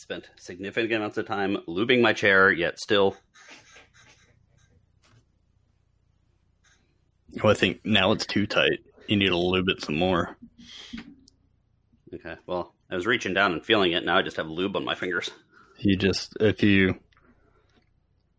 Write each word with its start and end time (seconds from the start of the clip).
spent 0.00 0.28
significant 0.36 0.92
amounts 0.94 1.18
of 1.18 1.26
time 1.26 1.58
lubing 1.68 2.00
my 2.00 2.12
chair, 2.12 2.50
yet 2.50 2.78
still. 2.78 3.16
Well, 7.42 7.52
I 7.52 7.54
think 7.54 7.80
now 7.84 8.12
it's 8.12 8.26
too 8.26 8.46
tight. 8.46 8.80
You 9.06 9.16
need 9.16 9.28
to 9.28 9.36
lube 9.36 9.68
it 9.68 9.82
some 9.82 9.96
more. 9.96 10.36
Okay, 12.12 12.34
well, 12.46 12.74
I 12.90 12.96
was 12.96 13.06
reaching 13.06 13.34
down 13.34 13.52
and 13.52 13.64
feeling 13.64 13.92
it. 13.92 14.04
Now 14.04 14.16
I 14.18 14.22
just 14.22 14.36
have 14.36 14.48
lube 14.48 14.76
on 14.76 14.84
my 14.84 14.94
fingers. 14.94 15.30
You 15.78 15.96
just 15.96 16.36
if 16.40 16.62
you 16.62 16.98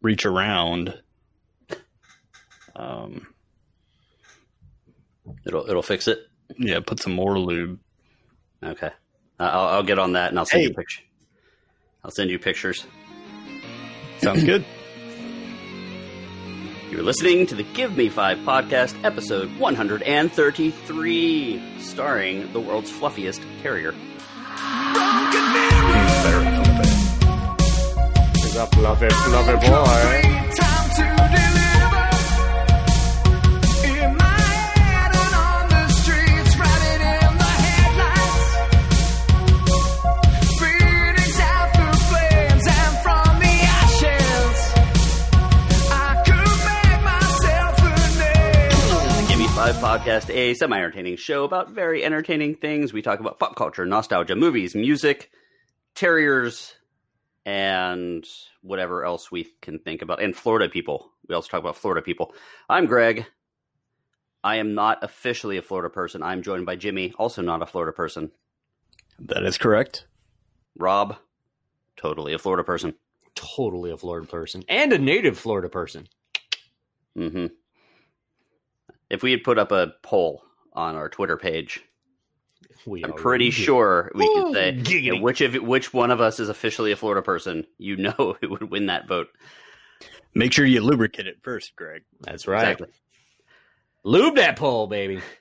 reach 0.02 0.26
around, 0.26 1.00
um, 2.76 3.28
It'll 5.46 5.68
it'll 5.70 5.82
fix 5.82 6.08
it. 6.08 6.20
yeah, 6.58 6.80
put 6.86 7.00
some 7.00 7.14
more 7.14 7.40
lube. 7.40 7.80
Okay, 8.64 8.92
uh, 9.40 9.44
I'll, 9.44 9.68
I'll 9.76 9.84
get 9.84 9.98
on 10.00 10.14
that 10.14 10.30
and 10.30 10.38
I'll 10.38 10.46
send 10.46 10.64
you 10.64 10.70
a 10.70 10.74
picture. 10.74 11.02
I'll 12.04 12.12
send 12.12 12.30
you 12.30 12.38
pictures. 12.40 12.86
Sounds 14.20 14.44
good. 14.44 14.66
You're 16.90 17.04
listening 17.04 17.46
to 17.48 17.56
the 17.56 17.64
Give 17.64 17.96
Me 17.96 18.10
Five 18.10 18.40
podcast, 18.40 19.02
episode 19.06 19.50
133, 19.58 21.80
starring 21.80 22.52
the 22.52 22.60
world's 22.60 22.92
fluffiest 22.92 23.42
carrier. 23.62 23.94
He's 28.36 28.56
a 28.58 28.66
fluffy, 28.68 29.10
fluffy 29.10 29.68
boy. 29.68 30.42
Podcast, 49.92 50.34
a 50.34 50.54
semi 50.54 50.78
entertaining 50.78 51.18
show 51.18 51.44
about 51.44 51.72
very 51.72 52.02
entertaining 52.02 52.56
things. 52.56 52.94
We 52.94 53.02
talk 53.02 53.20
about 53.20 53.40
pop 53.40 53.58
culture, 53.58 53.86
nostalgia, 53.86 54.38
movies, 54.38 54.74
music, 54.74 55.30
terriers, 55.96 56.76
and 57.46 58.26
whatever 58.62 59.04
else 59.04 59.30
we 59.30 59.50
can 59.60 59.80
think 59.80 60.02
about. 60.02 60.22
And 60.22 60.34
Florida 60.34 60.70
people. 60.70 61.12
We 61.28 61.36
also 61.36 61.50
talk 61.50 61.60
about 61.60 61.76
Florida 61.76 62.02
people. 62.02 62.34
I'm 62.70 62.86
Greg. 62.86 63.26
I 64.46 64.56
am 64.56 64.76
not 64.76 65.04
officially 65.04 65.58
a 65.58 65.62
Florida 65.62 65.90
person. 65.90 66.24
I'm 66.24 66.42
joined 66.42 66.66
by 66.66 66.78
Jimmy, 66.78 67.14
also 67.20 67.42
not 67.42 67.62
a 67.62 67.66
Florida 67.66 67.92
person. 67.92 68.32
That 69.20 69.44
is 69.44 69.58
correct. 69.58 70.08
Rob, 70.78 71.18
totally 71.98 72.32
a 72.32 72.40
Florida 72.40 72.64
person. 72.64 72.94
Totally 73.36 73.92
a 73.92 73.98
Florida 73.98 74.26
person. 74.26 74.64
And 74.70 74.94
a 74.94 74.98
native 74.98 75.38
Florida 75.38 75.68
person. 75.68 76.08
hmm 77.14 77.48
If 79.12 79.22
we 79.24 79.32
had 79.32 79.44
put 79.44 79.60
up 79.60 79.72
a 79.72 79.94
poll 80.02 80.42
on 80.74 80.96
our 80.96 81.10
Twitter 81.10 81.36
page, 81.38 81.84
We 82.88 83.04
I'm 83.04 83.12
pretty 83.14 83.50
did. 83.50 83.54
sure 83.54 84.10
we 84.16 84.26
Ooh, 84.26 84.34
could 84.46 84.54
say 84.54 84.74
giggity. 84.82 85.22
which 85.22 85.42
of 85.42 85.54
which 85.56 85.94
one 85.94 86.12
of 86.12 86.22
us 86.22 86.40
is 86.40 86.48
officially 86.50 86.92
a 86.94 86.96
Florida 86.96 87.22
person. 87.22 87.68
You 87.78 87.98
know 87.98 88.38
who 88.42 88.50
would 88.50 88.72
win 88.72 88.86
that 88.88 89.08
vote. 89.08 89.28
Make 90.34 90.54
sure 90.54 90.66
you 90.66 90.82
lubricate 90.82 91.28
it 91.28 91.40
first, 91.44 91.76
Greg. 91.76 92.04
That's 92.22 92.48
right. 92.48 92.62
Exactly. 92.72 92.88
Lube 94.04 94.38
that 94.38 94.56
pole, 94.58 94.88
baby. 94.88 95.22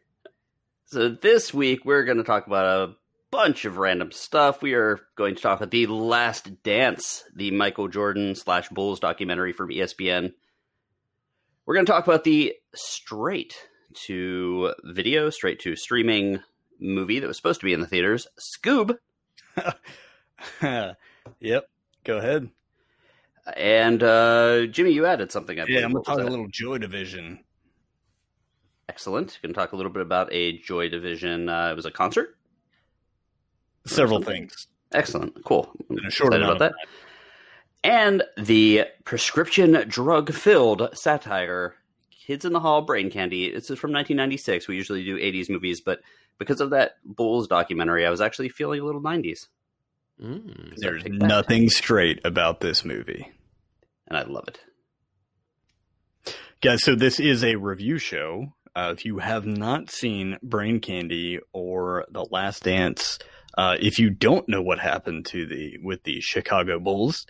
So 0.87 1.09
this 1.09 1.55
week 1.55 1.85
we're 1.85 2.03
going 2.03 2.19
to 2.19 2.25
talk 2.25 2.49
about 2.49 2.67
a 2.91 2.95
bunch 3.31 3.65
of 3.65 3.77
random 3.77 4.11
stuff. 4.11 4.61
We 4.61 4.75
are 4.75 4.99
going 5.15 5.37
to 5.37 5.41
talk 5.41 5.59
about 5.61 5.71
the 5.71 5.87
Last 5.87 6.65
Dance, 6.65 7.23
the 7.33 7.53
Michael 7.53 7.87
Jordan 7.87 8.35
slash 8.35 8.69
Bulls 8.71 8.99
documentary 8.99 9.53
from 9.53 9.71
ESPN. 9.71 10.33
We're 11.71 11.75
going 11.75 11.87
to 11.87 11.93
talk 11.93 12.05
about 12.05 12.25
the 12.25 12.57
straight 12.75 13.69
to 14.07 14.75
video, 14.83 15.31
straight 15.31 15.61
to 15.61 15.77
streaming 15.77 16.41
movie 16.81 17.21
that 17.21 17.29
was 17.29 17.37
supposed 17.37 17.61
to 17.61 17.65
be 17.65 17.73
in 17.73 17.79
the 17.79 17.87
theaters, 17.87 18.27
Scoob. 18.41 18.97
yep. 21.41 21.69
Go 22.03 22.19
ahead. 22.19 22.51
And 23.57 24.03
uh, 24.03 24.67
Jimmy, 24.67 24.91
you 24.91 25.07
added 25.07 25.31
something. 25.31 25.61
I 25.61 25.67
Yeah. 25.69 25.85
I'm 25.85 25.93
What 25.93 26.07
gonna 26.07 26.19
talk 26.19 26.27
a 26.27 26.29
little 26.29 26.49
Joy 26.49 26.79
Division. 26.79 27.45
Excellent. 28.89 29.39
Going 29.41 29.55
to 29.55 29.61
talk 29.61 29.71
a 29.71 29.77
little 29.77 29.93
bit 29.93 30.03
about 30.03 30.33
a 30.33 30.59
Joy 30.59 30.89
Division. 30.89 31.49
Uh, 31.49 31.71
it 31.71 31.77
was 31.77 31.87
a 31.87 31.93
concert. 31.93 32.37
Several 33.87 34.21
things. 34.21 34.67
Excellent. 34.91 35.45
Cool. 35.45 35.71
In 35.89 36.05
a 36.05 36.11
short 36.11 36.35
excited 36.35 36.43
amount 36.43 36.57
about 36.57 36.73
that. 36.73 36.89
And 37.83 38.23
the 38.37 38.87
prescription 39.05 39.85
drug 39.89 40.33
filled 40.33 40.89
satire, 40.93 41.75
Kids 42.27 42.45
in 42.45 42.53
the 42.53 42.61
Hall 42.61 42.83
Brain 42.83 43.11
Candy. 43.11 43.51
This 43.51 43.71
is 43.71 43.79
from 43.79 43.93
1996. 43.93 44.69
We 44.69 44.77
usually 44.77 45.05
do 45.05 45.17
80s 45.17 45.49
movies, 45.49 45.81
but 45.81 46.01
because 46.39 46.61
of 46.61 46.71
that 46.71 46.93
Bulls 47.05 47.49
documentary, 47.49 48.07
I 48.07 48.11
was 48.11 48.21
actually 48.21 48.51
feeling 48.51 48.81
a 48.81 48.85
little 48.85 49.01
90s. 49.01 49.49
Mm. 50.23 50.75
There's 50.77 51.03
take 51.03 51.19
that. 51.19 51.27
nothing 51.27 51.69
straight 51.71 52.21
about 52.25 52.61
this 52.61 52.85
movie. 52.85 53.33
And 54.07 54.19
I 54.19 54.23
love 54.25 54.49
it. 54.49 54.61
Guys, 56.61 56.83
so 56.83 56.95
this 56.95 57.19
is 57.19 57.43
a 57.43 57.57
review 57.57 57.99
show. 57.99 58.53
Uh, 58.77 58.95
if 58.97 59.05
you 59.05 59.19
have 59.19 59.47
not 59.47 59.91
seen 59.91 60.37
Brain 60.43 60.81
Candy 60.81 61.41
or 61.53 62.05
The 62.11 62.27
Last 62.31 62.65
Dance, 62.65 63.19
uh, 63.57 63.77
if 63.81 63.99
you 63.99 64.11
don't 64.11 64.49
know 64.49 64.63
what 64.63 64.79
happened 64.79 65.27
to 65.27 65.47
the 65.47 65.79
with 65.83 66.05
the 66.05 66.21
Chicago 66.21 66.79
Bulls, 66.79 67.27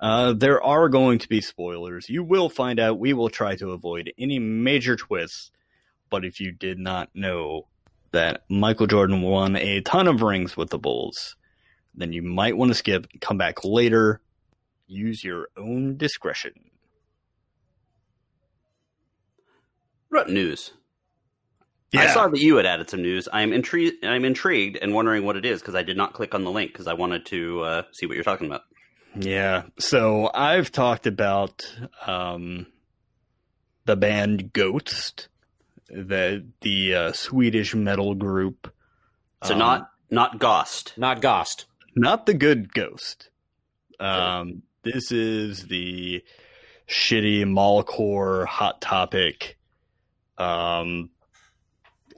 uh, 0.00 0.32
there 0.32 0.62
are 0.62 0.88
going 0.88 1.18
to 1.18 1.28
be 1.28 1.42
spoilers. 1.42 2.08
You 2.08 2.24
will 2.24 2.48
find 2.48 2.80
out. 2.80 2.98
We 2.98 3.12
will 3.12 3.28
try 3.28 3.54
to 3.56 3.72
avoid 3.72 4.12
any 4.18 4.38
major 4.38 4.96
twists. 4.96 5.50
But 6.08 6.24
if 6.24 6.40
you 6.40 6.50
did 6.50 6.78
not 6.78 7.10
know 7.14 7.68
that 8.12 8.42
Michael 8.48 8.86
Jordan 8.86 9.22
won 9.22 9.56
a 9.56 9.82
ton 9.82 10.08
of 10.08 10.22
rings 10.22 10.56
with 10.56 10.70
the 10.70 10.78
Bulls, 10.78 11.36
then 11.94 12.12
you 12.12 12.22
might 12.22 12.56
want 12.56 12.70
to 12.70 12.74
skip. 12.74 13.06
Come 13.20 13.38
back 13.38 13.62
later. 13.62 14.20
Use 14.86 15.22
your 15.22 15.48
own 15.56 15.96
discretion. 15.96 16.52
What 20.08 20.22
about 20.22 20.32
news? 20.32 20.72
I 21.94 22.06
saw 22.06 22.28
that 22.28 22.40
you 22.40 22.56
had 22.56 22.66
added 22.66 22.88
some 22.88 23.02
news. 23.02 23.28
I'm 23.32 23.52
intrigued. 23.52 24.04
I'm 24.04 24.24
intrigued 24.24 24.78
and 24.80 24.94
wondering 24.94 25.24
what 25.24 25.36
it 25.36 25.44
is 25.44 25.60
because 25.60 25.74
I 25.74 25.82
did 25.82 25.96
not 25.96 26.14
click 26.14 26.34
on 26.34 26.44
the 26.44 26.50
link 26.50 26.72
because 26.72 26.86
I 26.86 26.94
wanted 26.94 27.26
to 27.26 27.60
uh, 27.60 27.82
see 27.92 28.06
what 28.06 28.14
you're 28.14 28.24
talking 28.24 28.46
about. 28.46 28.62
Yeah. 29.14 29.64
So 29.78 30.30
I've 30.32 30.70
talked 30.70 31.06
about 31.06 31.64
um, 32.06 32.66
the 33.84 33.96
band 33.96 34.52
Ghost, 34.52 35.28
the 35.88 36.44
the 36.60 36.94
uh, 36.94 37.12
Swedish 37.12 37.74
metal 37.74 38.14
group. 38.14 38.72
So 39.44 39.54
Um, 39.54 39.58
not 39.58 39.90
not 40.10 40.38
Ghost. 40.38 40.94
Not 40.96 41.20
Gost. 41.20 41.66
not 41.96 42.26
the 42.26 42.34
good 42.34 42.72
Ghost. 42.72 43.30
Um, 43.98 44.62
this 44.82 45.12
is 45.12 45.66
the 45.66 46.22
shitty 46.88 47.44
mallcore 47.44 48.46
hot 48.46 48.80
topic. 48.80 49.58
Um, 50.38 51.10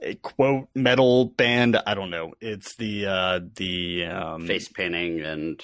a 0.01 0.15
quote 0.15 0.69
metal 0.75 1.25
band. 1.25 1.77
I 1.85 1.93
don't 1.93 2.09
know. 2.09 2.33
It's 2.39 2.75
the 2.75 3.05
uh, 3.05 3.39
the 3.55 4.05
um, 4.05 4.47
face 4.47 4.67
painting 4.69 5.21
and 5.21 5.63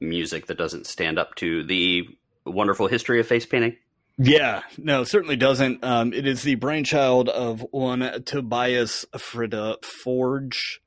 music 0.00 0.46
that 0.46 0.58
doesn't 0.58 0.86
stand 0.86 1.18
up 1.18 1.34
to 1.36 1.62
the 1.64 2.08
wonderful 2.44 2.86
history 2.86 3.20
of 3.20 3.26
face 3.26 3.46
painting. 3.46 3.76
Yeah, 4.18 4.62
no, 4.78 5.04
certainly 5.04 5.36
doesn't. 5.36 5.84
Um, 5.84 6.12
it 6.14 6.26
is 6.26 6.42
the 6.42 6.54
brainchild 6.54 7.28
of 7.28 7.66
one 7.70 8.22
Tobias 8.24 9.04
Frida 9.16 9.78
Forge, 9.82 10.80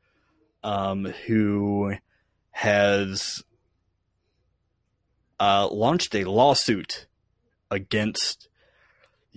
um, 0.63 1.05
who 1.05 1.95
has 2.51 3.43
uh, 5.39 5.67
launched 5.71 6.15
a 6.15 6.23
lawsuit 6.23 7.05
against 7.69 8.50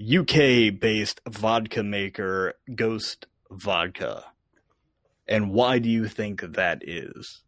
UK 0.00 0.78
based 0.80 1.20
vodka 1.28 1.82
maker 1.82 2.54
Ghost 2.74 3.26
Vodka. 3.50 4.24
And 5.28 5.52
why 5.52 5.78
do 5.78 5.90
you 5.90 6.08
think 6.08 6.40
that 6.40 6.82
is? 6.82 7.42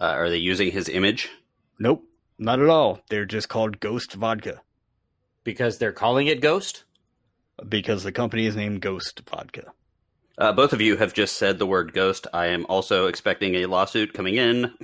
Uh, 0.00 0.04
are 0.04 0.30
they 0.30 0.36
using 0.36 0.70
his 0.70 0.88
image? 0.88 1.30
Nope, 1.78 2.04
not 2.38 2.60
at 2.60 2.68
all. 2.68 3.00
They're 3.08 3.24
just 3.24 3.48
called 3.48 3.80
Ghost 3.80 4.14
Vodka 4.14 4.60
Because 5.44 5.78
they're 5.78 5.92
calling 5.92 6.26
it 6.26 6.40
Ghost? 6.40 6.84
because 7.68 8.02
the 8.02 8.10
company 8.10 8.46
is 8.46 8.56
named 8.56 8.80
Ghost 8.80 9.22
Vodka. 9.30 9.72
Uh, 10.36 10.52
both 10.52 10.72
of 10.72 10.80
you 10.80 10.96
have 10.96 11.14
just 11.14 11.36
said 11.36 11.58
the 11.58 11.66
word 11.66 11.92
ghost. 11.92 12.26
I 12.34 12.46
am 12.46 12.66
also 12.68 13.06
expecting 13.06 13.54
a 13.54 13.66
lawsuit 13.66 14.12
coming 14.12 14.34
in 14.34 14.74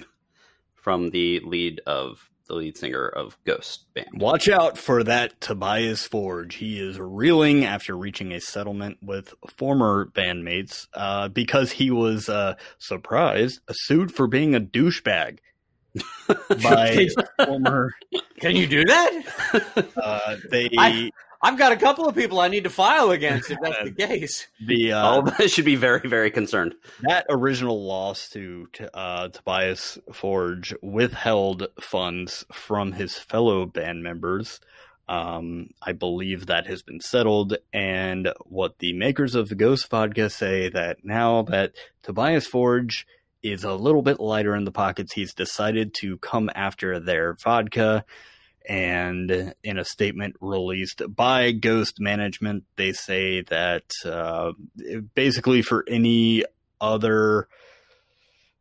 from 0.76 1.10
the 1.10 1.40
lead 1.40 1.80
of 1.86 2.30
the 2.50 2.56
lead 2.56 2.76
singer 2.76 3.06
of 3.06 3.38
Ghost 3.44 3.92
band. 3.94 4.08
Watch 4.14 4.48
out 4.48 4.76
for 4.76 5.04
that 5.04 5.40
Tobias 5.40 6.06
Forge. 6.06 6.56
He 6.56 6.80
is 6.80 6.98
reeling 6.98 7.64
after 7.64 7.96
reaching 7.96 8.32
a 8.32 8.40
settlement 8.40 8.98
with 9.00 9.32
former 9.56 10.06
bandmates 10.06 10.88
uh, 10.94 11.28
because 11.28 11.72
he 11.72 11.90
was 11.90 12.28
uh, 12.28 12.56
surprised, 12.78 13.60
sued 13.70 14.12
for 14.12 14.26
being 14.26 14.54
a 14.54 14.60
douchebag. 14.60 15.38
by 16.62 17.08
former. 17.44 17.90
Can 18.40 18.54
you 18.56 18.66
do 18.66 18.84
that? 18.84 19.86
Uh, 19.96 20.36
they 20.50 20.70
I- 20.78 21.10
I've 21.42 21.56
got 21.56 21.72
a 21.72 21.76
couple 21.76 22.06
of 22.06 22.14
people 22.14 22.38
I 22.38 22.48
need 22.48 22.64
to 22.64 22.70
file 22.70 23.10
against 23.10 23.50
if 23.50 23.58
that's 23.62 23.84
the 23.84 23.92
case. 24.06 24.46
the 24.64 24.92
uh, 24.92 25.06
All 25.06 25.18
of 25.20 25.28
us 25.40 25.50
should 25.50 25.64
be 25.64 25.76
very, 25.76 26.06
very 26.06 26.30
concerned. 26.30 26.74
that 27.02 27.26
original 27.30 27.82
loss 27.86 28.28
to, 28.30 28.68
to 28.74 28.94
uh, 28.96 29.28
Tobias 29.28 29.98
Forge 30.12 30.74
withheld 30.82 31.68
funds 31.80 32.44
from 32.52 32.92
his 32.92 33.18
fellow 33.18 33.64
band 33.66 34.02
members. 34.02 34.60
Um, 35.08 35.70
I 35.82 35.92
believe 35.92 36.46
that 36.46 36.66
has 36.68 36.82
been 36.82 37.00
settled, 37.00 37.56
and 37.72 38.32
what 38.44 38.78
the 38.78 38.92
makers 38.92 39.34
of 39.34 39.48
the 39.48 39.56
Ghost 39.56 39.90
Vodka 39.90 40.30
say 40.30 40.68
that 40.68 40.98
now 41.04 41.42
that 41.42 41.72
Tobias 42.04 42.46
Forge 42.46 43.06
is 43.42 43.64
a 43.64 43.74
little 43.74 44.02
bit 44.02 44.20
lighter 44.20 44.54
in 44.54 44.64
the 44.64 44.70
pockets, 44.70 45.14
he's 45.14 45.34
decided 45.34 45.94
to 45.94 46.18
come 46.18 46.48
after 46.54 47.00
their 47.00 47.34
vodka. 47.42 48.04
And 48.68 49.54
in 49.64 49.78
a 49.78 49.84
statement 49.84 50.36
released 50.40 51.02
by 51.08 51.50
Ghost 51.52 51.98
Management, 51.98 52.64
they 52.76 52.92
say 52.92 53.40
that 53.42 53.84
uh, 54.04 54.52
basically 55.14 55.62
for 55.62 55.84
any 55.88 56.44
other 56.80 57.48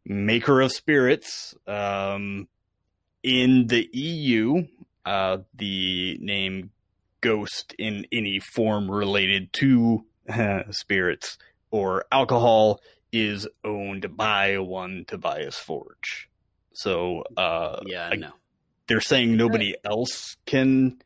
maker 0.05 0.61
of 0.61 0.71
spirits 0.71 1.53
um, 1.67 2.47
in 3.21 3.67
the 3.67 3.87
EU, 3.93 4.65
uh, 5.05 5.39
the 5.53 6.17
name 6.21 6.71
Ghost 7.21 7.75
in 7.77 8.05
any 8.11 8.39
form 8.39 8.89
related 8.89 9.51
to 9.53 10.05
spirits 10.71 11.37
or 11.71 12.05
alcohol 12.11 12.79
is 13.11 13.47
owned 13.63 14.15
by 14.15 14.57
one 14.59 15.03
Tobias 15.07 15.57
Forge. 15.57 16.29
So 16.73 17.23
uh, 17.35 17.81
Yeah, 17.85 18.09
I- 18.11 18.15
no. 18.15 18.31
They're 18.89 18.99
saying 18.99 19.37
nobody 19.37 19.75
else 19.85 20.35
can 20.45 21.01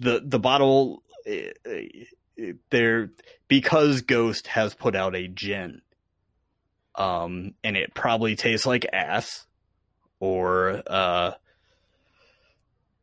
the 0.00 0.20
the 0.24 0.40
bottle 0.40 1.04
eh, 1.26 1.50
eh, 1.64 2.52
they're 2.70 3.10
because 3.46 4.00
ghost 4.00 4.48
has 4.48 4.74
put 4.74 4.96
out 4.96 5.14
a 5.14 5.28
gin 5.28 5.82
um 6.96 7.54
and 7.62 7.76
it 7.76 7.94
probably 7.94 8.34
tastes 8.34 8.66
like 8.66 8.84
ass 8.92 9.46
or 10.18 10.82
uh 10.88 11.32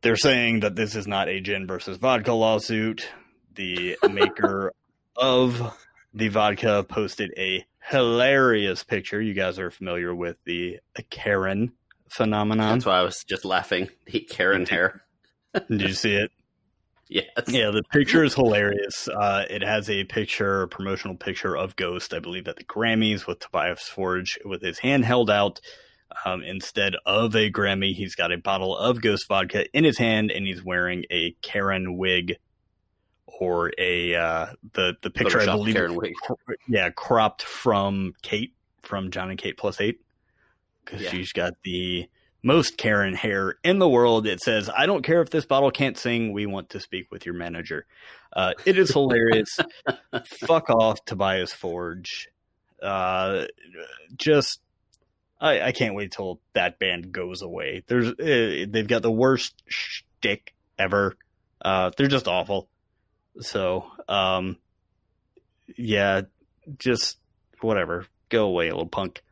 they're 0.02 0.16
saying 0.16 0.60
that 0.60 0.76
this 0.76 0.96
is 0.96 1.06
not 1.06 1.28
a 1.28 1.40
gin 1.40 1.66
versus 1.66 1.98
vodka 1.98 2.32
lawsuit. 2.32 3.08
The 3.54 3.98
maker 4.10 4.72
of 5.16 5.76
the 6.14 6.28
vodka 6.28 6.84
posted 6.88 7.32
a 7.36 7.66
hilarious 7.82 8.82
picture. 8.82 9.20
You 9.20 9.34
guys 9.34 9.58
are 9.58 9.70
familiar 9.70 10.14
with 10.14 10.38
the 10.44 10.78
karen 11.10 11.72
phenomenon 12.10 12.74
That's 12.74 12.86
why 12.86 12.98
I 12.98 13.02
was 13.02 13.24
just 13.24 13.44
laughing. 13.44 13.88
The 14.06 14.20
Karen 14.20 14.66
hair. 14.66 15.02
did 15.68 15.80
you 15.80 15.94
see 15.94 16.14
it 16.14 16.30
Yes. 17.10 17.26
Yeah, 17.48 17.72
the 17.72 17.82
picture 17.82 18.22
is 18.22 18.34
hilarious. 18.34 19.08
Uh, 19.08 19.44
it 19.50 19.62
has 19.62 19.90
a 19.90 20.04
picture, 20.04 20.62
a 20.62 20.68
promotional 20.68 21.16
picture 21.16 21.56
of 21.56 21.74
Ghost, 21.74 22.14
I 22.14 22.20
believe, 22.20 22.46
at 22.46 22.54
the 22.54 22.62
Grammys 22.62 23.26
with 23.26 23.40
Tobias 23.40 23.82
Forge 23.82 24.38
with 24.44 24.62
his 24.62 24.78
hand 24.78 25.04
held 25.04 25.28
out. 25.28 25.60
Um, 26.24 26.42
instead 26.42 26.94
of 27.04 27.34
a 27.34 27.50
Grammy, 27.50 27.94
he's 27.94 28.14
got 28.14 28.30
a 28.30 28.38
bottle 28.38 28.76
of 28.76 29.00
Ghost 29.00 29.26
vodka 29.26 29.66
in 29.76 29.82
his 29.82 29.98
hand, 29.98 30.30
and 30.30 30.46
he's 30.46 30.64
wearing 30.64 31.04
a 31.10 31.32
Karen 31.42 31.96
wig 31.96 32.36
or 33.26 33.72
a 33.76 34.14
uh, 34.14 34.46
the 34.72 34.94
the 35.02 35.10
picture 35.10 35.40
I 35.40 35.46
believe, 35.46 35.76
yeah, 36.68 36.90
cropped 36.90 37.42
from 37.42 38.14
Kate 38.22 38.54
from 38.82 39.10
John 39.10 39.30
and 39.30 39.38
Kate 39.38 39.56
plus 39.56 39.80
eight 39.80 40.00
because 40.84 41.02
Yeah. 41.02 41.10
she's 41.10 41.32
got 41.32 41.54
the 41.64 42.08
most 42.42 42.78
Karen 42.78 43.14
hair 43.14 43.56
in 43.62 43.78
the 43.78 43.88
world. 43.88 44.26
It 44.26 44.40
says, 44.40 44.70
"I 44.74 44.86
don't 44.86 45.02
care 45.02 45.20
if 45.22 45.30
this 45.30 45.44
bottle 45.44 45.70
can't 45.70 45.98
sing. 45.98 46.32
We 46.32 46.46
want 46.46 46.70
to 46.70 46.80
speak 46.80 47.10
with 47.10 47.26
your 47.26 47.34
manager." 47.34 47.86
Uh, 48.32 48.54
it 48.64 48.78
is 48.78 48.90
hilarious. 48.92 49.58
Fuck 50.46 50.70
off, 50.70 51.04
Tobias 51.04 51.52
Forge. 51.52 52.28
Uh, 52.82 53.46
just. 54.16 54.60
I, 55.42 55.62
I 55.62 55.72
can't 55.72 55.94
wait 55.94 56.12
till 56.12 56.38
that 56.52 56.78
band 56.78 57.12
goes 57.12 57.40
away. 57.40 57.82
There's 57.86 58.08
uh, 58.08 58.66
they've 58.68 58.86
got 58.86 59.00
the 59.00 59.10
worst 59.10 59.62
shtick 59.68 60.54
ever. 60.78 61.16
Uh, 61.62 61.90
they're 61.96 62.08
just 62.08 62.28
awful. 62.28 62.68
So, 63.40 63.86
um, 64.06 64.58
yeah, 65.78 66.22
just 66.78 67.16
whatever. 67.62 68.04
Go 68.28 68.46
away, 68.46 68.66
little 68.70 68.86
punk. 68.86 69.22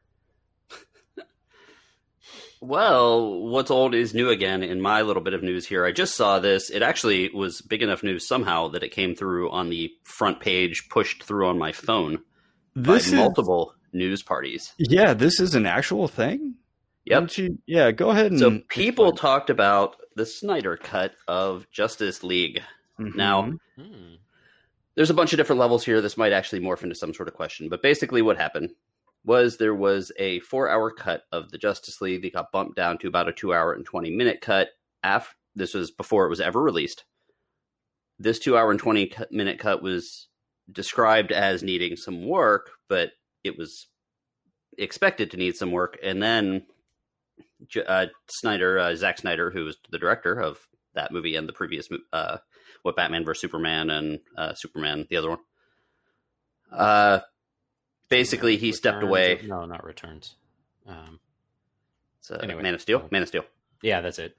Well, 2.61 3.41
what's 3.43 3.71
old 3.71 3.95
is 3.95 4.15
new 4.15 4.31
again 4.31 4.63
in 4.63 4.81
my 4.81 5.03
little 5.03 5.23
bit 5.23 5.35
of 5.35 5.43
news 5.43 5.67
here. 5.67 5.85
I 5.85 5.93
just 5.93 6.17
saw 6.17 6.39
this. 6.39 6.71
It 6.71 6.83
actually 6.83 7.31
was 7.31 7.61
big 7.63 7.83
enough 7.83 8.03
news 8.03 8.27
somehow 8.27 8.69
that 8.69 8.83
it 8.83 8.91
came 8.91 9.15
through 9.15 9.51
on 9.51 9.71
the 9.71 9.91
front 10.05 10.41
page, 10.41 10.89
pushed 10.89 11.23
through 11.23 11.47
on 11.49 11.59
my 11.59 11.73
phone 11.73 12.19
This 12.75 12.85
by 12.85 12.97
is 12.97 13.13
multiple 13.13 13.75
news 13.93 14.23
parties. 14.23 14.75
yeah, 14.79 15.15
this 15.15 15.41
is 15.41 15.55
an 15.55 15.67
actual 15.67 16.09
thing. 16.09 16.55
Yep. 17.05 17.39
You- 17.39 17.59
yeah, 17.67 17.91
go 17.93 18.11
ahead 18.11 18.33
and 18.33 18.39
So 18.41 18.61
people 18.69 19.13
talked 19.13 19.51
about 19.51 19.97
the 20.17 20.27
Snyder 20.27 20.77
cut 20.77 21.15
of 21.27 21.67
Justice 21.71 22.23
League. 22.25 22.63
Mhm. 22.99 23.15
Now, 23.15 23.53
Hmm. 23.77 24.15
there's 24.97 25.11
a 25.11 25.15
bunch 25.15 25.33
of 25.33 25.37
different 25.39 25.61
levels 25.61 25.85
here. 25.85 26.01
This 26.01 26.17
might 26.17 26.33
actually 26.33 26.61
morph 26.61 26.83
into 26.83 26.97
some 26.97 27.15
sort 27.15 27.29
of 27.29 27.35
question, 27.35 27.69
but 27.69 27.83
basically, 27.83 28.21
what 28.21 28.37
happened 28.37 28.75
was 29.25 29.57
there 29.57 29.75
was 29.75 30.13
a 30.19 30.41
four 30.41 30.69
hour 30.69 30.91
cut 30.91 31.23
of 31.33 31.51
the 31.51 31.59
Justice 31.59 32.01
League 32.01 32.23
that 32.23 32.33
got 32.33 32.53
bumped 32.53 32.77
down 32.77 32.99
to 32.99 33.09
about 33.09 33.29
a 33.29 33.33
two 33.33 33.53
hour 33.53 33.73
and 33.73 33.85
20 33.85 34.11
minute 34.11 34.41
cut. 34.41 34.69
After, 35.03 35.35
this 35.55 35.75
was 35.75 35.91
before 35.91 36.27
it 36.27 36.31
was 36.31 36.41
ever 36.41 36.63
released. 36.63 37.05
This 38.19 38.39
two 38.39 38.57
hour 38.57 38.71
and 38.71 38.81
20 38.81 39.13
minute 39.31 39.59
cut 39.59 39.83
was 39.83 40.29
described 40.71 41.33
as 41.33 41.63
needing 41.63 41.97
some 41.97 42.27
work, 42.27 42.71
but 42.89 43.11
it 43.45 43.57
was 43.57 43.87
expected 44.77 45.31
to 45.31 45.37
need 45.37 45.57
some 45.57 45.71
work. 45.71 45.99
And 46.03 46.23
then 46.23 46.67
uh, 47.87 48.07
Snyder, 48.29 48.79
uh, 48.79 48.95
Zack 48.95 49.19
Snyder, 49.19 49.51
who 49.51 49.65
was 49.65 49.77
the 49.91 49.99
director 49.99 50.41
of 50.41 50.59
that 50.95 51.13
movie 51.13 51.37
and 51.37 51.49
the 51.49 51.53
previous 51.53 51.89
uh, 52.13 52.39
what 52.83 52.97
Batman 52.97 53.25
vs 53.25 53.41
Superman 53.41 53.91
and 53.91 54.21
uh, 54.37 54.55
Superman, 54.55 55.07
the 55.11 55.17
other 55.17 55.31
one. 55.31 55.39
Basically, 58.09 58.57
he 58.57 58.73
stepped 58.73 59.03
away. 59.03 59.41
No, 59.47 59.65
not 59.67 59.85
returns. 59.85 60.37
Um, 60.87 61.21
uh, 62.31 62.37
Anyway. 62.43 62.63
Man 62.63 62.75
of 62.75 62.81
Steel. 62.81 63.07
Man 63.11 63.23
of 63.23 63.29
Steel. 63.29 63.45
yeah, 63.83 64.01
that's 64.01 64.19
it. 64.19 64.37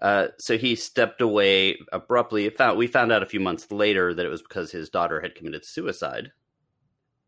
Uh, 0.00 0.28
so 0.38 0.56
he 0.56 0.76
stepped 0.76 1.20
away 1.20 1.76
abruptly. 1.92 2.48
Found, 2.50 2.78
we 2.78 2.86
found 2.86 3.10
out 3.10 3.22
a 3.22 3.26
few 3.26 3.40
months 3.40 3.70
later 3.72 4.14
that 4.14 4.24
it 4.24 4.28
was 4.28 4.42
because 4.42 4.70
his 4.70 4.88
daughter 4.88 5.20
had 5.20 5.34
committed 5.34 5.64
suicide. 5.64 6.30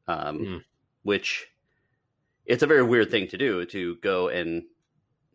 Um, 0.08 0.38
Hmm. 0.44 0.56
which 1.02 1.46
it's 2.46 2.62
a 2.64 2.66
very 2.66 2.82
weird 2.82 3.10
thing 3.12 3.28
to 3.28 3.38
do 3.38 3.64
to 3.66 3.96
go 4.02 4.28
and 4.28 4.64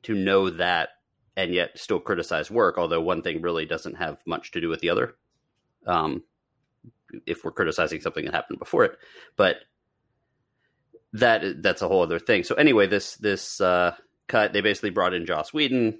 to 0.03 0.13
know 0.13 0.49
that 0.49 0.89
and 1.37 1.53
yet 1.53 1.77
still 1.77 1.99
criticize 1.99 2.51
work. 2.51 2.77
Although 2.77 3.01
one 3.01 3.21
thing 3.21 3.41
really 3.41 3.65
doesn't 3.65 3.95
have 3.95 4.21
much 4.25 4.51
to 4.51 4.61
do 4.61 4.67
with 4.69 4.81
the 4.81 4.89
other. 4.89 5.15
Um, 5.85 6.23
if 7.25 7.43
we're 7.45 7.51
criticizing 7.51 8.01
something 8.01 8.25
that 8.25 8.33
happened 8.33 8.59
before 8.59 8.83
it, 8.85 8.97
but 9.37 9.57
that 11.15 11.61
that's 11.61 11.81
a 11.81 11.87
whole 11.87 12.01
other 12.01 12.19
thing. 12.19 12.43
So 12.43 12.55
anyway, 12.55 12.87
this 12.87 13.15
this 13.15 13.61
uh, 13.61 13.95
cut 14.27 14.53
they 14.53 14.61
basically 14.61 14.89
brought 14.89 15.13
in 15.13 15.25
Joss 15.25 15.53
Whedon. 15.53 15.99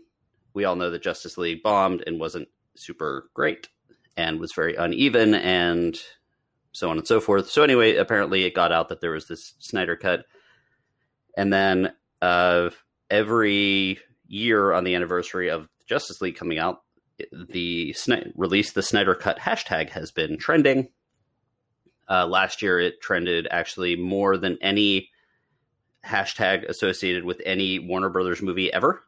We 0.53 0.65
all 0.65 0.75
know 0.75 0.89
that 0.91 1.01
Justice 1.01 1.38
League 1.38 1.63
bombed 1.63 2.03
and 2.05 2.19
wasn't 2.19 2.50
super 2.75 3.29
great 3.34 3.67
and 4.17 4.39
was 4.39 4.53
very 4.53 4.75
uneven 4.75 5.34
and 5.34 5.98
so 6.72 6.89
on 6.89 6.98
and 6.98 7.07
so 7.07 7.19
forth. 7.19 7.50
So 7.50 7.63
anyway, 7.63 7.95
apparently 7.95 8.43
it 8.43 8.53
got 8.53 8.72
out 8.72 8.89
that 8.89 9.01
there 9.01 9.12
was 9.12 9.27
this 9.27 9.53
Snyder 9.60 9.95
cut, 9.95 10.25
and 11.38 11.51
then 11.51 11.93
uh, 12.22 12.69
every 13.10 14.00
year 14.27 14.74
on 14.74 14.84
the 14.84 14.95
anniversary 14.95 15.50
of 15.50 15.69
Justice 15.88 16.22
League 16.22 16.36
coming 16.36 16.57
out, 16.57 16.81
the 17.31 17.95
release 18.36 18.74
the 18.74 18.81
Snyder 18.81 19.15
cut 19.15 19.39
hashtag 19.39 19.89
has 19.91 20.12
been 20.12 20.38
trending. 20.38 20.89
Uh, 22.09 22.25
last 22.27 22.62
year, 22.62 22.79
it 22.79 23.01
trended 23.01 23.47
actually 23.50 23.95
more 23.95 24.38
than 24.38 24.57
any 24.62 25.09
hashtag 26.05 26.67
associated 26.69 27.24
with 27.24 27.41
any 27.45 27.79
Warner 27.79 28.09
Brothers 28.09 28.41
movie 28.41 28.71
ever 28.71 29.03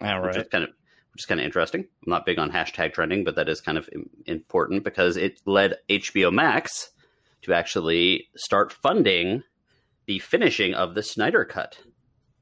All 0.00 0.20
which 0.22 0.36
is 0.36 0.48
kind 0.50 0.64
of 0.64 0.70
which 1.12 1.22
is 1.22 1.26
kind 1.26 1.40
of 1.40 1.44
interesting. 1.46 1.80
I'm 1.82 2.10
not 2.10 2.26
big 2.26 2.38
on 2.38 2.50
hashtag 2.50 2.92
trending, 2.92 3.24
but 3.24 3.36
that 3.36 3.48
is 3.48 3.60
kind 3.60 3.78
of 3.78 3.88
important 4.26 4.84
because 4.84 5.16
it 5.16 5.40
led 5.46 5.76
HBO 5.88 6.32
Max 6.32 6.90
to 7.42 7.54
actually 7.54 8.28
start 8.36 8.72
funding 8.72 9.42
the 10.06 10.18
finishing 10.18 10.74
of 10.74 10.94
the 10.94 11.02
Snyder 11.02 11.44
Cut. 11.44 11.78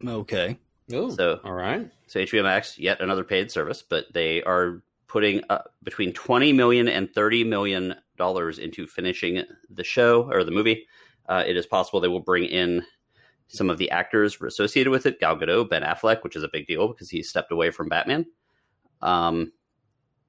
Okay. 0.07 0.59
Oh, 0.93 1.11
So- 1.11 1.41
all 1.45 1.53
right. 1.53 1.91
So 2.07 2.21
HBO 2.21 2.43
Max, 2.45 2.79
yet 2.79 3.01
another 3.01 3.25
paid 3.25 3.51
service, 3.51 3.83
but 3.83 4.07
they 4.13 4.43
are 4.45 4.83
putting 5.09 5.43
up 5.51 5.75
between 5.83 6.13
20 6.13 6.53
million 6.53 6.89
and 6.89 7.13
30 7.13 7.45
million 7.45 7.95
dollars 8.17 8.59
into 8.59 8.87
finishing 8.87 9.43
the 9.71 9.85
show 9.85 10.31
or 10.31 10.45
the 10.45 10.51
movie. 10.51 10.87
Uh, 11.29 11.45
it 11.47 11.57
is 11.57 11.67
possible 11.67 12.01
they 12.01 12.09
will 12.09 12.21
bring 12.21 12.45
in 12.45 12.85
some 13.49 13.71
of 13.71 13.79
the 13.79 13.91
actors 13.91 14.37
associated 14.41 14.91
with 14.91 15.07
it. 15.07 15.21
Gal 15.21 15.37
Gadot, 15.37 15.69
Ben 15.69 15.83
Affleck, 15.83 16.23
which 16.23 16.37
is 16.37 16.43
a 16.43 16.51
big 16.53 16.67
deal 16.67 16.89
because 16.89 17.11
he 17.11 17.23
stepped 17.23 17.53
away 17.53 17.71
from 17.71 17.89
Batman. 17.89 18.27
Um, 19.03 19.53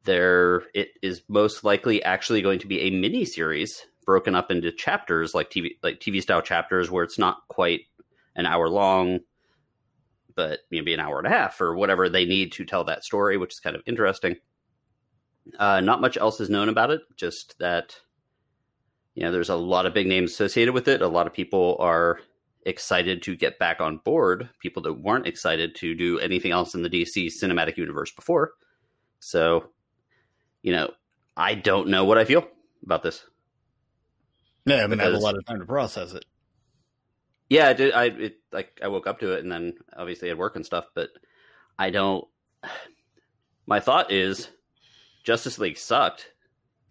there, 0.03 0.63
it 0.73 0.91
is 1.01 1.23
most 1.27 1.63
likely 1.63 2.03
actually 2.03 2.41
going 2.41 2.59
to 2.59 2.67
be 2.67 2.81
a 2.81 2.91
mini 2.91 3.25
series 3.25 3.85
broken 4.05 4.35
up 4.35 4.51
into 4.51 4.71
chapters, 4.71 5.35
like 5.35 5.49
TV, 5.49 5.71
like 5.83 5.99
TV 5.99 6.21
style 6.21 6.41
chapters, 6.41 6.89
where 6.89 7.03
it's 7.03 7.19
not 7.19 7.47
quite 7.49 7.81
an 8.35 8.45
hour 8.45 8.69
long, 8.69 9.19
but 10.35 10.59
maybe 10.71 10.93
an 10.93 10.99
hour 10.99 11.17
and 11.17 11.27
a 11.27 11.31
half 11.31 11.59
or 11.59 11.75
whatever 11.75 12.07
they 12.07 12.25
need 12.25 12.53
to 12.53 12.63
tell 12.63 12.85
that 12.85 13.03
story, 13.03 13.37
which 13.37 13.53
is 13.53 13.59
kind 13.59 13.75
of 13.75 13.81
interesting. 13.85 14.37
Uh, 15.57 15.81
not 15.81 16.01
much 16.01 16.17
else 16.17 16.39
is 16.39 16.49
known 16.49 16.69
about 16.69 16.91
it, 16.91 17.01
just 17.15 17.57
that 17.59 17.95
you 19.15 19.23
know 19.23 19.31
there's 19.31 19.49
a 19.49 19.55
lot 19.55 19.85
of 19.85 19.93
big 19.93 20.07
names 20.07 20.31
associated 20.31 20.73
with 20.73 20.87
it. 20.87 21.01
A 21.01 21.07
lot 21.07 21.27
of 21.27 21.33
people 21.33 21.77
are 21.79 22.19
excited 22.67 23.23
to 23.23 23.35
get 23.35 23.57
back 23.59 23.79
on 23.79 23.97
board. 23.97 24.49
People 24.59 24.83
that 24.83 24.93
weren't 24.93 25.27
excited 25.27 25.73
to 25.75 25.95
do 25.95 26.19
anything 26.19 26.51
else 26.51 26.75
in 26.75 26.83
the 26.83 26.89
DC 26.89 27.31
cinematic 27.41 27.77
universe 27.77 28.11
before. 28.11 28.53
So, 29.19 29.69
you 30.61 30.73
know, 30.73 30.91
I 31.35 31.55
don't 31.55 31.87
know 31.87 32.03
what 32.05 32.17
I 32.17 32.25
feel 32.25 32.47
about 32.83 33.03
this. 33.03 33.23
Yeah, 34.65 34.75
I 34.75 34.79
haven't 34.79 34.99
had 34.99 35.13
a 35.13 35.19
lot 35.19 35.37
of 35.37 35.45
time 35.45 35.59
to 35.59 35.65
process 35.65 36.13
it. 36.13 36.25
Yeah, 37.49 37.69
I 37.69 37.73
did. 37.73 37.93
I 37.93 38.05
it, 38.05 38.37
like 38.51 38.79
I 38.83 38.89
woke 38.89 39.07
up 39.07 39.19
to 39.21 39.33
it 39.33 39.43
and 39.43 39.51
then 39.51 39.73
obviously 39.95 40.27
I 40.27 40.31
had 40.31 40.37
work 40.37 40.57
and 40.57 40.65
stuff, 40.65 40.87
but 40.93 41.09
I 41.79 41.89
don't. 41.89 42.27
My 43.69 43.81
thought 43.81 44.13
is, 44.13 44.47
Justice 45.27 45.59
League 45.59 45.77
sucked 45.77 46.31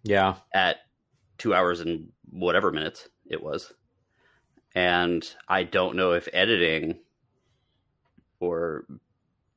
Yeah. 0.04 0.34
at 0.52 0.76
two 1.38 1.54
hours 1.54 1.80
and 1.80 2.12
whatever 2.30 2.70
minutes 2.70 3.08
it 3.24 3.42
was, 3.42 3.72
and 4.74 5.26
I 5.48 5.62
don't 5.62 5.96
know 5.96 6.12
if 6.12 6.28
editing 6.34 6.98
or 8.38 8.84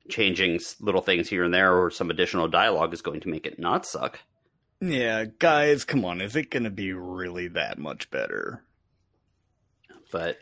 changing 0.08 0.62
little 0.80 1.02
things 1.02 1.28
here 1.28 1.44
and 1.44 1.54
there 1.54 1.78
or 1.78 1.92
some 1.92 2.10
additional 2.10 2.48
dialogue 2.48 2.94
is 2.94 3.02
going 3.02 3.20
to 3.20 3.28
make 3.30 3.46
it 3.46 3.60
not 3.60 3.86
suck. 3.86 4.20
Yeah, 4.80 5.26
guys, 5.26 5.84
come 5.84 6.06
on. 6.06 6.22
Is 6.22 6.38
it 6.38 6.50
going 6.50 6.64
to 6.64 6.70
be 6.70 6.94
really 6.94 7.50
that 7.50 7.78
much 7.80 8.10
better? 8.10 8.64
But 10.10 10.38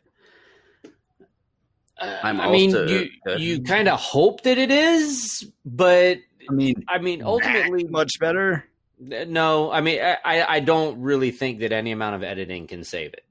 uh, 2.00 2.20
I'm 2.22 2.40
I 2.40 2.52
mean, 2.52 2.70
you 2.70 3.10
Good. 3.26 3.40
you 3.42 3.64
kind 3.64 3.88
of 3.88 4.00
hope 4.00 4.44
that 4.44 4.60
it 4.60 4.70
is, 4.70 5.52
but 5.66 6.20
I 6.50 6.54
mean, 6.54 6.84
I 6.88 6.98
mean, 7.00 7.22
ultimately, 7.24 7.84
much 7.86 8.20
better. 8.20 8.66
no. 9.00 9.72
I 9.72 9.82
mean, 9.82 10.02
I 10.02 10.18
I- 10.24 10.56
I 10.56 10.60
don't 10.60 11.02
really 11.02 11.32
think 11.32 11.60
that 11.60 11.72
any 11.72 11.92
amount 11.92 12.16
of 12.16 12.24
editing 12.24 12.68
can 12.68 12.84
save 12.84 13.14
it 13.14 13.26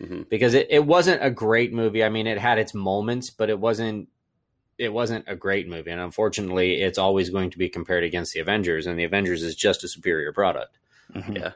Mhm. 0.00 0.28
because 0.28 0.54
it, 0.54 0.66
it 0.70 0.84
wasn't 0.84 1.22
a 1.24 1.30
great 1.30 1.72
movie. 1.72 2.02
I 2.04 2.08
mean, 2.08 2.26
it 2.26 2.38
had 2.38 2.58
its 2.58 2.72
moments, 2.74 3.30
but 3.30 3.50
it 3.50 3.58
wasn't 3.58 4.08
it 4.78 4.92
wasn't 4.94 5.26
a 5.28 5.36
great 5.36 5.68
movie, 5.68 5.90
and 5.90 6.00
unfortunately, 6.00 6.80
it's 6.80 6.96
always 6.96 7.28
going 7.28 7.50
to 7.50 7.58
be 7.58 7.68
compared 7.68 8.02
against 8.02 8.32
the 8.32 8.40
Avengers, 8.40 8.86
and 8.86 8.98
the 8.98 9.04
Avengers 9.04 9.42
is 9.42 9.54
just 9.54 9.84
a 9.84 9.88
superior 9.88 10.32
product. 10.32 10.78
Mhm. 11.14 11.36
Yeah. 11.36 11.52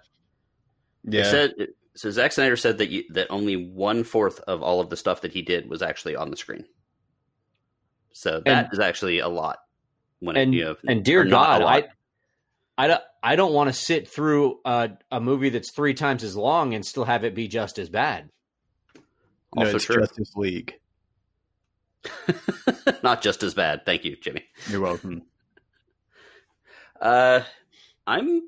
Yeah. 1.05 1.21
It 1.21 1.25
said 1.31 1.69
so. 1.95 2.11
Zack 2.11 2.33
Snyder 2.33 2.57
said 2.57 2.77
that 2.79 2.91
you, 2.91 3.05
that 3.15 3.29
only 3.31 3.57
one 3.57 4.05
fourth 4.05 4.41
of 4.41 4.63
all 4.63 4.81
of 4.81 4.91
the 4.91 4.97
stuff 4.97 5.23
that 5.23 5.33
he 5.33 5.41
did 5.41 5.71
was 5.71 5.81
actually 5.81 6.17
on 6.17 6.31
the 6.31 6.37
screen. 6.37 6.67
So 8.13 8.43
that 8.45 8.73
is 8.73 8.79
And- 8.79 8.83
actually 8.87 9.21
a 9.21 9.29
lot. 9.29 9.59
When 10.21 10.37
and 10.37 10.55
it, 10.55 10.57
you 10.57 10.65
know, 10.65 10.77
and 10.87 11.05
dear 11.05 11.25
God, 11.25 11.63
a 11.63 11.65
I, 11.65 11.75
lot. 11.75 11.85
I 12.77 12.87
don't, 12.89 13.03
I 13.23 13.37
don't 13.37 13.53
want 13.53 13.69
to 13.69 13.73
sit 13.73 14.09
through 14.09 14.59
a, 14.65 14.91
a 15.11 15.21
movie 15.21 15.49
that's 15.49 15.73
three 15.73 15.95
times 15.95 16.25
as 16.25 16.37
long 16.37 16.75
and 16.75 16.85
still 16.85 17.05
have 17.05 17.25
it 17.25 17.35
be 17.35 17.47
just 17.49 17.79
as 17.79 17.89
bad. 17.89 18.31
no, 19.55 19.65
also 19.65 19.77
it's 19.77 19.85
true. 19.85 20.01
Justice 20.01 20.35
League. 20.35 20.75
not 23.03 23.23
just 23.23 23.43
as 23.43 23.55
bad. 23.55 23.87
Thank 23.87 24.05
you, 24.05 24.17
Jimmy. 24.17 24.45
You're 24.69 24.81
welcome. 24.81 25.23
Uh, 27.01 27.43
I'm 28.07 28.41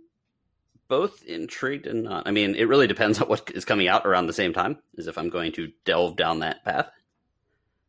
both 0.88 1.22
intrigued 1.24 1.86
and 1.86 2.04
not. 2.04 2.26
I 2.26 2.30
mean, 2.30 2.54
it 2.54 2.68
really 2.68 2.86
depends 2.86 3.20
on 3.20 3.28
what 3.28 3.50
is 3.54 3.66
coming 3.66 3.88
out 3.88 4.06
around 4.06 4.26
the 4.26 4.32
same 4.32 4.54
time. 4.54 4.78
As 4.96 5.08
if 5.08 5.18
I'm 5.18 5.28
going 5.28 5.52
to 5.52 5.72
delve 5.84 6.16
down 6.16 6.38
that 6.38 6.64
path. 6.64 6.88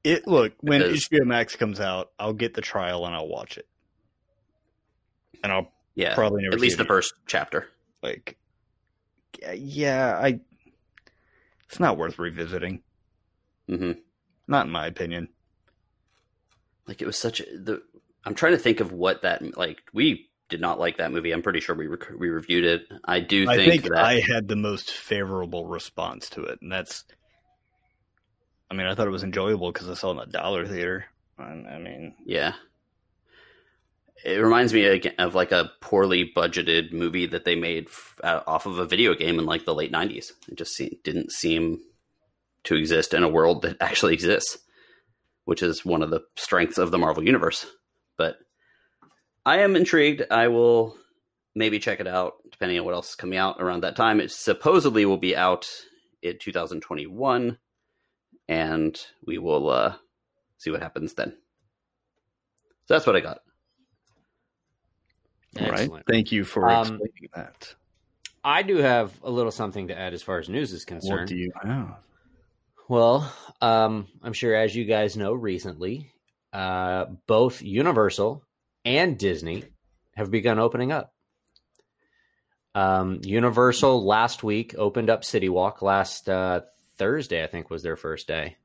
It 0.08 0.28
look 0.28 0.54
when 0.62 0.82
HBO 0.82 1.26
Max 1.26 1.56
comes 1.56 1.80
out, 1.80 2.12
I'll 2.20 2.34
get 2.34 2.54
the 2.54 2.62
trial 2.62 3.06
and 3.06 3.14
I'll 3.16 3.28
watch 3.28 3.58
it, 3.58 3.68
and 5.44 5.52
I'll 5.52 5.72
Yeah, 5.96 6.16
probably 6.16 6.44
never 6.44 6.56
at 6.56 6.62
least 6.62 6.78
the 6.78 6.84
again. 6.84 6.88
first 6.96 7.14
chapter. 7.26 7.68
like. 8.02 8.38
Yeah, 9.56 10.18
I. 10.22 10.40
It's 11.68 11.80
not 11.80 11.98
worth 11.98 12.18
revisiting. 12.18 12.82
Mm-hmm. 13.70 14.00
Not 14.48 14.66
in 14.68 14.72
my 14.72 14.88
opinion. 14.88 15.28
like 16.88 17.02
it 17.02 17.06
was 17.06 17.18
such 17.20 17.42
a 17.42 17.44
the 17.44 17.82
i'm 18.24 18.34
trying 18.34 18.54
to 18.54 18.58
think 18.58 18.80
of 18.80 18.92
what 18.94 19.22
that 19.24 19.58
like 19.58 19.82
we 19.94 20.30
did 20.50 20.62
not 20.62 20.80
like 20.80 20.98
that 20.98 21.12
movie 21.12 21.32
i'm 21.34 21.42
pretty 21.42 21.60
sure 21.60 21.76
we 21.76 21.88
rec- 21.88 22.18
we 22.18 22.30
reviewed 22.30 22.64
it 22.64 22.82
i 23.04 23.20
do 23.20 23.50
I 23.50 23.58
think, 23.58 23.70
think 23.72 23.84
that 23.94 23.98
I 24.06 24.20
had 24.22 24.48
the 24.48 24.56
most 24.56 24.92
favorable 24.92 25.66
response 25.68 26.30
to 26.32 26.44
it, 26.46 26.60
and 26.62 26.72
that's. 26.72 27.04
I 28.70 28.76
mean, 28.76 28.88
I 28.88 28.96
thought 28.96 29.08
it 29.08 29.12
was 29.12 29.24
enjoyable 29.24 29.72
because 29.72 29.90
I 29.90 29.94
saw 29.94 30.10
it 30.10 30.12
in 30.12 30.18
the 30.18 30.26
dollar 30.26 30.66
theater. 30.68 31.06
I 31.40 31.78
mean, 31.78 32.16
yeah. 32.26 32.54
It 34.26 34.38
reminds 34.38 34.74
me 34.74 35.02
of 35.20 35.36
like 35.36 35.52
a 35.52 35.72
poorly 35.80 36.32
budgeted 36.36 36.92
movie 36.92 37.28
that 37.28 37.46
they 37.46 37.56
made 37.56 37.88
off 38.24 38.66
of 38.66 38.80
a 38.80 38.86
video 38.86 39.14
game 39.14 39.38
in 39.40 39.46
like 39.46 39.66
the 39.66 39.76
late 39.76 39.92
90s 39.92 40.32
it 40.48 40.58
just 40.58 40.82
didn't 41.04 41.32
seem 41.32 41.80
to 42.64 42.76
exist 42.76 43.14
in 43.14 43.22
a 43.22 43.30
world 43.30 43.62
that 43.62 43.78
actually 43.82 44.16
exists 44.16 44.58
which 45.48 45.64
is 45.64 45.86
one 45.86 46.02
of 46.02 46.10
the 46.10 46.20
strengths 46.36 46.78
of 46.78 46.92
the 46.92 46.98
marvel 46.98 47.24
universe. 47.24 47.66
But 48.18 48.38
i 49.46 49.60
am 49.60 49.78
intrigued. 49.78 50.24
I 50.30 50.50
will 50.50 50.98
maybe 51.56 51.80
check 51.80 52.02
it 52.02 52.08
out 52.08 52.34
depending 52.52 52.78
on 52.78 52.84
what 52.84 52.94
else 52.94 53.12
is 53.12 53.16
coming 53.16 53.40
out 53.40 53.62
around 53.62 53.84
that 53.84 53.96
time. 53.96 54.20
It 54.20 54.32
supposedly 54.32 55.06
will 55.06 55.18
be 55.18 55.38
out 55.38 55.66
in 56.22 56.38
2021 56.38 57.58
and 58.48 59.00
we 59.26 59.38
will 59.38 59.70
uh 59.70 59.96
see 60.58 60.72
what 60.72 60.82
happens 60.82 61.14
then 61.14 61.36
so 62.86 62.94
that's 62.94 63.06
what 63.06 63.16
i 63.16 63.20
got 63.20 63.40
all 65.60 65.72
right. 65.72 65.90
Thank 66.08 66.32
you 66.32 66.44
for 66.44 66.70
Um, 66.70 66.82
explaining 66.82 67.30
that. 67.34 67.76
I 68.44 68.62
do 68.64 68.78
have 68.78 69.12
a 69.24 69.32
little 69.32 69.52
something 69.52 69.88
to 69.88 69.98
add 69.98 70.14
as 70.14 70.22
far 70.22 70.40
as 70.40 70.50
news 70.50 70.72
is 70.72 70.86
concerned. 70.86 71.22
What 71.22 71.28
do 71.28 71.36
you 71.36 71.52
have? 71.64 71.98
Well, 72.88 73.34
um, 73.60 74.08
I'm 74.24 74.34
sure 74.34 74.56
as 74.56 74.76
you 74.76 74.86
guys 74.86 75.18
know, 75.18 75.34
recently, 75.34 76.12
uh, 76.54 77.06
both 77.28 77.62
Universal 77.62 78.44
and 78.86 79.18
Disney 79.18 79.66
have 80.16 80.32
begun 80.32 80.60
opening 80.60 80.92
up. 80.92 81.14
Um, 82.76 83.22
Universal 83.24 84.06
last 84.06 84.44
week 84.44 84.76
opened 84.78 85.10
up 85.10 85.26
City 85.26 85.50
Walk 85.50 85.82
last 85.82 86.30
uh, 86.30 86.62
Thursday, 86.98 87.44
I 87.44 87.48
think 87.48 87.70
was 87.70 87.84
their 87.84 87.96
first 87.96 88.28
day. 88.28 88.58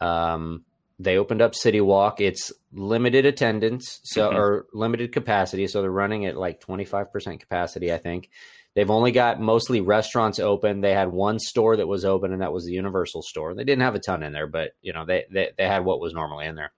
Um, 0.00 0.64
they 1.00 1.16
opened 1.16 1.42
up 1.42 1.54
City 1.54 1.80
Walk. 1.80 2.20
It's 2.20 2.52
limited 2.72 3.24
attendance, 3.24 4.00
so 4.04 4.30
Mhm. 4.30 4.34
or 4.34 4.66
limited 4.72 5.12
capacity, 5.12 5.66
so 5.68 5.80
they're 5.80 5.90
running 5.90 6.26
at 6.26 6.36
like 6.36 6.60
25% 6.60 7.40
capacity, 7.40 7.92
I 7.92 7.98
think. 7.98 8.30
They've 8.74 8.90
only 8.90 9.12
got 9.12 9.40
mostly 9.40 9.80
restaurants 9.80 10.38
open. 10.38 10.80
They 10.80 10.92
had 10.92 11.10
one 11.10 11.38
store 11.38 11.76
that 11.76 11.86
was 11.88 12.04
open, 12.04 12.32
and 12.32 12.42
that 12.42 12.52
was 12.52 12.64
the 12.64 12.72
Universal 12.72 13.22
store. 13.22 13.54
They 13.54 13.64
didn't 13.64 13.82
have 13.82 13.94
a 13.94 14.00
ton 14.00 14.22
in 14.22 14.32
there, 14.32 14.46
but 14.46 14.72
you 14.82 14.92
know 14.92 15.04
they 15.04 15.24
they, 15.30 15.50
they 15.56 15.66
had 15.66 15.84
what 15.84 16.00
was 16.00 16.14
normally 16.14 16.46
in 16.46 16.54
there. 16.54 16.72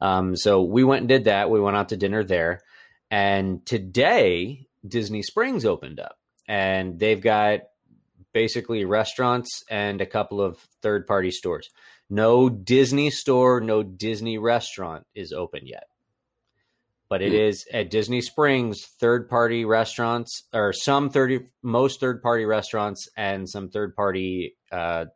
Um, 0.00 0.36
so 0.36 0.62
we 0.62 0.84
went 0.84 1.00
and 1.00 1.08
did 1.08 1.24
that. 1.24 1.50
We 1.50 1.60
went 1.60 1.76
out 1.76 1.88
to 1.88 1.96
dinner 1.96 2.22
there, 2.22 2.60
and 3.10 3.64
today 3.66 4.66
Disney 4.86 5.22
Springs 5.22 5.64
opened 5.64 5.98
up, 5.98 6.18
and 6.46 6.98
they've 6.98 7.20
got 7.20 7.60
basically 8.32 8.84
restaurants 8.84 9.62
and 9.70 10.00
a 10.00 10.06
couple 10.06 10.40
of 10.40 10.58
third 10.82 11.06
party 11.06 11.30
stores. 11.30 11.68
No 12.10 12.48
Disney 12.48 13.10
store, 13.10 13.60
no 13.60 13.82
Disney 13.82 14.38
restaurant 14.38 15.06
is 15.14 15.32
open 15.32 15.66
yet. 15.66 15.84
But 17.10 17.22
it 17.22 17.30
Hmm. 17.32 17.38
is 17.38 17.66
at 17.72 17.90
Disney 17.90 18.20
Springs, 18.20 18.84
third 19.00 19.28
party 19.30 19.64
restaurants 19.64 20.42
or 20.52 20.72
some 20.72 21.08
30 21.10 21.40
most 21.62 22.00
third 22.00 22.22
party 22.22 22.44
restaurants 22.44 23.08
and 23.16 23.48
some 23.48 23.68
third 23.70 23.96
party 23.96 24.56
uh, 24.70 25.06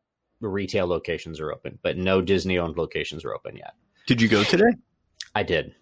retail 0.40 0.87
locations 0.87 1.38
are 1.38 1.52
open, 1.52 1.78
but 1.83 1.97
no 1.99 2.21
Disney 2.23 2.59
owned 2.59 2.76
locations 2.78 3.25
are 3.25 3.35
open 3.35 3.57
yet. 3.57 3.75
Did 4.07 4.21
you 4.23 4.28
go 4.28 4.42
today? 4.42 4.73
I 5.35 5.42
did. 5.42 5.75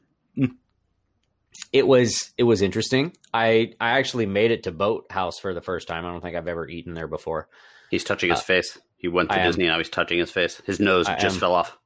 It 1.72 1.86
was 1.86 2.32
it 2.38 2.44
was 2.44 2.62
interesting. 2.62 3.16
I 3.34 3.72
I 3.80 3.90
actually 3.98 4.26
made 4.26 4.50
it 4.50 4.64
to 4.64 4.72
Boathouse 4.72 5.38
for 5.38 5.54
the 5.54 5.60
first 5.60 5.86
time. 5.88 6.04
I 6.04 6.10
don't 6.10 6.20
think 6.20 6.36
I've 6.36 6.48
ever 6.48 6.68
eaten 6.68 6.94
there 6.94 7.08
before. 7.08 7.48
he's 7.90 8.04
touching 8.04 8.30
his 8.30 8.40
Uh, 8.40 8.42
face 8.42 8.78
he 8.96 9.08
went 9.08 9.28
to 9.30 9.36
I 9.36 9.38
am. 9.40 9.46
disney 9.46 9.66
now 9.66 9.78
he's 9.78 9.88
touching 9.88 10.18
his 10.18 10.30
face 10.30 10.60
his 10.66 10.78
nose 10.80 11.06
I 11.08 11.16
just 11.18 11.36
am. 11.36 11.40
fell 11.40 11.54
off 11.54 11.76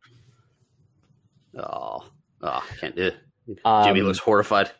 oh 1.56 2.04
oh 2.42 2.64
can't 2.80 2.96
do 2.96 3.04
it 3.06 3.16
Um, 3.64 3.84
jimmy 3.86 4.02
looks 4.02 4.18
horrified 4.18 4.70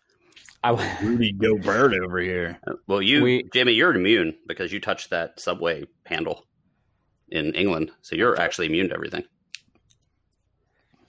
I 0.62 0.70
Rudy 1.02 1.32
Gobert 1.32 1.92
over 2.04 2.18
here. 2.18 2.58
well 2.86 3.00
you 3.02 3.22
We- 3.22 3.48
jimmy 3.52 3.72
you're 3.72 3.94
immune 3.94 4.36
because 4.46 4.72
you 4.72 4.80
touched 4.80 5.10
that 5.10 5.38
subway 5.40 5.84
handle 6.06 6.46
in 7.28 7.54
England, 7.54 7.90
so 8.02 8.14
you're 8.16 8.38
actually 8.40 8.66
immune 8.66 8.88
to 8.90 8.94
everything. 8.94 9.24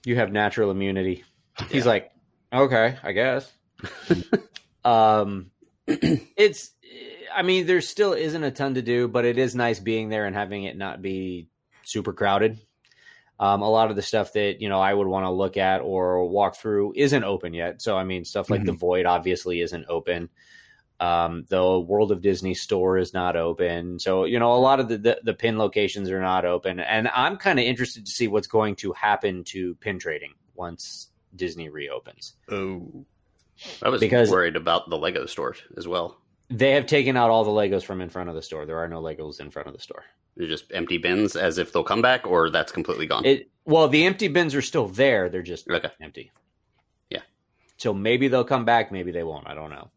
You 0.05 0.15
have 0.15 0.31
natural 0.31 0.71
immunity. 0.71 1.23
He's 1.69 1.85
like, 1.85 2.09
okay, 2.53 2.97
I 3.03 3.11
guess. 3.11 3.51
um, 4.85 5.51
it's, 5.87 6.71
I 7.33 7.41
mean, 7.41 7.65
there 7.65 7.81
still 7.81 8.13
isn't 8.13 8.43
a 8.43 8.51
ton 8.51 8.75
to 8.75 8.81
do, 8.81 9.07
but 9.07 9.25
it 9.25 9.37
is 9.37 9.55
nice 9.55 9.79
being 9.79 10.09
there 10.09 10.25
and 10.25 10.35
having 10.35 10.63
it 10.63 10.77
not 10.77 11.01
be 11.01 11.47
super 11.83 12.13
crowded. 12.13 12.59
Um, 13.39 13.61
a 13.61 13.69
lot 13.69 13.89
of 13.89 13.97
the 13.97 14.01
stuff 14.01 14.33
that 14.33 14.61
you 14.61 14.69
know 14.69 14.79
I 14.79 14.93
would 14.93 15.07
want 15.07 15.25
to 15.25 15.29
look 15.29 15.57
at 15.57 15.81
or 15.81 16.25
walk 16.27 16.55
through 16.55 16.93
isn't 16.95 17.23
open 17.23 17.53
yet. 17.53 17.81
So 17.81 17.97
I 17.97 18.05
mean, 18.05 18.23
stuff 18.23 18.49
like 18.49 18.63
the 18.63 18.71
Void 18.71 19.05
obviously 19.05 19.59
isn't 19.59 19.85
open. 19.89 20.29
Um, 21.01 21.45
the 21.49 21.77
World 21.77 22.13
of 22.13 22.21
Disney 22.21 22.53
store 22.53 22.97
is 22.97 23.13
not 23.13 23.35
open. 23.35 23.99
So 23.99 24.23
you 24.23 24.39
know, 24.39 24.53
a 24.53 24.55
lot 24.55 24.79
of 24.79 24.87
the 24.87 24.97
the, 24.97 25.19
the 25.21 25.33
pin 25.33 25.57
locations 25.57 26.09
are 26.09 26.21
not 26.21 26.45
open, 26.45 26.79
and 26.79 27.09
I'm 27.09 27.35
kind 27.35 27.59
of 27.59 27.65
interested 27.65 28.05
to 28.05 28.11
see 28.11 28.29
what's 28.29 28.47
going 28.47 28.77
to 28.77 28.93
happen 28.93 29.43
to 29.45 29.75
pin 29.75 29.99
trading 29.99 30.31
once 30.53 31.09
Disney 31.35 31.67
reopens. 31.67 32.35
Oh, 32.49 33.05
I 33.81 33.89
was 33.89 34.01
Because- 34.01 34.29
worried 34.29 34.55
about 34.55 34.89
the 34.89 34.97
Lego 34.97 35.25
store 35.25 35.55
as 35.77 35.87
well. 35.87 36.17
They 36.49 36.71
have 36.71 36.85
taken 36.85 37.17
out 37.17 37.29
all 37.31 37.43
the 37.43 37.49
Legos 37.51 37.83
from 37.83 38.01
in 38.01 38.09
front 38.09 38.29
of 38.29 38.35
the 38.35 38.41
store. 38.41 38.65
There 38.65 38.77
are 38.77 38.87
no 38.87 39.01
Legos 39.01 39.39
in 39.39 39.49
front 39.49 39.67
of 39.67 39.73
the 39.73 39.79
store. 39.81 40.03
They're 40.37 40.47
just 40.47 40.65
empty 40.73 40.97
bins, 40.97 41.35
as 41.35 41.57
if 41.57 41.71
they'll 41.73 41.83
come 41.83 42.01
back, 42.01 42.27
or 42.27 42.49
that's 42.49 42.71
completely 42.71 43.07
gone. 43.07 43.25
It 43.25 43.49
well, 43.65 43.87
the 43.87 44.05
empty 44.05 44.27
bins 44.27 44.53
are 44.53 44.61
still 44.61 44.87
there. 44.87 45.27
They're 45.29 45.41
just 45.41 45.67
Okay. 45.69 45.89
empty. 45.99 46.31
Yeah. 47.09 47.21
So 47.77 47.93
maybe 47.93 48.27
they'll 48.27 48.43
come 48.43 48.63
back. 48.65 48.91
Maybe 48.91 49.11
they 49.11 49.23
won't. 49.23 49.47
I 49.47 49.55
don't 49.55 49.71
know. 49.71 49.89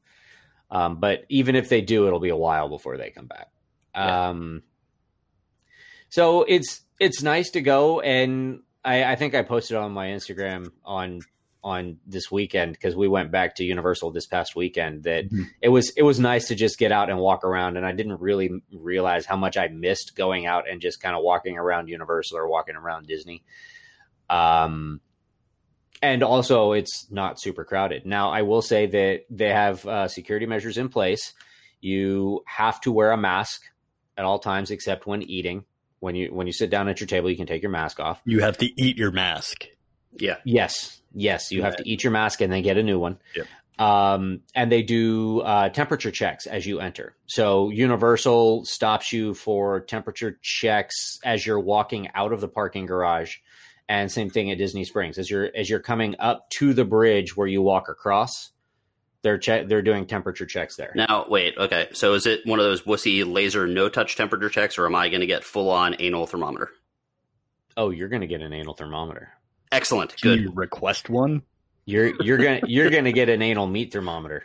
Um, 0.70 1.00
but 1.00 1.24
even 1.28 1.54
if 1.56 1.68
they 1.68 1.80
do, 1.82 2.06
it'll 2.06 2.20
be 2.20 2.28
a 2.30 2.36
while 2.36 2.68
before 2.68 2.96
they 2.96 3.10
come 3.10 3.26
back. 3.26 3.48
Yeah. 3.94 4.28
Um, 4.28 4.62
so 6.08 6.44
it's 6.44 6.82
it's 7.00 7.22
nice 7.22 7.50
to 7.50 7.60
go, 7.60 8.00
and 8.00 8.60
I, 8.84 9.04
I 9.04 9.16
think 9.16 9.34
I 9.34 9.42
posted 9.42 9.76
on 9.76 9.92
my 9.92 10.06
Instagram 10.08 10.70
on 10.84 11.20
on 11.64 11.98
this 12.06 12.30
weekend 12.30 12.72
because 12.72 12.94
we 12.94 13.08
went 13.08 13.30
back 13.32 13.56
to 13.56 13.64
Universal 13.64 14.12
this 14.12 14.26
past 14.26 14.54
weekend 14.54 15.02
that 15.02 15.28
Mhm. 15.28 15.46
it 15.60 15.68
was 15.70 15.90
it 15.96 16.02
was 16.02 16.20
nice 16.20 16.48
to 16.48 16.54
just 16.54 16.78
get 16.78 16.92
out 16.92 17.10
and 17.10 17.18
walk 17.18 17.42
around 17.44 17.76
and 17.76 17.84
I 17.84 17.92
didn't 17.92 18.20
really 18.20 18.50
realize 18.72 19.26
how 19.26 19.36
much 19.36 19.56
I 19.56 19.66
missed 19.68 20.14
going 20.16 20.46
out 20.46 20.68
and 20.70 20.80
just 20.80 21.00
kind 21.02 21.16
of 21.16 21.22
walking 21.22 21.58
around 21.58 21.88
Universal 21.88 22.38
or 22.38 22.48
walking 22.48 22.76
around 22.76 23.06
Disney. 23.08 23.42
Um 24.30 25.00
and 26.00 26.22
also 26.22 26.72
it's 26.72 27.10
not 27.10 27.40
super 27.40 27.64
crowded. 27.64 28.06
Now 28.06 28.30
I 28.30 28.42
will 28.42 28.62
say 28.62 28.86
that 28.86 29.22
they 29.30 29.48
have 29.48 29.84
uh, 29.86 30.06
security 30.08 30.46
measures 30.46 30.78
in 30.78 30.88
place. 30.88 31.32
You 31.80 32.42
have 32.46 32.80
to 32.82 32.92
wear 32.92 33.10
a 33.10 33.16
mask 33.16 33.62
at 34.16 34.24
all 34.24 34.38
times 34.38 34.70
except 34.70 35.06
when 35.06 35.22
eating. 35.22 35.64
When 36.00 36.14
you 36.14 36.32
when 36.32 36.46
you 36.46 36.52
sit 36.52 36.70
down 36.70 36.88
at 36.88 37.00
your 37.00 37.08
table, 37.08 37.28
you 37.30 37.36
can 37.36 37.46
take 37.46 37.62
your 37.62 37.72
mask 37.72 37.98
off. 37.98 38.20
you 38.24 38.40
have 38.40 38.56
to 38.58 38.66
eat 38.80 38.96
your 38.96 39.10
mask. 39.10 39.66
yeah, 40.16 40.36
Yes, 40.44 41.02
yes, 41.18 41.52
you 41.52 41.62
have 41.62 41.76
to 41.76 41.88
eat 41.88 42.04
your 42.04 42.12
mask 42.12 42.40
and 42.40 42.52
then 42.52 42.62
get 42.62 42.76
a 42.76 42.82
new 42.82 42.98
one. 42.98 43.18
Yep. 43.34 43.46
Um, 43.78 44.40
and 44.54 44.72
they 44.72 44.82
do 44.82 45.40
uh, 45.40 45.68
temperature 45.68 46.10
checks 46.10 46.46
as 46.46 46.66
you 46.66 46.80
enter. 46.80 47.14
So 47.26 47.70
Universal 47.70 48.64
stops 48.64 49.12
you 49.12 49.34
for 49.34 49.80
temperature 49.80 50.38
checks 50.42 51.20
as 51.24 51.46
you're 51.46 51.60
walking 51.60 52.08
out 52.14 52.32
of 52.32 52.40
the 52.40 52.48
parking 52.48 52.86
garage, 52.86 53.36
and 53.88 54.10
same 54.10 54.30
thing 54.30 54.50
at 54.50 54.58
Disney 54.58 54.84
Springs 54.84 55.16
as 55.18 55.30
you're 55.30 55.50
as 55.54 55.70
you're 55.70 55.80
coming 55.80 56.16
up 56.18 56.50
to 56.50 56.74
the 56.74 56.84
bridge 56.84 57.36
where 57.36 57.46
you 57.46 57.62
walk 57.62 57.88
across. 57.88 58.50
They're 59.22 59.38
che- 59.38 59.64
they're 59.64 59.82
doing 59.82 60.06
temperature 60.06 60.46
checks 60.46 60.76
there. 60.76 60.92
Now, 60.94 61.26
wait, 61.28 61.56
okay. 61.58 61.88
So 61.92 62.14
is 62.14 62.26
it 62.26 62.46
one 62.46 62.60
of 62.60 62.64
those 62.64 62.82
wussy 62.82 63.24
laser 63.24 63.66
no 63.66 63.88
touch 63.88 64.16
temperature 64.16 64.48
checks, 64.48 64.78
or 64.78 64.86
am 64.86 64.94
I 64.94 65.08
going 65.08 65.20
to 65.20 65.26
get 65.26 65.42
full 65.44 65.70
on 65.70 65.96
anal 65.98 66.26
thermometer? 66.26 66.70
Oh, 67.76 67.90
you're 67.90 68.08
gonna 68.08 68.26
get 68.26 68.42
an 68.42 68.52
anal 68.52 68.74
thermometer. 68.74 69.30
Excellent. 69.72 70.16
Do 70.16 70.30
Good. 70.30 70.40
you 70.40 70.52
request 70.54 71.10
one? 71.10 71.42
You're 71.84 72.12
you're 72.22 72.38
gonna 72.38 72.60
you're 72.66 72.90
gonna 72.90 73.12
get 73.12 73.28
an 73.28 73.42
anal 73.42 73.66
meat 73.66 73.92
thermometer. 73.92 74.44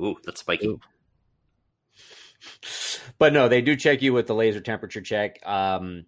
Ooh, 0.00 0.16
that's 0.24 0.40
spiky. 0.40 0.66
Ooh. 0.66 0.80
but 3.18 3.32
no, 3.32 3.48
they 3.48 3.62
do 3.62 3.76
check 3.76 4.02
you 4.02 4.12
with 4.12 4.26
the 4.26 4.34
laser 4.34 4.60
temperature 4.60 5.00
check. 5.00 5.38
Um, 5.46 6.06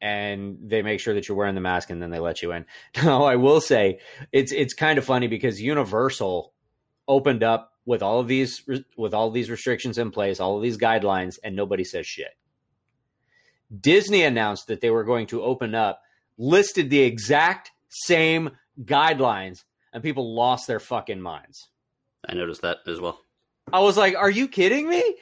and 0.00 0.58
they 0.60 0.82
make 0.82 1.00
sure 1.00 1.14
that 1.14 1.28
you're 1.28 1.36
wearing 1.36 1.54
the 1.54 1.60
mask 1.62 1.88
and 1.88 2.02
then 2.02 2.10
they 2.10 2.18
let 2.18 2.42
you 2.42 2.52
in. 2.52 2.66
Now, 3.02 3.24
I 3.24 3.36
will 3.36 3.60
say 3.60 4.00
it's 4.32 4.52
it's 4.52 4.74
kind 4.74 4.98
of 4.98 5.04
funny 5.04 5.28
because 5.28 5.60
Universal 5.60 6.52
opened 7.08 7.42
up 7.42 7.72
with 7.86 8.02
all 8.02 8.20
of 8.20 8.28
these 8.28 8.62
with 8.96 9.14
all 9.14 9.28
of 9.28 9.34
these 9.34 9.50
restrictions 9.50 9.98
in 9.98 10.10
place, 10.10 10.40
all 10.40 10.56
of 10.56 10.62
these 10.62 10.78
guidelines, 10.78 11.38
and 11.42 11.56
nobody 11.56 11.84
says 11.84 12.06
shit. 12.06 12.36
Disney 13.80 14.22
announced 14.22 14.66
that 14.68 14.80
they 14.80 14.90
were 14.90 15.04
going 15.04 15.26
to 15.28 15.42
open 15.42 15.74
up, 15.74 16.00
listed 16.38 16.90
the 16.90 17.00
exact 17.00 17.70
same 17.88 18.50
guidelines, 18.82 19.64
and 19.92 20.02
people 20.02 20.34
lost 20.34 20.66
their 20.66 20.80
fucking 20.80 21.20
minds. 21.20 21.68
I 22.28 22.34
noticed 22.34 22.62
that 22.62 22.78
as 22.86 23.00
well. 23.00 23.20
I 23.72 23.80
was 23.80 23.96
like, 23.96 24.14
"Are 24.16 24.30
you 24.30 24.48
kidding 24.48 24.88
me?" 24.88 25.16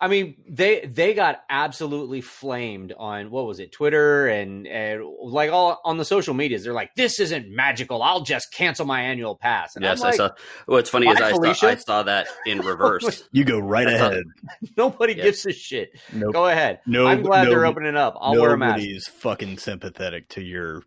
I 0.00 0.06
mean, 0.06 0.36
they 0.48 0.80
they 0.86 1.12
got 1.12 1.40
absolutely 1.50 2.20
flamed 2.20 2.92
on 2.96 3.32
what 3.32 3.46
was 3.46 3.58
it, 3.58 3.72
Twitter 3.72 4.28
and 4.28 4.64
and 4.68 5.02
like 5.20 5.50
all 5.50 5.80
on 5.84 5.96
the 5.96 6.04
social 6.04 6.34
medias. 6.34 6.62
They're 6.62 6.72
like, 6.72 6.94
"This 6.94 7.18
isn't 7.18 7.50
magical. 7.50 8.00
I'll 8.00 8.20
just 8.22 8.52
cancel 8.52 8.86
my 8.86 9.02
annual 9.02 9.34
pass." 9.34 9.74
And 9.74 9.84
yes, 9.84 9.98
I'm 10.00 10.04
like, 10.04 10.14
I 10.14 10.16
saw. 10.16 10.30
What's 10.66 10.88
funny 10.88 11.08
is 11.08 11.20
I 11.20 11.32
saw, 11.52 11.66
I 11.68 11.74
saw 11.74 12.02
that 12.04 12.28
in 12.46 12.60
reverse. 12.64 13.28
You 13.32 13.42
go 13.42 13.58
right 13.58 13.88
I 13.88 13.98
thought- 13.98 14.12
ahead. 14.12 14.24
nobody 14.76 15.14
Yeah. 15.14 15.24
gives 15.24 15.44
a 15.46 15.52
shit. 15.52 15.90
Nope. 16.12 16.32
Go 16.32 16.46
ahead. 16.46 16.78
No, 16.86 17.06
I'm 17.08 17.22
glad 17.22 17.44
no- 17.44 17.50
they're 17.50 17.66
opening 17.66 17.96
up. 17.96 18.16
I'll 18.20 18.40
wear 18.40 18.52
a 18.54 18.56
mask. 18.58 18.76
Nobody's 18.78 19.08
fucking 19.08 19.58
sympathetic 19.58 20.28
to 20.30 20.40
your, 20.42 20.84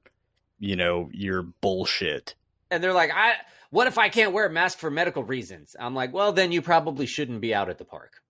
you 0.57 0.77
know, 0.77 1.09
your 1.11 1.41
bullshit. 1.43 2.35
And 2.69 2.81
they're 2.81 2.93
like, 2.93 3.11
"I 3.13 3.33
what 3.71 3.87
if 3.87 3.97
I 3.97 4.07
can't 4.07 4.31
wear 4.31 4.45
a 4.45 4.49
mask 4.49 4.77
for 4.77 4.89
medical 4.89 5.25
reasons?" 5.25 5.75
I'm 5.77 5.95
like, 5.95 6.13
"Well, 6.13 6.31
then 6.31 6.53
you 6.53 6.61
probably 6.61 7.05
shouldn't 7.07 7.41
be 7.41 7.53
out 7.53 7.69
at 7.69 7.77
the 7.77 7.83
park." 7.83 8.20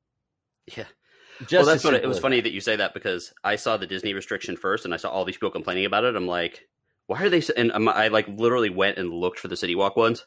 Yeah. 0.77 0.85
Just 1.41 1.53
well, 1.53 1.65
that's 1.65 1.83
what 1.83 1.93
it, 1.95 2.03
it 2.03 2.07
was 2.07 2.19
funny 2.19 2.39
that 2.41 2.51
you 2.51 2.61
say 2.61 2.75
that 2.75 2.93
because 2.93 3.33
I 3.43 3.55
saw 3.55 3.75
the 3.77 3.87
Disney 3.87 4.13
restriction 4.13 4.55
first, 4.57 4.85
and 4.85 4.93
I 4.93 4.97
saw 4.97 5.09
all 5.09 5.25
these 5.25 5.35
people 5.37 5.49
complaining 5.49 5.85
about 5.85 6.03
it. 6.03 6.15
I'm 6.15 6.27
like, 6.27 6.67
why 7.07 7.23
are 7.23 7.29
they? 7.29 7.39
s- 7.39 7.49
And 7.49 7.71
I 7.89 8.09
like 8.09 8.27
literally 8.27 8.69
went 8.69 8.97
and 8.99 9.11
looked 9.11 9.39
for 9.39 9.47
the 9.47 9.57
City 9.57 9.73
Walk 9.75 9.95
ones. 9.95 10.25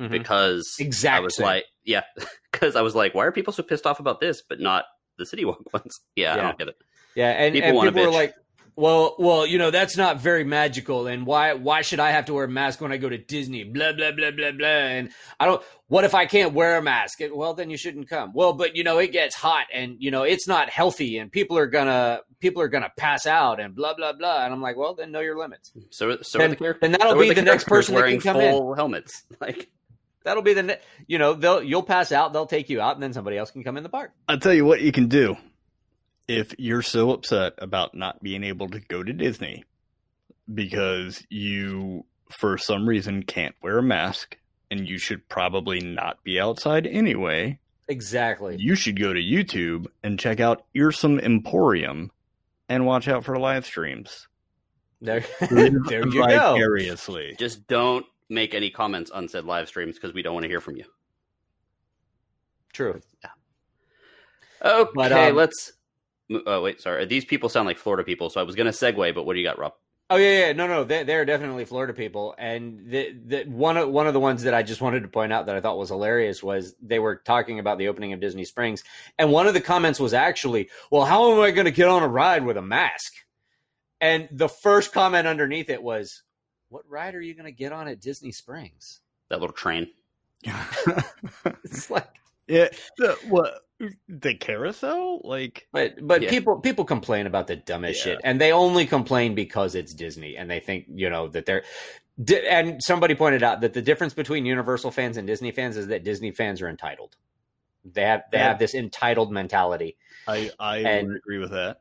Mhm. 0.00 0.10
because 0.10 0.76
exactly. 0.78 1.16
I 1.16 1.24
was 1.24 1.38
like, 1.38 1.64
yeah, 1.84 2.02
because 2.52 2.76
I 2.76 2.82
was 2.82 2.94
like, 2.94 3.14
why 3.14 3.24
are 3.24 3.32
people 3.32 3.52
so 3.54 3.62
pissed 3.62 3.86
off 3.86 3.98
about 4.00 4.20
this, 4.20 4.42
but 4.46 4.60
not 4.60 4.84
the 5.18 5.24
City 5.24 5.44
Walk 5.46 5.60
ones? 5.72 6.00
Yeah, 6.16 6.34
I 6.34 6.36
Yeah. 6.36 6.42
don't 6.42 6.58
get 6.58 6.68
it. 6.68 6.76
Yeah, 7.14 7.30
and 7.30 7.54
People 7.54 7.80
and 7.82 7.94
people 7.94 8.02
were 8.10 8.10
like, 8.18 8.34
"Well, 8.76 9.16
well, 9.18 9.46
you 9.46 9.58
know, 9.58 9.70
that's 9.70 9.96
not 9.96 10.20
very 10.20 10.44
magical, 10.44 11.06
and 11.06 11.26
why 11.26 11.54
why 11.54 11.82
should 11.82 11.98
I 12.00 12.10
have 12.10 12.26
to 12.26 12.34
wear 12.34 12.44
a 12.44 12.48
mask 12.48 12.80
when 12.80 12.92
I 12.92 12.98
go 12.98 13.08
to 13.08 13.18
Disney?" 13.18 13.64
Blah 13.64 13.92
blah 13.92 14.12
blah 14.12 14.30
blah 14.30 14.52
blah. 14.52 14.66
And 14.68 15.10
I 15.40 15.46
don't. 15.46 15.62
What 15.88 16.04
if 16.04 16.14
I 16.14 16.26
can't 16.26 16.52
wear 16.52 16.76
a 16.78 16.82
mask? 16.82 17.20
Well, 17.32 17.54
then 17.54 17.70
you 17.70 17.76
shouldn't 17.76 18.08
come. 18.08 18.32
Well, 18.34 18.52
but 18.52 18.76
you 18.76 18.84
know, 18.84 18.98
it 18.98 19.12
gets 19.12 19.34
hot, 19.34 19.66
and 19.72 19.96
you 19.98 20.10
know, 20.10 20.22
it's 20.22 20.46
not 20.46 20.68
healthy, 20.70 21.18
and 21.18 21.32
people 21.32 21.58
are 21.58 21.66
gonna 21.66 22.20
people 22.40 22.62
are 22.62 22.68
gonna 22.68 22.92
pass 22.96 23.26
out, 23.26 23.60
and 23.60 23.74
blah 23.74 23.94
blah 23.94 24.12
blah. 24.12 24.44
And 24.44 24.52
I'm 24.52 24.62
like, 24.62 24.76
well, 24.76 24.94
then 24.94 25.12
know 25.12 25.20
your 25.20 25.38
limits. 25.38 25.72
So, 25.90 26.18
so 26.22 26.40
are 26.40 26.48
the 26.48 26.56
char- 26.56 26.78
then 26.80 26.92
that'll 26.92 27.12
so 27.12 27.20
be 27.20 27.32
the, 27.32 27.42
next 27.42 27.64
characters 27.64 27.64
person 27.64 27.94
that 27.94 28.00
wearing 28.00 28.20
can 28.20 28.34
come 28.34 28.40
in. 28.42 28.52
full 28.52 28.74
helmets. 28.74 29.24
Like, 29.40 29.70
That'll 30.26 30.42
be 30.42 30.54
the 30.54 30.64
ne- 30.64 30.78
you 31.06 31.18
know 31.18 31.34
they'll 31.34 31.62
you'll 31.62 31.84
pass 31.84 32.10
out, 32.10 32.32
they'll 32.32 32.46
take 32.46 32.68
you 32.68 32.80
out, 32.80 32.96
and 32.96 33.02
then 33.02 33.12
somebody 33.12 33.38
else 33.38 33.52
can 33.52 33.62
come 33.62 33.76
in 33.76 33.84
the 33.84 33.88
park. 33.88 34.10
I'll 34.28 34.40
tell 34.40 34.52
you 34.52 34.64
what 34.64 34.80
you 34.80 34.90
can 34.90 35.06
do. 35.06 35.36
If 36.28 36.54
you're 36.58 36.82
so 36.82 37.10
upset 37.12 37.54
about 37.58 37.94
not 37.94 38.22
being 38.22 38.42
able 38.44 38.68
to 38.70 38.80
go 38.80 39.02
to 39.02 39.12
Disney 39.12 39.64
because 40.52 41.24
you, 41.30 42.04
for 42.30 42.58
some 42.58 42.88
reason, 42.88 43.22
can't 43.22 43.54
wear 43.62 43.78
a 43.78 43.82
mask 43.82 44.36
and 44.70 44.88
you 44.88 44.98
should 44.98 45.28
probably 45.28 45.80
not 45.80 46.22
be 46.24 46.40
outside 46.40 46.86
anyway, 46.86 47.58
Exactly. 47.88 48.56
you 48.58 48.74
should 48.74 48.98
go 48.98 49.12
to 49.12 49.20
YouTube 49.20 49.86
and 50.02 50.18
check 50.18 50.40
out 50.40 50.64
Earsome 50.74 51.20
Emporium 51.20 52.10
and 52.68 52.84
watch 52.84 53.06
out 53.06 53.24
for 53.24 53.38
live 53.38 53.64
streams. 53.64 54.26
There, 55.00 55.24
there 55.50 55.66
you 56.08 56.12
go. 56.12 56.54
Vicariously. 56.54 57.36
just 57.38 57.66
don't 57.68 58.04
make 58.28 58.54
any 58.54 58.70
comments 58.70 59.12
on 59.12 59.28
said 59.28 59.44
live 59.44 59.68
streams 59.68 59.94
because 59.94 60.12
we 60.12 60.22
don't 60.22 60.34
want 60.34 60.42
to 60.44 60.48
hear 60.48 60.60
from 60.60 60.76
you. 60.76 60.84
True. 62.72 63.00
Yeah. 63.22 63.30
Okay, 64.68 64.90
But, 64.94 65.12
um, 65.12 65.36
let's. 65.36 65.72
Oh 66.46 66.62
wait, 66.62 66.80
sorry. 66.80 67.04
These 67.06 67.24
people 67.24 67.48
sound 67.48 67.66
like 67.66 67.78
Florida 67.78 68.04
people, 68.04 68.30
so 68.30 68.40
I 68.40 68.44
was 68.44 68.54
going 68.54 68.66
to 68.66 68.72
segue, 68.72 69.14
but 69.14 69.24
what 69.24 69.34
do 69.34 69.38
you 69.40 69.46
got, 69.46 69.58
Rob? 69.58 69.74
Oh 70.08 70.16
yeah, 70.16 70.46
yeah, 70.46 70.52
no, 70.52 70.68
no, 70.68 70.84
they, 70.84 71.02
they're 71.02 71.24
definitely 71.24 71.64
Florida 71.64 71.92
people, 71.92 72.34
and 72.38 72.88
the, 72.88 73.12
the 73.26 73.44
one 73.44 73.76
of 73.76 73.88
one 73.88 74.06
of 74.06 74.14
the 74.14 74.20
ones 74.20 74.44
that 74.44 74.54
I 74.54 74.62
just 74.62 74.80
wanted 74.80 75.02
to 75.02 75.08
point 75.08 75.32
out 75.32 75.46
that 75.46 75.56
I 75.56 75.60
thought 75.60 75.78
was 75.78 75.88
hilarious 75.88 76.44
was 76.44 76.76
they 76.80 77.00
were 77.00 77.16
talking 77.16 77.58
about 77.58 77.78
the 77.78 77.88
opening 77.88 78.12
of 78.12 78.20
Disney 78.20 78.44
Springs, 78.44 78.84
and 79.18 79.32
one 79.32 79.48
of 79.48 79.54
the 79.54 79.60
comments 79.60 79.98
was 79.98 80.14
actually, 80.14 80.70
"Well, 80.92 81.04
how 81.04 81.32
am 81.32 81.40
I 81.40 81.50
going 81.50 81.64
to 81.64 81.72
get 81.72 81.88
on 81.88 82.04
a 82.04 82.08
ride 82.08 82.44
with 82.44 82.56
a 82.56 82.62
mask?" 82.62 83.14
And 84.00 84.28
the 84.30 84.48
first 84.48 84.92
comment 84.92 85.26
underneath 85.26 85.70
it 85.70 85.82
was, 85.82 86.22
"What 86.68 86.84
ride 86.88 87.16
are 87.16 87.20
you 87.20 87.34
going 87.34 87.46
to 87.46 87.52
get 87.52 87.72
on 87.72 87.88
at 87.88 88.00
Disney 88.00 88.30
Springs?" 88.30 89.00
That 89.28 89.40
little 89.40 89.54
train. 89.56 89.88
It's 91.64 91.90
like 91.90 92.08
Yeah, 92.46 92.68
the, 92.98 93.18
what 93.28 93.65
the 94.08 94.34
carousel? 94.34 95.20
Like, 95.24 95.66
But 95.72 96.06
but 96.06 96.22
Yeah. 96.22 96.30
people 96.30 96.60
people 96.60 96.84
complain 96.84 97.26
about 97.26 97.46
the 97.46 97.56
dumbest 97.56 98.04
Yeah. 98.04 98.12
shit, 98.14 98.20
and 98.24 98.40
they 98.40 98.52
only 98.52 98.86
complain 98.86 99.34
because 99.34 99.74
it's 99.74 99.92
Disney, 99.94 100.36
and 100.36 100.50
they 100.50 100.60
think 100.60 100.86
you 100.88 101.10
know 101.10 101.28
that 101.28 101.46
they're. 101.46 101.62
Di- 102.22 102.46
And 102.48 102.82
somebody 102.82 103.14
pointed 103.14 103.42
out 103.42 103.60
that 103.60 103.74
the 103.74 103.82
difference 103.82 104.14
between 104.14 104.46
Universal 104.46 104.90
fans 104.92 105.18
and 105.18 105.26
Disney 105.26 105.50
fans 105.52 105.76
is 105.76 105.88
that 105.88 106.02
Disney 106.04 106.30
fans 106.30 106.62
are 106.62 106.68
entitled. 106.68 107.16
They 107.84 108.02
have 108.02 108.22
they 108.32 108.38
Yeah. 108.38 108.48
have 108.48 108.58
this 108.58 108.74
entitled 108.74 109.30
mentality, 109.30 109.96
I 110.26 110.50
I 110.58 110.78
And- 110.78 111.08
would 111.08 111.16
agree 111.18 111.38
with 111.38 111.50
that. 111.52 111.80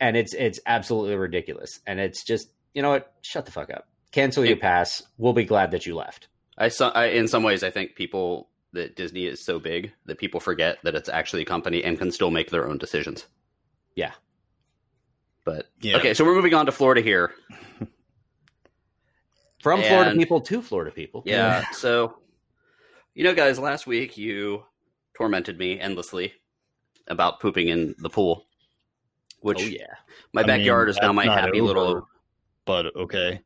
and 0.00 0.16
it's 0.16 0.34
it's 0.34 0.60
absolutely 0.66 1.16
ridiculous. 1.16 1.80
And 1.86 1.98
it's 2.00 2.24
just 2.24 2.48
you 2.74 2.80
know 2.82 2.90
what? 2.90 3.12
Shut 3.22 3.44
the 3.44 3.52
fuck 3.52 3.70
up. 3.70 3.88
Cancel 4.12 4.44
your 4.44 4.56
pass. 4.56 5.02
We'll 5.18 5.32
be 5.32 5.44
glad 5.44 5.72
that 5.72 5.84
you 5.86 5.94
left. 5.96 6.28
I, 6.56 6.68
so, 6.68 6.88
I 6.88 7.06
in 7.06 7.26
some 7.28 7.42
ways 7.42 7.62
I 7.64 7.70
think 7.70 7.96
people 7.96 8.48
that 8.72 8.96
Disney 8.96 9.26
is 9.26 9.40
so 9.44 9.58
big 9.58 9.92
that 10.06 10.18
people 10.18 10.40
forget 10.40 10.78
that 10.82 10.94
it's 10.94 11.08
actually 11.08 11.42
a 11.42 11.46
company 11.46 11.84
and 11.84 11.98
can 11.98 12.10
still 12.10 12.30
make 12.30 12.50
their 12.50 12.68
own 12.68 12.78
decisions. 12.78 13.26
Yeah. 13.94 14.12
But 15.44 15.68
Yeah. 15.80 15.96
okay, 15.98 16.14
so 16.14 16.24
we're 16.24 16.34
moving 16.34 16.54
on 16.54 16.66
to 16.66 16.72
Florida 16.72 17.00
here. 17.02 17.32
From 19.60 19.80
Florida 19.82 20.16
people 20.16 20.40
to 20.40 20.60
Florida 20.62 20.90
people. 20.90 21.22
Yeah. 21.24 21.70
so, 21.72 22.18
you 23.14 23.22
know, 23.24 23.34
guys, 23.34 23.58
last 23.58 23.86
week 23.86 24.16
you 24.16 24.64
tormented 25.14 25.58
me 25.58 25.78
endlessly 25.78 26.32
about 27.06 27.40
pooping 27.40 27.68
in 27.68 27.94
the 27.98 28.08
pool, 28.10 28.46
which 29.40 29.60
Oh 29.60 29.66
yeah. 29.66 29.86
my 30.32 30.40
I 30.42 30.46
mean, 30.46 30.56
backyard 30.58 30.88
is 30.88 30.98
now 31.00 31.12
my 31.12 31.24
happy 31.24 31.60
over, 31.60 31.66
little. 31.66 32.08
But 32.64 32.94
okay, 32.96 33.40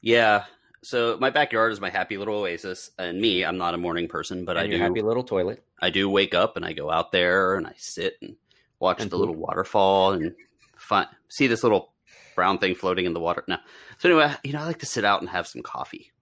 Yeah. 0.00 0.44
So 0.88 1.16
my 1.20 1.30
backyard 1.30 1.72
is 1.72 1.80
my 1.80 1.90
happy 1.90 2.16
little 2.16 2.36
oasis, 2.36 2.92
and 2.96 3.20
me, 3.20 3.44
I'm 3.44 3.58
not 3.58 3.74
a 3.74 3.76
morning 3.76 4.06
person, 4.06 4.44
but 4.44 4.56
and 4.56 4.66
I 4.66 4.70
do. 4.70 4.78
happy 4.80 5.02
little 5.02 5.24
toilet. 5.24 5.64
I 5.82 5.90
do 5.90 6.08
wake 6.08 6.32
up 6.32 6.56
and 6.56 6.64
I 6.64 6.74
go 6.74 6.92
out 6.92 7.10
there 7.10 7.56
and 7.56 7.66
I 7.66 7.72
sit 7.76 8.14
and 8.22 8.36
watch 8.78 9.00
And 9.00 9.10
the 9.10 9.16
poop. 9.16 9.20
little 9.26 9.34
waterfall 9.34 10.12
and 10.12 10.32
fi- 10.76 11.08
see 11.28 11.48
this 11.48 11.64
little 11.64 11.92
brown 12.36 12.58
thing 12.58 12.76
floating 12.76 13.04
in 13.04 13.14
the 13.14 13.20
water. 13.20 13.42
No. 13.48 13.56
So 13.98 14.08
anyway, 14.08 14.32
you 14.44 14.52
know, 14.52 14.60
I 14.60 14.64
like 14.66 14.78
to 14.78 14.86
sit 14.86 15.04
out 15.04 15.20
and 15.22 15.28
have 15.28 15.48
some 15.48 15.60
coffee 15.62 16.12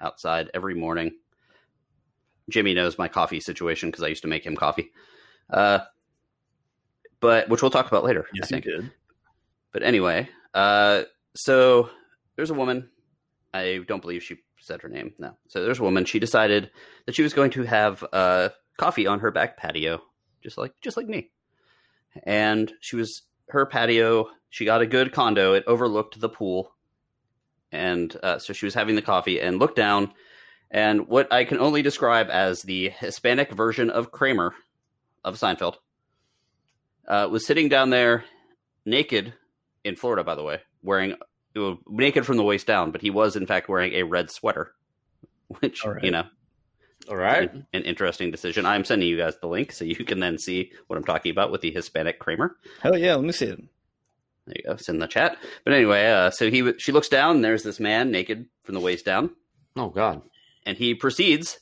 outside 0.00 0.50
every 0.54 0.74
morning. 0.74 1.12
Jimmy 2.48 2.74
knows 2.74 2.98
my 2.98 3.06
coffee 3.06 3.38
situation 3.38 3.90
because 3.90 4.02
I 4.02 4.08
used 4.08 4.22
to 4.22 4.28
make 4.28 4.44
him 4.44 4.56
coffee. 4.56 4.90
Uh, 5.48 5.80
but 7.20 7.48
which 7.48 7.62
we'll 7.62 7.70
talk 7.70 7.86
about 7.86 8.02
later. 8.02 8.24
I 8.24 8.30
yes, 8.34 8.50
you 8.50 8.54
think. 8.56 8.64
did. 8.64 8.90
But 9.72 9.84
anyway, 9.84 10.28
uh, 10.52 11.04
so 11.36 11.90
there's 12.34 12.50
a 12.50 12.54
woman. 12.54 12.88
I 13.52 13.80
don't 13.86 14.02
believe 14.02 14.22
she 14.22 14.38
said 14.60 14.82
her 14.82 14.88
name. 14.88 15.12
No. 15.18 15.36
So 15.48 15.62
there's 15.62 15.80
a 15.80 15.82
woman. 15.82 16.04
She 16.04 16.18
decided 16.18 16.70
that 17.06 17.14
she 17.14 17.22
was 17.22 17.34
going 17.34 17.50
to 17.52 17.64
have 17.64 18.04
uh, 18.12 18.50
coffee 18.78 19.06
on 19.06 19.20
her 19.20 19.30
back 19.30 19.56
patio, 19.56 20.02
just 20.42 20.58
like 20.58 20.72
just 20.80 20.96
like 20.96 21.06
me. 21.06 21.30
And 22.24 22.72
she 22.80 22.96
was 22.96 23.22
her 23.48 23.66
patio. 23.66 24.28
She 24.50 24.64
got 24.64 24.82
a 24.82 24.86
good 24.86 25.12
condo. 25.12 25.54
It 25.54 25.64
overlooked 25.66 26.20
the 26.20 26.28
pool, 26.28 26.72
and 27.72 28.14
uh, 28.22 28.38
so 28.38 28.52
she 28.52 28.66
was 28.66 28.74
having 28.74 28.96
the 28.96 29.02
coffee 29.02 29.40
and 29.40 29.58
looked 29.58 29.76
down. 29.76 30.12
And 30.70 31.08
what 31.08 31.32
I 31.32 31.44
can 31.44 31.58
only 31.58 31.82
describe 31.82 32.28
as 32.30 32.62
the 32.62 32.90
Hispanic 32.90 33.52
version 33.52 33.90
of 33.90 34.12
Kramer 34.12 34.54
of 35.24 35.36
Seinfeld 35.36 35.76
uh, 37.08 37.28
was 37.30 37.44
sitting 37.44 37.68
down 37.68 37.90
there 37.90 38.24
naked 38.84 39.34
in 39.84 39.96
Florida, 39.96 40.22
by 40.22 40.36
the 40.36 40.44
way, 40.44 40.60
wearing 40.82 41.16
naked 41.88 42.24
from 42.26 42.36
the 42.36 42.42
waist 42.42 42.66
down, 42.66 42.90
but 42.90 43.00
he 43.00 43.10
was 43.10 43.36
in 43.36 43.46
fact 43.46 43.68
wearing 43.68 43.92
a 43.94 44.02
red 44.04 44.30
sweater, 44.30 44.72
which 45.60 45.84
All 45.84 45.92
right. 45.94 46.04
you 46.04 46.10
know, 46.10 46.24
All 47.08 47.16
right. 47.16 47.52
an, 47.52 47.66
an 47.72 47.82
interesting 47.82 48.30
decision. 48.30 48.66
I'm 48.66 48.84
sending 48.84 49.08
you 49.08 49.16
guys 49.16 49.34
the 49.40 49.48
link 49.48 49.72
so 49.72 49.84
you 49.84 49.96
can 49.96 50.20
then 50.20 50.38
see 50.38 50.72
what 50.86 50.96
I'm 50.96 51.04
talking 51.04 51.30
about 51.30 51.50
with 51.50 51.60
the 51.60 51.70
Hispanic 51.70 52.18
Kramer. 52.18 52.56
Hell 52.82 52.96
yeah, 52.96 53.14
let 53.14 53.24
me 53.24 53.32
see 53.32 53.46
it. 53.46 53.60
There 54.46 54.54
you 54.56 54.64
go, 54.64 54.72
it's 54.72 54.88
in 54.88 54.98
the 54.98 55.06
chat. 55.06 55.36
But 55.64 55.74
anyway, 55.74 56.10
uh, 56.10 56.30
so 56.30 56.50
he 56.50 56.72
she 56.78 56.92
looks 56.92 57.08
down, 57.08 57.36
and 57.36 57.44
there's 57.44 57.62
this 57.62 57.78
man 57.80 58.10
naked 58.10 58.46
from 58.62 58.74
the 58.74 58.80
waist 58.80 59.04
down, 59.04 59.30
Oh 59.76 59.90
God. 59.90 60.22
and 60.66 60.76
he 60.76 60.94
proceeds 60.94 61.58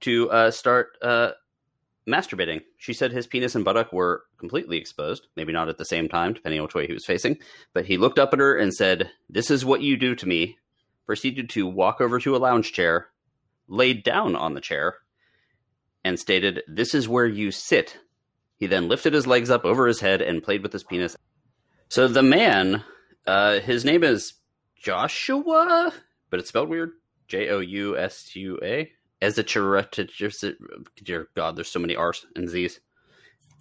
to 0.00 0.30
uh, 0.30 0.50
start 0.50 0.90
uh, 1.02 1.30
masturbating. 2.08 2.62
She 2.78 2.92
said 2.92 3.12
his 3.12 3.26
penis 3.26 3.54
and 3.54 3.64
buttock 3.64 3.92
were 3.92 4.24
completely 4.38 4.78
exposed, 4.78 5.26
maybe 5.36 5.52
not 5.52 5.68
at 5.68 5.78
the 5.78 5.84
same 5.84 6.08
time, 6.08 6.32
depending 6.32 6.60
on 6.60 6.64
which 6.64 6.74
way 6.74 6.86
he 6.86 6.92
was 6.92 7.04
facing. 7.04 7.38
But 7.74 7.86
he 7.86 7.98
looked 7.98 8.18
up 8.18 8.32
at 8.32 8.38
her 8.38 8.56
and 8.56 8.74
said, 8.74 9.10
This 9.28 9.50
is 9.50 9.64
what 9.64 9.82
you 9.82 9.96
do 9.96 10.14
to 10.14 10.26
me. 10.26 10.58
Proceeded 11.06 11.50
to 11.50 11.66
walk 11.66 12.00
over 12.00 12.18
to 12.18 12.36
a 12.36 12.38
lounge 12.38 12.72
chair, 12.72 13.08
laid 13.68 14.02
down 14.02 14.34
on 14.34 14.54
the 14.54 14.60
chair, 14.60 14.96
and 16.04 16.18
stated, 16.18 16.62
This 16.66 16.94
is 16.94 17.08
where 17.08 17.26
you 17.26 17.50
sit. 17.50 17.98
He 18.56 18.66
then 18.66 18.88
lifted 18.88 19.12
his 19.12 19.26
legs 19.26 19.50
up 19.50 19.64
over 19.64 19.86
his 19.86 20.00
head 20.00 20.20
and 20.20 20.42
played 20.42 20.62
with 20.62 20.72
his 20.72 20.82
penis. 20.82 21.16
So 21.88 22.08
the 22.08 22.22
man, 22.22 22.82
uh, 23.26 23.60
his 23.60 23.84
name 23.84 24.02
is 24.02 24.34
Joshua, 24.76 25.92
but 26.30 26.40
it's 26.40 26.48
spelled 26.48 26.68
weird. 26.68 26.92
J 27.28 27.50
O 27.50 27.60
U 27.60 27.96
S 27.96 28.34
U 28.34 28.58
A. 28.62 28.90
Ezechireta, 29.22 30.54
dear 31.02 31.28
God, 31.34 31.56
there's 31.56 31.70
so 31.70 31.80
many 31.80 31.96
R's 31.96 32.26
and 32.36 32.48
Z's. 32.48 32.80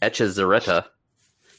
Echezareta 0.01 0.85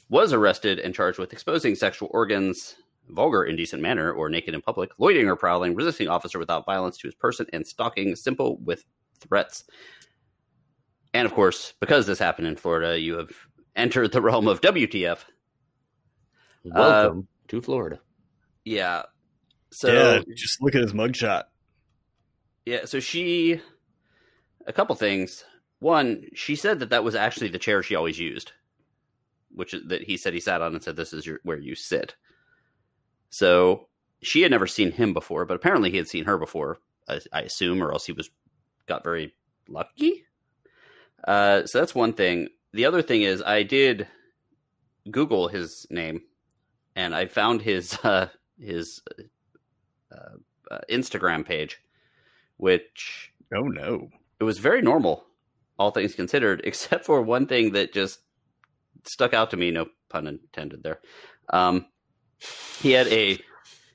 was 0.08 0.32
arrested 0.32 0.78
and 0.78 0.94
charged 0.94 1.18
with 1.18 1.32
exposing 1.32 1.74
sexual 1.74 2.08
organs, 2.12 2.76
vulgar, 3.08 3.44
indecent 3.44 3.82
manner, 3.82 4.12
or 4.12 4.28
naked 4.28 4.54
in 4.54 4.62
public, 4.62 4.90
loitering 4.98 5.28
or 5.28 5.36
prowling, 5.36 5.74
resisting 5.74 6.08
officer 6.08 6.38
without 6.38 6.64
violence 6.64 6.96
to 6.98 7.08
his 7.08 7.14
person, 7.14 7.46
and 7.52 7.66
stalking 7.66 8.14
simple 8.16 8.58
with 8.58 8.84
threats. 9.20 9.64
And 11.12 11.26
of 11.26 11.34
course, 11.34 11.74
because 11.80 12.06
this 12.06 12.18
happened 12.18 12.46
in 12.46 12.56
Florida, 12.56 12.98
you 12.98 13.18
have 13.18 13.30
entered 13.74 14.12
the 14.12 14.22
realm 14.22 14.46
of 14.46 14.60
WTF. 14.60 15.18
Uh, 16.66 16.70
Welcome 16.74 17.28
to 17.48 17.60
Florida. 17.62 18.00
Yeah. 18.64 19.02
So 19.70 19.92
yeah, 19.92 20.34
just 20.34 20.62
look 20.62 20.74
at 20.74 20.82
his 20.82 20.92
mugshot. 20.92 21.44
Yeah, 22.66 22.84
so 22.84 23.00
she, 23.00 23.60
a 24.66 24.72
couple 24.72 24.94
things. 24.94 25.44
One, 25.80 26.24
she 26.34 26.56
said 26.56 26.80
that 26.80 26.90
that 26.90 27.04
was 27.04 27.14
actually 27.14 27.48
the 27.48 27.58
chair 27.58 27.82
she 27.82 27.94
always 27.94 28.18
used, 28.18 28.52
which 29.54 29.74
is 29.74 29.82
that 29.88 30.02
he 30.02 30.16
said 30.16 30.34
he 30.34 30.40
sat 30.40 30.62
on 30.62 30.74
and 30.74 30.82
said, 30.82 30.96
"This 30.96 31.12
is 31.12 31.26
your 31.26 31.40
where 31.44 31.58
you 31.58 31.74
sit." 31.74 32.16
So 33.30 33.88
she 34.22 34.42
had 34.42 34.50
never 34.50 34.66
seen 34.66 34.92
him 34.92 35.12
before, 35.12 35.44
but 35.44 35.54
apparently 35.54 35.90
he 35.90 35.96
had 35.96 36.08
seen 36.08 36.24
her 36.24 36.38
before. 36.38 36.78
I, 37.08 37.20
I 37.32 37.42
assume, 37.42 37.82
or 37.82 37.92
else 37.92 38.06
he 38.06 38.12
was 38.12 38.30
got 38.86 39.04
very 39.04 39.34
lucky. 39.68 40.24
Uh, 41.26 41.66
so 41.66 41.78
that's 41.78 41.94
one 41.94 42.12
thing. 42.12 42.48
The 42.72 42.86
other 42.86 43.02
thing 43.02 43.22
is, 43.22 43.42
I 43.42 43.62
did 43.62 44.08
Google 45.10 45.48
his 45.48 45.86
name, 45.90 46.22
and 46.96 47.14
I 47.14 47.26
found 47.26 47.62
his 47.62 47.96
uh, 48.02 48.28
his 48.58 49.00
uh, 50.10 50.36
uh, 50.70 50.80
Instagram 50.90 51.46
page 51.46 51.80
which 52.58 53.32
Oh 53.54 53.62
no. 53.62 54.10
It 54.40 54.44
was 54.44 54.58
very 54.58 54.82
normal, 54.82 55.24
all 55.78 55.90
things 55.90 56.14
considered, 56.14 56.60
except 56.64 57.04
for 57.04 57.22
one 57.22 57.46
thing 57.46 57.72
that 57.72 57.92
just 57.92 58.20
stuck 59.04 59.34
out 59.34 59.50
to 59.50 59.56
me. 59.56 59.70
No 59.70 59.86
pun 60.08 60.26
intended 60.26 60.82
there. 60.82 61.00
Um, 61.50 61.86
he 62.80 62.92
had 62.92 63.06
a 63.08 63.38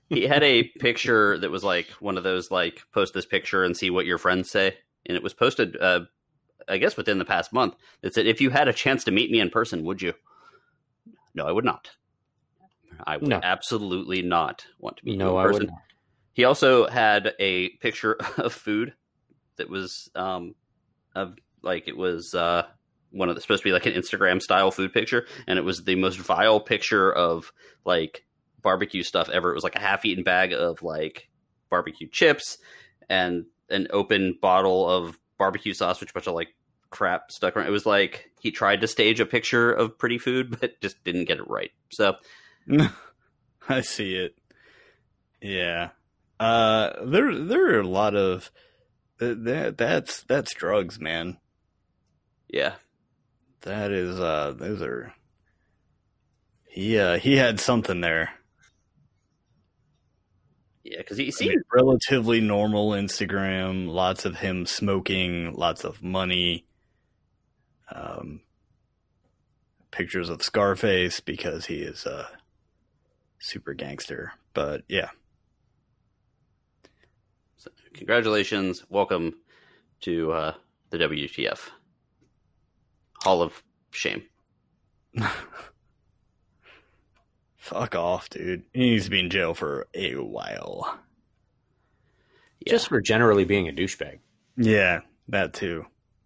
he 0.10 0.24
had 0.24 0.44
a 0.44 0.64
picture 0.80 1.38
that 1.38 1.52
was 1.52 1.64
like 1.64 1.88
one 2.00 2.18
of 2.18 2.24
those 2.24 2.52
like 2.52 2.82
post 2.94 3.14
this 3.14 3.26
picture 3.26 3.64
and 3.64 3.76
see 3.76 3.90
what 3.90 4.06
your 4.06 4.18
friends 4.18 4.50
say, 4.50 4.78
and 5.06 5.16
it 5.16 5.24
was 5.24 5.34
posted. 5.34 5.78
Uh, 5.80 6.02
I 6.68 6.78
guess 6.78 6.96
within 6.96 7.20
the 7.20 7.26
past 7.26 7.52
month 7.52 7.76
that 8.02 8.14
said, 8.14 8.26
"If 8.28 8.42
you 8.42 8.50
had 8.50 8.68
a 8.68 8.74
chance 8.74 9.04
to 9.06 9.12
meet 9.12 9.32
me 9.32 9.40
in 9.40 9.50
person, 9.50 9.84
would 9.84 10.02
you?" 10.02 10.14
No, 11.36 11.46
I 11.46 11.52
would 11.52 11.66
not. 11.66 11.90
I 13.06 13.18
would 13.18 13.28
No. 13.28 13.40
absolutely 13.44 14.22
not 14.22 14.66
want 14.80 14.98
to 14.98 15.06
meet 15.06 15.14
you 15.14 15.18
No, 15.18 15.32
in 15.32 15.38
I 15.38 15.44
person. 15.48 15.62
would 15.64 15.72
not. 15.72 15.82
He 16.34 16.46
also 16.46 16.88
had 16.88 17.34
a 17.40 17.70
picture 17.78 18.14
of 18.38 18.54
food 18.54 18.94
that 19.58 19.70
was 19.70 20.10
um 20.16 20.56
of 21.16 21.36
like 21.62 21.88
it 21.88 21.98
was 21.98 22.34
uh 22.34 22.64
one 23.12 23.30
of 23.30 23.36
the 23.36 23.42
supposed 23.42 23.62
to 23.62 23.70
be 23.70 23.74
like 23.74 23.86
an 23.86 23.94
Instagram 23.94 24.42
style 24.42 24.72
food 24.72 24.92
picture 24.92 25.28
and 25.48 25.60
it 25.60 25.62
was 25.64 25.84
the 25.84 25.96
most 25.96 26.18
vile 26.18 26.60
picture 26.60 27.14
of 27.14 27.54
like 27.86 28.26
barbecue 28.62 29.04
stuff 29.04 29.30
ever. 29.30 29.52
It 29.52 29.56
was 29.56 29.64
like 29.64 29.76
a 29.76 29.80
half 29.82 30.04
eaten 30.04 30.24
bag 30.24 30.52
of 30.52 30.82
like 30.82 31.30
barbecue 31.70 32.08
chips 32.10 32.58
and 33.10 33.46
an 33.70 33.88
open 33.92 34.38
bottle 34.42 34.90
of 34.90 35.20
barbecue 35.38 35.74
sauce 35.74 36.02
which 36.02 36.10
a 36.10 36.14
bunch 36.14 36.28
of 36.28 36.34
like 36.34 36.50
crap 36.90 37.32
stuck 37.32 37.56
around. 37.56 37.68
It 37.68 37.72
was 37.72 37.86
like 37.86 38.32
he 38.42 38.52
tried 38.52 38.82
to 38.82 38.88
stage 38.88 39.20
a 39.20 39.26
picture 39.26 39.72
of 39.72 39.98
pretty 39.98 40.18
food 40.18 40.60
but 40.60 40.82
just 40.82 41.04
didn't 41.04 41.26
get 41.26 41.38
it 41.38 41.48
right. 41.48 41.72
So 41.92 42.16
I 43.70 43.82
see 43.82 44.16
it. 44.16 44.36
Yeah. 45.40 45.90
Uh 46.40 46.94
there 47.06 47.38
there 47.38 47.76
are 47.76 47.82
a 47.82 47.88
lot 47.88 48.16
of 48.16 48.50
that 49.46 49.78
that's 49.78 50.24
that's 50.24 50.54
drugs, 50.54 51.00
man. 51.00 51.38
yeah. 52.50 52.76
That 53.62 53.92
is 53.92 54.20
uh 54.20 54.54
those 54.58 54.82
are 54.82 55.14
he 56.68 56.98
uh 57.00 57.18
he 57.18 57.38
had 57.38 57.60
something 57.60 58.02
there. 58.02 58.32
Yeah, 60.84 60.98
because 60.98 61.18
he 61.18 61.32
I 61.42 61.46
mean, 61.48 61.62
relatively 61.74 62.42
normal 62.42 62.90
Instagram, 62.92 63.88
lots 63.88 64.26
of 64.26 64.38
him 64.40 64.66
smoking, 64.66 65.54
lots 65.54 65.86
of 65.86 66.04
money. 66.04 66.66
Um, 67.92 68.42
pictures 69.92 70.30
of 70.30 70.44
Scarface 70.44 71.20
because 71.22 71.68
he 71.68 71.82
is 71.84 72.06
a 72.06 72.28
super 73.40 73.74
gangster. 73.74 74.34
But 74.54 74.82
yeah, 74.90 75.10
So, 77.64 77.72
congratulations. 77.94 78.84
Welcome 78.90 79.36
to 80.02 80.34
uh, 80.34 80.54
the 80.90 80.98
WTF 80.98 81.70
Hall 83.22 83.42
of 83.42 83.64
Shame. 83.92 84.24
fuck 87.56 87.96
off, 87.96 88.30
dude. 88.30 88.64
He 88.74 88.82
needs 88.82 89.06
to 89.06 89.12
be 89.12 89.22
in 89.22 89.30
jail 89.30 89.54
for 89.54 89.88
a 89.94 90.16
while. 90.16 91.00
Yeah. 92.60 92.74
Just 92.74 92.90
for 92.90 93.00
generally 93.00 93.46
being 93.46 93.70
a 93.70 93.72
douchebag. 93.72 94.20
Yeah, 94.58 95.00
that 95.30 95.54
too. 95.54 95.86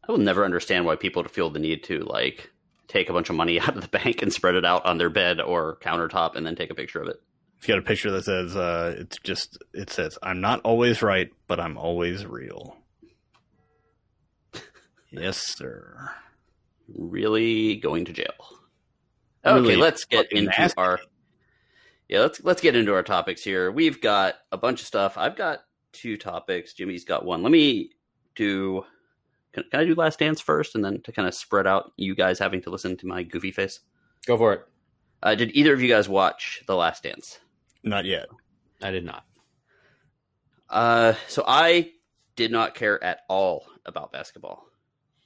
I 0.09 0.11
will 0.11 0.17
never 0.17 0.43
understand 0.43 0.87
why 0.87 0.95
people 0.95 1.23
feel 1.25 1.51
the 1.51 1.59
need 1.59 1.83
to 1.83 1.99
like 1.99 2.49
take 2.87 3.11
a 3.11 3.13
bunch 3.13 3.29
of 3.29 3.35
money 3.35 3.59
out 3.61 3.75
of 3.75 3.83
the 3.83 3.89
bank 3.89 4.23
and 4.23 4.33
spread 4.33 4.55
it 4.55 4.65
out 4.65 4.87
on 4.87 4.97
their 4.97 5.11
bed 5.11 5.39
or 5.39 5.77
countertop 5.83 6.35
and 6.35 6.47
then 6.47 6.55
take 6.55 6.71
a 6.71 6.75
picture 6.75 6.99
of 6.99 7.09
it. 7.09 7.21
If 7.59 7.67
you 7.67 7.73
got 7.73 7.79
a 7.79 7.85
picture 7.85 8.11
that 8.11 8.23
says, 8.23 8.55
uh, 8.55 8.95
it's 8.99 9.17
just, 9.23 9.57
it 9.73 9.89
says, 9.89 10.17
I'm 10.21 10.41
not 10.41 10.61
always 10.61 11.01
right, 11.01 11.29
but 11.47 11.59
I'm 11.59 11.77
always 11.77 12.25
real. 12.25 12.77
yes, 15.09 15.37
sir. 15.37 16.11
Really 16.95 17.77
going 17.77 18.05
to 18.05 18.13
jail. 18.13 18.33
Okay, 19.45 19.61
Really 19.61 19.75
let's 19.75 20.05
get 20.05 20.31
into 20.31 20.51
nasty. 20.57 20.77
our 20.77 20.99
Yeah, 22.07 22.19
let's 22.19 22.43
let's 22.43 22.61
get 22.61 22.75
into 22.75 22.93
our 22.93 23.03
topics 23.03 23.43
here. 23.43 23.71
We've 23.71 24.01
got 24.01 24.35
a 24.51 24.57
bunch 24.57 24.81
of 24.81 24.87
stuff. 24.87 25.17
I've 25.17 25.35
got 25.35 25.59
two 25.93 26.17
topics. 26.17 26.73
Jimmy's 26.73 27.05
got 27.05 27.25
one. 27.25 27.43
Let 27.43 27.51
me 27.51 27.91
do 28.35 28.83
can, 29.53 29.63
can 29.71 29.79
I 29.79 29.85
do 29.85 29.95
last 29.95 30.19
dance 30.19 30.39
first 30.39 30.75
and 30.75 30.85
then 30.85 31.01
to 31.01 31.11
kind 31.11 31.27
of 31.27 31.33
spread 31.33 31.65
out 31.65 31.91
you 31.97 32.13
guys 32.15 32.39
having 32.39 32.61
to 32.61 32.69
listen 32.69 32.95
to 32.97 33.07
my 33.07 33.23
goofy 33.23 33.51
face? 33.51 33.79
Go 34.25 34.37
for 34.37 34.53
it. 34.53 34.67
Uh, 35.23 35.35
did 35.35 35.55
either 35.55 35.73
of 35.73 35.81
you 35.81 35.87
guys 35.87 36.07
watch 36.07 36.61
The 36.67 36.75
Last 36.75 37.03
Dance? 37.03 37.39
Not 37.87 38.05
yet. 38.05 38.27
I 38.81 38.91
did 38.91 39.05
not. 39.05 39.23
Uh, 40.69 41.13
so 41.27 41.43
I 41.47 41.91
did 42.35 42.51
not 42.51 42.75
care 42.75 43.01
at 43.03 43.21
all 43.29 43.65
about 43.85 44.11
basketball 44.11 44.65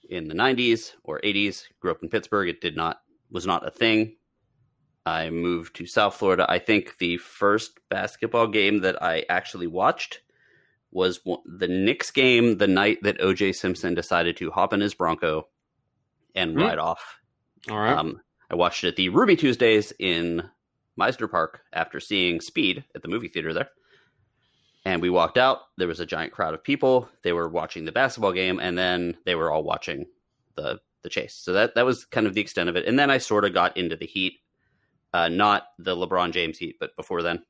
in 0.10 0.28
the 0.28 0.36
'90s 0.36 0.94
or 1.04 1.20
'80s. 1.22 1.64
Grew 1.80 1.92
up 1.92 2.04
in 2.04 2.10
Pittsburgh. 2.10 2.50
It 2.50 2.62
did 2.62 2.76
not 2.76 3.02
was 3.32 3.46
not 3.48 3.68
a 3.68 3.72
thing. 3.72 4.16
I 5.06 5.32
moved 5.32 5.76
to 5.78 5.88
South 5.88 6.16
Florida. 6.16 6.46
I 6.48 6.60
think 6.60 6.98
the 7.00 7.18
first 7.18 7.80
basketball 7.90 8.48
game 8.48 8.82
that 8.82 9.02
I 9.02 9.26
actually 9.30 9.66
watched 9.68 10.22
was 10.92 11.22
the 11.46 11.68
Knicks 11.68 12.12
game 12.12 12.58
the 12.58 12.68
night 12.68 13.00
that 13.02 13.18
OJ 13.20 13.56
Simpson 13.56 13.96
decided 13.96 14.38
to 14.38 14.52
hop 14.52 14.74
in 14.74 14.82
his 14.82 14.94
Bronco 14.94 15.48
and 16.36 16.54
Hmm. 16.54 16.62
ride 16.62 16.78
off. 16.78 17.20
All 17.70 17.80
right. 17.80 17.98
Um, 17.98 18.22
I 18.52 18.56
watched 18.56 18.84
it 18.84 18.90
at 18.90 18.96
the 18.98 19.10
Ruby 19.10 19.36
Tuesdays 19.38 19.92
in 19.98 20.44
Mizner 21.00 21.30
Park 21.30 21.62
after 21.74 22.00
seeing 22.00 22.42
Speed 22.42 22.84
at 22.96 23.02
the 23.02 23.08
movie 23.08 23.28
theater 23.28 23.54
there. 23.54 23.70
And 24.86 25.02
we 25.02 25.10
walked 25.10 25.38
out. 25.38 25.60
There 25.78 25.88
was 25.88 26.00
a 26.00 26.06
giant 26.06 26.32
crowd 26.34 26.54
of 26.54 26.64
people. 26.64 27.08
They 27.24 27.34
were 27.34 27.48
watching 27.48 27.86
the 27.86 27.92
basketball 27.92 28.32
game, 28.34 28.60
and 28.60 28.78
then 28.78 29.16
they 29.26 29.36
were 29.36 29.52
all 29.52 29.64
watching 29.64 30.06
the 30.56 30.80
the 31.04 31.10
chase. 31.10 31.34
So 31.36 31.54
that 31.54 31.76
that 31.76 31.86
was 31.86 32.06
kind 32.06 32.28
of 32.28 32.34
the 32.34 32.42
extent 32.42 32.70
of 32.70 32.76
it. 32.76 32.86
And 32.86 32.98
then 32.98 33.10
I 33.12 33.18
sort 33.20 33.46
of 33.46 33.54
got 33.54 33.76
into 33.78 33.96
the 33.96 34.06
Heat, 34.08 34.40
uh, 35.14 35.30
not 35.30 35.64
the 35.80 35.96
LeBron 35.96 36.32
James 36.32 36.58
Heat, 36.58 36.78
but 36.80 36.96
before 36.96 37.22
then, 37.24 37.44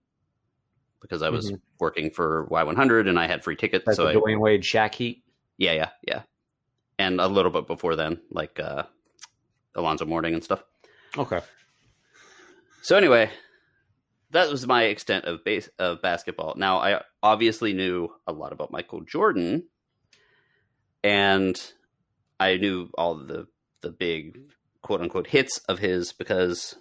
because 1.01 1.21
I 1.21 1.30
was 1.30 1.51
Mhm. 1.51 1.62
working 1.80 2.12
for 2.12 2.47
Y100 2.49 3.08
and 3.10 3.17
I 3.19 3.27
had 3.27 3.43
free 3.43 3.56
tickets. 3.58 3.88
Like 3.88 3.95
so 3.95 4.04
the 4.06 4.10
I, 4.12 4.15
Dwyane 4.15 4.39
Wade 4.39 4.62
Shaq 4.62 4.95
Heat. 4.95 5.23
yeah, 5.58 5.73
yeah, 5.73 5.89
yeah. 6.08 6.23
And 6.99 7.19
a 7.19 7.27
little 7.27 7.51
bit 7.51 7.65
before 7.67 7.95
then, 7.95 8.21
like 8.30 8.60
uh, 8.60 8.84
Alonzo 9.75 10.06
Mourning 10.06 10.34
and 10.34 10.43
stuff. 10.43 10.63
Okay. 11.17 11.39
So 12.82 12.98
anyway, 12.98 13.30
that 14.32 14.50
was 14.50 14.65
my 14.67 14.84
extent 14.86 15.26
of 15.26 15.44
base 15.44 15.70
of 15.80 16.02
basketball. 16.02 16.56
Now 16.58 16.78
I 16.78 17.02
obviously 17.22 17.74
knew 17.74 18.10
a 18.28 18.34
lot 18.34 18.54
about 18.54 18.72
Michael 18.72 19.02
Jordan, 19.02 19.67
and 21.04 21.60
I 22.39 22.58
knew 22.58 22.89
all 22.98 23.15
the 23.15 23.48
the 23.82 23.89
big 23.91 24.39
quote 24.82 25.02
unquote 25.02 25.28
hits 25.28 25.58
of 25.70 25.80
his 25.80 26.12
because 26.13 26.76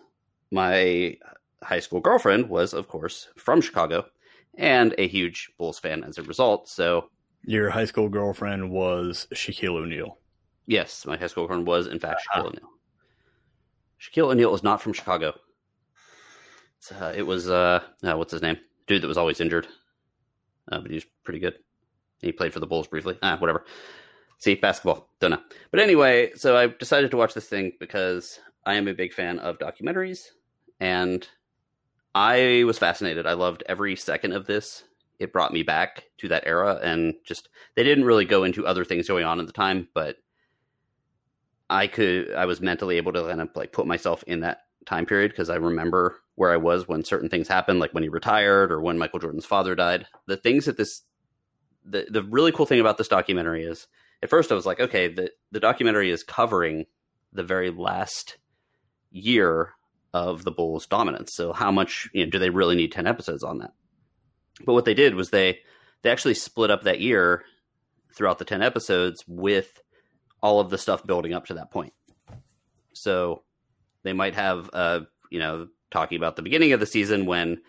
my 0.51 1.17
high 1.63 1.81
school 1.81 2.01
girlfriend 2.01 2.49
was, 2.49 2.73
of 2.73 2.89
course, 2.89 3.29
from 3.37 3.61
Chicago 3.61 4.07
and 4.57 4.95
a 4.99 5.07
huge 5.07 5.51
Bulls 5.59 5.79
fan 5.79 6.03
as 6.05 6.19
a 6.19 6.23
result. 6.23 6.69
So 6.69 7.09
Your 7.45 7.71
high 7.71 7.85
school 7.85 8.09
girlfriend 8.09 8.71
was 8.71 9.27
Shaquille 9.35 9.77
O'Neal. 9.77 10.19
yes, 10.67 11.05
my 11.07 11.17
high 11.17 11.27
school 11.27 11.45
girlfriend 11.47 11.67
was 11.67 11.87
in 11.87 11.99
fact 11.99 12.23
Ah. 12.35 12.39
Shaquille 12.41 12.47
O'Neal. 12.47 12.71
Shaquille 14.01 14.31
O'Neal 14.33 14.55
is 14.55 14.63
not 14.63 14.81
from 14.83 14.93
Chicago. 14.95 15.35
Uh, 17.01 17.13
it 17.15 17.23
was 17.23 17.51
uh, 17.51 17.81
uh, 18.03 18.17
what's 18.17 18.33
his 18.33 18.43
name? 18.43 18.59
Dude 18.87 19.03
that 19.03 19.09
was 19.09 19.19
always 19.19 19.41
injured, 19.41 19.67
uh, 20.71 20.81
but 20.81 20.91
he 20.91 20.97
was 20.97 21.07
pretty 21.25 21.39
good. 21.39 21.55
He 22.21 22.33
played 22.33 22.53
for 22.53 22.61
the 22.61 22.67
Bulls 22.67 22.87
briefly. 22.87 23.19
Ah, 23.23 23.37
whatever. 23.39 23.65
See, 24.39 24.55
basketball. 24.55 25.09
Don't 25.21 25.31
know. 25.31 25.43
But 25.71 25.81
anyway, 25.81 26.33
so 26.35 26.57
I 26.57 26.69
decided 26.69 27.11
to 27.11 27.17
watch 27.17 27.35
this 27.35 27.47
thing 27.47 27.73
because 27.79 28.41
I 28.65 28.75
am 28.75 28.89
a 28.89 28.95
big 28.95 29.13
fan 29.13 29.39
of 29.39 29.59
documentaries, 29.59 30.29
and 30.81 31.27
I 32.15 32.65
was 32.67 32.79
fascinated. 32.79 33.27
I 33.27 33.35
loved 33.35 33.63
every 33.69 33.97
second 33.97 34.33
of 34.33 34.47
this. 34.47 34.85
It 35.19 35.33
brought 35.33 35.53
me 35.53 35.63
back 35.63 36.05
to 36.19 36.29
that 36.29 36.47
era, 36.47 36.81
and 36.83 37.15
just 37.25 37.51
they 37.75 37.85
didn't 37.85 38.05
really 38.05 38.25
go 38.25 38.45
into 38.45 38.67
other 38.67 38.85
things 38.85 39.07
going 39.09 39.25
on 39.25 39.39
at 39.39 39.47
the 39.47 39.53
time, 39.53 39.89
but 39.95 40.17
I 41.69 41.87
could 41.87 42.33
I 42.35 42.47
was 42.47 42.61
mentally 42.61 42.97
able 42.97 43.13
to 43.13 43.23
kind 43.23 43.41
of 43.41 43.51
like 43.55 43.73
put 43.73 43.87
myself 43.87 44.25
in 44.27 44.41
that 44.41 44.63
time 44.87 45.07
period 45.07 45.31
because 45.31 45.51
I 45.51 45.57
remember 45.57 46.17
where 46.41 46.51
I 46.51 46.57
was 46.57 46.89
when 46.89 47.05
certain 47.05 47.29
things 47.29 47.49
happened, 47.49 47.81
like 47.81 47.93
when 47.93 48.03
he 48.03 48.09
retired 48.09 48.73
or 48.73 48.81
when 48.81 48.99
Michael 48.99 49.19
Jordan's 49.19 49.45
father 49.45 49.75
died. 49.75 50.07
The 50.25 50.39
things 50.39 50.65
that 50.65 50.79
this 50.79 51.03
the 51.85 52.07
the 52.11 52.23
really 52.23 52.51
cool 52.51 52.65
thing 52.65 52.81
about 52.81 52.97
this 52.97 53.09
documentary 53.09 53.63
is 53.63 53.87
at 54.23 54.31
first 54.31 54.51
I 54.51 54.55
was 54.55 54.65
like, 54.65 54.81
okay, 54.81 55.09
the 55.09 55.33
the 55.53 55.61
documentary 55.61 56.11
is 56.11 56.23
covering 56.23 56.87
the 57.31 57.43
very 57.43 57.71
last 57.71 58.39
year 59.11 59.75
of 60.15 60.45
the 60.45 60.51
Bulls' 60.51 60.87
dominance. 60.87 61.35
So 61.35 61.53
how 61.53 61.71
much 61.71 62.09
you 62.15 62.25
know, 62.25 62.31
do 62.31 62.39
they 62.39 62.49
really 62.49 62.75
need 62.75 62.91
ten 62.91 63.07
episodes 63.07 63.45
on 63.45 63.59
that? 63.59 63.75
But 64.65 64.73
what 64.73 64.87
they 64.87 64.95
did 64.95 65.17
was 65.17 65.29
they 65.29 65.59
they 66.01 66.11
actually 66.11 66.33
split 66.33 66.71
up 66.71 66.85
that 66.85 67.01
year 67.01 67.45
throughout 68.15 68.39
the 68.39 68.47
ten 68.47 68.63
episodes 68.63 69.23
with 69.29 69.83
all 70.43 70.59
of 70.59 70.71
the 70.71 70.79
stuff 70.79 71.07
building 71.07 71.35
up 71.35 71.45
to 71.49 71.55
that 71.55 71.71
point. 71.71 71.93
So 72.95 73.43
they 74.05 74.15
might 74.15 74.37
have, 74.37 74.71
uh, 74.73 75.01
you 75.29 75.39
know, 75.39 75.69
talking 75.91 76.17
about 76.19 76.37
the 76.37 76.43
beginning 76.43 76.73
of 76.73 76.81
the 76.81 76.87
season 76.87 77.27
when 77.27 77.61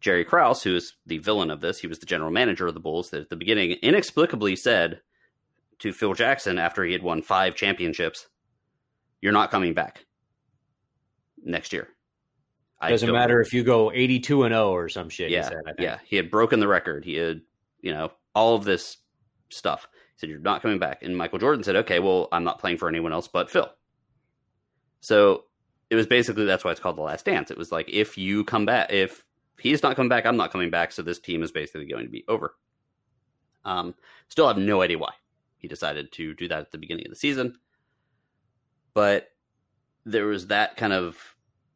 Jerry 0.00 0.24
Krause, 0.24 0.62
who 0.62 0.76
is 0.76 0.94
the 1.06 1.18
villain 1.18 1.50
of 1.50 1.60
this, 1.60 1.78
he 1.78 1.86
was 1.86 1.98
the 1.98 2.06
general 2.06 2.30
manager 2.30 2.66
of 2.66 2.74
the 2.74 2.80
Bulls, 2.80 3.10
that 3.10 3.22
at 3.22 3.30
the 3.30 3.36
beginning 3.36 3.72
inexplicably 3.82 4.56
said 4.56 5.00
to 5.78 5.92
Phil 5.92 6.14
Jackson 6.14 6.58
after 6.58 6.84
he 6.84 6.92
had 6.92 7.02
won 7.02 7.22
five 7.22 7.54
championships, 7.54 8.28
"You're 9.20 9.32
not 9.32 9.50
coming 9.50 9.74
back 9.74 10.04
next 11.42 11.72
year." 11.72 11.88
I 12.80 12.90
Doesn't 12.90 13.10
matter 13.12 13.40
if 13.40 13.54
you 13.54 13.64
go 13.64 13.90
82 13.92 14.42
and 14.44 14.52
0 14.52 14.70
or 14.70 14.88
some 14.90 15.08
shit. 15.08 15.28
he 15.28 15.34
yeah, 15.34 15.48
said, 15.48 15.58
I 15.66 15.70
think. 15.72 15.80
yeah. 15.80 15.98
He 16.04 16.16
had 16.16 16.30
broken 16.30 16.60
the 16.60 16.68
record. 16.68 17.04
He 17.04 17.14
had, 17.14 17.40
you 17.80 17.92
know, 17.92 18.12
all 18.34 18.56
of 18.56 18.64
this 18.64 18.98
stuff. 19.48 19.88
He 19.92 20.18
said, 20.18 20.28
You're 20.28 20.40
not 20.40 20.60
coming 20.60 20.78
back. 20.78 21.02
And 21.02 21.16
Michael 21.16 21.38
Jordan 21.38 21.64
said, 21.64 21.76
Okay, 21.76 21.98
well, 21.98 22.28
I'm 22.30 22.44
not 22.44 22.58
playing 22.58 22.76
for 22.76 22.88
anyone 22.88 23.12
else 23.12 23.26
but 23.26 23.48
Phil. 23.50 23.70
So 25.00 25.44
it 25.94 25.96
was 25.96 26.08
basically 26.08 26.44
that's 26.44 26.64
why 26.64 26.72
it's 26.72 26.80
called 26.80 26.96
The 26.96 27.02
Last 27.02 27.24
Dance. 27.24 27.52
It 27.52 27.56
was 27.56 27.70
like, 27.70 27.88
if 27.88 28.18
you 28.18 28.42
come 28.42 28.66
back, 28.66 28.92
if 28.92 29.24
he's 29.60 29.80
not 29.80 29.94
coming 29.94 30.08
back, 30.08 30.26
I'm 30.26 30.36
not 30.36 30.50
coming 30.50 30.68
back. 30.68 30.90
So 30.90 31.02
this 31.02 31.20
team 31.20 31.40
is 31.44 31.52
basically 31.52 31.86
going 31.86 32.04
to 32.04 32.10
be 32.10 32.24
over. 32.26 32.56
Um, 33.64 33.94
still 34.28 34.48
have 34.48 34.58
no 34.58 34.82
idea 34.82 34.98
why 34.98 35.12
he 35.56 35.68
decided 35.68 36.10
to 36.10 36.34
do 36.34 36.48
that 36.48 36.58
at 36.58 36.72
the 36.72 36.78
beginning 36.78 37.06
of 37.06 37.10
the 37.10 37.16
season. 37.16 37.58
But 38.92 39.28
there 40.04 40.26
was 40.26 40.48
that 40.48 40.76
kind 40.76 40.92
of 40.92 41.16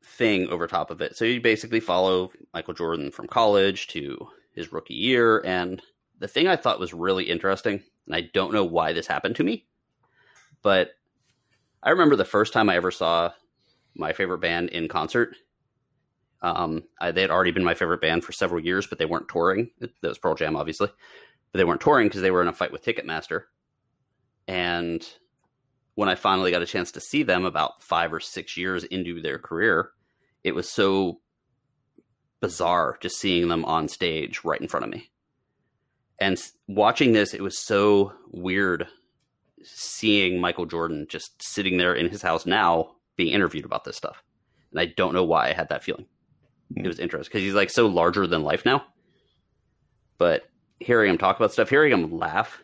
thing 0.03 0.49
over 0.49 0.67
top 0.67 0.91
of 0.91 1.01
it. 1.01 1.17
So 1.17 1.25
you 1.25 1.41
basically 1.41 1.79
follow 1.79 2.33
Michael 2.53 2.75
Jordan 2.75 3.13
from 3.13 3.29
college 3.29 3.87
to 3.89 4.27
his 4.53 4.73
rookie 4.73 4.95
year. 4.95 5.41
And 5.47 5.81
the 6.19 6.27
thing 6.27 6.49
I 6.49 6.57
thought 6.57 6.81
was 6.81 6.93
really 6.93 7.31
interesting, 7.31 7.85
and 8.07 8.17
I 8.17 8.23
don't 8.35 8.53
know 8.53 8.65
why 8.65 8.93
this 8.93 9.07
happened 9.07 9.37
to 9.37 9.45
me, 9.45 9.65
but 10.61 10.91
I 11.85 11.91
remember 11.91 12.17
the 12.17 12.25
first 12.25 12.53
time 12.53 12.69
I 12.69 12.75
ever 12.75 12.91
saw 12.91 13.31
my 13.99 14.13
favorite 14.13 14.39
band 14.39 14.71
in 14.71 14.89
concert. 14.89 15.37
Um, 16.41 16.85
I, 17.01 17.11
they 17.11 17.23
had 17.23 17.31
already 17.31 17.51
been 17.51 17.65
my 17.65 17.75
favorite 17.75 18.01
band 18.01 18.25
for 18.25 18.33
several 18.33 18.63
years, 18.63 18.87
but 18.87 18.99
they 18.99 19.07
weren't 19.07 19.29
touring. 19.29 19.71
That 19.81 19.91
was 20.03 20.19
Pearl 20.19 20.35
Jam, 20.35 20.57
obviously, 20.57 20.89
but 21.53 21.59
they 21.59 21.65
weren't 21.65 21.81
touring 21.81 22.09
because 22.09 22.23
they 22.23 22.31
were 22.31 22.43
in 22.43 22.49
a 22.49 22.53
fight 22.53 22.73
with 22.73 22.85
Ticketmaster. 22.85 23.45
And 24.47 25.07
when 25.95 26.09
I 26.09 26.15
finally 26.15 26.51
got 26.51 26.63
a 26.63 26.67
chance 26.67 26.93
to 26.93 27.01
see 27.01 27.25
them 27.25 27.45
about 27.45 27.83
five 27.83 28.13
or 28.13 28.21
six 28.21 28.57
years 28.57 28.85
into 28.85 29.21
their 29.21 29.39
career, 29.39 29.91
it 30.45 30.55
was 30.55 30.71
so 30.71 31.21
bizarre 32.41 32.97
just 33.01 33.19
seeing 33.19 33.49
them 33.49 33.65
on 33.65 33.89
stage 33.89 34.45
right 34.45 34.61
in 34.61 34.69
front 34.69 34.85
of 34.85 34.93
me. 34.93 35.11
And 36.21 36.41
watching 36.69 37.13
this, 37.13 37.35
it 37.35 37.43
was 37.43 37.59
so 37.59 38.13
weird 38.31 38.87
seeing 39.63 40.41
Michael 40.41 40.67
Jordan 40.67 41.07
just 41.09 41.43
sitting 41.43 41.79
there 41.79 41.95
in 41.95 42.09
his 42.09 42.23
house 42.23 42.47
now 42.47 42.93
being 43.19 43.35
interviewed 43.35 43.67
about 43.67 43.85
this 43.85 43.97
stuff. 43.97 44.23
And 44.71 44.81
I 44.81 44.87
don't 44.87 45.13
know 45.13 45.25
why 45.25 45.49
I 45.49 45.53
had 45.53 45.69
that 45.69 45.85
feeling. 45.85 46.07
It 46.75 46.87
was 46.87 47.01
interesting 47.01 47.31
because 47.31 47.45
he's 47.45 47.55
like 47.55 47.69
so 47.69 47.87
larger 47.87 48.27
than 48.27 48.43
life 48.43 48.65
now. 48.65 48.85
But 50.17 50.49
hearing 50.81 51.11
him 51.11 51.19
talk 51.19 51.37
about 51.37 51.53
stuff, 51.53 51.69
hearing 51.69 51.93
him 51.93 52.19
laugh 52.19 52.63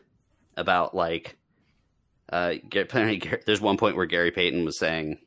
about 0.56 0.94
like, 0.94 1.36
uh, 2.30 2.54
there's 2.70 3.60
one 3.60 3.76
point 3.76 3.96
where 3.96 4.06
Gary 4.06 4.30
Payton 4.30 4.64
was 4.64 4.78
saying 4.78 5.18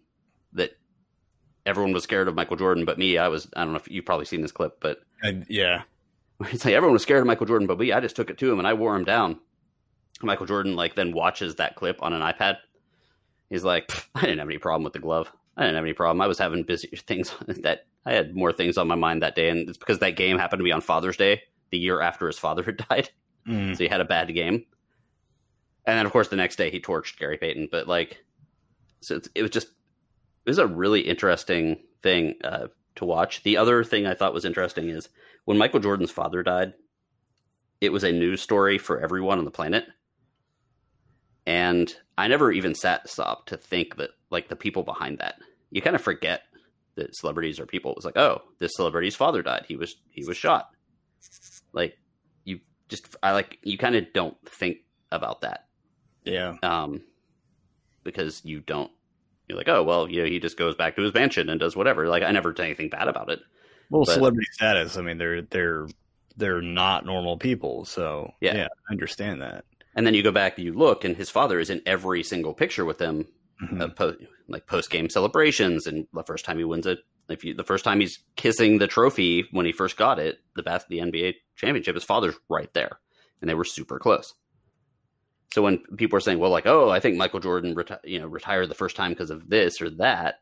that 0.53 0.71
everyone 1.65 1.93
was 1.93 2.03
scared 2.03 2.27
of 2.27 2.35
Michael 2.35 2.57
Jordan, 2.57 2.85
but 2.85 2.97
me, 2.97 3.17
I 3.17 3.27
was. 3.27 3.47
I 3.55 3.63
don't 3.63 3.73
know 3.73 3.79
if 3.79 3.89
you've 3.89 4.05
probably 4.05 4.25
seen 4.25 4.41
this 4.41 4.51
clip, 4.51 4.79
but 4.79 4.99
I, 5.23 5.43
yeah, 5.47 5.83
it's 6.41 6.65
like 6.65 6.73
everyone 6.73 6.93
was 6.93 7.03
scared 7.03 7.21
of 7.21 7.27
Michael 7.27 7.45
Jordan, 7.45 7.67
but 7.67 7.77
me, 7.77 7.91
I 7.91 7.99
just 7.99 8.15
took 8.15 8.29
it 8.29 8.37
to 8.39 8.51
him 8.51 8.59
and 8.59 8.67
I 8.67 8.73
wore 8.73 8.95
him 8.95 9.05
down. 9.05 9.39
Michael 10.23 10.47
Jordan 10.47 10.75
like 10.75 10.95
then 10.95 11.13
watches 11.13 11.55
that 11.55 11.75
clip 11.75 12.01
on 12.01 12.13
an 12.13 12.21
iPad. 12.21 12.57
He's 13.49 13.63
like, 13.63 13.91
I 14.15 14.21
didn't 14.21 14.39
have 14.39 14.47
any 14.47 14.57
problem 14.57 14.83
with 14.83 14.93
the 14.93 14.99
glove. 14.99 15.31
I 15.55 15.63
didn't 15.63 15.75
have 15.75 15.86
any 15.86 15.93
problem. 15.93 16.21
I 16.21 16.27
was 16.27 16.38
having 16.38 16.63
busy 16.63 16.88
things 17.07 17.33
that 17.47 17.86
I 18.05 18.13
had 18.13 18.36
more 18.36 18.53
things 18.53 18.77
on 18.77 18.88
my 18.88 18.95
mind 18.95 19.21
that 19.21 19.36
day, 19.36 19.49
and 19.49 19.67
it's 19.67 19.77
because 19.77 19.99
that 19.99 20.15
game 20.15 20.38
happened 20.38 20.60
to 20.60 20.63
be 20.63 20.71
on 20.71 20.81
Father's 20.81 21.17
Day, 21.17 21.43
the 21.71 21.77
year 21.77 22.01
after 22.01 22.27
his 22.27 22.39
father 22.39 22.63
had 22.63 22.77
died. 22.89 23.10
Mm. 23.47 23.75
So 23.75 23.83
he 23.83 23.89
had 23.89 24.01
a 24.01 24.05
bad 24.05 24.33
game. 24.33 24.65
And 25.86 25.97
then, 25.97 26.05
of 26.05 26.12
course, 26.12 26.27
the 26.27 26.36
next 26.36 26.57
day 26.57 26.69
he 26.69 26.81
torched 26.81 27.17
Gary 27.17 27.38
Payton. 27.38 27.69
But 27.71 27.88
like, 27.88 28.23
so 28.99 29.21
it 29.36 29.41
was 29.41 29.51
just 29.51 29.67
it 29.67 30.49
was 30.49 30.57
a 30.57 30.67
really 30.67 31.01
interesting 31.01 31.79
thing 32.03 32.36
uh, 32.43 32.67
to 32.95 33.05
watch. 33.05 33.43
The 33.43 33.57
other 33.57 33.83
thing 33.83 34.05
I 34.05 34.13
thought 34.13 34.33
was 34.33 34.45
interesting 34.45 34.89
is 34.89 35.10
when 35.45 35.57
Michael 35.57 35.79
Jordan's 35.79 36.12
father 36.12 36.43
died, 36.43 36.73
it 37.79 37.91
was 37.91 38.03
a 38.03 38.12
news 38.12 38.41
story 38.41 38.77
for 38.77 38.99
everyone 38.99 39.39
on 39.39 39.45
the 39.45 39.51
planet. 39.51 39.86
And 41.45 41.95
I 42.17 42.27
never 42.27 42.51
even 42.51 42.73
sat 42.75 43.08
stop 43.10 43.45
to 43.47 43.58
think 43.58 43.97
that 43.97 44.10
like 44.30 44.47
the 44.49 44.56
people 44.56 44.84
behind 44.84 45.19
that. 45.19 45.36
You 45.69 45.82
kind 45.82 45.95
of 45.95 46.01
forget 46.01 46.41
that 46.95 47.15
celebrities 47.15 47.60
are 47.60 47.65
people. 47.65 47.91
It 47.91 47.97
was 47.97 48.06
like, 48.06 48.17
oh, 48.17 48.41
this 48.60 48.75
celebrity's 48.75 49.15
father 49.15 49.41
died. 49.43 49.65
He 49.67 49.75
was 49.75 49.95
he 50.10 50.25
was 50.25 50.38
shot. 50.38 50.69
Like 51.73 51.97
you 52.43 52.60
just 52.89 53.15
I 53.21 53.34
like 53.34 53.60
you 53.63 53.77
kind 53.77 53.95
of 53.95 54.06
don't 54.13 54.38
think 54.49 54.77
about 55.12 55.41
that. 55.41 55.65
Yeah. 56.23 56.56
Um 56.63 57.01
because 58.03 58.41
you 58.45 58.62
don't 58.62 58.91
you're 59.47 59.58
like, 59.58 59.67
oh 59.69 59.84
well, 59.84 60.10
you 60.10 60.21
know, 60.23 60.27
he 60.27 60.39
just 60.39 60.58
goes 60.58 60.75
back 60.75 60.95
to 60.95 61.01
his 61.01 61.13
mansion 61.13 61.49
and 61.49 61.60
does 61.60 61.75
whatever. 61.75 62.08
Like 62.08 62.23
I 62.23 62.32
never 62.32 62.51
did 62.53 62.63
anything 62.65 62.89
bad 62.89 63.08
about 63.08 63.30
it. 63.30 63.39
Well, 63.89 64.03
But- 64.06 64.15
celebrity 64.15 64.47
status. 64.53 64.97
I 64.97 65.01
mean, 65.01 65.17
they're 65.17 65.41
they're 65.43 65.88
they're 66.36 66.62
not 66.62 67.06
normal 67.06 67.38
people. 67.38 67.86
So 67.86 68.32
Yeah. 68.41 68.67
I 68.89 68.91
understand 68.91 69.41
that. 69.41 69.65
And 69.97 70.05
then 70.07 70.13
you 70.13 70.23
go 70.23 70.31
back, 70.31 70.57
and 70.57 70.65
you 70.65 70.73
look, 70.73 71.03
and 71.03 71.17
his 71.17 71.29
father 71.29 71.60
is 71.60 71.69
in 71.69 71.81
every 71.86 72.23
single 72.23 72.53
picture 72.53 72.86
with 72.86 72.99
him, 73.01 73.27
Mhm. 73.62 73.81
uh, 73.81 73.88
po- 73.89 74.15
like 74.47 74.65
post 74.67 74.89
game 74.91 75.10
celebrations, 75.10 75.88
and 75.88 76.07
the 76.13 76.23
first 76.23 76.45
time 76.45 76.57
he 76.60 76.63
wins 76.63 76.86
it, 76.88 76.99
if 77.29 77.43
you, 77.43 77.53
the 77.55 77.63
first 77.65 77.83
time 77.83 77.99
he's 77.99 78.19
kissing 78.38 78.77
the 78.77 78.88
trophy 78.88 79.47
when 79.51 79.65
he 79.65 79.71
first 79.73 79.97
got 79.97 80.19
it, 80.19 80.39
the 80.55 80.63
bas- 80.63 80.86
the 80.88 80.99
NBA 81.01 81.33
championship, 81.57 81.95
his 81.95 82.03
father's 82.05 82.36
right 82.47 82.71
there, 82.73 82.99
and 83.41 83.49
they 83.49 83.55
were 83.55 83.65
super 83.65 83.97
close. 83.99 84.36
So 85.51 85.62
when 85.63 85.79
people 85.97 86.15
are 86.17 86.21
saying, 86.21 86.39
"Well, 86.39 86.51
like, 86.51 86.67
oh, 86.67 86.89
I 86.89 86.99
think 86.99 87.17
Michael 87.17 87.39
Jordan, 87.39 87.73
reti- 87.73 87.99
you 88.03 88.19
know, 88.19 88.27
retired 88.27 88.69
the 88.69 88.75
first 88.75 88.95
time 88.95 89.12
because 89.12 89.31
of 89.31 89.49
this 89.49 89.81
or 89.81 89.89
that," 89.91 90.36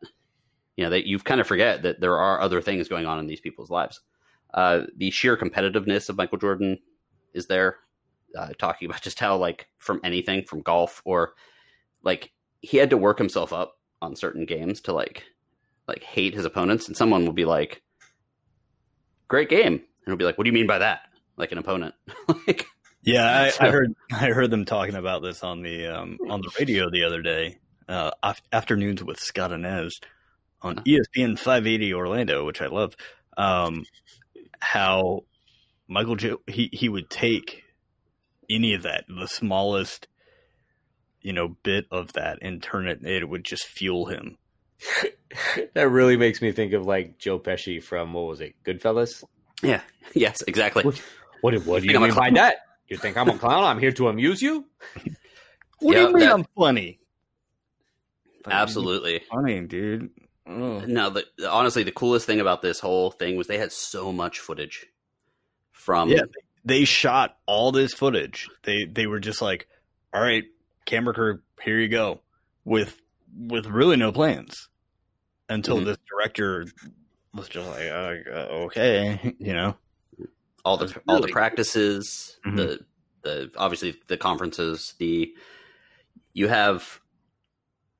you 0.75 0.83
know, 0.83 0.89
that 0.89 1.07
you 1.07 1.17
kind 1.19 1.39
of 1.39 1.47
forget 1.47 1.83
that 1.83 2.01
there 2.01 2.17
are 2.19 2.41
other 2.41 2.61
things 2.61 2.89
going 2.89 3.05
on 3.05 3.19
in 3.19 3.27
these 3.27 3.39
people's 3.39 3.69
lives. 3.69 4.01
Uh, 4.53 4.81
the 4.97 5.11
sheer 5.11 5.37
competitiveness 5.37 6.09
of 6.09 6.17
Michael 6.17 6.37
Jordan 6.39 6.77
is 7.33 7.47
there. 7.47 7.77
Uh, 8.37 8.49
talking 8.57 8.85
about 8.89 9.01
just 9.01 9.19
how, 9.19 9.37
like, 9.37 9.67
from 9.77 9.99
anything, 10.03 10.43
from 10.45 10.61
golf 10.61 11.01
or 11.05 11.33
like 12.03 12.31
he 12.61 12.77
had 12.77 12.89
to 12.91 12.97
work 12.97 13.17
himself 13.17 13.51
up 13.51 13.77
on 14.01 14.15
certain 14.15 14.45
games 14.45 14.81
to 14.81 14.93
like 14.93 15.23
like 15.87 16.03
hate 16.03 16.33
his 16.33 16.45
opponents, 16.45 16.87
and 16.87 16.95
someone 16.95 17.25
will 17.25 17.33
be 17.33 17.45
like, 17.45 17.81
"Great 19.27 19.49
game," 19.49 19.73
and 19.73 19.81
he'll 20.05 20.15
be 20.15 20.25
like, 20.25 20.37
"What 20.37 20.45
do 20.45 20.49
you 20.49 20.53
mean 20.53 20.67
by 20.67 20.79
that?" 20.79 21.01
Like 21.37 21.51
an 21.51 21.57
opponent, 21.57 21.95
like 22.47 22.65
Yeah, 23.03 23.51
I, 23.59 23.65
I 23.67 23.69
heard 23.71 23.93
I 24.11 24.27
heard 24.27 24.51
them 24.51 24.65
talking 24.65 24.95
about 24.95 25.21
this 25.21 25.43
on 25.43 25.61
the 25.61 25.87
um, 25.87 26.17
on 26.29 26.41
the 26.41 26.51
radio 26.59 26.89
the 26.89 27.03
other 27.03 27.21
day. 27.21 27.59
Uh, 27.87 28.11
af- 28.23 28.41
afternoons 28.51 29.03
with 29.03 29.19
Scott 29.19 29.51
Inez 29.51 29.99
on 30.61 30.81
E 30.87 30.97
ESPN 30.97 31.37
580 31.37 31.93
Orlando, 31.93 32.45
which 32.45 32.61
I 32.61 32.67
love. 32.67 32.95
Um, 33.37 33.85
how 34.59 35.25
Michael 35.87 36.15
J- 36.15 36.37
he 36.47 36.69
he 36.73 36.89
would 36.89 37.09
take 37.09 37.63
any 38.49 38.73
of 38.73 38.83
that, 38.83 39.05
the 39.07 39.27
smallest 39.27 40.07
you 41.21 41.33
know 41.33 41.57
bit 41.63 41.85
of 41.91 42.13
that, 42.13 42.39
and 42.41 42.61
turn 42.61 42.87
it. 42.87 43.03
It 43.05 43.27
would 43.27 43.43
just 43.43 43.65
fuel 43.65 44.05
him. 44.07 44.37
that 45.73 45.89
really 45.89 46.17
makes 46.17 46.41
me 46.41 46.51
think 46.51 46.73
of 46.73 46.85
like 46.85 47.17
Joe 47.17 47.39
Pesci 47.39 47.81
from 47.81 48.13
what 48.13 48.25
was 48.27 48.41
it, 48.41 48.55
Goodfellas? 48.63 49.23
yeah, 49.63 49.81
yes, 50.13 50.41
exactly. 50.47 50.83
What, 50.83 51.01
what, 51.41 51.53
what 51.65 51.81
do 51.81 51.87
Think 51.87 51.91
you 51.91 51.97
I'm 51.97 52.03
mean 52.03 52.13
by 52.15 52.29
that? 52.31 52.57
You 52.87 52.97
think 52.97 53.17
I'm 53.17 53.29
a 53.29 53.37
clown? 53.37 53.63
I'm 53.63 53.79
here 53.79 53.91
to 53.93 54.09
amuse 54.09 54.41
you? 54.41 54.65
What 55.79 55.93
Yeah, 55.97 56.03
do 56.03 56.07
you 56.07 56.13
mean 56.13 56.19
that- 56.25 56.33
I'm 56.33 56.45
funny? 56.57 56.99
Absolutely. 58.47 59.21
funny, 59.31 59.61
dude. 59.61 60.09
Ugh. 60.47 60.87
No, 60.87 61.09
the, 61.09 61.25
honestly, 61.49 61.83
the 61.83 61.91
coolest 61.91 62.25
thing 62.27 62.39
about 62.39 62.61
this 62.61 62.79
whole 62.79 63.11
thing 63.11 63.35
was 63.35 63.47
they 63.47 63.57
had 63.57 63.71
so 63.71 64.11
much 64.11 64.39
footage 64.39 64.85
from 65.71 66.09
Yeah, 66.09 66.21
they 66.65 66.83
shot 66.85 67.37
all 67.45 67.71
this 67.71 67.93
footage. 67.93 68.49
They 68.63 68.85
they 68.85 69.07
were 69.07 69.19
just 69.19 69.41
like, 69.41 69.67
"All 70.13 70.21
right, 70.21 70.43
camera 70.85 71.13
crew, 71.13 71.39
here 71.63 71.79
you 71.79 71.87
go," 71.87 72.21
with 72.63 72.99
with 73.37 73.67
really 73.67 73.97
no 73.97 74.11
plans 74.11 74.69
until 75.49 75.77
Mhm. 75.79 75.85
this 75.85 75.97
director 76.09 76.65
was 77.33 77.47
just 77.49 77.67
like, 77.67 77.89
uh, 77.89 78.47
"Okay," 78.65 79.33
you 79.39 79.53
know. 79.53 79.77
all 80.63 80.77
the 80.77 80.87
That's 80.87 80.97
all 81.07 81.17
the 81.17 81.21
really- 81.27 81.31
practices, 81.31 82.39
Mhm. 82.45 82.57
the 82.57 82.85
the 83.21 83.51
obviously 83.57 83.99
the 84.07 84.17
conferences, 84.17 84.95
the 84.99 85.31
you 86.33 86.47
have 86.47 86.99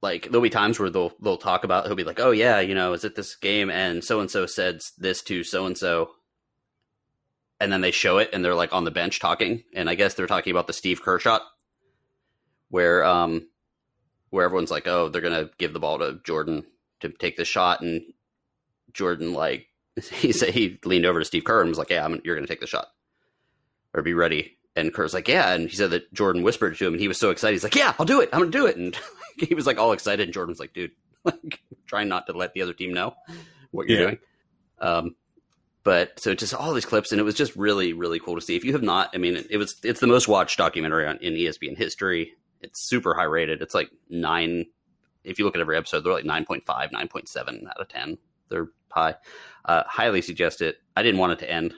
like 0.02 0.24
there'll 0.24 0.42
be 0.42 0.50
times 0.50 0.80
where 0.80 0.90
they'll 0.90 1.14
they'll 1.22 1.38
talk 1.38 1.64
about 1.64 1.86
he'll 1.86 1.96
be 1.96 2.04
like, 2.04 2.20
oh 2.20 2.32
yeah, 2.32 2.60
you 2.60 2.74
know, 2.76 2.94
is 2.94 3.04
it 3.04 3.16
this 3.16 3.36
game 3.36 3.70
and 3.70 4.04
so 4.04 4.20
and 4.20 4.30
so 4.32 4.46
said 4.48 4.80
this 4.98 5.22
to 5.24 5.44
so 5.44 5.66
and 5.68 5.78
so, 5.78 6.12
and 7.60 7.72
then 7.72 7.82
they 7.82 7.92
show 7.92 8.18
it 8.18 8.30
and 8.34 8.44
they're 8.44 8.56
like 8.56 8.74
on 8.74 8.84
the 8.84 8.92
bench 8.92 9.20
talking, 9.20 9.64
and 9.74 9.90
I 9.90 9.96
guess 9.96 10.14
they're 10.14 10.28
talking 10.28 10.52
about 10.52 10.68
the 10.68 10.74
Steve 10.74 11.02
Kerr 11.02 11.20
shot, 11.20 11.42
where 12.70 13.04
um 13.04 13.48
where 14.30 14.46
everyone's 14.46 14.72
like, 14.72 14.88
oh, 14.88 15.10
they're 15.10 15.22
gonna 15.22 15.50
give 15.58 15.74
the 15.74 15.80
ball 15.80 16.00
to 16.00 16.20
Jordan 16.24 16.66
to 17.02 17.10
take 17.10 17.38
the 17.38 17.46
shot, 17.46 17.82
and 17.82 18.02
Jordan 18.94 19.34
like 19.34 19.68
he 20.12 20.32
said 20.32 20.50
he 20.54 20.80
leaned 20.86 21.06
over 21.06 21.20
to 21.20 21.26
Steve 21.26 21.44
Kerr 21.46 21.62
and 21.62 21.70
was 21.70 21.78
like, 21.78 21.90
"Yeah, 21.90 22.04
I'm, 22.06 22.20
you're 22.24 22.36
going 22.36 22.46
to 22.46 22.52
take 22.52 22.60
the 22.62 22.68
shot, 22.68 22.88
or 23.94 24.02
be 24.02 24.14
ready." 24.14 24.58
And 24.76 24.94
Kerr's 24.94 25.14
like, 25.14 25.28
"Yeah," 25.30 25.54
and 25.54 25.70
he 25.70 25.76
said 25.76 25.92
that 25.92 26.14
Jordan 26.14 26.44
whispered 26.44 26.76
to 26.78 26.88
him, 26.88 26.94
and 26.94 27.00
he 27.02 27.08
was 27.08 27.18
so 27.18 27.30
excited. 27.30 27.54
He's 27.54 27.64
like, 27.64 27.76
"Yeah, 27.76 27.94
I'll 27.98 28.06
do 28.06 28.20
it. 28.20 28.30
I'm 28.34 28.40
going 28.42 28.52
to 28.52 28.58
do 28.58 28.66
it." 28.66 28.76
And 28.76 28.98
he 29.38 29.56
was 29.56 29.66
like 29.66 29.78
all 29.78 29.94
excited, 29.94 30.24
and 30.24 30.34
Jordan 30.34 30.52
was 30.52 30.60
like, 30.60 30.74
"Dude, 30.74 30.92
like, 31.24 31.62
trying 31.88 32.10
not 32.10 32.28
to 32.28 32.34
let 32.34 32.54
the 32.54 32.62
other 32.62 32.74
team 32.74 32.94
know 32.94 33.16
what 33.72 33.88
you're 33.88 33.98
Yeah. 34.00 34.06
doing." 34.06 34.20
Um, 34.80 35.16
but 35.86 36.20
so 36.20 36.34
just 36.34 36.54
all 36.54 36.74
these 36.74 36.84
clips, 36.84 37.12
and 37.12 37.22
it 37.22 37.24
was 37.24 37.36
just 37.36 37.56
really, 37.56 37.94
really 37.94 38.20
cool 38.20 38.34
to 38.36 38.42
see. 38.42 38.56
If 38.56 38.66
you 38.66 38.74
have 38.74 38.82
not, 38.82 39.12
I 39.14 39.18
mean, 39.18 39.46
it 39.50 39.58
was 39.58 39.76
it's 39.84 40.00
the 40.00 40.08
most 40.08 40.28
watched 40.28 40.58
documentary 40.58 41.06
on 41.06 41.18
in 41.20 41.36
ESPN 41.36 41.78
history. 41.78 42.34
It's 42.62 42.90
super 42.90 43.14
high 43.14 43.24
rated. 43.24 43.62
It's 43.62 43.76
like 43.76 43.92
nine. 44.10 44.66
If 45.24 45.38
you 45.38 45.46
look 45.46 45.54
at 45.54 45.62
every 45.62 45.78
episode, 45.78 46.02
they're 46.02 46.12
like 46.12 46.26
9.5, 46.26 46.66
9.7 46.66 47.68
out 47.68 47.80
of 47.80 47.88
10. 47.88 48.18
They're 48.50 48.68
high. 48.90 49.16
Uh, 49.64 49.84
highly 49.86 50.22
suggest 50.22 50.62
it. 50.62 50.78
I 50.96 51.04
didn't 51.04 51.20
want 51.20 51.34
it 51.34 51.40
to 51.40 51.52
end. 51.52 51.74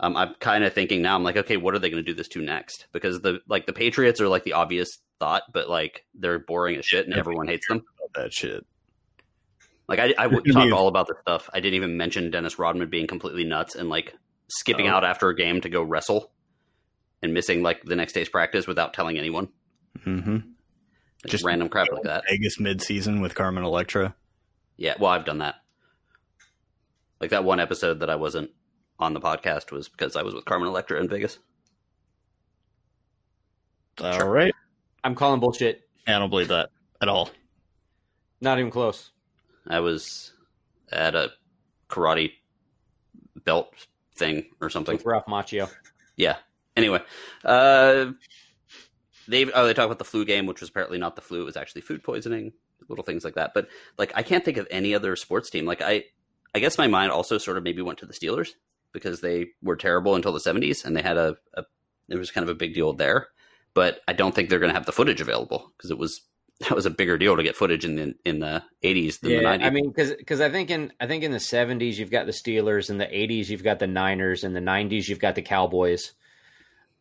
Um, 0.00 0.16
I'm 0.16 0.34
kind 0.34 0.64
of 0.64 0.72
thinking 0.72 1.02
now. 1.02 1.16
I'm 1.16 1.22
like, 1.24 1.36
okay, 1.36 1.56
what 1.56 1.74
are 1.74 1.78
they 1.78 1.90
going 1.90 2.04
to 2.04 2.08
do 2.08 2.16
this 2.16 2.28
to 2.28 2.40
next? 2.40 2.86
Because 2.92 3.20
the 3.20 3.40
like 3.48 3.66
the 3.66 3.72
Patriots 3.72 4.20
are 4.20 4.28
like 4.28 4.44
the 4.44 4.52
obvious 4.52 4.98
thought, 5.18 5.42
but 5.52 5.68
like 5.68 6.04
they're 6.14 6.38
boring 6.38 6.76
as 6.76 6.86
shit, 6.86 7.06
and 7.06 7.14
everyone 7.14 7.48
hates 7.48 7.66
them. 7.66 7.82
That 8.14 8.32
shit. 8.32 8.64
Like 9.88 9.98
I, 9.98 10.14
I 10.18 10.26
would 10.26 10.44
talk 10.50 10.72
all 10.72 10.88
about 10.88 11.08
this 11.08 11.16
stuff. 11.22 11.50
I 11.52 11.60
didn't 11.60 11.74
even 11.74 11.96
mention 11.96 12.30
Dennis 12.30 12.58
Rodman 12.58 12.88
being 12.88 13.06
completely 13.06 13.44
nuts 13.44 13.74
and 13.74 13.88
like 13.88 14.14
skipping 14.48 14.88
Oh. 14.88 14.92
out 14.92 15.04
after 15.04 15.28
a 15.28 15.36
game 15.36 15.60
to 15.62 15.68
go 15.68 15.82
wrestle 15.82 16.30
and 17.22 17.34
missing 17.34 17.62
like 17.62 17.82
the 17.82 17.96
next 17.96 18.12
day's 18.14 18.28
practice 18.28 18.66
without 18.66 18.94
telling 18.94 19.18
anyone. 19.18 19.48
Mm-hmm. 19.98 20.36
Just 21.22 21.30
Just- 21.32 21.44
random 21.44 21.68
crap 21.68 21.90
like 21.92 22.02
that. 22.04 22.24
Vegas 22.28 22.58
midseason 22.58 23.20
with 23.20 23.34
Carmen 23.34 23.64
Electra. 23.64 24.14
Yeah, 24.76 24.94
well, 24.98 25.10
I've 25.10 25.24
done 25.24 25.38
that. 25.38 25.56
Like 27.20 27.30
that 27.30 27.44
one 27.44 27.60
episode 27.60 28.00
that 28.00 28.10
I 28.10 28.16
wasn't 28.16 28.50
on 28.98 29.14
the 29.14 29.20
podcast 29.20 29.70
was 29.70 29.88
because 29.88 30.16
I 30.16 30.22
was 30.22 30.34
with 30.34 30.44
Carmen 30.44 30.68
Electra 30.68 31.00
in 31.00 31.08
Vegas. 31.08 31.38
All 34.00 34.28
right. 34.28 34.52
I'm 35.02 35.14
calling 35.14 35.40
bullshit. 35.40 35.82
I 36.06 36.18
don't 36.18 36.30
believe 36.30 36.48
that 36.48 36.70
at 37.00 37.08
all. 37.08 37.30
Not 38.40 38.58
even 38.58 38.70
close. 38.70 39.10
I 39.68 39.80
was 39.80 40.32
at 40.92 41.14
a 41.14 41.32
karate 41.88 42.32
belt 43.44 43.72
thing 44.14 44.46
or 44.60 44.70
something. 44.70 44.96
With 44.96 45.06
Ralph 45.06 45.26
Macchio. 45.26 45.70
Yeah. 46.16 46.36
Anyway, 46.76 47.00
uh, 47.44 48.06
they 49.28 49.50
oh 49.52 49.66
they 49.66 49.74
talk 49.74 49.86
about 49.86 49.98
the 49.98 50.04
flu 50.04 50.24
game, 50.24 50.46
which 50.46 50.60
was 50.60 50.70
apparently 50.70 50.98
not 50.98 51.16
the 51.16 51.22
flu; 51.22 51.42
it 51.42 51.44
was 51.44 51.56
actually 51.56 51.82
food 51.82 52.02
poisoning, 52.02 52.52
little 52.88 53.04
things 53.04 53.24
like 53.24 53.34
that. 53.34 53.52
But 53.54 53.68
like 53.96 54.12
I 54.14 54.22
can't 54.22 54.44
think 54.44 54.56
of 54.56 54.66
any 54.70 54.94
other 54.94 55.14
sports 55.16 55.50
team. 55.50 55.66
Like 55.66 55.82
I, 55.82 56.04
I 56.54 56.58
guess 56.58 56.78
my 56.78 56.88
mind 56.88 57.12
also 57.12 57.38
sort 57.38 57.56
of 57.56 57.62
maybe 57.62 57.82
went 57.82 57.98
to 58.00 58.06
the 58.06 58.12
Steelers 58.12 58.50
because 58.92 59.20
they 59.20 59.48
were 59.62 59.76
terrible 59.76 60.14
until 60.16 60.32
the 60.32 60.40
'70s, 60.40 60.84
and 60.84 60.96
they 60.96 61.02
had 61.02 61.16
a, 61.16 61.36
a 61.54 61.64
it 62.08 62.18
was 62.18 62.30
kind 62.30 62.42
of 62.48 62.54
a 62.54 62.58
big 62.58 62.74
deal 62.74 62.92
there. 62.92 63.28
But 63.72 64.00
I 64.06 64.12
don't 64.12 64.34
think 64.34 64.48
they're 64.48 64.60
going 64.60 64.70
to 64.70 64.78
have 64.78 64.86
the 64.86 64.92
footage 64.92 65.20
available 65.20 65.72
because 65.76 65.90
it 65.90 65.98
was 65.98 66.22
that 66.60 66.70
was 66.74 66.86
a 66.86 66.90
bigger 66.90 67.18
deal 67.18 67.36
to 67.36 67.42
get 67.42 67.56
footage 67.56 67.84
in 67.84 67.96
the 67.96 68.14
in 68.24 68.38
the 68.38 68.62
80s 68.82 69.20
than 69.20 69.30
yeah, 69.32 69.38
the 69.38 69.44
90s. 69.44 69.64
I 69.64 69.70
mean, 69.70 69.88
because 69.88 70.14
because 70.14 70.40
I 70.40 70.50
think 70.50 70.70
in 70.70 70.92
I 71.00 71.06
think 71.06 71.24
in 71.24 71.32
the 71.32 71.40
seventies 71.40 71.98
you've 71.98 72.10
got 72.10 72.26
the 72.26 72.32
Steelers, 72.32 72.90
in 72.90 72.98
the 72.98 73.16
eighties 73.16 73.50
you've 73.50 73.64
got 73.64 73.78
the 73.78 73.86
Niners, 73.86 74.44
in 74.44 74.52
the 74.52 74.60
nineties 74.60 75.08
you've 75.08 75.18
got 75.18 75.34
the 75.34 75.42
Cowboys. 75.42 76.12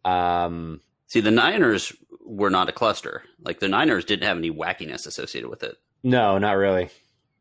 Um, 0.03 0.81
See, 1.07 1.21
the 1.21 1.31
Niners 1.31 1.93
were 2.25 2.49
not 2.49 2.69
a 2.69 2.73
cluster. 2.73 3.23
Like 3.43 3.59
the 3.59 3.67
Niners 3.67 4.05
didn't 4.05 4.27
have 4.27 4.37
any 4.37 4.51
wackiness 4.51 5.05
associated 5.05 5.49
with 5.49 5.63
it, 5.63 5.77
no, 6.01 6.37
not 6.37 6.53
really. 6.53 6.89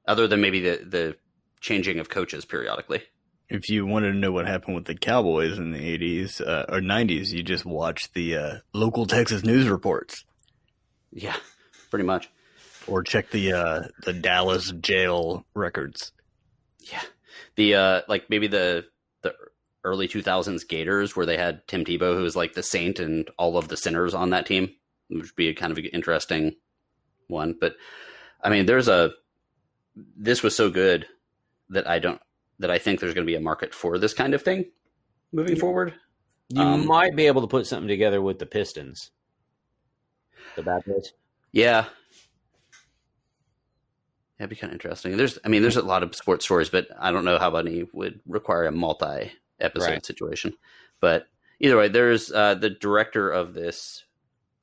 other 0.07 0.27
than 0.29 0.41
maybe 0.41 0.61
the 0.61 0.85
the 0.85 1.17
changing 1.61 1.99
of 1.99 2.09
coaches 2.09 2.45
periodically. 2.45 3.03
If 3.49 3.69
you 3.69 3.85
wanted 3.85 4.13
to 4.13 4.19
know 4.19 4.33
what 4.33 4.47
happened 4.47 4.77
with 4.77 4.87
the 4.87 4.95
Cowboys 4.95 5.59
in 5.59 5.73
the 5.73 5.99
80s 5.99 6.41
uh, 6.41 6.65
or 6.71 6.81
90s, 6.81 7.33
you 7.33 7.43
just 7.43 7.67
watch 7.67 8.11
the 8.15 8.35
uh, 8.37 8.55
local 8.73 9.05
Texas 9.07 9.45
news 9.45 9.69
reports 9.69 10.25
Yeah, 11.11 11.37
pretty 11.93 12.07
much. 12.07 12.31
or 12.87 13.03
check 13.03 13.31
the 13.31 13.53
uh, 13.53 13.83
the 14.05 14.15
Dallas 14.15 14.73
jail 14.81 15.45
records. 15.55 16.11
Yeah, 16.81 17.03
the 17.55 17.75
uh 17.75 18.01
like 18.09 18.29
maybe 18.31 18.47
the 18.49 18.87
the 19.21 19.35
early 19.85 20.09
2000s 20.09 20.67
Gators 20.67 21.15
where 21.15 21.27
they 21.27 21.37
had 21.37 21.67
Tim 21.69 21.85
Tebow 21.85 22.17
who 22.17 22.23
was 22.23 22.35
like 22.35 22.55
the 22.55 22.63
saint 22.63 22.99
and 22.99 23.31
all 23.39 23.57
of 23.59 23.69
the 23.69 23.77
sinners 23.77 24.15
on 24.15 24.31
that 24.31 24.47
team, 24.47 24.71
which 25.09 25.23
would 25.25 25.37
be 25.37 25.49
a 25.49 25.55
kind 25.55 25.71
of 25.71 25.79
an 25.79 25.85
interesting 25.87 26.57
one. 27.29 27.55
But 27.61 27.77
I 28.43 28.49
mean, 28.49 28.65
there's 28.67 28.89
a 28.89 29.11
this 30.17 30.43
was 30.43 30.57
so 30.57 30.71
good 30.71 31.07
that 31.69 31.87
I 31.89 31.99
don't 31.99 32.21
that 32.59 32.71
I 32.71 32.79
think 32.79 32.99
there's 33.01 33.15
going 33.15 33.27
to 33.27 33.31
be 33.31 33.37
a 33.37 33.41
market 33.41 33.75
for 33.75 33.99
this 33.99 34.15
kind 34.15 34.33
of 34.35 34.43
thing 34.43 34.65
moving 35.31 35.57
forward. 35.57 35.95
You 36.49 36.63
Um, 36.63 36.87
might 36.87 37.15
be 37.15 37.27
able 37.27 37.43
to 37.43 37.47
put 37.49 37.67
something 37.67 37.89
together 37.89 38.21
with 38.23 38.39
the 38.39 38.47
Pistons, 38.47 39.11
the 40.57 40.63
Bad 40.63 40.85
Boys. 40.85 41.13
Yeah. 41.53 41.85
That'd 44.39 44.51
be 44.51 44.57
kind 44.57 44.71
of 44.73 44.75
interesting. 44.75 45.17
There's, 45.17 45.39
I 45.45 45.49
mean, 45.49 45.63
there's 45.63 45.77
a 45.77 45.83
lot 45.83 46.03
of 46.03 46.15
sports 46.17 46.45
stories, 46.45 46.69
but 46.69 46.89
I 46.99 47.13
don't 47.13 47.25
know 47.25 47.39
how 47.39 47.51
many 47.51 47.87
would 47.93 48.21
require 48.27 48.65
a 48.67 48.73
multi-episode 48.73 49.87
Right. 49.89 50.07
situation. 50.07 50.55
But 51.01 51.27
either 51.61 51.77
way, 51.77 51.89
there's 51.89 52.33
uh, 52.33 52.55
the 52.55 52.71
director 52.71 53.31
of 53.31 53.55
this 53.55 54.05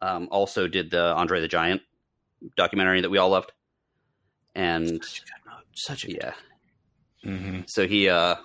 um, 0.02 0.28
also 0.32 0.68
did 0.68 0.92
the 0.92 1.14
Andre 1.14 1.40
the 1.40 1.48
Giant 1.48 1.82
documentary 2.58 3.02
that 3.02 3.10
we 3.10 3.18
all 3.18 3.30
loved, 3.30 3.52
and 4.56 5.02
Such 5.74 6.06
a 6.06 6.12
yeah, 6.12 6.34
Mm-hmm. 7.26 7.62
so 7.68 7.86
he, 7.88 8.08
uh, 8.10 8.36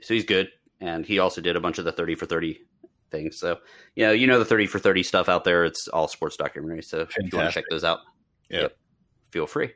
so 0.00 0.14
he's 0.14 0.24
good, 0.24 0.50
and 0.80 1.04
he 1.04 1.18
also 1.18 1.40
did 1.40 1.56
a 1.56 1.60
bunch 1.60 1.78
of 1.78 1.84
the 1.84 1.92
thirty 1.92 2.14
for 2.14 2.26
thirty 2.26 2.60
things. 3.10 3.38
So 3.38 3.58
you 3.94 4.06
know, 4.06 4.12
you 4.12 4.26
know 4.26 4.38
the 4.38 4.44
thirty 4.44 4.66
for 4.66 4.78
thirty 4.78 5.02
stuff 5.02 5.28
out 5.28 5.44
there. 5.44 5.64
It's 5.64 5.88
all 5.88 6.08
sports 6.08 6.36
documentaries. 6.36 6.84
So 6.84 7.00
if 7.00 7.16
you 7.16 7.38
want 7.38 7.48
to 7.48 7.54
check 7.54 7.64
those 7.70 7.84
out, 7.84 8.00
Yep. 8.50 8.76
feel 9.30 9.46
free. 9.46 9.72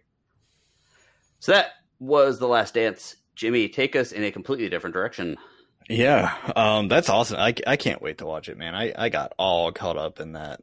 So 1.41 1.53
that 1.53 1.73
was 1.99 2.39
the 2.39 2.49
last 2.49 2.75
dance. 2.75 3.17
Jimmy, 3.35 3.69
take 3.69 3.97
us 3.97 4.13
in 4.13 4.23
a 4.25 4.31
completely 4.31 4.69
different 4.69 4.95
direction. 4.95 5.37
Yeah, 5.89 6.35
um, 6.55 6.89
that's 6.89 7.09
awesome. 7.09 7.39
I, 7.39 7.55
I 7.67 7.77
can't 7.77 8.01
wait 8.01 8.19
to 8.19 8.27
watch 8.27 8.49
it, 8.49 8.57
man. 8.57 8.75
I, 8.75 8.93
I 8.97 9.09
got 9.09 9.33
all 9.39 9.73
caught 9.73 9.97
up 9.97 10.21
in 10.21 10.33
that. 10.33 10.61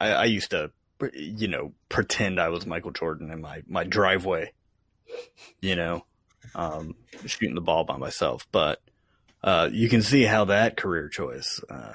I, 0.00 0.10
I 0.12 0.24
used 0.24 0.50
to, 0.52 0.70
you 1.12 1.48
know, 1.48 1.74
pretend 1.88 2.40
I 2.40 2.48
was 2.48 2.66
Michael 2.66 2.92
Jordan 2.92 3.30
in 3.30 3.40
my, 3.40 3.62
my 3.66 3.84
driveway, 3.84 4.52
you 5.60 5.76
know, 5.76 6.06
um, 6.54 6.94
shooting 7.26 7.54
the 7.54 7.60
ball 7.60 7.84
by 7.84 7.98
myself. 7.98 8.46
But 8.50 8.80
uh, 9.42 9.68
you 9.72 9.88
can 9.88 10.02
see 10.02 10.22
how 10.24 10.46
that 10.46 10.76
career 10.76 11.08
choice 11.08 11.60
uh, 11.70 11.94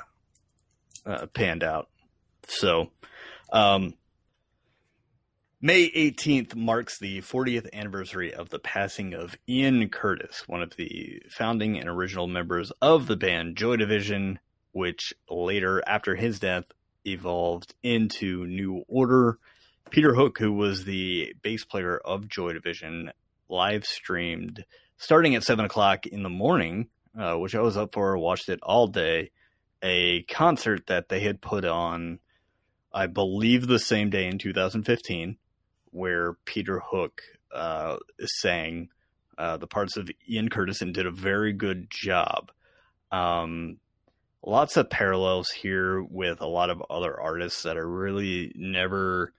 uh, 1.05 1.25
panned 1.27 1.63
out. 1.63 1.89
So, 2.47 2.91
um, 3.51 3.93
May 5.65 5.89
18th 5.89 6.55
marks 6.55 6.99
the 6.99 7.21
40th 7.21 7.71
anniversary 7.71 8.33
of 8.33 8.49
the 8.49 8.59
passing 8.59 9.13
of 9.13 9.37
Ian 9.47 9.87
Curtis, 9.87 10.43
one 10.45 10.61
of 10.61 10.75
the 10.75 11.21
founding 11.29 11.79
and 11.79 11.87
original 11.87 12.27
members 12.27 12.71
of 12.81 13.07
the 13.07 13.15
band 13.15 13.55
Joy 13.55 13.77
Division, 13.77 14.39
which 14.73 15.13
later, 15.29 15.81
after 15.87 16.15
his 16.15 16.37
death, 16.37 16.65
evolved 17.05 17.75
into 17.81 18.45
New 18.45 18.83
Order. 18.89 19.39
Peter 19.89 20.15
Hook, 20.15 20.37
who 20.37 20.51
was 20.51 20.83
the 20.83 21.33
bass 21.41 21.63
player 21.63 21.97
of 21.97 22.27
Joy 22.27 22.51
Division, 22.51 23.11
live 23.47 23.85
streamed 23.85 24.65
starting 24.97 25.33
at 25.35 25.43
7 25.43 25.63
o'clock 25.63 26.05
in 26.05 26.23
the 26.23 26.29
morning, 26.29 26.87
uh, 27.17 27.35
which 27.35 27.55
I 27.55 27.61
was 27.61 27.77
up 27.77 27.93
for, 27.93 28.17
watched 28.17 28.49
it 28.49 28.59
all 28.63 28.87
day, 28.87 29.31
a 29.81 30.23
concert 30.23 30.87
that 30.87 31.09
they 31.09 31.21
had 31.21 31.41
put 31.41 31.65
on, 31.65 32.19
I 32.93 33.07
believe, 33.07 33.67
the 33.67 33.79
same 33.79 34.09
day 34.09 34.27
in 34.27 34.37
2015 34.37 35.37
where 35.93 36.33
Peter 36.45 36.81
Hook 36.83 37.21
uh, 37.53 37.97
sang 38.25 38.89
uh, 39.37 39.57
the 39.57 39.67
parts 39.67 39.95
of 39.95 40.09
Ian 40.29 40.49
Curtis 40.49 40.81
and 40.81 40.93
did 40.93 41.05
a 41.05 41.11
very 41.11 41.53
good 41.53 41.87
job. 41.89 42.51
Um, 43.11 43.77
lots 44.43 44.75
of 44.75 44.89
parallels 44.89 45.49
here 45.49 46.03
with 46.03 46.41
a 46.41 46.47
lot 46.47 46.69
of 46.69 46.83
other 46.89 47.19
artists 47.19 47.63
that 47.63 47.77
I 47.77 47.81
really 47.81 48.51
never 48.55 49.33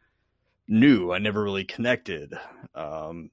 knew. 0.68 1.12
I 1.12 1.18
never 1.18 1.42
really 1.42 1.64
connected. 1.64 2.34
Um, 2.74 3.30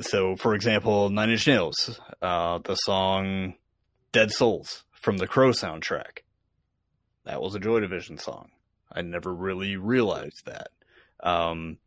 so, 0.00 0.36
for 0.36 0.54
example, 0.54 1.10
Nine 1.10 1.30
Inch 1.30 1.46
Nails, 1.46 2.00
uh, 2.22 2.58
the 2.58 2.74
song 2.76 3.54
Dead 4.12 4.30
Souls 4.30 4.84
from 4.92 5.18
the 5.18 5.26
Crow 5.26 5.50
soundtrack. 5.50 6.20
That 7.24 7.40
was 7.42 7.54
a 7.54 7.60
Joy 7.60 7.80
Division 7.80 8.18
song. 8.18 8.50
I 8.90 9.02
never 9.02 9.34
really 9.34 9.76
realized 9.76 10.46
that 10.46 10.68
um, 11.20 11.78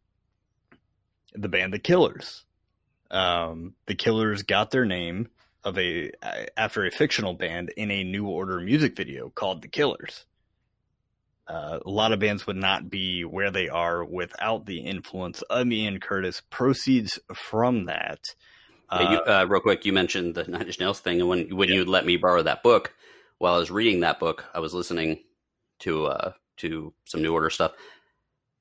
the 1.34 1.50
band 1.50 1.74
The 1.74 1.80
Killers. 1.80 2.46
Um, 3.10 3.74
the 3.88 3.96
Killers 3.96 4.44
got 4.44 4.72
their 4.72 4.86
name 4.86 5.30
of 5.64 5.78
a 5.78 6.12
after 6.58 6.86
a 6.86 6.92
fictional 6.92 7.34
band 7.34 7.72
in 7.76 7.92
a 7.92 8.04
New 8.04 8.28
Order 8.28 8.60
music 8.60 8.96
video 8.96 9.30
called 9.30 9.62
The 9.62 9.68
Killers. 9.68 10.26
Uh, 11.52 11.80
a 11.86 11.90
lot 11.90 12.14
of 12.14 12.20
bands 12.20 12.48
would 12.48 12.56
not 12.56 12.90
be 12.90 13.26
where 13.26 13.52
they 13.52 13.68
are 13.68 14.06
without 14.06 14.66
the 14.66 14.80
influence 14.80 15.42
of 15.44 15.70
Ian 15.70 16.00
Curtis. 16.00 16.42
Proceeds 16.50 17.20
from 17.34 17.86
that. 17.86 18.20
Yeah, 18.90 19.12
you, 19.12 19.18
uh, 19.20 19.46
real 19.50 19.62
quick, 19.62 19.86
you 19.86 19.92
mentioned 19.92 20.36
the 20.36 20.46
Nine 20.46 20.64
Inch 20.64 20.80
Nails 20.80 21.00
thing, 21.00 21.20
and 21.20 21.30
when 21.30 21.56
when 21.56 21.70
you 21.70 21.84
let 21.84 22.06
me 22.06 22.16
borrow 22.18 22.42
that 22.44 22.64
book, 22.64 22.94
while 23.38 23.56
I 23.56 23.58
was 23.58 23.72
reading 23.72 24.02
that 24.02 24.20
book, 24.20 24.46
I 24.54 24.60
was 24.60 24.74
listening 24.74 25.24
to 25.80 26.06
uh, 26.06 26.32
to 26.58 26.94
some 27.06 27.22
New 27.22 27.34
Order 27.34 27.50
stuff, 27.50 27.74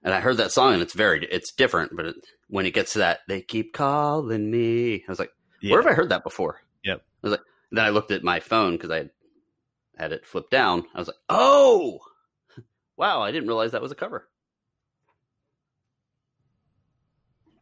and 0.02 0.14
I 0.14 0.20
heard 0.20 0.38
that 0.38 0.52
song, 0.52 0.74
and 0.74 0.82
it's 0.82 0.94
very 0.94 1.24
it's 1.26 1.52
different, 1.52 1.96
but 1.96 2.06
it, 2.06 2.16
when 2.48 2.66
it 2.66 2.74
gets 2.74 2.94
to 2.94 3.00
that, 3.00 3.20
they 3.28 3.40
keep 3.40 3.72
calling 3.72 4.50
me. 4.50 5.04
I 5.06 5.10
was 5.10 5.18
like, 5.18 5.32
yeah, 5.60 5.72
where 5.72 5.82
have 5.82 5.90
I 5.90 5.94
heard 5.94 6.10
that 6.10 6.24
before? 6.24 6.60
Yep. 6.84 6.98
I 6.98 7.26
was 7.26 7.30
like, 7.32 7.46
then 7.70 7.84
I 7.84 7.90
looked 7.90 8.10
at 8.10 8.24
my 8.24 8.40
phone 8.40 8.72
because 8.72 8.90
I 8.90 8.96
had, 8.96 9.10
had 9.96 10.12
it 10.12 10.26
flipped 10.26 10.50
down. 10.50 10.84
I 10.94 10.98
was 10.98 11.08
like, 11.08 11.16
oh, 11.28 12.00
wow, 13.00 13.22
I 13.22 13.32
didn't 13.32 13.48
realize 13.48 13.72
that 13.72 13.82
was 13.82 13.92
a 13.92 13.96
cover. 13.96 14.28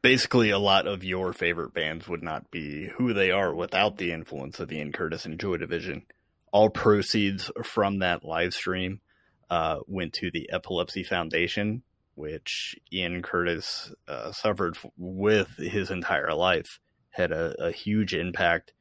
basically 0.03 0.51
a 0.51 0.59
lot 0.59 0.87
of 0.87 1.05
your 1.05 1.33
favorite 1.33 1.75
bands 1.75 2.09
would 2.09 2.23
not 2.23 2.51
be 2.51 2.89
who 2.97 3.13
they 3.13 3.31
are 3.31 3.55
without 3.55 3.97
the 3.97 4.13
influence 4.13 4.61
of 4.61 4.73
Ian 4.73 4.93
Curtis 4.93 5.25
and 5.25 5.39
Joy 5.39 5.57
Division. 5.57 6.07
All 6.53 6.71
proceeds 6.71 7.51
from 7.63 7.99
that 7.99 8.25
live 8.25 8.55
stream 8.55 9.01
uh, 9.51 9.81
went 9.87 10.13
to 10.15 10.31
the 10.31 10.49
Epilepsy 10.53 11.03
Foundation, 11.03 11.83
which 12.15 12.77
Ian 12.93 13.23
Curtis 13.23 13.93
uh, 14.07 14.33
suffered 14.33 14.77
f- 14.77 14.91
with 14.97 15.57
his 15.59 15.91
entire 15.91 16.33
life. 16.33 16.79
Had 17.11 17.33
a, 17.33 17.67
a 17.67 17.73
huge 17.73 18.15
impact 18.15 18.73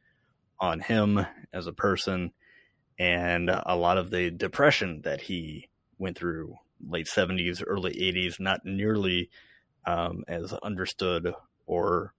on 0.59 0.79
him 0.79 1.25
as 1.51 1.67
a 1.67 1.73
person, 1.73 2.31
and 2.97 3.49
a 3.49 3.75
lot 3.75 3.97
of 3.97 4.11
the 4.11 4.31
depression 4.31 5.01
that 5.03 5.21
he 5.21 5.69
went 5.97 6.17
through 6.17 6.55
late 6.87 7.07
70s, 7.07 7.63
early 7.65 7.93
80s, 7.93 8.39
not 8.39 8.65
nearly 8.65 9.29
um, 9.85 10.23
as 10.27 10.53
understood 10.53 11.33
or 11.65 12.13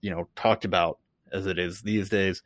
you 0.00 0.10
know 0.10 0.28
talked 0.36 0.64
about 0.64 0.98
as 1.32 1.46
it 1.46 1.58
is 1.58 1.82
these 1.82 2.08
days. 2.08 2.42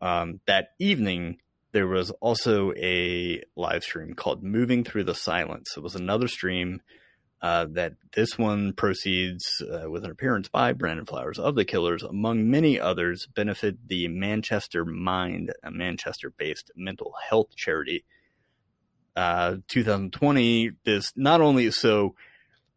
Um, 0.00 0.40
that 0.46 0.70
evening, 0.78 1.38
there 1.72 1.88
was 1.88 2.10
also 2.20 2.72
a 2.76 3.42
live 3.56 3.82
stream 3.82 4.14
called 4.14 4.42
"Moving 4.42 4.84
Through 4.84 5.04
the 5.04 5.14
Silence." 5.14 5.74
It 5.76 5.82
was 5.82 5.94
another 5.94 6.28
stream 6.28 6.82
uh, 7.40 7.66
that 7.70 7.94
this 8.14 8.38
one 8.38 8.72
proceeds 8.72 9.62
uh, 9.62 9.88
with 9.90 10.04
an 10.04 10.10
appearance 10.10 10.48
by 10.48 10.72
Brandon 10.72 11.06
Flowers 11.06 11.38
of 11.38 11.54
the 11.54 11.64
Killers, 11.64 12.02
among 12.02 12.50
many 12.50 12.80
others, 12.80 13.26
benefit 13.26 13.88
the 13.88 14.08
Manchester 14.08 14.84
Mind, 14.84 15.52
a 15.62 15.70
Manchester-based 15.70 16.72
mental 16.76 17.14
health 17.28 17.54
charity. 17.54 18.04
Uh, 19.18 19.56
2020, 19.66 20.70
this 20.84 21.12
not 21.16 21.40
only 21.40 21.72
so 21.72 22.14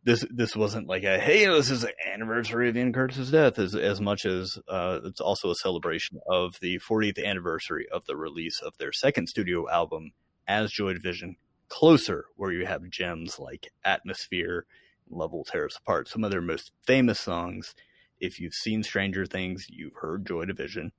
this 0.04 0.26
this 0.32 0.56
wasn't 0.56 0.88
like 0.88 1.04
a 1.04 1.20
hey 1.20 1.46
this 1.46 1.70
is 1.70 1.84
an 1.84 1.92
anniversary 2.12 2.68
of 2.68 2.76
Ian 2.76 2.92
Curtis's 2.94 3.30
death 3.30 3.60
as 3.60 3.76
as 3.76 4.02
much 4.02 4.26
as 4.26 4.58
uh, 4.68 5.02
it's 5.04 5.22
also 5.22 5.52
a 5.52 5.56
celebration 5.56 6.20
of 6.28 6.60
the 6.60 6.80
40th 6.80 7.24
anniversary 7.24 7.86
of 7.92 8.08
the 8.08 8.18
release 8.18 8.60
of 8.60 8.76
their 8.80 8.92
second 8.92 9.28
studio 9.28 9.70
album 9.70 10.14
as 10.48 10.72
Joy 10.72 10.94
Division 10.94 11.36
closer 11.70 12.26
where 12.38 12.52
you 12.52 12.66
have 12.66 12.90
gems 12.90 13.38
like 13.38 13.72
Atmosphere, 13.86 14.66
Love 15.12 15.34
Will 15.34 15.44
Tear 15.44 15.68
Us 15.68 15.78
Apart, 15.78 16.08
some 16.08 16.24
of 16.24 16.32
their 16.32 16.42
most 16.42 16.72
famous 16.88 17.20
songs. 17.20 17.76
If 18.20 18.40
you've 18.40 18.56
seen 18.56 18.82
Stranger 18.82 19.28
Things, 19.28 19.68
you've 19.70 19.98
heard 20.02 20.26
Joy 20.26 20.46
Division. 20.46 20.92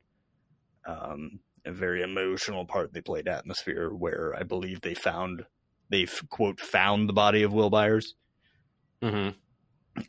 Um, 0.86 1.40
a 1.64 1.72
very 1.72 2.02
emotional 2.02 2.66
part 2.66 2.92
they 2.92 3.00
played 3.00 3.28
Atmosphere, 3.28 3.90
where 3.90 4.34
I 4.38 4.42
believe 4.42 4.80
they 4.80 4.94
found 4.94 5.44
they 5.90 6.06
quote 6.30 6.60
found 6.60 7.08
the 7.08 7.12
body 7.12 7.42
of 7.42 7.52
Will 7.52 7.70
Byers 7.70 8.14
Mm-hmm. 9.02 9.30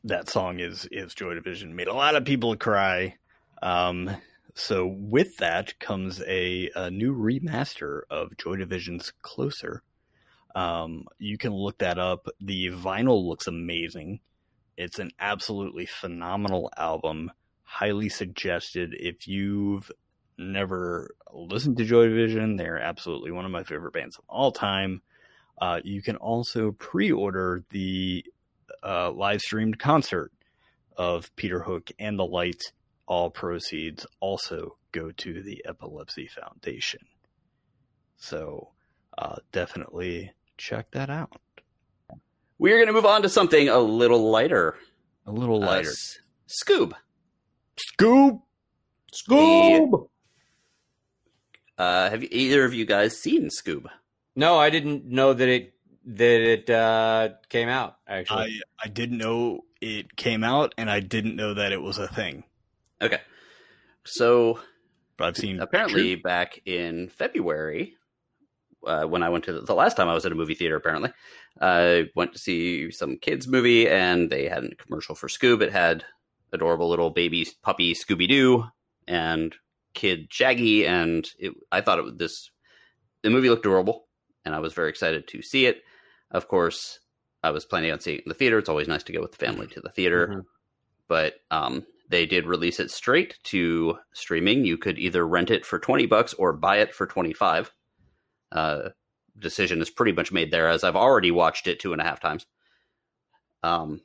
that 0.04 0.30
song 0.30 0.60
is 0.60 0.88
is 0.92 1.14
Joy 1.16 1.34
Division. 1.34 1.76
Made 1.76 1.88
a 1.88 1.94
lot 1.94 2.16
of 2.16 2.26
people 2.26 2.56
cry. 2.56 3.16
Um, 3.62 4.12
so 4.56 4.86
with 4.86 5.38
that 5.38 5.80
comes 5.80 6.22
a, 6.28 6.70
a 6.76 6.92
new 6.92 7.16
remaster 7.16 8.02
of 8.10 8.38
Joy 8.38 8.58
Division's 8.58 9.12
Closer. 9.24 9.82
Um, 10.56 11.06
you 11.18 11.40
can 11.40 11.54
look 11.54 11.80
that 11.80 11.98
up. 11.98 12.28
The 12.40 12.68
vinyl 12.68 13.28
looks 13.28 13.48
amazing. 13.48 14.20
It's 14.78 15.00
an 15.00 15.10
absolutely 15.20 15.88
phenomenal 15.88 16.70
album. 16.78 17.32
Highly 17.64 18.10
suggested 18.10 18.94
if 19.00 19.28
you've 19.28 19.92
never 20.38 21.16
listened 21.32 21.78
to 21.78 21.86
Joy 21.86 22.08
Division. 22.08 22.56
They're 22.56 22.80
absolutely 22.80 23.32
one 23.32 23.46
of 23.46 23.52
my 23.52 23.64
favorite 23.64 23.94
bands 23.94 24.18
of 24.18 24.24
all 24.28 24.52
time. 24.52 25.02
Uh, 25.62 25.80
you 25.84 26.02
can 26.02 26.16
also 26.18 26.72
pre-order 26.74 27.64
the 27.70 28.26
uh, 28.84 29.12
live 29.12 29.42
streamed 29.42 29.80
concert 29.80 30.32
of 30.98 31.34
Peter 31.36 31.62
Hook 31.62 31.92
and 32.00 32.18
the 32.18 32.26
Lights. 32.26 32.72
All 33.06 33.30
proceeds 33.30 34.06
also 34.20 34.78
go 34.92 35.12
to 35.12 35.42
the 35.44 35.64
Epilepsy 35.68 36.28
Foundation. 36.28 37.02
So 38.18 38.70
uh, 39.18 39.36
definitely 39.52 40.32
check 40.58 40.92
that 40.92 41.10
out. 41.10 41.40
We're 42.60 42.78
going 42.78 42.88
to 42.88 42.94
move 42.94 43.06
on 43.06 43.22
to 43.24 43.30
something 43.30 43.68
a 43.70 43.80
little 43.80 44.32
lighter. 44.32 44.76
A 45.26 45.32
little 45.32 45.62
Uh, 45.64 45.68
lighter. 45.68 45.90
S- 45.90 46.18
Scoob. 46.48 46.94
Scoob! 47.78 48.42
Scoob! 49.14 50.08
Uh, 51.84 52.10
have 52.10 52.24
either 52.24 52.64
of 52.64 52.74
you 52.74 52.86
guys 52.86 53.18
seen 53.18 53.50
Scoob? 53.50 53.88
No, 54.38 54.58
I 54.58 54.70
didn't 54.70 55.04
know 55.04 55.34
that 55.34 55.50
it 55.50 55.74
that 56.06 56.42
it 56.42 56.70
uh, 56.70 57.30
came 57.50 57.68
out. 57.68 57.98
Actually, 58.08 58.62
I, 58.80 58.86
I 58.86 58.88
didn't 58.88 59.18
know 59.18 59.66
it 59.82 60.16
came 60.16 60.46
out, 60.46 60.74
and 60.78 60.90
I 60.90 61.02
didn't 61.02 61.36
know 61.36 61.54
that 61.54 61.74
it 61.74 61.82
was 61.82 61.98
a 61.98 62.08
thing. 62.08 62.46
Okay. 63.02 63.20
So 64.06 64.60
But 65.18 65.26
I've 65.26 65.38
seen 65.38 65.60
apparently 65.60 66.16
back 66.16 66.62
in 66.66 67.10
February, 67.10 67.96
uh, 68.88 69.04
when 69.04 69.22
I 69.22 69.28
went 69.28 69.44
to 69.46 69.54
the, 69.54 69.62
the 69.62 69.76
last 69.76 69.98
time 69.98 70.08
I 70.08 70.14
was 70.14 70.26
at 70.26 70.32
a 70.32 70.36
movie 70.36 70.56
theater, 70.56 70.78
apparently, 70.78 71.12
I 71.60 72.06
went 72.16 72.32
to 72.32 72.40
see 72.40 72.92
some 72.92 73.18
kids 73.18 73.46
movie, 73.46 73.90
and 73.90 74.30
they 74.30 74.48
had 74.48 74.64
a 74.64 74.76
commercial 74.76 75.16
for 75.16 75.28
Scoob. 75.28 75.62
It 75.62 75.74
had 75.74 76.06
adorable 76.54 76.90
little 76.90 77.10
baby 77.10 77.46
puppy 77.62 77.94
Scooby 77.94 78.30
Doo 78.30 78.66
and 79.06 79.54
kid 79.94 80.28
Shaggy, 80.32 80.86
and 80.86 81.30
it, 81.40 81.54
I 81.72 81.82
thought 81.82 82.00
it 82.00 82.06
was 82.06 82.16
this. 82.16 82.50
The 83.22 83.30
movie 83.30 83.50
looked 83.50 83.66
adorable, 83.66 84.08
and 84.46 84.54
I 84.54 84.60
was 84.60 84.74
very 84.74 84.90
excited 84.90 85.28
to 85.30 85.42
see 85.42 85.66
it. 85.66 85.82
Of 86.32 86.48
course, 86.48 87.00
I 87.44 87.52
was 87.52 87.66
planning 87.66 87.92
on 87.92 88.00
seeing 88.00 88.18
it 88.18 88.24
in 88.26 88.30
the 88.30 88.36
theater. 88.36 88.58
It's 88.58 88.70
always 88.70 88.88
nice 88.88 89.04
to 89.04 89.14
go 89.14 89.22
with 89.22 89.32
the 89.32 89.46
family 89.46 89.68
to 89.68 89.82
the 89.82 89.90
theater 89.90 90.28
Mhm. 90.28 90.46
but 91.08 91.36
um, 91.52 91.86
they 92.10 92.26
did 92.26 92.46
release 92.46 92.80
it 92.80 92.90
straight 92.92 93.38
to 93.44 93.98
streaming. 94.14 94.66
You 94.66 94.78
could 94.78 94.98
either 94.98 95.26
rent 95.28 95.52
it 95.52 95.66
for 95.66 95.80
twenty 95.80 96.06
bucks 96.06 96.34
or 96.34 96.54
buy 96.54 96.78
it 96.78 96.94
for 96.94 97.06
twenty 97.08 97.34
five. 97.34 97.72
Uh, 98.52 98.90
decision 99.38 99.82
is 99.82 99.90
pretty 99.90 100.12
much 100.12 100.32
made 100.32 100.52
there, 100.52 100.68
as 100.70 100.84
I've 100.84 100.96
already 100.96 101.32
watched 101.32 101.68
it 101.68 101.80
two 101.80 101.92
and 101.94 102.02
a 102.02 102.06
half 102.06 102.20
times. 102.20 102.46
Um, 103.64 104.02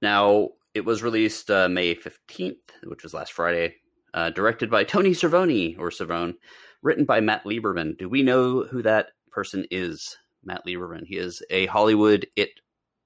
now 0.00 0.50
it 0.74 0.84
was 0.84 1.02
released 1.02 1.50
uh, 1.50 1.68
May 1.68 1.94
fifteenth, 1.94 2.72
which 2.84 3.02
was 3.02 3.14
last 3.14 3.32
Friday. 3.32 3.76
Uh, 4.14 4.30
directed 4.30 4.70
by 4.70 4.84
Tony 4.84 5.10
Cervone 5.12 5.78
or 5.78 5.88
Cervone, 5.90 6.34
written 6.82 7.04
by 7.06 7.20
Matt 7.20 7.44
Lieberman. 7.44 7.96
Do 7.96 8.08
we 8.08 8.22
know 8.22 8.62
who 8.64 8.82
that 8.82 9.08
person 9.30 9.66
is? 9.70 10.16
Matt 10.44 10.66
Lieberman. 10.66 11.06
He 11.06 11.16
is 11.16 11.40
a 11.50 11.66
Hollywood 11.66 12.26
it 12.36 12.50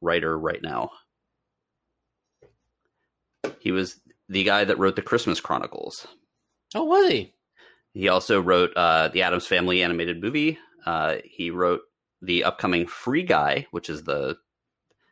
writer 0.01 0.39
right 0.39 0.61
now. 0.63 0.91
He 3.61 3.71
was 3.73 4.01
the 4.29 4.45
guy 4.45 4.65
that 4.65 4.79
wrote 4.79 4.97
the 4.97 5.03
Christmas 5.03 5.41
Chronicles. 5.41 6.07
oh, 6.75 6.85
was 6.85 7.11
he? 7.11 7.33
He 7.95 8.09
also 8.09 8.41
wrote 8.41 8.73
uh, 8.77 9.09
the 9.09 9.23
Addams 9.23 9.47
Family 9.47 9.83
animated 9.83 10.23
movie. 10.23 10.59
Uh, 10.85 11.17
he 11.25 11.51
wrote 11.51 11.81
the 12.23 12.45
upcoming 12.45 12.87
Free 12.87 13.23
Guy, 13.23 13.67
which 13.71 13.89
is 13.89 14.03
the 14.05 14.37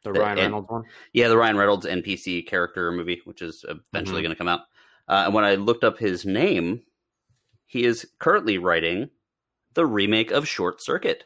The 0.05 0.13
The- 0.13 0.21
Ryan 0.21 0.37
Reynolds 0.39 0.69
one. 0.71 0.85
yeah 1.13 1.29
the 1.29 1.37
Ryan 1.37 1.57
Reynolds 1.57 1.87
NPC 1.87 2.47
character 2.47 2.91
movie, 2.93 3.23
which 3.25 3.43
is 3.43 3.65
eventually 3.69 4.21
Mhm. 4.21 4.25
going 4.25 4.35
to 4.35 4.39
come 4.39 4.49
out. 4.49 4.61
Uh, 5.09 5.25
and 5.27 5.35
when 5.35 5.45
I 5.45 5.57
looked 5.57 5.85
up 5.85 5.99
his 5.99 6.25
name, 6.25 6.83
he 7.67 7.85
is 7.85 8.07
currently 8.19 8.59
writing 8.59 9.11
the 9.75 9.87
remake 9.87 10.31
of 10.31 10.49
Short 10.49 10.83
Circuit. 10.83 11.25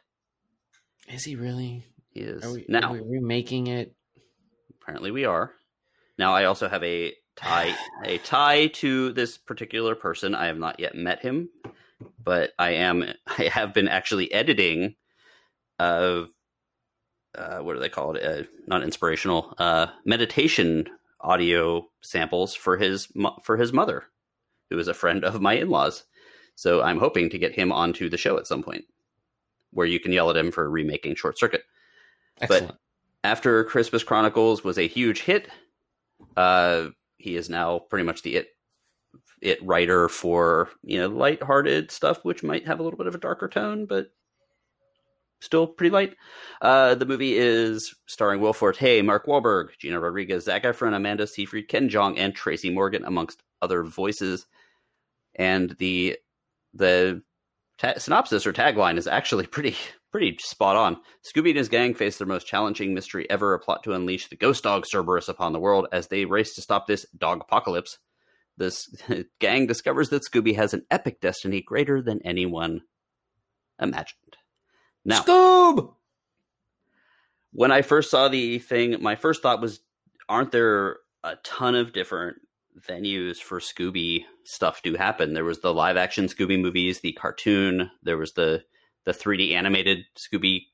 Is 1.08 1.24
he 1.24 1.36
really? 1.36 1.84
He 2.10 2.20
is 2.20 2.44
Are 2.44 2.52
we, 2.52 2.64
now. 2.68 2.90
are 2.90 3.02
we 3.02 3.18
remaking 3.18 3.68
it? 3.68 3.94
Apparently, 4.80 5.10
we 5.10 5.24
are. 5.24 5.52
Now, 6.18 6.34
I 6.34 6.44
also 6.44 6.68
have 6.68 6.82
a 6.82 7.14
tie 7.36 7.74
a 8.04 8.18
tie 8.18 8.66
to 8.66 9.12
this 9.12 9.38
particular 9.38 9.94
person. 9.94 10.34
I 10.34 10.46
have 10.46 10.58
not 10.58 10.80
yet 10.80 10.94
met 10.94 11.22
him, 11.22 11.50
but 12.22 12.50
I 12.58 12.70
am 12.70 13.04
I 13.26 13.44
have 13.44 13.72
been 13.72 13.88
actually 13.88 14.32
editing. 14.32 14.96
Uh, 15.78 16.24
uh, 17.36 17.58
what 17.58 17.74
do 17.74 17.80
they 17.80 17.88
call 17.88 18.16
it? 18.16 18.24
Uh, 18.24 18.42
not 18.66 18.82
inspirational. 18.82 19.54
Uh, 19.58 19.86
meditation 20.04 20.88
audio 21.20 21.88
samples 22.00 22.54
for 22.54 22.76
his 22.76 23.08
for 23.42 23.56
his 23.56 23.72
mother, 23.72 24.04
who 24.70 24.78
is 24.78 24.88
a 24.88 24.94
friend 24.94 25.24
of 25.24 25.40
my 25.40 25.54
in 25.54 25.70
laws. 25.70 26.04
So 26.54 26.82
I'm 26.82 26.98
hoping 26.98 27.30
to 27.30 27.38
get 27.38 27.54
him 27.54 27.70
onto 27.70 28.08
the 28.08 28.16
show 28.16 28.36
at 28.38 28.46
some 28.46 28.62
point, 28.62 28.84
where 29.72 29.86
you 29.86 30.00
can 30.00 30.12
yell 30.12 30.30
at 30.30 30.36
him 30.36 30.50
for 30.50 30.68
remaking 30.68 31.14
Short 31.14 31.38
Circuit 31.38 31.62
Excellent. 32.40 32.72
after 33.24 33.64
Christmas 33.64 34.02
Chronicles 34.02 34.64
was 34.64 34.78
a 34.78 34.88
huge 34.88 35.22
hit, 35.22 35.48
uh, 36.36 36.88
he 37.16 37.36
is 37.36 37.48
now 37.48 37.78
pretty 37.78 38.04
much 38.04 38.22
the 38.22 38.36
it 38.36 38.48
it 39.40 39.64
writer 39.64 40.08
for 40.08 40.68
you 40.82 40.98
know 40.98 41.08
lighthearted 41.08 41.90
stuff, 41.90 42.24
which 42.24 42.42
might 42.42 42.66
have 42.66 42.80
a 42.80 42.82
little 42.82 42.98
bit 42.98 43.06
of 43.06 43.14
a 43.14 43.18
darker 43.18 43.48
tone, 43.48 43.86
but 43.86 44.08
still 45.40 45.66
pretty 45.66 45.90
light. 45.90 46.16
Uh, 46.60 46.94
the 46.94 47.06
movie 47.06 47.36
is 47.36 47.94
starring 48.06 48.40
Will 48.40 48.52
Forte, 48.52 49.02
Mark 49.02 49.26
Wahlberg, 49.26 49.68
Gina 49.78 50.00
Rodriguez, 50.00 50.44
Zac 50.44 50.64
Efron, 50.64 50.94
Amanda 50.94 51.26
Seyfried, 51.26 51.68
Ken 51.68 51.88
Jeong, 51.88 52.18
and 52.18 52.34
Tracy 52.34 52.70
Morgan, 52.70 53.04
amongst 53.04 53.42
other 53.62 53.84
voices. 53.84 54.46
And 55.34 55.76
the 55.78 56.18
the 56.74 57.22
ta- 57.78 57.98
synopsis 57.98 58.46
or 58.46 58.52
tagline 58.52 58.98
is 58.98 59.06
actually 59.06 59.46
pretty 59.48 59.76
pretty 60.10 60.36
spot 60.40 60.76
on. 60.76 60.96
Scooby 61.22 61.50
and 61.50 61.58
his 61.58 61.68
gang 61.68 61.94
face 61.94 62.18
their 62.18 62.26
most 62.26 62.46
challenging 62.46 62.94
mystery 62.94 63.28
ever, 63.28 63.54
a 63.54 63.58
plot 63.58 63.82
to 63.84 63.92
unleash 63.92 64.28
the 64.28 64.36
ghost 64.36 64.64
dog 64.64 64.86
Cerberus 64.86 65.28
upon 65.28 65.52
the 65.52 65.60
world 65.60 65.86
as 65.92 66.08
they 66.08 66.24
race 66.24 66.54
to 66.54 66.62
stop 66.62 66.86
this 66.86 67.04
dog 67.16 67.40
apocalypse. 67.42 67.98
This 68.56 68.88
gang 69.40 69.66
discovers 69.66 70.08
that 70.08 70.24
Scooby 70.24 70.56
has 70.56 70.74
an 70.74 70.84
epic 70.90 71.20
destiny 71.20 71.60
greater 71.60 72.02
than 72.02 72.20
anyone 72.24 72.82
imagined. 73.80 74.37
Now, 75.08 75.22
Scoob. 75.22 75.94
when 77.52 77.72
I 77.72 77.80
first 77.80 78.10
saw 78.10 78.28
the 78.28 78.58
thing, 78.58 79.02
my 79.02 79.16
first 79.16 79.42
thought 79.42 79.62
was, 79.62 79.80
aren't 80.28 80.52
there 80.52 80.98
a 81.24 81.36
ton 81.44 81.74
of 81.74 81.94
different 81.94 82.36
venues 82.78 83.38
for 83.38 83.58
Scooby 83.58 84.24
stuff 84.44 84.82
to 84.82 84.96
happen? 84.96 85.32
There 85.32 85.46
was 85.46 85.60
the 85.60 85.72
live 85.72 85.96
action 85.96 86.26
Scooby 86.26 86.60
movies, 86.60 87.00
the 87.00 87.12
cartoon, 87.12 87.90
there 88.02 88.18
was 88.18 88.34
the 88.34 88.64
the 89.06 89.12
3D 89.14 89.52
animated 89.54 90.04
Scooby 90.18 90.66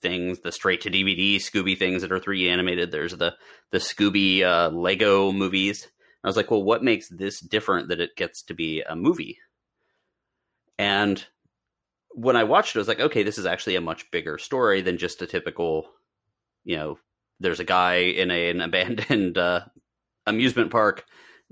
things, 0.00 0.40
the 0.40 0.52
straight 0.52 0.80
to 0.80 0.90
DVD 0.90 1.36
Scooby 1.36 1.76
things 1.76 2.00
that 2.00 2.10
are 2.10 2.18
3D 2.18 2.50
animated. 2.50 2.90
There's 2.90 3.12
the 3.12 3.34
the 3.70 3.78
Scooby 3.78 4.42
uh, 4.42 4.70
Lego 4.70 5.30
movies. 5.30 5.88
I 6.22 6.26
was 6.26 6.38
like, 6.38 6.50
well, 6.50 6.62
what 6.62 6.82
makes 6.82 7.10
this 7.10 7.38
different 7.38 7.88
that 7.88 8.00
it 8.00 8.16
gets 8.16 8.42
to 8.44 8.54
be 8.54 8.80
a 8.80 8.96
movie? 8.96 9.36
And 10.78 11.26
when 12.14 12.36
I 12.36 12.44
watched 12.44 12.74
it, 12.74 12.78
I 12.78 12.80
was 12.80 12.88
like, 12.88 13.00
okay, 13.00 13.22
this 13.22 13.38
is 13.38 13.46
actually 13.46 13.76
a 13.76 13.80
much 13.80 14.10
bigger 14.10 14.38
story 14.38 14.80
than 14.80 14.98
just 14.98 15.22
a 15.22 15.26
typical, 15.26 15.88
you 16.64 16.76
know, 16.76 16.98
there's 17.40 17.60
a 17.60 17.64
guy 17.64 17.96
in 17.96 18.30
a, 18.30 18.50
an 18.50 18.60
abandoned 18.60 19.36
uh, 19.36 19.60
amusement 20.26 20.70
park 20.70 21.04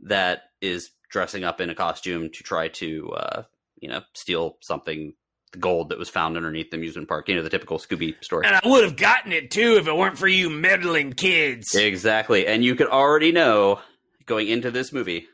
that 0.04 0.44
is 0.60 0.90
dressing 1.10 1.44
up 1.44 1.60
in 1.60 1.70
a 1.70 1.74
costume 1.74 2.30
to 2.30 2.42
try 2.42 2.68
to, 2.68 3.10
uh, 3.10 3.42
you 3.78 3.88
know, 3.88 4.00
steal 4.14 4.56
something 4.60 5.12
the 5.52 5.58
gold 5.58 5.90
that 5.90 5.98
was 5.98 6.08
found 6.08 6.36
underneath 6.36 6.70
the 6.70 6.78
amusement 6.78 7.08
park. 7.08 7.28
You 7.28 7.36
know, 7.36 7.42
the 7.42 7.50
typical 7.50 7.78
Scooby 7.78 8.14
story. 8.24 8.46
And 8.46 8.56
I 8.56 8.60
would 8.66 8.84
have 8.84 8.96
gotten 8.96 9.32
it 9.32 9.50
too 9.50 9.76
if 9.76 9.86
it 9.86 9.94
weren't 9.94 10.16
for 10.16 10.28
you 10.28 10.48
meddling 10.48 11.12
kids. 11.12 11.74
Exactly. 11.74 12.46
And 12.46 12.64
you 12.64 12.74
could 12.74 12.88
already 12.88 13.32
know 13.32 13.80
going 14.24 14.48
into 14.48 14.70
this 14.70 14.92
movie 14.92 15.26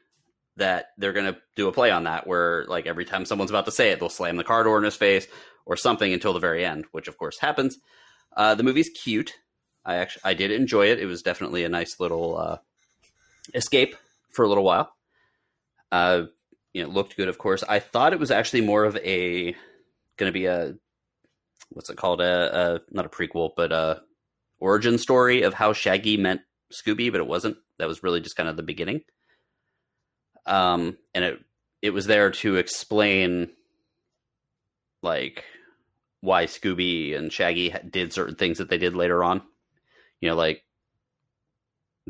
that 0.58 0.86
they're 0.98 1.12
going 1.12 1.32
to 1.32 1.38
do 1.56 1.68
a 1.68 1.72
play 1.72 1.90
on 1.90 2.04
that 2.04 2.26
where 2.26 2.64
like 2.66 2.86
every 2.86 3.04
time 3.04 3.24
someone's 3.24 3.50
about 3.50 3.64
to 3.64 3.72
say 3.72 3.90
it, 3.90 4.00
they'll 4.00 4.08
slam 4.08 4.36
the 4.36 4.44
car 4.44 4.64
door 4.64 4.78
in 4.78 4.84
his 4.84 4.96
face 4.96 5.26
or 5.66 5.76
something 5.76 6.12
until 6.12 6.32
the 6.32 6.40
very 6.40 6.64
end, 6.64 6.84
which 6.92 7.08
of 7.08 7.16
course 7.18 7.38
happens. 7.38 7.78
Uh, 8.36 8.54
the 8.54 8.62
movie's 8.62 8.90
cute. 8.90 9.32
I 9.84 9.96
actually 9.96 10.22
I 10.24 10.34
did 10.34 10.50
enjoy 10.50 10.86
it. 10.90 10.98
It 10.98 11.06
was 11.06 11.22
definitely 11.22 11.64
a 11.64 11.68
nice 11.68 11.98
little 11.98 12.36
uh, 12.36 12.58
escape 13.54 13.96
for 14.30 14.44
a 14.44 14.48
little 14.48 14.64
while. 14.64 14.92
Uh, 15.90 16.24
you 16.72 16.82
know, 16.82 16.88
looked 16.90 17.16
good, 17.16 17.28
of 17.28 17.38
course. 17.38 17.64
I 17.66 17.78
thought 17.78 18.12
it 18.12 18.20
was 18.20 18.30
actually 18.30 18.60
more 18.60 18.84
of 18.84 18.96
a 18.96 19.54
going 20.16 20.28
to 20.28 20.32
be 20.32 20.46
a 20.46 20.74
what's 21.70 21.90
it 21.90 21.96
called 21.96 22.20
a, 22.20 22.76
a 22.76 22.80
not 22.90 23.06
a 23.06 23.08
prequel, 23.08 23.50
but 23.56 23.72
a 23.72 24.02
origin 24.60 24.98
story 24.98 25.42
of 25.42 25.54
how 25.54 25.72
Shaggy 25.72 26.16
met 26.16 26.40
Scooby, 26.72 27.10
but 27.10 27.20
it 27.20 27.26
wasn't. 27.26 27.56
That 27.78 27.88
was 27.88 28.02
really 28.02 28.20
just 28.20 28.36
kind 28.36 28.48
of 28.48 28.56
the 28.56 28.62
beginning. 28.62 29.02
Um, 30.48 30.96
and 31.14 31.24
it 31.24 31.40
it 31.82 31.90
was 31.90 32.06
there 32.06 32.30
to 32.30 32.56
explain 32.56 33.50
like 35.02 35.44
why 36.20 36.46
Scooby 36.46 37.16
and 37.16 37.32
Shaggy 37.32 37.72
did 37.88 38.12
certain 38.12 38.34
things 38.34 38.58
that 38.58 38.68
they 38.68 38.78
did 38.78 38.96
later 38.96 39.22
on. 39.22 39.42
You 40.20 40.30
know, 40.30 40.36
like 40.36 40.64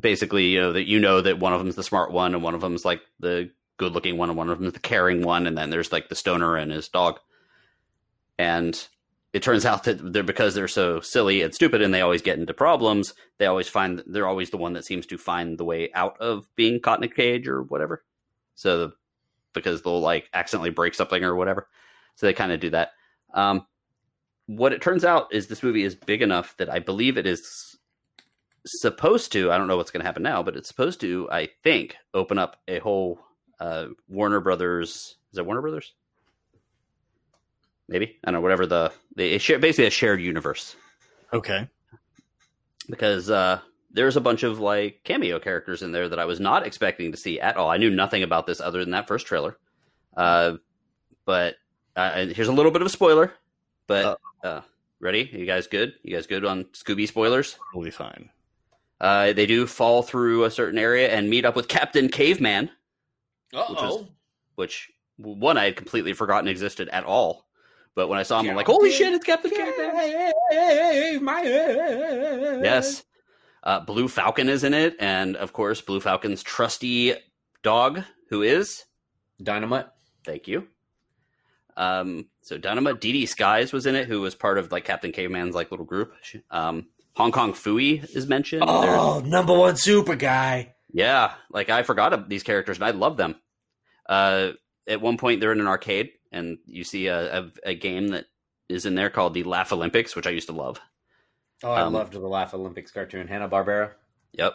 basically, 0.01 0.47
you 0.47 0.61
know 0.61 0.73
that 0.73 0.87
you 0.87 0.99
know 0.99 1.21
that 1.21 1.39
one 1.39 1.53
of 1.53 1.59
them's 1.59 1.77
the 1.77 1.83
smart 1.83 2.13
one 2.13 2.35
and 2.35 2.43
one 2.43 2.55
of 2.55 2.61
them's 2.61 2.85
like 2.85 3.03
the 3.21 3.51
good 3.77 3.93
looking 3.93 4.17
one 4.17 4.31
and 4.31 4.39
one 4.39 4.49
of 4.49 4.59
them's 4.59 4.73
the 4.73 4.79
caring 4.79 5.23
one, 5.23 5.47
and 5.47 5.59
then 5.59 5.71
there's 5.71 5.93
like 5.93 6.09
the 6.09 6.15
stoner 6.15 6.57
and 6.57 6.73
his 6.73 6.89
dog. 6.89 7.21
And 8.39 8.89
it 9.33 9.43
turns 9.43 9.67
out 9.67 9.85
that 9.85 10.13
they're 10.13 10.23
because 10.23 10.55
they're 10.55 10.69
so 10.69 11.01
silly 11.01 11.43
and 11.43 11.55
stupid 11.55 11.83
and 11.83 11.93
they 11.93 12.01
always 12.01 12.23
get 12.23 12.39
into 12.39 12.55
problems, 12.55 13.15
they 13.39 13.47
always 13.47 13.69
find 13.69 14.03
they're 14.07 14.29
always 14.29 14.51
the 14.51 14.57
one 14.57 14.73
that 14.73 14.87
seems 14.87 15.07
to 15.07 15.19
find 15.19 15.59
the 15.59 15.65
way 15.65 15.91
out 15.93 16.19
of 16.21 16.49
being 16.57 16.81
caught 16.81 16.99
in 16.99 17.05
a 17.05 17.09
cage 17.13 17.47
or 17.47 17.63
whatever. 17.63 18.05
So 18.59 18.91
because 19.55 19.83
they'll 19.83 20.01
like 20.01 20.29
accidentally 20.35 20.71
break 20.71 20.93
something 20.95 21.23
or 21.23 21.37
whatever. 21.37 21.69
So 22.17 22.27
they 22.27 22.33
kind 22.33 22.51
of 22.51 22.59
do 22.59 22.71
that. 22.71 22.91
Um, 23.33 23.65
what 24.47 24.73
it 24.73 24.83
turns 24.83 25.05
out 25.05 25.33
is 25.33 25.47
this 25.47 25.63
movie 25.63 25.85
is 25.85 25.95
big 25.95 26.23
enough 26.23 26.57
that 26.57 26.69
I 26.69 26.81
believe 26.81 27.17
it 27.17 27.27
is 27.27 27.77
supposed 28.67 29.31
to. 29.33 29.53
I 29.53 29.59
don't 29.59 29.69
know 29.69 29.77
what's 29.77 29.93
going 29.93 30.01
to 30.01 30.07
happen 30.07 30.25
now, 30.25 30.43
but 30.43 30.57
it's 30.57 30.67
supposed 30.67 31.01
to, 31.03 31.29
I 31.31 31.49
think, 31.63 31.97
open 32.15 32.37
up 32.37 32.57
a 32.67 32.81
whole 32.81 33.21
uh, 33.61 33.87
Warner 34.09 34.41
Brothers. 34.41 35.19
Is 35.33 35.39
it 35.39 35.47
Warner 35.47 35.63
Brothers? 35.63 35.95
Maybe 37.89 38.19
I 38.25 38.31
don't 38.31 38.35
know. 38.35 38.41
Whatever 38.41 38.67
the 38.67 38.93
they 39.15 39.39
share 39.39 39.61
basically 39.61 39.87
a 39.87 39.91
shared 39.91 40.21
universe 40.21 40.75
Okay. 41.33 41.69
because 42.91 43.31
uh, 43.31 43.61
there's 43.99 44.17
a 44.17 44.21
bunch 44.21 44.45
of 44.45 44.61
like 44.61 45.01
cameo 45.03 45.41
characters 45.41 45.83
in 45.83 45.91
there 45.91 46.09
that 46.09 46.21
I 46.21 46.25
was 46.25 46.39
not 46.39 46.65
expecting 46.65 47.11
to 47.11 47.19
see 47.19 47.41
at 47.41 47.57
all. 47.57 47.69
I 47.69 47.79
knew 47.79 47.91
nothing 47.91 48.23
about 48.23 48.47
this 48.47 48.61
other 48.61 48.79
than 48.79 48.93
that 48.93 49.09
first 49.09 49.27
trailer. 49.27 49.59
Uh, 50.17 50.53
but 51.25 51.57
uh, 51.97 52.13
and 52.15 52.31
here's 52.31 52.47
a 52.47 52.53
little 52.53 52.71
bit 52.71 52.81
of 52.81 52.87
a 52.87 52.91
spoiler. 52.91 53.33
But 53.89 54.21
uh, 54.45 54.61
ready? 55.01 55.29
You 55.33 55.47
guys 55.47 55.67
good? 55.67 55.95
You 56.05 56.15
guys 56.15 56.29
good 56.29 56.45
on 56.45 56.65
Scooby 56.67 57.09
spoilers? 57.09 57.59
Totally 57.73 57.91
fine. 57.91 58.31
Uh, 59.01 59.33
they 59.33 59.47
do 59.47 59.67
fall 59.67 60.03
through 60.05 60.45
a 60.45 60.51
certain 60.51 60.79
area 60.79 61.09
and 61.09 61.29
meet 61.29 61.45
up 61.45 61.57
with 61.57 61.67
Captain 61.67 62.09
Caveman, 62.09 62.71
Uh-oh. 63.53 64.07
which 64.55 64.93
one 65.17 65.59
I 65.59 65.65
had 65.65 65.77
completely 65.77 66.13
forgotten 66.13 66.49
existed 66.49 66.89
at 66.91 67.03
all. 67.03 67.49
But 67.97 68.09
when 68.09 68.21
I 68.21 68.23
saw 68.23 68.39
him, 68.39 68.51
I'm 68.51 68.57
like, 68.57 68.67
holy 68.67 68.93
shit, 68.93 69.13
it's 69.13 69.25
Captain 69.25 69.51
Caveman! 69.51 70.33
Yes. 72.63 73.03
Uh, 73.69 73.81
Blue 73.81 74.09
Falcon 74.09 74.49
is 74.49 74.65
in 74.65 74.73
it, 74.73 74.97
and 74.99 75.37
of 75.37 75.53
course, 75.53 75.83
Blue 75.83 76.01
Falcon's 76.01 76.43
trusty 76.43 77.13
dog, 77.63 78.03
who 78.31 78.41
is 78.43 78.85
Dynomutt. 79.43 79.91
thank 80.25 80.49
you. 80.49 80.67
Um, 81.77 82.27
so 82.43 82.59
Dynomutt 82.59 82.99
Dee 83.01 83.13
Dee 83.13 83.27
Sykes 83.27 83.73
was 83.73 83.87
in 83.87 83.95
it, 83.95 84.09
who 84.09 84.21
was 84.21 84.35
part 84.35 84.59
of 84.59 84.73
like 84.73 84.85
Captain 84.85 85.13
Caveman's 85.13 85.55
like 85.55 85.71
little 85.71 85.87
group. 85.87 86.13
Um, 86.51 86.87
Hong 87.17 87.31
Kong 87.33 87.53
Phooey 87.53 88.03
is 88.17 88.27
mentioned. 88.27 88.63
There's- 88.63 88.99
Oh, 88.99 89.21
number 89.21 89.53
one 89.57 89.77
super 89.77 90.17
guy. 90.17 90.75
yeah, 90.93 91.35
like 91.51 91.69
I 91.69 91.83
forgot 91.83 92.13
of 92.13 92.29
these 92.29 92.43
characters 92.43 92.79
and 92.79 92.85
I 92.85 92.91
love 92.93 93.17
them. 93.17 93.37
Uh, 94.09 94.53
at 94.87 95.01
one 95.03 95.19
point, 95.19 95.41
they're 95.41 95.53
in 95.53 95.61
an 95.61 95.67
arcade, 95.69 96.11
and 96.33 96.59
you 96.65 96.83
see 96.85 97.09
a, 97.09 97.41
a, 97.41 97.53
a 97.67 97.75
game 97.75 98.09
that 98.09 98.25
is 98.69 98.87
in 98.87 98.95
there 98.95 99.11
called 99.11 99.35
the 99.35 99.45
Laff-A-Lympics, 99.45 100.17
which 100.17 100.27
I 100.27 100.31
used 100.31 100.49
to 100.49 100.55
love. 100.55 100.81
Oh, 101.63 101.73
I 101.73 101.83
Um, 101.83 101.93
loved 101.93 102.13
the 102.13 102.21
Laff-A-Lympics 102.21 102.93
cartoon. 102.93 103.27
Hanna 103.29 103.49
Barbera. 103.49 103.93
Yep. 104.33 104.55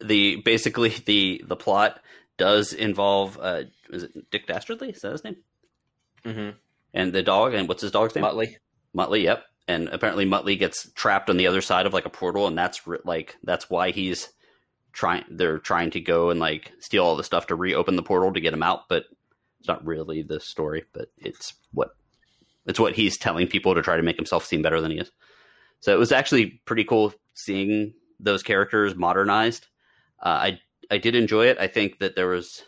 The 0.00 0.36
basically 0.36 0.90
the 0.90 1.42
the 1.46 1.56
plot 1.56 2.00
does 2.36 2.72
involve 2.72 3.36
uh 3.40 3.64
is 3.90 4.04
it 4.04 4.30
Dick 4.30 4.46
Dastardly? 4.46 4.90
Is 4.90 5.00
that 5.00 5.12
his 5.12 5.24
name? 5.24 5.36
Mm-hmm. 6.24 6.50
And 6.94 7.12
the 7.12 7.22
dog 7.22 7.54
and 7.54 7.68
what's 7.68 7.82
his 7.82 7.90
dog's 7.90 8.14
name? 8.14 8.24
Muttley. 8.24 8.56
Muttley, 8.96 9.22
yep. 9.24 9.44
And 9.66 9.88
apparently 9.88 10.24
Muttley 10.24 10.58
gets 10.58 10.90
trapped 10.92 11.28
on 11.28 11.36
the 11.36 11.46
other 11.46 11.60
side 11.60 11.84
of 11.84 11.92
like 11.92 12.06
a 12.06 12.10
portal 12.10 12.46
and 12.46 12.56
that's 12.56 12.80
like 13.04 13.36
that's 13.42 13.68
why 13.68 13.90
he's 13.90 14.28
trying 14.92 15.24
they're 15.30 15.58
trying 15.58 15.90
to 15.90 16.00
go 16.00 16.30
and 16.30 16.40
like 16.40 16.72
steal 16.80 17.04
all 17.04 17.16
the 17.16 17.24
stuff 17.24 17.48
to 17.48 17.54
reopen 17.54 17.96
the 17.96 18.02
portal 18.02 18.32
to 18.32 18.40
get 18.40 18.54
him 18.54 18.62
out, 18.62 18.88
but 18.88 19.04
it's 19.58 19.68
not 19.68 19.84
really 19.84 20.22
the 20.22 20.40
story, 20.40 20.84
but 20.92 21.08
it's 21.18 21.54
what 21.72 21.90
it's 22.66 22.78
what 22.80 22.94
he's 22.94 23.18
telling 23.18 23.48
people 23.48 23.74
to 23.74 23.82
try 23.82 23.96
to 23.96 24.02
make 24.02 24.16
himself 24.16 24.44
seem 24.44 24.62
better 24.62 24.80
than 24.80 24.92
he 24.92 24.98
is. 24.98 25.10
So 25.80 25.94
it 25.94 25.98
was 25.98 26.12
actually 26.12 26.60
pretty 26.64 26.84
cool 26.84 27.12
seeing 27.34 27.94
those 28.20 28.42
characters 28.42 28.96
modernized. 28.96 29.66
Uh, 30.20 30.28
I 30.28 30.60
I 30.90 30.98
did 30.98 31.14
enjoy 31.14 31.46
it. 31.46 31.58
I 31.58 31.66
think 31.66 31.98
that 32.00 32.16
there 32.16 32.28
was 32.28 32.62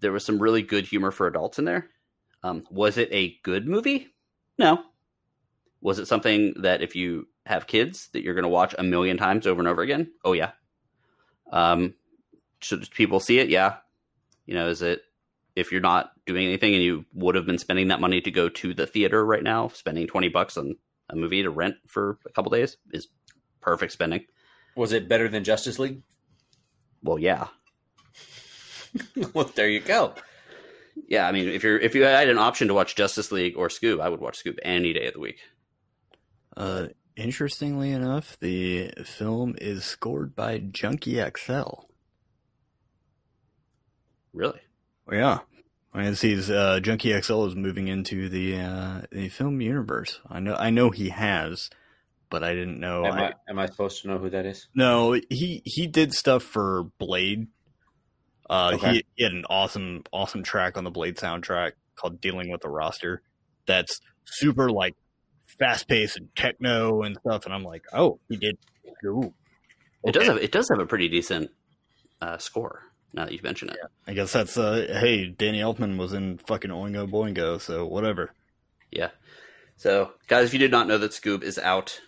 there 0.00 0.12
was 0.12 0.24
some 0.24 0.38
really 0.38 0.62
good 0.62 0.86
humor 0.86 1.10
for 1.10 1.26
adults 1.26 1.58
in 1.58 1.64
there. 1.64 1.90
Um, 2.42 2.62
was 2.70 2.98
it 2.98 3.08
a 3.12 3.36
good 3.42 3.66
movie? 3.66 4.08
No. 4.58 4.82
Was 5.80 5.98
it 5.98 6.06
something 6.06 6.54
that 6.62 6.82
if 6.82 6.94
you 6.94 7.26
have 7.46 7.66
kids 7.66 8.08
that 8.12 8.22
you're 8.22 8.34
going 8.34 8.44
to 8.44 8.48
watch 8.48 8.74
a 8.78 8.82
million 8.82 9.16
times 9.16 9.46
over 9.46 9.60
and 9.60 9.68
over 9.68 9.82
again? 9.82 10.12
Oh 10.24 10.32
yeah. 10.32 10.52
Um, 11.50 11.94
should 12.60 12.88
people 12.90 13.20
see 13.20 13.38
it? 13.38 13.48
Yeah. 13.48 13.76
You 14.46 14.54
know, 14.54 14.68
is 14.68 14.82
it 14.82 15.02
if 15.56 15.72
you're 15.72 15.80
not 15.80 16.12
doing 16.26 16.46
anything 16.46 16.74
and 16.74 16.82
you 16.82 17.04
would 17.14 17.34
have 17.34 17.46
been 17.46 17.58
spending 17.58 17.88
that 17.88 18.00
money 18.00 18.20
to 18.20 18.30
go 18.30 18.48
to 18.48 18.74
the 18.74 18.86
theater 18.86 19.24
right 19.24 19.42
now, 19.42 19.68
spending 19.68 20.06
twenty 20.06 20.28
bucks 20.28 20.56
on 20.56 20.76
a 21.10 21.16
movie 21.16 21.42
to 21.42 21.50
rent 21.50 21.76
for 21.86 22.18
a 22.26 22.32
couple 22.32 22.50
days 22.50 22.76
is 22.92 23.08
perfect 23.60 23.92
spending. 23.92 24.24
Was 24.76 24.92
it 24.92 25.08
better 25.08 25.28
than 25.28 25.44
Justice 25.44 25.78
League? 25.78 26.02
Well, 27.02 27.18
yeah, 27.18 27.48
well, 29.34 29.50
there 29.54 29.68
you 29.68 29.80
go. 29.80 30.14
yeah. 31.08 31.26
I 31.28 31.32
mean, 31.32 31.48
if 31.48 31.62
you're 31.62 31.78
if 31.78 31.94
you 31.94 32.02
had 32.02 32.28
an 32.28 32.38
option 32.38 32.68
to 32.68 32.74
watch 32.74 32.96
Justice 32.96 33.30
League 33.32 33.56
or 33.56 33.68
Scoob, 33.68 34.00
I 34.00 34.08
would 34.08 34.20
watch 34.20 34.42
Scoob 34.42 34.58
any 34.62 34.92
day 34.92 35.06
of 35.06 35.14
the 35.14 35.20
week. 35.20 35.38
Uh, 36.56 36.88
interestingly 37.16 37.92
enough, 37.92 38.36
the 38.40 38.90
film 39.04 39.54
is 39.60 39.84
scored 39.84 40.34
by 40.34 40.58
Junkie 40.58 41.22
XL. 41.36 41.84
Really? 44.32 44.60
Well, 45.06 45.16
yeah. 45.18 45.38
I 45.98 46.02
mean, 46.02 46.14
he's 46.14 46.48
uh, 46.48 46.78
Junkie 46.80 47.20
XL 47.20 47.46
is 47.46 47.56
moving 47.56 47.88
into 47.88 48.28
the 48.28 48.60
uh, 48.60 49.00
the 49.10 49.28
film 49.28 49.60
universe. 49.60 50.20
I 50.30 50.38
know, 50.38 50.54
I 50.54 50.70
know 50.70 50.90
he 50.90 51.08
has, 51.08 51.70
but 52.30 52.44
I 52.44 52.54
didn't 52.54 52.78
know. 52.78 53.04
am, 53.04 53.12
I, 53.14 53.26
I, 53.26 53.32
am 53.48 53.58
I 53.58 53.66
supposed 53.66 54.02
to 54.02 54.08
know 54.08 54.18
who 54.18 54.30
that 54.30 54.46
is? 54.46 54.68
no, 54.74 55.14
he 55.28 55.60
he 55.64 55.88
did 55.88 56.14
stuff 56.14 56.44
for 56.44 56.84
Blade. 56.98 57.48
Uh, 58.48 58.72
Okay. 58.74 58.92
he, 58.92 59.04
he 59.16 59.24
had 59.24 59.32
an 59.32 59.44
awesome 59.50 60.04
awesome 60.12 60.44
track 60.44 60.78
on 60.78 60.84
the 60.84 60.90
Blade 60.90 61.16
soundtrack 61.16 61.72
called 61.96 62.20
"Dealing 62.20 62.52
with 62.52 62.60
the 62.60 62.70
Roster." 62.70 63.22
That's 63.66 64.00
super 64.24 64.70
like 64.70 64.94
fast 65.58 65.88
paced 65.88 66.16
and 66.16 66.28
techno 66.36 67.02
and 67.02 67.16
stuff. 67.16 67.44
And 67.44 67.52
I'm 67.52 67.64
like, 67.64 67.82
oh, 67.92 68.20
he 68.28 68.36
did. 68.36 68.56
Ooh. 69.04 69.34
It 70.04 70.12
does 70.12 70.28
have 70.28 70.36
it 70.36 70.52
does 70.52 70.68
have 70.68 70.78
a 70.78 70.86
pretty 70.86 71.08
decent 71.08 71.50
uh, 72.22 72.38
score. 72.38 72.84
Now 73.12 73.24
that 73.24 73.32
you 73.32 73.40
mention 73.42 73.70
it, 73.70 73.78
I 74.06 74.12
guess 74.12 74.32
that's 74.32 74.56
uh 74.58 74.86
hey, 75.00 75.26
Danny 75.28 75.60
Elfman 75.60 75.96
was 75.98 76.12
in 76.12 76.38
fucking 76.38 76.70
Oingo 76.70 77.10
Boingo, 77.10 77.60
so 77.60 77.86
whatever. 77.86 78.32
yeah. 78.90 79.10
So, 79.76 80.12
guys, 80.26 80.46
if 80.46 80.52
you 80.52 80.58
did 80.58 80.72
not 80.72 80.88
know 80.88 80.98
that 80.98 81.12
Scoob 81.12 81.42
is 81.44 81.56
out 81.56 82.00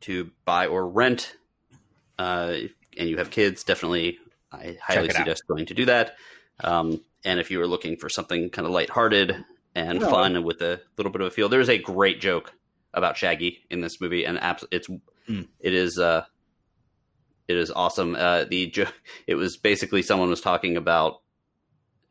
to 0.00 0.30
buy 0.44 0.66
or 0.66 0.88
rent, 0.88 1.36
uh, 2.18 2.54
and 2.98 3.08
you 3.08 3.16
have 3.18 3.30
kids, 3.30 3.62
definitely 3.64 4.18
I 4.50 4.76
highly 4.82 5.04
it 5.08 5.10
out. 5.12 5.16
suggest 5.18 5.46
going 5.46 5.66
to 5.66 5.74
do 5.74 5.84
that. 5.86 6.16
Um, 6.64 7.00
and 7.24 7.38
if 7.38 7.50
you 7.50 7.60
are 7.62 7.66
looking 7.66 7.96
for 7.96 8.08
something 8.08 8.50
kind 8.50 8.66
of 8.66 8.72
lighthearted 8.72 9.44
and 9.76 10.00
No. 10.00 10.10
fun 10.10 10.34
and 10.36 10.44
with 10.44 10.60
a 10.62 10.80
little 10.96 11.12
bit 11.12 11.20
of 11.20 11.28
a 11.28 11.30
feel, 11.30 11.48
there's 11.48 11.68
a 11.68 11.78
great 11.78 12.20
joke 12.20 12.52
about 12.92 13.16
Shaggy 13.16 13.64
in 13.70 13.80
this 13.80 14.00
movie, 14.00 14.24
and 14.26 14.38
abs- 14.40 14.64
it's 14.72 14.88
Mm. 15.28 15.46
it 15.60 15.72
is 15.72 16.00
uh, 16.00 16.24
it 17.48 17.56
is 17.56 17.70
awesome. 17.70 18.14
Uh, 18.14 18.44
the 18.44 18.72
it 19.26 19.34
was 19.34 19.56
basically 19.56 20.02
someone 20.02 20.30
was 20.30 20.40
talking 20.40 20.76
about 20.76 21.22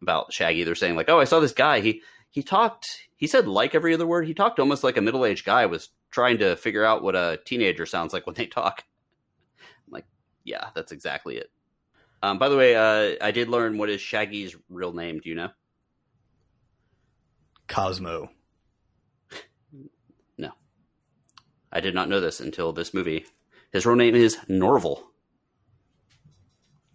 about 0.01 0.33
Shaggy. 0.33 0.63
They're 0.63 0.75
saying 0.75 0.95
like, 0.95 1.09
"Oh, 1.09 1.19
I 1.19 1.25
saw 1.25 1.39
this 1.39 1.53
guy. 1.53 1.79
He 1.79 2.01
he 2.29 2.43
talked. 2.43 3.07
He 3.15 3.27
said 3.27 3.47
like 3.47 3.75
every 3.75 3.93
other 3.93 4.07
word. 4.07 4.27
He 4.27 4.33
talked 4.33 4.59
almost 4.59 4.83
like 4.83 4.97
a 4.97 5.01
middle 5.01 5.25
aged 5.25 5.45
guy 5.45 5.65
was 5.65 5.89
trying 6.09 6.39
to 6.39 6.55
figure 6.55 6.83
out 6.83 7.03
what 7.03 7.15
a 7.15 7.39
teenager 7.45 7.85
sounds 7.85 8.13
like 8.13 8.25
when 8.25 8.35
they 8.35 8.47
talk. 8.47 8.83
I'm 9.87 9.93
like, 9.93 10.05
yeah, 10.43 10.69
that's 10.75 10.91
exactly 10.91 11.37
it. 11.37 11.51
Um, 12.23 12.37
by 12.37 12.49
the 12.49 12.57
way, 12.57 12.75
uh, 12.75 13.15
I 13.21 13.31
did 13.31 13.49
learn 13.49 13.77
what 13.77 13.89
is 13.89 14.01
Shaggy's 14.01 14.55
real 14.69 14.93
name. 14.93 15.19
Do 15.19 15.29
you 15.29 15.35
know? 15.35 15.49
Cosmo. 17.67 18.29
No, 20.37 20.51
I 21.71 21.81
did 21.81 21.93
not 21.93 22.09
know 22.09 22.19
this 22.19 22.39
until 22.39 22.73
this 22.73 22.93
movie. 22.93 23.25
His 23.71 23.85
real 23.85 23.95
name 23.95 24.15
is 24.15 24.37
Norville. 24.47 25.10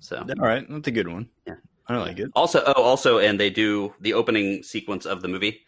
So 0.06 0.18
All 0.18 0.46
right, 0.46 0.64
that's 0.68 0.86
a 0.86 0.92
good 0.92 1.08
one. 1.08 1.28
Yeah. 1.46 1.56
I 1.88 1.96
like 1.98 2.18
it. 2.18 2.30
Also, 2.34 2.62
oh, 2.64 2.82
also, 2.82 3.18
and 3.18 3.38
they 3.38 3.50
do 3.50 3.94
the 4.00 4.14
opening 4.14 4.62
sequence 4.62 5.04
of 5.04 5.22
the 5.22 5.28
movie, 5.28 5.64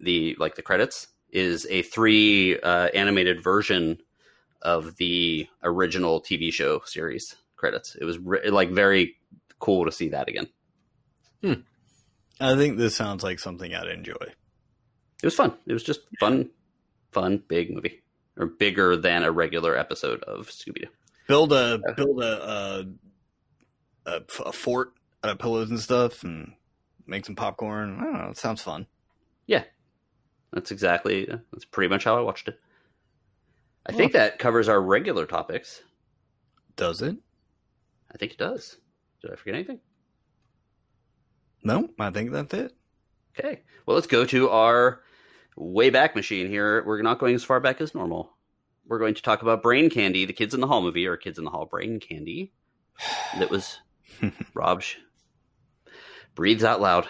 the 0.00 0.36
like 0.38 0.54
the 0.56 0.62
credits 0.62 1.08
is 1.30 1.66
a 1.68 1.82
three 1.82 2.58
uh, 2.60 2.88
animated 2.94 3.42
version 3.42 3.98
of 4.62 4.96
the 4.96 5.46
original 5.62 6.20
TV 6.20 6.52
show 6.52 6.80
series 6.84 7.36
credits. 7.56 7.94
It 7.94 8.04
was 8.04 8.18
re- 8.18 8.48
like 8.50 8.70
very 8.70 9.16
cool 9.58 9.84
to 9.84 9.92
see 9.92 10.08
that 10.10 10.28
again. 10.28 10.48
Hmm. 11.42 11.52
I 12.40 12.54
think 12.56 12.78
this 12.78 12.96
sounds 12.96 13.22
like 13.22 13.38
something 13.38 13.74
I'd 13.74 13.88
enjoy. 13.88 14.14
It 14.20 15.26
was 15.26 15.34
fun. 15.34 15.54
It 15.66 15.72
was 15.72 15.82
just 15.82 16.00
fun, 16.20 16.50
fun, 17.10 17.42
big 17.48 17.70
movie, 17.74 18.02
or 18.38 18.46
bigger 18.46 18.96
than 18.96 19.24
a 19.24 19.32
regular 19.32 19.76
episode 19.76 20.22
of 20.22 20.48
Scooby 20.48 20.82
Doo. 20.82 20.88
Build 21.26 21.52
a 21.52 21.80
build 21.96 22.22
a, 22.22 22.42
uh 22.42 22.82
a 24.08 24.22
a 24.44 24.52
fort 24.52 24.92
out 25.22 25.30
of 25.30 25.38
pillows 25.38 25.70
and 25.70 25.80
stuff, 25.80 26.24
and 26.24 26.52
make 27.06 27.26
some 27.26 27.36
popcorn. 27.36 27.98
I 28.00 28.04
don't 28.04 28.12
know. 28.14 28.30
It 28.30 28.38
sounds 28.38 28.62
fun. 28.62 28.86
Yeah, 29.46 29.64
that's 30.52 30.70
exactly. 30.70 31.26
That's 31.26 31.64
pretty 31.64 31.88
much 31.88 32.04
how 32.04 32.16
I 32.16 32.20
watched 32.20 32.48
it. 32.48 32.58
I 33.86 33.92
think 33.92 34.12
that 34.12 34.38
covers 34.38 34.68
our 34.68 34.80
regular 34.80 35.24
topics. 35.24 35.82
Does 36.76 37.00
it? 37.00 37.16
I 38.12 38.18
think 38.18 38.32
it 38.32 38.38
does. 38.38 38.76
Did 39.22 39.32
I 39.32 39.36
forget 39.36 39.54
anything? 39.54 39.80
No, 41.64 41.88
I 41.98 42.10
think 42.10 42.30
that's 42.30 42.54
it. 42.54 42.72
Okay. 43.38 43.62
Well, 43.86 43.94
let's 43.94 44.06
go 44.06 44.24
to 44.26 44.50
our 44.50 45.00
way 45.56 45.90
back 45.90 46.14
machine 46.14 46.48
here. 46.48 46.84
We're 46.84 47.02
not 47.02 47.18
going 47.18 47.34
as 47.34 47.44
far 47.44 47.60
back 47.60 47.80
as 47.80 47.94
normal. 47.94 48.32
We're 48.86 48.98
going 48.98 49.14
to 49.14 49.22
talk 49.22 49.42
about 49.42 49.62
Brain 49.62 49.90
Candy, 49.90 50.24
the 50.24 50.32
Kids 50.32 50.54
in 50.54 50.60
the 50.60 50.66
Hall 50.66 50.82
movie, 50.82 51.06
or 51.06 51.16
Kids 51.16 51.38
in 51.38 51.44
the 51.44 51.50
Hall 51.50 51.66
Brain 51.66 52.00
Candy. 52.00 52.52
That 53.38 53.50
was 53.50 53.78
Rob 54.54 54.82
sh- 54.82 54.96
breathes 56.34 56.64
out 56.64 56.80
loud. 56.80 57.06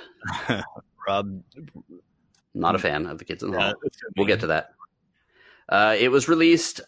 Rob, 1.08 1.42
Not 2.54 2.74
a 2.74 2.78
fan 2.78 3.06
of 3.06 3.18
the 3.18 3.24
Kids 3.24 3.42
in 3.42 3.50
the 3.50 3.60
Hall. 3.60 3.74
yeah, 3.82 3.90
We'll 4.16 4.26
get 4.26 4.40
to 4.40 4.48
that. 4.48 4.70
Uh, 5.68 5.96
it 5.98 6.08
was 6.10 6.28
released 6.28 6.80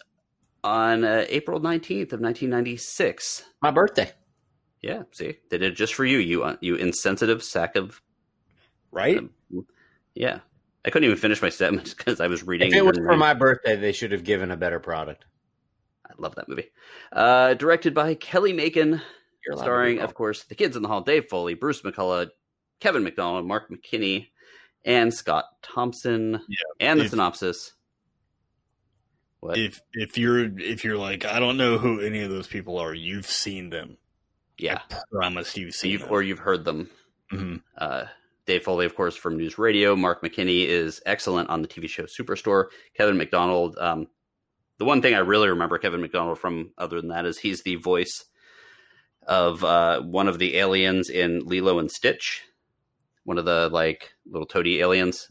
on 0.65 1.05
uh, 1.05 1.25
April 1.29 1.61
19th 1.61 2.13
of 2.13 2.21
1996. 2.21 3.45
My 3.63 3.71
birthday. 3.71 4.11
Yeah, 4.83 5.03
see, 5.13 5.37
they 5.51 5.59
did 5.59 5.73
it 5.73 5.77
just 5.77 5.93
for 5.95 6.07
you, 6.07 6.19
you 6.19 6.43
uh, 6.43 6.57
you 6.63 6.75
insensitive 6.77 7.43
sack 7.43 7.77
of 7.77 8.01
right. 8.91 9.21
yeah. 10.15 10.41
I 10.87 10.89
couldn't 10.89 11.05
even 11.05 11.19
finish 11.19 11.43
my 11.43 11.51
statement 11.51 11.95
because 11.97 12.19
I 12.21 12.27
was 12.29 12.43
reading. 12.43 12.69
If 12.69 12.75
it 12.79 12.85
was 12.87 12.97
for 12.97 13.15
my 13.19 13.35
birthday, 13.35 13.77
they 13.77 13.93
should 13.93 14.13
have 14.13 14.25
given 14.25 14.51
a 14.51 14.57
better 14.57 14.81
product. 14.81 15.27
I 16.09 16.15
love 16.17 16.35
that 16.37 16.49
movie. 16.49 16.71
Uh, 17.13 17.53
directed 17.53 17.93
by 17.95 18.15
Kelly 18.15 18.55
Makin, 18.55 18.93
You're 18.93 18.95
allowed 18.95 19.03
to 19.03 19.20
starring, 19.57 20.01
of 20.01 20.15
course, 20.15 20.45
the 20.45 20.55
kids 20.55 20.77
in 20.77 20.83
the 20.83 20.89
hall: 20.89 21.01
Dave 21.03 21.27
Foley, 21.29 21.55
Bruce 21.55 21.83
McCulloch, 21.83 22.31
Kevin 22.81 23.03
McDonald, 23.05 23.47
Mark 23.47 23.71
McKinney, 23.71 24.29
and 24.85 25.13
Scott 25.13 25.45
Thompson. 25.63 26.41
Yeah, 26.49 26.57
and 26.89 27.01
the 27.01 27.05
if- 27.05 27.11
synopsis. 27.11 27.73
What? 29.41 29.57
If 29.57 29.81
if 29.95 30.19
you're 30.19 30.59
if 30.59 30.85
you're 30.85 30.99
like 30.99 31.25
I 31.25 31.39
don't 31.41 31.57
know 31.57 31.79
who 31.79 32.01
any 32.01 32.21
of 32.21 32.31
those 32.31 32.47
people 32.47 32.77
are, 32.79 32.93
you've 32.93 33.27
seen 33.27 33.71
them. 33.71 33.97
yeah, 34.59 34.81
I 34.91 35.01
promise 35.11 35.57
you've 35.57 35.75
seen 35.75 35.93
you've, 35.93 36.03
them. 36.03 36.11
or 36.13 36.23
you've 36.23 36.39
heard 36.41 36.65
them. 36.67 36.91
Mhm. 37.33 37.63
Uh, 37.79 38.05
Dave 38.45 38.65
Foley, 38.65 38.85
of 38.85 38.95
course, 38.95 39.17
from 39.17 39.39
News 39.39 39.57
Radio. 39.57 39.97
Mark 39.97 40.23
McKinney 40.23 40.67
is 40.67 41.01
excellent 41.07 41.49
on 41.49 41.63
the 41.63 41.69
TV 41.69 41.89
show 41.89 42.03
Superstore. 42.05 42.67
Kevin 42.95 43.17
McDonald. 43.17 43.79
Um, 43.79 44.09
the 44.77 44.85
one 44.85 45.01
thing 45.01 45.15
I 45.15 45.19
really 45.21 45.49
remember 45.49 45.79
Kevin 45.79 46.01
McDonald 46.03 46.39
from, 46.39 46.73
other 46.77 47.01
than 47.01 47.09
that, 47.11 47.25
is 47.25 47.39
he's 47.39 47.63
the 47.63 47.77
voice 47.77 48.25
of 49.27 49.65
uh, 49.65 50.01
one 50.01 50.29
of 50.29 50.39
the 50.39 50.57
aliens 50.57 51.11
in 51.11 51.41
Lilo 51.41 51.79
and 51.79 51.91
Stitch. 51.91 52.43
One 53.25 53.39
of 53.39 53.45
the 53.45 53.69
like 53.71 54.13
little 54.27 54.47
toady 54.47 54.81
aliens. 54.81 55.31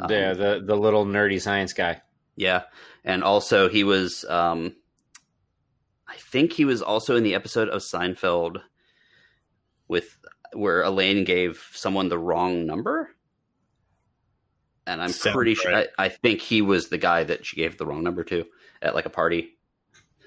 Um, 0.00 0.10
yeah, 0.10 0.34
the 0.34 0.62
the 0.64 0.76
little 0.76 1.06
nerdy 1.06 1.40
science 1.40 1.72
guy. 1.72 2.02
Yeah, 2.36 2.62
and 3.04 3.24
also 3.24 3.68
he 3.68 3.84
was. 3.84 4.24
Um, 4.24 4.76
I 6.06 6.16
think 6.16 6.52
he 6.52 6.64
was 6.64 6.82
also 6.82 7.16
in 7.16 7.22
the 7.22 7.34
episode 7.34 7.68
of 7.68 7.82
Seinfeld 7.82 8.62
with 9.88 10.16
where 10.52 10.82
Elaine 10.82 11.24
gave 11.24 11.68
someone 11.72 12.08
the 12.08 12.18
wrong 12.18 12.66
number, 12.66 13.10
and 14.86 15.02
I'm 15.02 15.10
Sounds 15.10 15.34
pretty 15.34 15.54
sure. 15.54 15.72
right. 15.72 15.88
I, 15.98 16.06
I 16.06 16.08
think 16.08 16.40
he 16.40 16.62
was 16.62 16.88
the 16.88 16.98
guy 16.98 17.24
that 17.24 17.44
she 17.44 17.56
gave 17.56 17.76
the 17.76 17.86
wrong 17.86 18.02
number 18.02 18.24
to 18.24 18.46
at 18.80 18.94
like 18.94 19.06
a 19.06 19.10
party. 19.10 19.56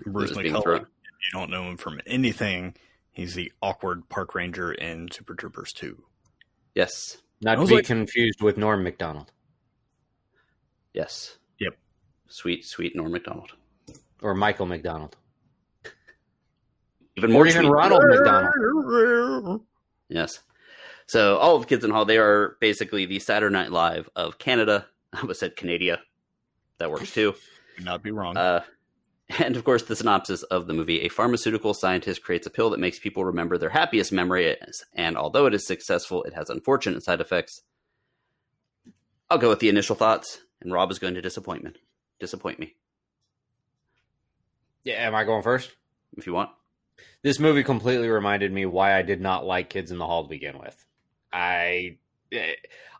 Bruce 0.05 0.30
was 0.30 0.38
McCulloch. 0.38 0.82
If 0.82 1.34
you 1.34 1.39
don't 1.39 1.49
know 1.49 1.70
him 1.70 1.78
from 1.78 1.99
anything, 2.05 2.76
he's 3.12 3.36
the 3.36 3.51
awkward 3.62 4.07
park 4.09 4.36
ranger 4.36 4.72
in 4.72 5.09
Super 5.12 5.36
Troopers 5.36 5.72
2. 5.74 6.01
Yes, 6.76 7.18
Not 7.41 7.55
to 7.55 7.66
be 7.68 7.76
like- 7.76 7.86
confused 7.86 8.41
with 8.41 8.57
Norm 8.57 8.84
Macdonald. 8.84 9.32
yes. 10.93 11.38
Yep. 11.59 11.78
Sweet, 12.28 12.66
sweet 12.66 12.95
Norm 12.95 13.12
Macdonald. 13.12 13.51
or 14.22 14.34
Michael 14.36 14.66
McDonald 14.66 15.18
Even 17.18 17.32
or 17.32 17.34
more 17.34 17.47
even 17.47 17.64
sweet. 17.64 17.72
Ronald 17.72 18.03
McDonald. 18.07 19.62
Yes. 20.09 20.39
So 21.07 21.38
all 21.38 21.55
of 21.57 21.68
Kids 21.68 21.84
in 21.84 21.91
Hall, 21.91 22.05
they 22.05 22.18
are 22.18 22.55
basically 22.62 23.05
the 23.05 23.20
Saturday 23.20 23.51
Night 23.53 23.72
Live 23.72 24.09
of 24.16 24.38
Canada. 24.38 24.86
I 25.14 25.20
almost 25.22 25.39
said 25.41 25.55
Canada. 25.57 25.99
That 26.78 26.89
works 26.89 27.12
too. 27.14 27.36
Could 27.76 27.86
not 27.86 28.01
be 28.01 28.12
wrong. 28.12 28.38
Uh, 28.38 28.64
and 29.39 29.55
of 29.55 29.63
course, 29.63 29.84
the 29.84 29.95
synopsis 29.95 30.43
of 30.43 30.67
the 30.67 30.73
movie: 30.73 31.01
A 31.01 31.09
pharmaceutical 31.09 31.73
scientist 31.73 32.23
creates 32.23 32.47
a 32.47 32.51
pill 32.51 32.69
that 32.71 32.79
makes 32.79 32.99
people 32.99 33.25
remember 33.25 33.57
their 33.57 33.69
happiest 33.69 34.11
memories. 34.11 34.84
and 34.93 35.17
although 35.17 35.45
it 35.45 35.53
is 35.53 35.65
successful, 35.65 36.23
it 36.23 36.34
has 36.34 36.49
unfortunate 36.49 37.03
side 37.03 37.21
effects. 37.21 37.61
I'll 39.29 39.38
go 39.38 39.49
with 39.49 39.59
the 39.59 39.69
initial 39.69 39.95
thoughts, 39.95 40.41
and 40.61 40.73
Rob 40.73 40.91
is 40.91 40.99
going 40.99 41.13
to 41.13 41.21
disappointment. 41.21 41.77
Disappoint 42.19 42.59
me 42.59 42.75
Yeah, 44.84 44.95
am 45.07 45.15
I 45.15 45.23
going 45.23 45.41
first? 45.41 45.71
if 46.17 46.27
you 46.27 46.34
want. 46.34 46.49
This 47.23 47.39
movie 47.39 47.63
completely 47.63 48.09
reminded 48.09 48.51
me 48.51 48.65
why 48.65 48.97
I 48.97 49.01
did 49.01 49.21
not 49.21 49.45
like 49.45 49.69
Kids 49.69 49.91
in 49.91 49.97
the 49.97 50.05
Hall 50.05 50.23
to 50.23 50.29
begin 50.29 50.59
with. 50.59 50.86
I, 51.32 51.97
eh, 52.32 52.53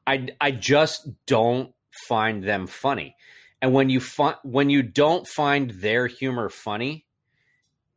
I, 0.08 0.30
I 0.40 0.52
just 0.52 1.10
don't 1.26 1.74
find 2.08 2.44
them 2.44 2.68
funny, 2.68 3.16
and 3.62 3.74
when 3.74 3.90
you 3.90 4.00
find 4.00 4.38
when 4.44 4.70
you 4.70 4.82
don't 4.82 5.28
find 5.28 5.72
their 5.72 6.08
humor 6.08 6.50
funny, 6.50 7.06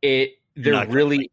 it 0.01 0.31
there 0.55 0.73
Not 0.73 0.89
really 0.89 1.31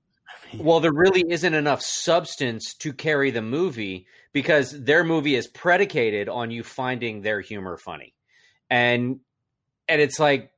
well 0.59 0.80
there 0.80 0.93
really 0.93 1.24
isn't 1.28 1.55
enough 1.55 1.83
substance 1.83 2.74
to 2.74 2.93
carry 2.93 3.30
the 3.30 3.43
movie 3.43 4.07
because 4.33 4.72
their 4.85 5.05
movie 5.05 5.35
is 5.35 5.47
predicated 5.47 6.28
on 6.28 6.51
you 6.51 6.62
finding 6.62 7.22
their 7.22 7.41
humor 7.41 7.76
funny. 7.76 8.14
And 8.70 9.20
and 9.89 10.01
it's 10.01 10.18
like 10.18 10.51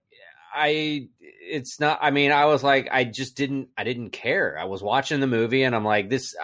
i 0.55 1.09
it's 1.20 1.81
not 1.81 1.99
i 2.01 2.12
mean 2.12 2.31
i 2.31 2.45
was 2.45 2.62
like 2.62 2.89
i 2.93 3.03
just 3.03 3.37
didn't 3.37 3.68
i 3.77 3.83
didn't 3.83 4.11
care. 4.11 4.57
I 4.59 4.64
was 4.64 4.83
watching 4.83 5.18
the 5.20 5.27
movie 5.27 5.64
and 5.64 5.75
i'm 5.75 5.85
like 5.85 6.09
this 6.09 6.35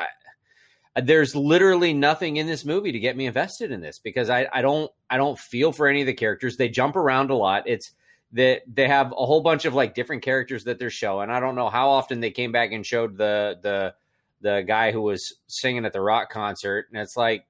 I, 0.97 1.01
there's 1.01 1.37
literally 1.37 1.95
nothing 1.95 2.37
in 2.37 2.49
this 2.49 2.64
movie 2.64 2.91
to 2.93 2.99
get 2.99 3.16
me 3.16 3.26
invested 3.26 3.70
in 3.70 3.81
this 3.81 4.01
because 4.01 4.28
I, 4.28 4.49
I 4.53 4.62
don't 4.62 4.91
I 5.11 5.16
don't 5.16 5.38
feel 5.38 5.72
for 5.72 5.88
any 5.88 6.00
of 6.00 6.06
the 6.06 6.14
characters. 6.14 6.56
They 6.56 6.68
jump 6.68 6.96
around 6.96 7.30
a 7.30 7.34
lot. 7.34 7.64
It's 7.66 7.92
that 8.32 8.62
they 8.72 8.86
have 8.86 9.12
a 9.12 9.26
whole 9.26 9.42
bunch 9.42 9.64
of 9.64 9.74
like 9.74 9.94
different 9.94 10.22
characters 10.22 10.64
that 10.64 10.78
they're 10.78 10.88
showing. 10.88 11.30
I 11.30 11.40
don't 11.40 11.56
know 11.56 11.68
how 11.68 11.90
often 11.90 12.20
they 12.20 12.30
came 12.30 12.52
back 12.52 12.72
and 12.72 12.86
showed 12.86 13.16
the 13.16 13.58
the 13.61 13.94
the 14.40 14.64
guy 14.66 14.92
who 14.92 15.02
was 15.02 15.34
singing 15.48 15.84
at 15.84 15.92
the 15.92 16.00
rock 16.00 16.30
concert, 16.30 16.86
and 16.92 17.00
it's 17.00 17.16
like 17.16 17.46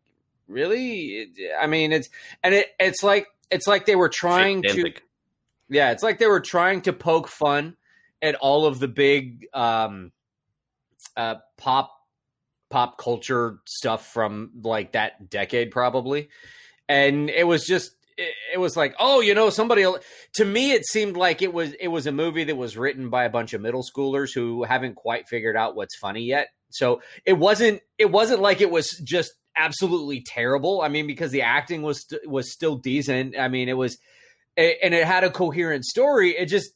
really. 0.49 1.29
I 1.61 1.67
mean, 1.67 1.93
it's 1.93 2.09
and 2.43 2.55
it 2.55 2.69
it's 2.81 3.03
like 3.03 3.27
it's 3.51 3.67
like 3.67 3.87
they 3.87 3.97
were 3.97 4.09
trying 4.09 4.63
to 4.63 4.93
yeah, 5.71 5.93
it's 5.93 6.03
like 6.03 6.19
they 6.19 6.27
were 6.27 6.41
trying 6.41 6.83
to 6.83 6.93
poke 6.93 7.29
fun 7.29 7.77
at 8.21 8.35
all 8.35 8.67
of 8.67 8.81
the 8.81 8.89
big 8.89 9.47
um, 9.55 10.11
uh, 11.17 11.37
pop 11.57 11.93
pop 12.71 12.99
culture 12.99 13.61
stuff 13.67 14.07
from 14.13 14.51
like 14.63 14.93
that 14.93 15.31
decade, 15.31 15.71
probably. 15.71 16.29
And 16.91 17.31
it 17.31 17.47
was 17.47 17.65
just, 17.65 17.93
it, 18.53 18.59
was 18.59 18.77
like, 18.77 18.95
oh, 18.99 19.21
you 19.21 19.35
know, 19.35 19.51
somebody. 19.51 19.85
To 20.35 20.45
me, 20.45 20.73
it 20.73 20.87
seemed 20.87 21.17
like 21.17 21.43
it 21.43 21.53
was 21.53 21.73
it 21.75 21.89
was 21.89 22.07
a 22.07 22.13
movie 22.13 22.45
that 22.45 22.57
was 22.57 22.77
written 22.77 23.11
by 23.11 23.25
a 23.25 23.31
bunch 23.31 23.55
of 23.55 23.61
middle 23.61 23.83
schoolers 23.83 24.35
who 24.35 24.65
haven't 24.65 24.97
quite 24.97 25.29
figured 25.29 25.57
out 25.57 25.77
what's 25.77 25.97
funny 25.97 26.23
yet. 26.23 26.49
So 26.71 27.01
it 27.25 27.35
wasn't 27.35 27.81
it 27.99 28.11
wasn't 28.11 28.41
like 28.41 28.61
it 28.61 28.71
was 28.71 28.91
just 29.05 29.33
absolutely 29.57 30.23
terrible. 30.23 30.81
I 30.81 30.89
mean, 30.89 31.07
because 31.07 31.31
the 31.31 31.43
acting 31.43 31.83
was 31.83 32.07
was 32.25 32.53
still 32.53 32.77
decent. 32.77 33.39
I 33.39 33.49
mean, 33.49 33.69
it 33.69 33.77
was, 33.77 33.99
and 34.57 34.95
it 34.95 35.07
had 35.07 35.25
a 35.25 35.31
coherent 35.31 35.85
story. 35.85 36.31
It 36.31 36.47
just, 36.47 36.73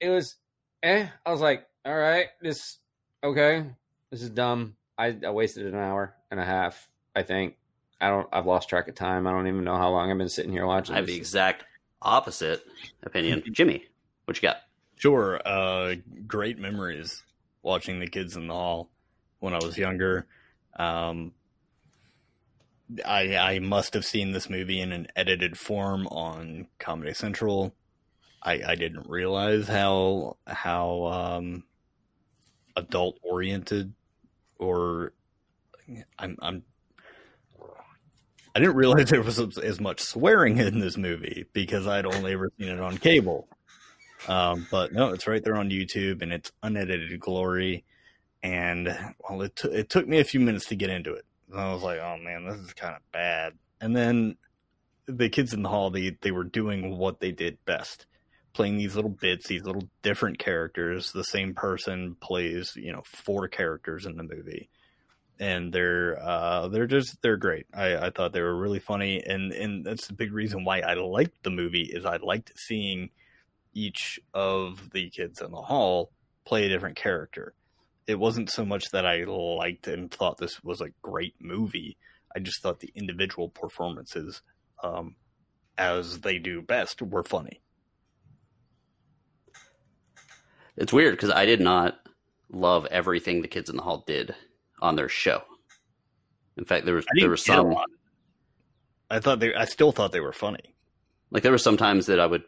it 0.00 0.08
was, 0.08 0.36
eh. 0.82 1.06
I 1.24 1.30
was 1.30 1.40
like, 1.40 1.66
all 1.84 1.96
right, 1.96 2.26
this 2.40 2.78
okay, 3.22 3.64
this 4.10 4.22
is 4.22 4.30
dumb. 4.30 4.76
I, 4.98 5.16
I 5.26 5.30
wasted 5.30 5.66
an 5.66 5.74
hour 5.74 6.14
and 6.30 6.38
a 6.38 6.44
half. 6.44 6.88
I 7.14 7.22
think 7.22 7.56
I 8.02 8.08
don't. 8.08 8.28
I've 8.32 8.46
lost 8.46 8.68
track 8.68 8.88
of 8.88 8.94
time. 8.94 9.26
I 9.26 9.30
don't 9.30 9.46
even 9.46 9.64
know 9.64 9.76
how 9.76 9.90
long 9.90 10.10
I've 10.10 10.18
been 10.18 10.28
sitting 10.28 10.50
here 10.50 10.66
watching. 10.66 10.94
I 10.94 10.98
have 10.98 11.06
this. 11.06 11.14
the 11.14 11.20
exact 11.20 11.64
opposite 12.02 12.64
opinion. 13.04 13.44
Jimmy, 13.52 13.84
what 14.24 14.36
you 14.36 14.42
got? 14.42 14.58
Sure. 14.96 15.40
Uh, 15.44 15.94
great 16.26 16.58
memories 16.58 17.22
watching 17.62 18.00
the 18.00 18.08
kids 18.08 18.36
in 18.36 18.48
the 18.48 18.54
hall 18.54 18.90
when 19.38 19.54
I 19.54 19.58
was 19.58 19.78
younger. 19.78 20.26
Um, 20.76 21.32
I 23.06 23.36
I 23.36 23.58
must 23.60 23.94
have 23.94 24.04
seen 24.04 24.32
this 24.32 24.50
movie 24.50 24.80
in 24.80 24.92
an 24.92 25.06
edited 25.14 25.56
form 25.56 26.08
on 26.08 26.66
Comedy 26.78 27.14
Central. 27.14 27.72
I, 28.42 28.60
I 28.66 28.74
didn't 28.74 29.08
realize 29.08 29.68
how 29.68 30.38
how 30.46 31.04
um, 31.04 31.62
adult 32.74 33.18
oriented 33.22 33.92
or 34.58 35.12
I'm 36.18 36.36
I'm 36.42 36.64
I 38.54 38.60
didn't 38.60 38.76
realize 38.76 39.08
there 39.08 39.22
was 39.22 39.38
as 39.38 39.80
much 39.80 40.00
swearing 40.00 40.58
in 40.58 40.78
this 40.78 40.96
movie 40.96 41.46
because 41.52 41.86
I'd 41.86 42.06
only 42.06 42.32
ever 42.32 42.50
seen 42.58 42.68
it 42.68 42.80
on 42.80 42.98
cable. 42.98 43.48
Um, 44.28 44.66
but 44.70 44.92
no, 44.92 45.08
it's 45.08 45.26
right 45.26 45.42
there 45.42 45.56
on 45.56 45.70
YouTube 45.70 46.22
and 46.22 46.32
it's 46.32 46.52
unedited 46.62 47.18
glory. 47.18 47.84
And 48.42 48.86
well, 49.18 49.42
it 49.42 49.56
t- 49.56 49.68
it 49.68 49.88
took 49.88 50.06
me 50.06 50.18
a 50.18 50.24
few 50.24 50.40
minutes 50.40 50.66
to 50.66 50.76
get 50.76 50.90
into 50.90 51.12
it. 51.14 51.24
And 51.50 51.60
I 51.60 51.72
was 51.72 51.82
like, 51.82 51.98
oh 52.00 52.18
man, 52.18 52.46
this 52.46 52.58
is 52.60 52.72
kind 52.74 52.94
of 52.94 53.02
bad. 53.12 53.54
And 53.80 53.96
then 53.96 54.36
the 55.06 55.28
kids 55.28 55.54
in 55.54 55.62
the 55.62 55.68
hall, 55.68 55.90
they 55.90 56.16
they 56.20 56.30
were 56.30 56.44
doing 56.44 56.98
what 56.98 57.20
they 57.20 57.32
did 57.32 57.64
best, 57.64 58.06
playing 58.52 58.76
these 58.76 58.94
little 58.96 59.10
bits, 59.10 59.48
these 59.48 59.64
little 59.64 59.88
different 60.02 60.38
characters. 60.38 61.12
The 61.12 61.24
same 61.24 61.54
person 61.54 62.16
plays, 62.20 62.72
you 62.76 62.92
know, 62.92 63.02
four 63.04 63.48
characters 63.48 64.06
in 64.06 64.16
the 64.16 64.24
movie 64.24 64.68
and 65.42 65.72
they're 65.72 66.22
uh, 66.22 66.68
they're 66.68 66.86
just 66.86 67.20
they're 67.20 67.36
great. 67.36 67.66
I, 67.74 67.96
I 67.96 68.10
thought 68.10 68.32
they 68.32 68.40
were 68.40 68.56
really 68.56 68.78
funny, 68.78 69.20
and 69.26 69.52
and 69.52 69.84
that's 69.84 70.06
the 70.06 70.12
big 70.12 70.32
reason 70.32 70.64
why 70.64 70.78
I 70.78 70.94
liked 70.94 71.42
the 71.42 71.50
movie 71.50 71.90
is 71.92 72.06
I 72.06 72.18
liked 72.18 72.52
seeing 72.56 73.10
each 73.74 74.20
of 74.32 74.90
the 74.92 75.10
kids 75.10 75.40
in 75.40 75.50
the 75.50 75.62
hall 75.62 76.12
play 76.46 76.64
a 76.64 76.68
different 76.68 76.94
character. 76.94 77.54
It 78.06 78.20
wasn't 78.20 78.50
so 78.50 78.64
much 78.64 78.84
that 78.92 79.04
I 79.04 79.24
liked 79.24 79.88
and 79.88 80.12
thought 80.12 80.38
this 80.38 80.62
was 80.62 80.80
a 80.80 80.92
great 81.02 81.34
movie. 81.40 81.96
I 82.34 82.38
just 82.38 82.62
thought 82.62 82.78
the 82.78 82.92
individual 82.94 83.48
performances, 83.48 84.42
um, 84.84 85.16
as 85.76 86.20
they 86.20 86.38
do 86.38 86.62
best, 86.62 87.02
were 87.02 87.24
funny. 87.24 87.60
It's 90.76 90.92
weird 90.92 91.14
because 91.14 91.30
I 91.30 91.46
did 91.46 91.60
not 91.60 91.98
love 92.48 92.86
everything 92.86 93.42
the 93.42 93.48
kids 93.48 93.68
in 93.68 93.76
the 93.76 93.82
hall 93.82 94.04
did 94.06 94.36
on 94.82 94.96
their 94.96 95.08
show. 95.08 95.42
In 96.58 96.66
fact, 96.66 96.84
there 96.84 96.94
was 96.94 97.06
there 97.18 97.30
was 97.30 97.42
some. 97.44 97.74
I 99.10 99.20
thought 99.20 99.40
they. 99.40 99.54
I 99.54 99.64
still 99.64 99.92
thought 99.92 100.12
they 100.12 100.20
were 100.20 100.32
funny. 100.34 100.74
like 101.30 101.42
there 101.42 101.52
were 101.52 101.58
some 101.58 101.78
times 101.78 102.06
that 102.06 102.20
I 102.20 102.26
would 102.26 102.44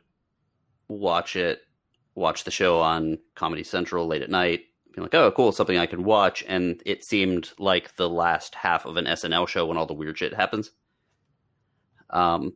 watch 0.89 1.37
it, 1.37 1.61
watch 2.15 2.45
the 2.45 2.51
show 2.51 2.81
on 2.81 3.19
Comedy 3.35 3.65
Central 3.65 4.07
late 4.07 4.21
at 4.23 4.29
night, 4.31 4.65
being 4.95 5.05
like, 5.05 5.15
"Oh, 5.15 5.31
cool, 5.31 5.53
something 5.53 5.79
I 5.79 5.87
can 5.87 6.05
watch," 6.05 6.45
and 6.47 6.83
it 6.85 7.05
seemed 7.05 7.51
like 7.59 7.97
the 7.97 8.09
last 8.11 8.55
half 8.55 8.85
of 8.85 8.97
an 8.99 9.07
SNL 9.07 9.47
show 9.49 9.65
when 9.67 9.79
all 9.79 9.87
the 9.87 9.95
weird 9.95 10.19
shit 10.19 10.35
happens. 10.35 10.71
Um, 12.11 12.55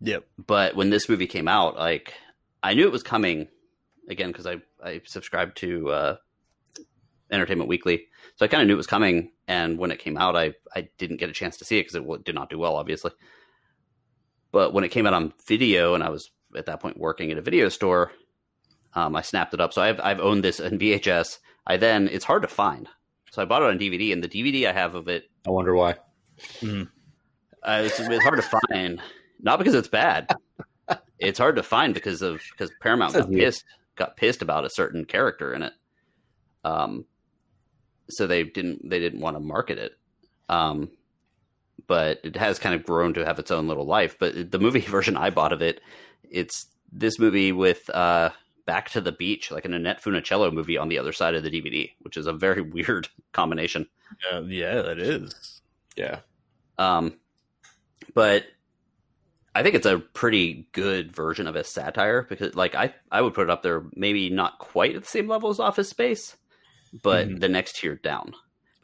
Yep. 0.00 0.24
but 0.46 0.74
when 0.74 0.90
this 0.90 1.08
movie 1.08 1.26
came 1.26 1.48
out, 1.48 1.76
like 1.76 2.14
I 2.62 2.74
knew 2.74 2.84
it 2.86 2.92
was 2.92 3.02
coming 3.02 3.48
again 4.08 4.28
because 4.32 4.46
I 4.46 4.62
I 4.82 5.00
subscribed 5.04 5.56
to 5.58 5.90
uh, 5.90 6.16
Entertainment 7.32 7.68
Weekly, 7.68 8.06
so 8.36 8.44
I 8.44 8.48
kind 8.48 8.62
of 8.62 8.68
knew 8.68 8.74
it 8.74 8.76
was 8.76 8.86
coming. 8.86 9.32
And 9.48 9.78
when 9.78 9.90
it 9.90 9.98
came 9.98 10.16
out, 10.16 10.36
I 10.36 10.54
I 10.74 10.88
didn't 10.98 11.16
get 11.16 11.30
a 11.30 11.34
chance 11.34 11.56
to 11.58 11.64
see 11.64 11.78
it 11.78 11.88
because 11.88 11.96
it 11.96 12.24
did 12.24 12.34
not 12.34 12.50
do 12.50 12.58
well, 12.58 12.76
obviously. 12.76 13.12
But 14.52 14.72
when 14.72 14.84
it 14.84 14.90
came 14.90 15.06
out 15.06 15.14
on 15.14 15.32
video, 15.46 15.94
and 15.94 16.04
I 16.04 16.10
was 16.10 16.30
at 16.56 16.66
that 16.66 16.80
point 16.80 16.98
working 16.98 17.32
at 17.32 17.38
a 17.38 17.42
video 17.42 17.68
store, 17.68 18.12
um, 18.94 19.16
I 19.16 19.22
snapped 19.22 19.54
it 19.54 19.60
up. 19.60 19.72
So 19.72 19.82
I've 19.82 20.00
I've 20.00 20.20
owned 20.20 20.44
this 20.44 20.60
in 20.60 20.78
VHS. 20.78 21.38
I 21.66 21.76
then 21.76 22.08
it's 22.08 22.24
hard 22.24 22.42
to 22.42 22.48
find, 22.48 22.88
so 23.30 23.42
I 23.42 23.46
bought 23.46 23.62
it 23.62 23.70
on 23.70 23.78
DVD, 23.78 24.12
and 24.12 24.22
the 24.22 24.28
DVD 24.28 24.68
I 24.68 24.72
have 24.72 24.94
of 24.94 25.08
it 25.08 25.24
I 25.46 25.50
wonder 25.50 25.74
why. 25.74 25.96
uh, 27.62 27.82
it's, 27.84 27.98
it's 27.98 28.24
hard 28.24 28.40
to 28.40 28.60
find, 28.70 29.00
not 29.40 29.58
because 29.58 29.74
it's 29.74 29.88
bad. 29.88 30.28
it's 31.18 31.38
hard 31.38 31.56
to 31.56 31.62
find 31.62 31.94
because 31.94 32.22
of 32.22 32.42
because 32.50 32.70
Paramount 32.80 33.14
got 33.14 33.26
Says 33.26 33.34
pissed 33.34 33.64
got 33.96 34.16
pissed 34.16 34.42
about 34.42 34.64
a 34.64 34.70
certain 34.70 35.04
character 35.04 35.54
in 35.54 35.62
it. 35.62 35.72
Um, 36.64 37.06
so 38.08 38.26
they 38.26 38.44
didn't 38.44 38.88
they 38.88 38.98
didn't 38.98 39.20
want 39.20 39.36
to 39.36 39.40
market 39.40 39.78
it. 39.78 39.98
Um, 40.48 40.90
but 41.86 42.20
it 42.22 42.36
has 42.36 42.58
kind 42.58 42.74
of 42.74 42.84
grown 42.84 43.14
to 43.14 43.24
have 43.24 43.38
its 43.38 43.50
own 43.50 43.68
little 43.68 43.86
life. 43.86 44.16
But 44.18 44.50
the 44.50 44.58
movie 44.58 44.80
version 44.96 45.16
I 45.16 45.30
bought 45.30 45.52
of 45.52 45.62
it, 45.62 45.80
it's 46.30 46.66
this 46.92 47.18
movie 47.18 47.52
with 47.52 47.88
uh, 47.90 48.30
Back 48.66 48.90
to 48.90 49.00
the 49.00 49.12
Beach, 49.12 49.50
like 49.50 49.64
an 49.64 49.74
Annette 49.74 50.02
Funicello 50.02 50.52
movie 50.52 50.78
on 50.78 50.88
the 50.88 50.98
other 50.98 51.12
side 51.12 51.34
of 51.34 51.42
the 51.42 51.50
DVD, 51.50 51.90
which 52.00 52.16
is 52.16 52.26
a 52.26 52.32
very 52.32 52.62
weird 52.72 53.08
combination. 53.32 53.88
Uh, 54.30 54.42
yeah, 54.42 54.80
it 54.90 54.98
is. 54.98 55.60
Yeah. 55.96 56.20
Um, 56.78 57.14
but 58.14 58.44
I 59.54 59.62
think 59.62 59.74
it's 59.74 59.86
a 59.86 59.98
pretty 59.98 60.66
good 60.72 61.14
version 61.14 61.46
of 61.46 61.56
a 61.56 61.64
satire 61.64 62.22
because, 62.22 62.54
like, 62.54 62.74
I 62.74 62.94
I 63.10 63.20
would 63.20 63.34
put 63.34 63.44
it 63.44 63.50
up 63.50 63.62
there, 63.62 63.84
maybe 63.94 64.30
not 64.30 64.58
quite 64.58 64.96
at 64.96 65.02
the 65.02 65.08
same 65.08 65.28
level 65.28 65.50
as 65.50 65.60
Office 65.60 65.88
Space, 65.88 66.36
but 66.92 67.28
Mhm. 67.28 67.40
the 67.40 67.48
next 67.48 67.76
tier 67.76 67.96
down. 67.96 68.34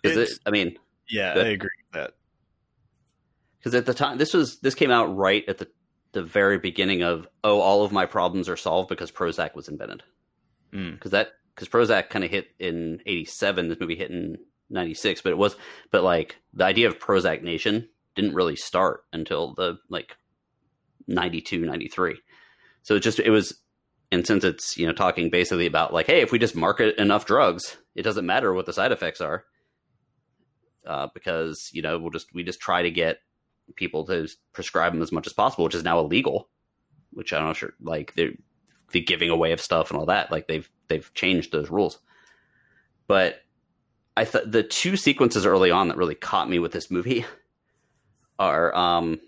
Because 0.02 0.16
it, 0.32 0.38
I 0.46 0.50
mean, 0.50 0.78
Yeah, 1.10 1.34
Good. 1.34 1.46
I 1.46 1.50
agree 1.50 1.68
with 1.86 1.92
that. 1.94 2.14
because 3.58 3.74
at 3.74 3.86
the 3.86 3.94
time 3.94 4.18
this 4.18 4.32
was 4.34 4.58
this 4.60 4.74
came 4.74 4.90
out 4.90 5.14
right 5.16 5.44
at 5.48 5.58
the 5.58 5.68
the 6.12 6.22
very 6.22 6.58
beginning 6.58 7.02
of 7.02 7.26
oh 7.44 7.60
all 7.60 7.82
of 7.84 7.92
my 7.92 8.06
problems 8.06 8.48
are 8.48 8.56
solved 8.56 8.88
because 8.88 9.10
Prozac 9.10 9.54
was 9.54 9.68
invented 9.68 10.02
Mm. 10.72 10.92
because 10.94 11.10
that 11.12 11.32
because 11.54 11.68
Prozac 11.68 12.08
kind 12.10 12.24
of 12.24 12.30
hit 12.30 12.48
in 12.58 13.00
'87 13.06 13.68
this 13.68 13.80
movie 13.80 13.96
hit 13.96 14.10
in 14.10 14.36
'96 14.70 15.22
but 15.22 15.30
it 15.32 15.38
was 15.38 15.56
but 15.90 16.02
like 16.04 16.36
the 16.54 16.64
idea 16.64 16.86
of 16.88 16.98
Prozac 16.98 17.42
Nation 17.42 17.88
didn't 18.14 18.34
really 18.34 18.56
start 18.56 19.04
until 19.12 19.54
the 19.54 19.78
like 19.88 20.16
92 21.06 21.64
93 21.64 22.20
so 22.82 22.94
it 22.96 23.00
just 23.00 23.18
it 23.18 23.30
was 23.30 23.58
and 24.12 24.26
since 24.26 24.44
it's 24.44 24.76
you 24.76 24.86
know 24.86 24.92
talking 24.92 25.30
basically 25.30 25.66
about 25.66 25.92
like 25.94 26.06
hey 26.06 26.20
if 26.20 26.32
we 26.32 26.38
just 26.38 26.54
market 26.54 26.96
enough 26.98 27.24
drugs 27.26 27.76
it 27.98 28.02
doesn't 28.02 28.26
matter 28.26 28.54
what 28.54 28.64
the 28.64 28.72
side 28.72 28.92
effects 28.92 29.20
are 29.20 29.44
uh, 30.86 31.08
because 31.12 31.68
you 31.72 31.82
know 31.82 31.98
we'll 31.98 32.10
just 32.10 32.32
we 32.32 32.44
just 32.44 32.60
try 32.60 32.82
to 32.82 32.90
get 32.92 33.18
people 33.74 34.06
to 34.06 34.28
prescribe 34.52 34.92
them 34.92 35.02
as 35.02 35.10
much 35.10 35.26
as 35.26 35.32
possible, 35.32 35.64
which 35.64 35.74
is 35.74 35.82
now 35.82 35.98
illegal. 35.98 36.48
Which 37.10 37.32
I 37.32 37.40
don't 37.40 37.56
sure, 37.56 37.72
like 37.80 38.14
they're 38.14 38.32
the 38.92 39.00
giving 39.00 39.30
away 39.30 39.50
of 39.52 39.60
stuff 39.60 39.90
and 39.90 39.98
all 39.98 40.06
that. 40.06 40.30
Like 40.30 40.46
they've 40.46 40.70
they've 40.86 41.12
changed 41.12 41.50
those 41.50 41.70
rules. 41.70 41.98
But 43.08 43.42
I 44.16 44.24
thought 44.24 44.50
the 44.50 44.62
two 44.62 44.96
sequences 44.96 45.44
early 45.44 45.72
on 45.72 45.88
that 45.88 45.96
really 45.96 46.14
caught 46.14 46.48
me 46.48 46.60
with 46.60 46.70
this 46.70 46.90
movie 46.90 47.24
are 48.38 48.72
um 48.76 49.18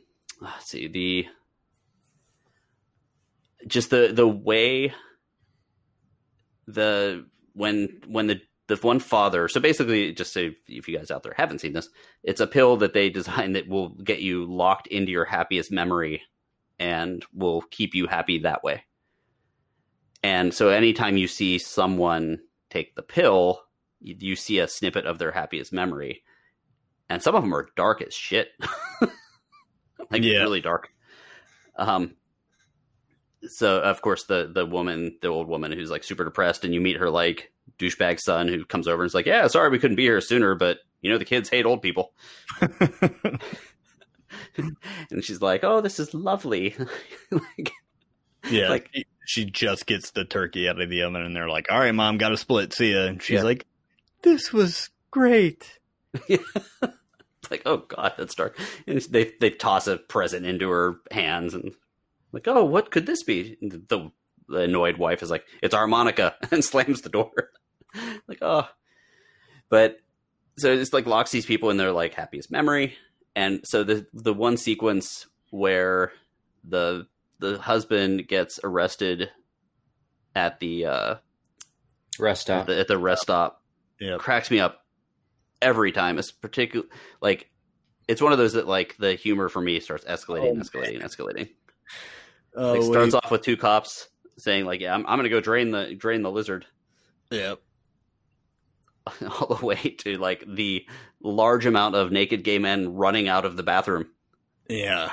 let's 0.41 0.71
see 0.71 0.87
the 0.87 1.27
just 3.67 3.91
the 3.91 4.13
the 4.13 4.29
way 4.29 4.95
the 6.69 7.27
when 7.53 8.01
when 8.07 8.29
the 8.29 8.41
the 8.71 8.77
one 8.77 8.99
father 8.99 9.49
so 9.49 9.61
basically 9.61 10.13
just 10.13 10.33
so 10.33 10.51
if 10.69 10.89
you 10.89 10.97
guys 10.97 11.11
out 11.11 11.23
there 11.23 11.35
haven't 11.37 11.61
seen 11.61 11.73
this 11.73 11.89
it's 12.23 12.41
a 12.41 12.47
pill 12.47 12.77
that 12.79 12.95
they 12.95 13.11
designed 13.11 13.57
that 13.57 13.69
will 13.69 13.91
get 13.91 14.21
you 14.21 14.45
locked 14.47 14.87
into 14.87 15.13
your 15.13 15.25
happiest 15.25 15.71
memory 15.71 16.23
and 16.79 17.25
will 17.35 17.61
keep 17.71 17.95
you 17.95 18.07
happy 18.07 18.39
that 18.39 18.65
way. 18.65 18.83
And 20.23 20.53
so 20.55 20.71
anytime 20.71 21.19
you 21.19 21.29
see 21.29 21.59
someone 21.59 22.39
take 22.71 22.95
the 22.95 23.03
pill 23.03 23.61
you, 24.01 24.17
you 24.19 24.37
see 24.37 24.59
a 24.59 24.67
snippet 24.67 25.05
of 25.05 25.19
their 25.19 25.31
happiest 25.31 25.73
memory. 25.73 26.23
And 27.11 27.23
some 27.23 27.35
of 27.35 27.43
them 27.43 27.55
are 27.55 27.69
dark 27.77 28.03
as 28.03 28.15
shit. 28.15 28.49
Like 30.11 30.23
Yeah. 30.23 30.41
really 30.41 30.61
dark. 30.63 30.89
Um 31.77 32.17
so 33.49 33.81
of 33.81 34.03
course 34.03 34.25
the 34.25 34.51
the 34.53 34.67
woman 34.67 35.17
the 35.23 35.29
old 35.29 35.49
woman 35.49 35.73
who's 35.73 35.91
like 35.91 36.05
super 36.05 36.25
depressed 36.25 36.65
and 36.65 36.75
you 36.75 36.81
meet 36.81 36.97
her 36.97 37.11
like 37.11 37.53
douchebag 37.81 38.21
son 38.21 38.47
who 38.49 38.65
comes 38.65 38.87
over 38.87 39.03
and 39.03 39.09
is 39.09 39.15
like 39.15 39.27
yeah 39.27 39.47
sorry 39.47 39.71
we 39.71 39.79
couldn't 39.79 39.97
be 39.97 40.05
here 40.05 40.21
sooner 40.21 40.55
but 40.55 40.79
you 41.01 41.11
know 41.11 41.19
the 41.19 41.25
kids 41.25 41.49
hate 41.49 41.67
old 41.67 41.83
people 41.83 42.13
and 44.57 45.25
she's 45.25 45.41
like 45.41 45.65
oh 45.65 45.81
this 45.81 45.99
is 45.99 46.13
lovely 46.15 46.77
like, 47.31 47.73
yeah, 48.51 48.69
Like- 48.69 48.91
she, 49.27 49.45
just 49.45 49.87
gets 49.87 50.11
the 50.13 50.25
turkey 50.25 50.69
out 50.69 50.81
of 50.81 50.89
the 50.91 51.03
oven, 51.03 51.21
and 51.23 51.37
they're 51.37 51.49
like, 51.49 51.71
"All 51.71 51.79
right, 51.79 51.95
mom, 51.95 52.17
got 52.19 52.31
to 52.31 52.37
split. 52.39 52.73
See 52.73 52.95
ya." 52.95 53.03
And 53.03 53.23
she's 53.23 53.37
Yeah. 53.37 53.43
like, 53.45 53.67
"This 54.23 54.51
was 54.53 54.89
great." 55.13 55.79
like, 56.29 57.63
oh 57.67 57.77
god, 57.87 58.15
that's 58.17 58.35
dark. 58.35 58.59
And 58.89 58.99
they 59.03 59.33
they 59.39 59.51
toss 59.51 59.87
a 59.87 59.99
present 59.99 60.47
into 60.47 60.69
her 60.71 60.97
hands 61.13 61.55
and 61.55 61.73
like, 62.33 62.49
oh, 62.49 62.65
what 62.65 62.91
could 62.91 63.07
this 63.07 63.23
be? 63.23 63.57
And 63.61 63.71
the, 63.89 64.11
the 64.49 64.61
annoyed 64.63 64.97
wife 64.97 65.23
is 65.23 65.31
like, 65.31 65.45
it's 65.63 65.75
harmonica, 65.75 66.35
and 66.51 66.65
slams 66.65 67.03
the 67.03 67.09
door. 67.11 67.31
like, 68.29 68.39
oh, 68.43 68.69
but 69.69 69.99
so 70.59 70.73
it's 70.73 70.93
like 70.93 71.07
locks 71.07 71.31
these 71.31 71.47
people 71.47 71.71
in 71.71 71.77
their 71.77 71.93
like 71.93 72.15
happiest 72.15 72.51
memory, 72.51 72.95
and 73.35 73.61
so 73.65 73.83
the 73.85 74.07
the 74.13 74.35
one 74.35 74.57
sequence 74.57 75.27
where 75.51 76.13
the 76.65 77.07
the 77.39 77.59
husband 77.59 78.29
gets 78.29 78.61
arrested 78.63 79.31
at 80.37 80.61
the 80.61 80.87
uh 80.87 81.15
Rest 82.19 82.51
at 82.51 82.65
stop. 82.65 82.67
the, 82.67 82.79
at 82.79 82.89
the 82.89 82.99
rest 82.99 83.23
stop 83.23 83.63
Yeah. 83.99 84.17
cracks 84.19 84.51
me 84.51 84.61
up 84.61 84.85
every 85.63 85.91
time. 85.93 86.19
It's 86.19 86.31
particular 86.31 86.87
like 87.23 87.51
it's 88.09 88.21
one 88.21 88.33
of 88.33 88.39
those 88.39 88.53
that 88.55 88.67
like 88.67 88.97
the 88.99 89.15
humor 89.15 89.49
for 89.49 89.63
me 89.63 89.81
starts 89.81 90.05
escalating, 90.05 90.57
Oh, 90.59 90.61
escalating, 90.61 91.03
escalating. 91.03 91.51
Oh, 92.55 92.73
Like 92.73 92.83
starts 92.83 93.15
off 93.15 93.31
with 93.31 93.43
two 93.43 93.57
cops 93.57 94.09
saying 94.37 94.67
like, 94.67 94.81
"Yeah, 94.81 94.93
I'm, 94.95 95.07
I'm 95.07 95.17
going 95.19 95.25
to 95.25 95.29
go 95.31 95.41
drain 95.41 95.71
the 95.71 95.95
drain 95.95 96.23
the 96.23 96.31
lizard," 96.31 96.67
Yeah. 97.31 97.55
all 99.41 99.57
the 99.57 99.67
way 99.67 99.97
to 99.99 100.19
like 100.19 100.45
the 100.47 100.87
large 101.23 101.67
amount 101.67 101.95
of 101.95 102.13
naked 102.13 102.45
gay 102.45 102.59
men 102.59 102.95
running 102.95 103.29
out 103.29 103.45
of 103.45 103.57
the 103.57 103.63
bathroom. 103.63 104.07
Yeah. 104.69 105.13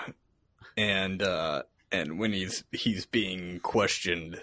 And 0.76 1.22
uh 1.22 1.64
and 1.92 2.20
when 2.20 2.34
he's 2.34 2.64
he's 2.72 3.06
being 3.06 3.60
questioned 3.62 4.42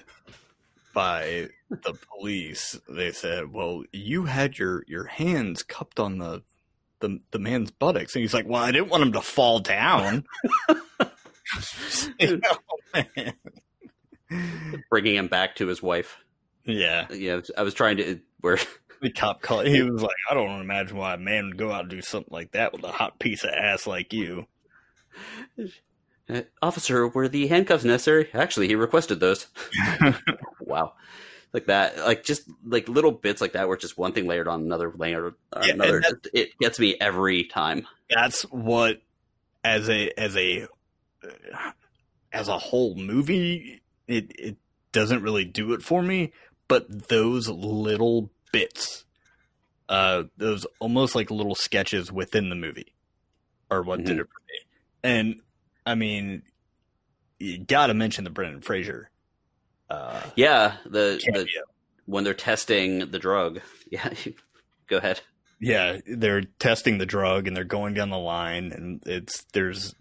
by 0.94 1.48
the 1.68 1.94
police, 2.08 2.78
they 2.88 3.12
said, 3.12 3.52
"Well, 3.52 3.82
you 3.92 4.24
had 4.24 4.58
your 4.58 4.84
your 4.86 5.04
hands 5.04 5.62
cupped 5.62 6.00
on 6.00 6.18
the 6.18 6.42
the 7.00 7.20
the 7.32 7.38
man's 7.38 7.70
buttocks." 7.70 8.14
And 8.14 8.22
he's 8.22 8.32
like, 8.32 8.46
"Well, 8.46 8.62
I 8.62 8.72
didn't 8.72 8.88
want 8.88 9.02
him 9.02 9.12
to 9.12 9.20
fall 9.20 9.58
down." 9.60 10.24
You 12.18 12.40
know, 12.40 13.32
bringing 14.90 15.16
him 15.16 15.28
back 15.28 15.56
to 15.56 15.66
his 15.66 15.82
wife. 15.82 16.16
yeah, 16.64 17.06
Yeah, 17.10 17.40
I 17.56 17.62
was 17.62 17.74
trying 17.74 17.98
to 17.98 18.20
where 18.40 18.58
the 19.00 19.10
cop 19.10 19.42
called. 19.42 19.66
He 19.66 19.82
was 19.82 20.02
like, 20.02 20.16
"I 20.30 20.34
don't 20.34 20.60
imagine 20.60 20.96
why 20.96 21.14
a 21.14 21.18
man 21.18 21.46
would 21.46 21.56
go 21.58 21.70
out 21.72 21.82
and 21.82 21.90
do 21.90 22.02
something 22.02 22.32
like 22.32 22.52
that 22.52 22.72
with 22.72 22.84
a 22.84 22.92
hot 22.92 23.18
piece 23.18 23.44
of 23.44 23.50
ass 23.50 23.86
like 23.86 24.12
you." 24.12 24.46
Uh, 26.28 26.42
officer, 26.62 27.06
were 27.08 27.28
the 27.28 27.46
handcuffs 27.48 27.84
necessary? 27.84 28.30
Actually, 28.32 28.66
he 28.68 28.74
requested 28.74 29.20
those. 29.20 29.46
wow, 30.60 30.94
like 31.52 31.66
that, 31.66 31.98
like 31.98 32.24
just 32.24 32.48
like 32.64 32.88
little 32.88 33.12
bits 33.12 33.40
like 33.42 33.52
that, 33.52 33.66
where 33.68 33.74
it's 33.74 33.82
just 33.82 33.98
one 33.98 34.12
thing 34.12 34.26
layered 34.26 34.48
on 34.48 34.62
another 34.62 34.90
layer 34.96 35.34
on 35.52 35.66
Yeah, 35.68 35.74
another. 35.74 36.00
that- 36.00 36.26
it 36.32 36.58
gets 36.58 36.78
me 36.78 36.96
every 37.00 37.44
time. 37.44 37.86
that's 38.08 38.42
what 38.44 39.02
as 39.62 39.88
a 39.88 40.10
as 40.18 40.36
a 40.36 40.66
as 42.32 42.48
a 42.48 42.58
whole 42.58 42.94
movie 42.96 43.80
it 44.06 44.30
it 44.38 44.56
doesn't 44.92 45.22
really 45.22 45.44
do 45.46 45.72
it 45.72 45.82
for 45.82 46.02
me 46.02 46.32
but 46.68 47.08
those 47.08 47.48
little 47.48 48.30
bits 48.54 49.04
uh 49.88 50.22
those 50.38 50.66
almost 50.80 51.14
like 51.14 51.30
little 51.30 51.54
sketches 51.54 52.10
within 52.10 52.48
the 52.48 52.54
movie 52.56 52.94
are 53.70 53.82
what 53.82 54.02
did 54.04 54.16
Mhm. 54.16 54.20
it 54.20 54.26
for 54.26 54.40
me 54.48 54.58
and 55.02 55.40
i 55.84 55.94
mean 55.94 56.42
you 57.38 57.58
gotta 57.58 57.92
mention 57.94 58.24
the 58.24 58.30
brendan 58.30 58.62
fraser 58.62 59.10
uh 59.90 60.22
Yeah, 60.36 60.76
the, 60.86 61.20
the 61.32 61.46
when 62.06 62.24
they're 62.24 62.32
testing 62.34 63.10
the 63.10 63.18
drug. 63.18 63.60
Yeah, 63.90 64.12
go 64.88 64.96
ahead. 64.96 65.20
yeah 65.60 65.98
they're 66.06 66.42
testing 66.58 66.96
the 66.98 67.06
drug 67.06 67.46
and 67.46 67.54
they're 67.56 67.64
going 67.64 67.92
down 67.94 68.08
the 68.10 68.18
line 68.18 68.72
and 68.72 69.02
it's 69.06 69.44
there's 69.52 69.94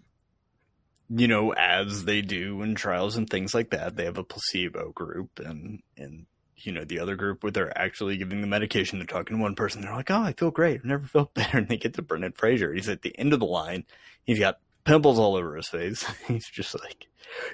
you 1.10 1.28
know 1.28 1.52
as 1.52 2.06
they 2.06 2.22
do 2.22 2.62
in 2.62 2.74
trials 2.74 3.16
and 3.16 3.28
things 3.28 3.52
like 3.54 3.70
that 3.70 3.94
they 3.96 4.04
have 4.06 4.16
a 4.18 4.24
placebo 4.24 4.90
group 4.92 5.38
and 5.38 5.80
and 5.98 6.24
you 6.66 6.72
know 6.72 6.84
the 6.84 6.98
other 6.98 7.16
group 7.16 7.42
where 7.42 7.52
they're 7.52 7.76
actually 7.78 8.16
giving 8.16 8.40
the 8.40 8.46
medication 8.46 8.98
they're 8.98 9.06
talking 9.06 9.36
to 9.36 9.42
one 9.42 9.54
person 9.54 9.82
they're 9.82 9.94
like 9.94 10.10
oh 10.10 10.22
i 10.22 10.32
feel 10.32 10.50
great. 10.50 10.80
I've 10.80 10.84
never 10.84 11.06
felt 11.06 11.34
better. 11.34 11.58
And 11.58 11.68
they 11.68 11.76
get 11.76 11.94
to 11.94 12.02
brendan 12.02 12.32
fraser. 12.32 12.72
He's 12.72 12.88
at 12.88 13.02
the 13.02 13.16
end 13.18 13.32
of 13.32 13.40
the 13.40 13.46
line. 13.46 13.84
He's 14.24 14.38
got 14.38 14.58
pimples 14.84 15.18
all 15.18 15.36
over 15.36 15.56
his 15.56 15.68
face. 15.68 16.04
He's 16.28 16.48
just 16.48 16.78
like 16.80 17.06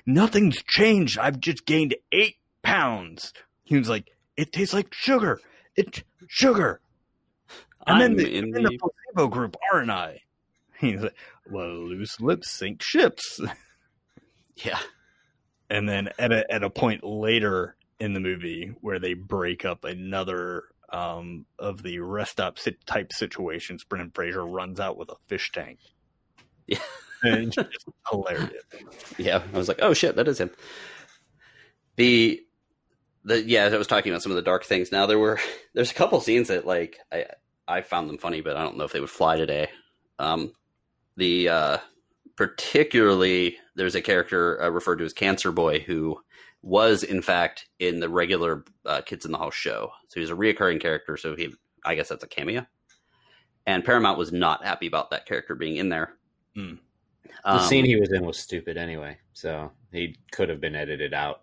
nothing's 0.06 0.62
changed. 0.62 1.18
I've 1.18 1.40
just 1.40 1.66
gained 1.66 1.94
eight 2.12 2.36
pounds. 2.62 3.32
He 3.64 3.78
was 3.78 3.88
like 3.88 4.10
it 4.36 4.52
tastes 4.52 4.74
like 4.74 4.92
sugar. 4.92 5.40
It's 5.76 6.02
sugar. 6.28 6.80
I'm, 7.86 8.02
in, 8.02 8.16
the, 8.16 8.36
in 8.36 8.44
I'm 8.44 8.56
in 8.56 8.62
the 8.64 8.70
the 8.70 8.78
placebo 8.78 9.28
group, 9.28 9.56
aren't 9.72 9.90
I? 9.90 10.20
He's 10.78 11.00
like, 11.00 11.16
well, 11.50 11.68
loose 11.68 12.20
lips 12.20 12.50
sink 12.50 12.82
ships. 12.82 13.40
yeah. 14.56 14.78
And 15.68 15.88
then 15.88 16.10
at 16.18 16.32
a 16.32 16.50
at 16.52 16.62
a 16.62 16.70
point 16.70 17.04
later 17.04 17.76
in 18.00 18.14
the 18.14 18.20
movie 18.20 18.72
where 18.80 18.98
they 18.98 19.14
break 19.14 19.64
up 19.64 19.84
another 19.84 20.64
um, 20.88 21.46
of 21.58 21.82
the 21.82 22.00
rest 22.00 22.32
stop 22.32 22.58
sit- 22.58 22.84
type 22.86 23.12
situations, 23.12 23.84
Brendan 23.84 24.10
Fraser 24.12 24.44
runs 24.44 24.80
out 24.80 24.96
with 24.96 25.10
a 25.10 25.16
fish 25.28 25.52
tank. 25.52 25.78
Yeah. 26.66 26.78
and 27.22 27.52
just 27.52 27.68
hilarious. 28.10 28.64
Yeah, 29.18 29.42
I 29.52 29.56
was 29.56 29.68
like, 29.68 29.80
oh 29.82 29.92
shit, 29.92 30.16
that 30.16 30.26
is 30.26 30.40
him. 30.40 30.50
The 31.96 32.40
the 33.24 33.42
yeah, 33.42 33.66
I 33.66 33.76
was 33.76 33.86
talking 33.86 34.10
about 34.10 34.22
some 34.22 34.32
of 34.32 34.36
the 34.36 34.42
dark 34.42 34.64
things. 34.64 34.90
Now 34.90 35.06
there 35.06 35.18
were 35.18 35.38
there's 35.74 35.90
a 35.90 35.94
couple 35.94 36.20
scenes 36.20 36.48
that 36.48 36.66
like 36.66 36.98
I 37.12 37.26
I 37.68 37.82
found 37.82 38.08
them 38.08 38.18
funny, 38.18 38.40
but 38.40 38.56
I 38.56 38.62
don't 38.62 38.78
know 38.78 38.84
if 38.84 38.92
they 38.92 39.00
would 39.00 39.10
fly 39.10 39.36
today. 39.36 39.68
Um, 40.18 40.52
the 41.16 41.48
uh, 41.48 41.78
particularly 42.36 43.58
there's 43.74 43.94
a 43.94 44.02
character 44.02 44.62
uh, 44.62 44.70
referred 44.70 44.96
to 44.96 45.04
as 45.04 45.12
Cancer 45.12 45.52
Boy 45.52 45.80
who 45.80 46.20
was 46.62 47.02
in 47.02 47.22
fact 47.22 47.68
in 47.78 48.00
the 48.00 48.08
regular 48.08 48.64
uh, 48.84 49.00
Kids 49.02 49.24
in 49.24 49.32
the 49.32 49.38
House 49.38 49.54
show. 49.54 49.90
So 50.08 50.20
he's 50.20 50.30
a 50.30 50.34
reoccurring 50.34 50.80
character. 50.80 51.16
So 51.16 51.34
he 51.36 51.52
I 51.84 51.94
guess 51.94 52.08
that's 52.08 52.24
a 52.24 52.28
cameo. 52.28 52.66
And 53.66 53.84
Paramount 53.84 54.18
was 54.18 54.32
not 54.32 54.64
happy 54.64 54.86
about 54.86 55.10
that 55.10 55.26
character 55.26 55.54
being 55.54 55.76
in 55.76 55.88
there. 55.88 56.14
The 56.54 56.78
Um, 57.44 57.60
scene 57.68 57.84
he 57.84 57.96
was 57.96 58.12
in 58.12 58.24
was 58.26 58.38
stupid 58.38 58.76
anyway, 58.76 59.16
so 59.32 59.70
he 59.92 60.16
could 60.32 60.48
have 60.48 60.60
been 60.60 60.74
edited 60.74 61.14
out. 61.14 61.42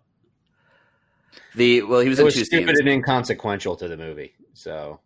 the 1.54 1.82
well, 1.82 2.00
he 2.00 2.08
was 2.08 2.18
It 2.18 2.22
in 2.22 2.24
was 2.26 2.34
two 2.34 2.44
stupid 2.44 2.68
scenes. 2.68 2.80
and 2.80 2.88
inconsequential 2.88 3.76
to 3.76 3.88
the 3.88 3.96
movie. 3.96 4.34
So, 4.54 5.00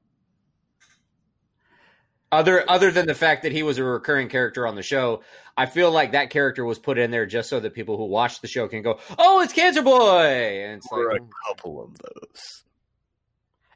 other 2.33 2.68
other 2.68 2.91
than 2.91 3.07
the 3.07 3.14
fact 3.14 3.43
that 3.43 3.53
he 3.53 3.62
was 3.62 3.78
a 3.78 3.85
recurring 3.85 4.28
character 4.28 4.66
on 4.66 4.74
the 4.74 4.83
show, 4.83 5.22
I 5.57 5.66
feel 5.66 5.93
like 5.93 6.12
that 6.12 6.30
character 6.30 6.64
was 6.64 6.78
put 6.78 6.99
in 6.99 7.11
there 7.11 7.26
just 7.26 7.49
so 7.51 7.61
that 7.61 7.74
people 7.74 7.97
who 7.97 8.07
watch 8.07 8.41
the 8.41 8.49
show 8.49 8.66
can 8.66 8.83
go, 8.83 8.99
"Oh, 9.18 9.41
it's 9.41 9.53
Cancer 9.53 9.83
Boy," 9.83 10.64
and 10.64 10.78
it's 10.78 10.89
Or 10.91 11.11
a 11.11 11.18
couple 11.47 11.85
of 11.85 11.97
those. 11.99 12.64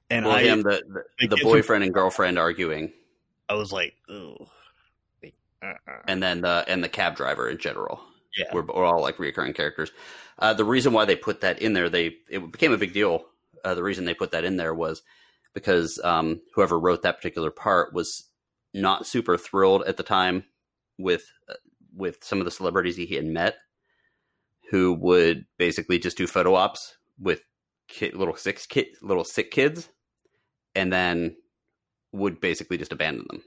And 0.08 0.24
well, 0.24 0.36
I, 0.36 0.42
him, 0.42 0.62
the, 0.62 0.82
the, 0.88 1.26
the 1.28 1.36
the 1.36 1.42
boyfriend 1.42 1.84
and 1.84 1.92
girlfriend 1.92 2.38
arguing, 2.38 2.92
I 3.48 3.54
was 3.54 3.72
like, 3.72 3.94
Ugh. 4.08 4.48
Uh-uh. 5.62 6.02
and 6.06 6.22
then 6.22 6.40
the 6.40 6.64
and 6.68 6.82
the 6.82 6.88
cab 6.88 7.16
driver 7.16 7.48
in 7.48 7.58
general. 7.58 8.00
yeah, 8.36 8.46
We're, 8.52 8.62
we're 8.62 8.84
all 8.84 9.02
like 9.02 9.18
recurring 9.18 9.52
characters. 9.52 9.90
Uh, 10.38 10.54
the 10.54 10.64
reason 10.64 10.92
why 10.92 11.04
they 11.04 11.16
put 11.16 11.40
that 11.42 11.60
in 11.60 11.72
there, 11.72 11.88
they 11.88 12.16
it 12.30 12.50
became 12.52 12.72
a 12.72 12.78
big 12.78 12.92
deal. 12.92 13.26
Uh, 13.64 13.74
the 13.74 13.82
reason 13.82 14.04
they 14.04 14.14
put 14.14 14.30
that 14.30 14.44
in 14.44 14.56
there 14.56 14.74
was 14.74 15.02
because 15.54 15.98
um, 16.04 16.40
whoever 16.54 16.78
wrote 16.78 17.02
that 17.02 17.16
particular 17.16 17.50
part 17.50 17.92
was 17.92 18.24
not 18.76 19.06
super 19.06 19.36
thrilled 19.36 19.82
at 19.86 19.96
the 19.96 20.02
time 20.02 20.44
with 20.98 21.30
uh, 21.48 21.54
with 21.94 22.22
some 22.22 22.38
of 22.38 22.44
the 22.44 22.50
celebrities 22.50 22.96
he 22.96 23.06
had 23.14 23.24
met, 23.24 23.56
who 24.70 24.92
would 24.94 25.46
basically 25.58 25.98
just 25.98 26.16
do 26.16 26.26
photo 26.26 26.54
ops 26.54 26.96
with 27.18 27.42
kid, 27.88 28.14
little 28.14 28.36
six 28.36 28.66
kid, 28.66 28.88
little 29.02 29.24
sick 29.24 29.50
kids, 29.50 29.88
and 30.74 30.92
then 30.92 31.36
would 32.12 32.40
basically 32.40 32.78
just 32.78 32.92
abandon 32.92 33.26
them. 33.28 33.42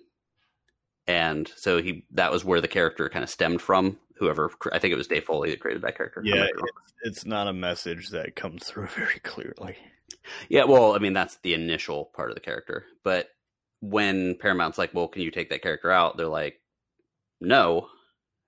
And 1.08 1.52
so 1.56 1.82
he 1.82 2.06
that 2.12 2.32
was 2.32 2.46
where 2.46 2.62
the 2.62 2.68
character 2.68 3.10
kind 3.10 3.24
of 3.24 3.30
stemmed 3.30 3.62
from. 3.62 3.98
Whoever 4.18 4.52
I 4.72 4.80
think 4.80 4.92
it 4.92 4.98
was 4.98 5.08
Dave 5.08 5.24
Foley 5.24 5.50
that 5.50 5.60
created 5.60 5.82
that 5.84 5.98
character. 5.98 6.22
Yeah. 6.24 6.42
might 6.42 6.54
be 6.54 6.58
wrong. 6.58 6.68
It's, 6.84 7.18
it's 7.18 7.26
not 7.26 7.48
a 7.48 7.54
message 7.54 8.10
that 8.10 8.36
comes 8.36 8.66
through 8.66 8.88
very 8.96 9.20
clearly. 9.24 9.78
Yeah, 10.50 10.66
well, 10.66 10.94
I 10.94 11.00
mean 11.00 11.14
that's 11.14 11.38
the 11.38 11.54
initial 11.54 12.06
part 12.14 12.30
of 12.30 12.36
the 12.36 12.42
character, 12.42 12.86
but 13.04 13.30
when 13.82 14.36
Paramount's 14.36 14.78
like, 14.78 14.94
"Well, 14.94 15.08
can 15.08 15.22
you 15.22 15.32
take 15.32 15.50
that 15.50 15.62
character 15.62 15.92
out?" 15.92 16.18
They're 16.18 16.28
like, 16.28 16.62
"No," 17.42 17.88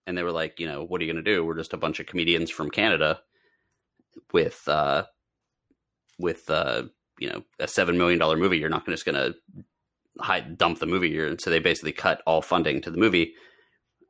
and 0.06 0.18
they 0.18 0.24
were 0.24 0.32
like, 0.32 0.60
"You 0.60 0.68
know, 0.68 0.84
what 0.84 1.02
are 1.02 1.06
you 1.06 1.12
going 1.12 1.24
to 1.24 1.32
do? 1.32 1.46
We're 1.46 1.58
just 1.58 1.74
a 1.74 1.78
bunch 1.78 2.00
of 2.00 2.06
comedians 2.08 2.50
from 2.50 2.70
Canada 2.70 3.22
with, 4.34 4.68
uh, 4.68 5.06
with, 6.20 6.50
uh, 6.50 6.84
you 7.20 7.30
know, 7.30 7.44
a 7.60 7.68
seven 7.68 7.98
million 7.98 8.20
dollar 8.20 8.38
movie. 8.38 8.58
You're 8.58 8.70
not 8.70 8.86
just 8.86 9.06
going 9.06 9.16
to 9.16 9.36
hide 10.20 10.58
dump 10.58 10.80
the 10.80 10.86
movie." 10.86 11.18
And 11.20 11.40
so 11.40 11.50
they 11.50 11.60
basically 11.60 11.94
cut 11.94 12.22
all 12.28 12.42
funding 12.42 12.82
to 12.82 12.92
the 12.92 12.98
movie, 12.98 13.34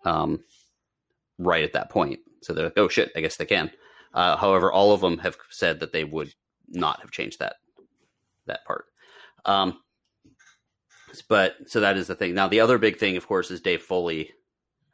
um, 0.06 0.44
right 1.38 1.64
at 1.64 1.74
that 1.74 1.90
point. 1.90 2.20
So 2.42 2.54
they're 2.54 2.66
like, 2.66 2.78
"Oh 2.78 2.88
shit, 2.90 3.12
I 3.16 3.22
guess 3.22 3.38
they 3.38 3.46
can." 3.46 3.72
Uh, 4.14 4.36
however, 4.38 4.72
all 4.72 4.92
of 4.94 5.02
them 5.02 5.20
have 5.20 5.38
said 5.50 5.80
that 5.80 5.94
they 5.94 6.04
would 6.04 6.34
not 6.68 7.02
have 7.02 7.12
changed 7.12 7.40
that 7.40 7.58
that 8.48 8.66
part. 8.66 8.86
Um, 9.46 9.80
but 11.28 11.56
so 11.68 11.82
that 11.82 11.98
is 11.98 12.08
the 12.08 12.16
thing. 12.16 12.34
Now 12.34 12.48
the 12.48 12.60
other 12.60 12.78
big 12.78 12.98
thing, 12.98 13.18
of 13.18 13.28
course, 13.28 13.52
is 13.52 13.62
Dave 13.62 13.82
Foley, 13.82 14.32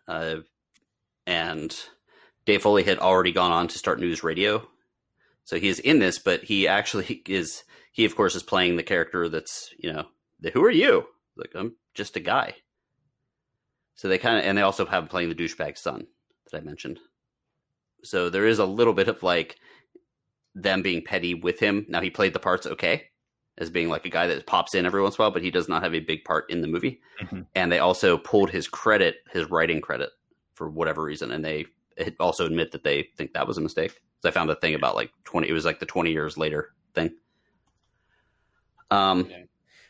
uh, 0.08 0.38
and 1.26 1.76
Dave 2.46 2.62
Foley 2.62 2.84
had 2.84 3.00
already 3.00 3.32
gone 3.32 3.52
on 3.52 3.68
to 3.68 3.78
start 3.78 4.00
news 4.00 4.24
radio, 4.24 4.68
so 5.44 5.60
he 5.60 5.68
is 5.68 5.80
in 5.80 6.00
this. 6.00 6.18
But 6.18 6.44
he 6.44 6.68
actually 6.68 7.22
is 7.28 7.64
he, 7.92 8.06
of 8.06 8.16
course, 8.16 8.36
is 8.36 8.44
playing 8.44 8.78
the 8.78 8.84
character 8.84 9.30
that's 9.30 9.74
you 9.78 9.92
know 9.92 10.06
the, 10.40 10.52
who 10.52 10.64
are 10.64 10.72
you? 10.72 11.06
Like 11.36 11.52
I'm 11.54 11.76
just 11.94 12.16
a 12.16 12.22
guy. 12.22 12.56
So 13.96 14.08
they 14.08 14.18
kind 14.18 14.40
of 14.40 14.46
and 14.46 14.58
they 14.58 14.62
also 14.62 14.86
have 14.86 15.10
playing 15.10 15.30
the 15.30 15.36
douchebag 15.36 15.78
son 15.78 16.08
that 16.50 16.58
I 16.58 16.62
mentioned. 16.62 17.00
So 18.04 18.30
there 18.30 18.46
is 18.46 18.60
a 18.60 18.66
little 18.66 18.94
bit 18.94 19.08
of 19.08 19.22
like 19.24 19.58
them 20.56 20.82
being 20.82 21.04
petty 21.04 21.34
with 21.34 21.60
him. 21.60 21.86
Now 21.90 22.02
he 22.02 22.10
played 22.10 22.34
the 22.34 22.40
parts 22.40 22.66
okay 22.66 23.10
as 23.58 23.70
being 23.70 23.90
like 23.90 24.06
a 24.06 24.10
guy 24.10 24.28
that 24.28 24.46
pops 24.46 24.76
in 24.76 24.86
every 24.86 25.02
once 25.02 25.16
in 25.16 25.22
a 25.22 25.26
while, 25.26 25.32
but 25.32 25.42
he 25.44 25.52
does 25.52 25.68
not 25.68 25.84
have 25.84 25.96
a 25.96 26.00
big 26.00 26.24
part 26.24 26.50
in 26.50 26.62
the 26.62 26.68
movie. 26.68 27.02
Mhm. 27.22 27.48
And 27.56 27.72
they 27.72 27.80
also 27.80 28.18
pulled 28.18 28.50
his 28.52 28.68
credit, 28.68 29.18
his 29.32 29.50
writing 29.50 29.82
credit, 29.82 30.10
for 30.54 30.70
whatever 30.70 31.04
reason, 31.04 31.32
and 31.32 31.44
they 31.44 31.66
also 32.20 32.46
admit 32.46 32.72
that 32.72 32.84
they 32.84 33.10
think 33.18 33.34
that 33.34 33.48
was 33.48 33.58
a 33.58 33.62
mistake. 33.62 33.92
'Cause 33.92 34.30
I 34.30 34.32
found 34.32 34.50
a 34.50 34.56
thing 34.56 34.76
about 34.76 34.96
like 34.96 35.12
twenty. 35.24 35.50
It 35.50 35.54
was 35.54 35.66
like 35.66 35.80
the 35.80 35.86
twenty 35.86 36.12
years 36.12 36.38
later 36.38 36.74
thing. 36.94 37.16
Um, 38.90 39.30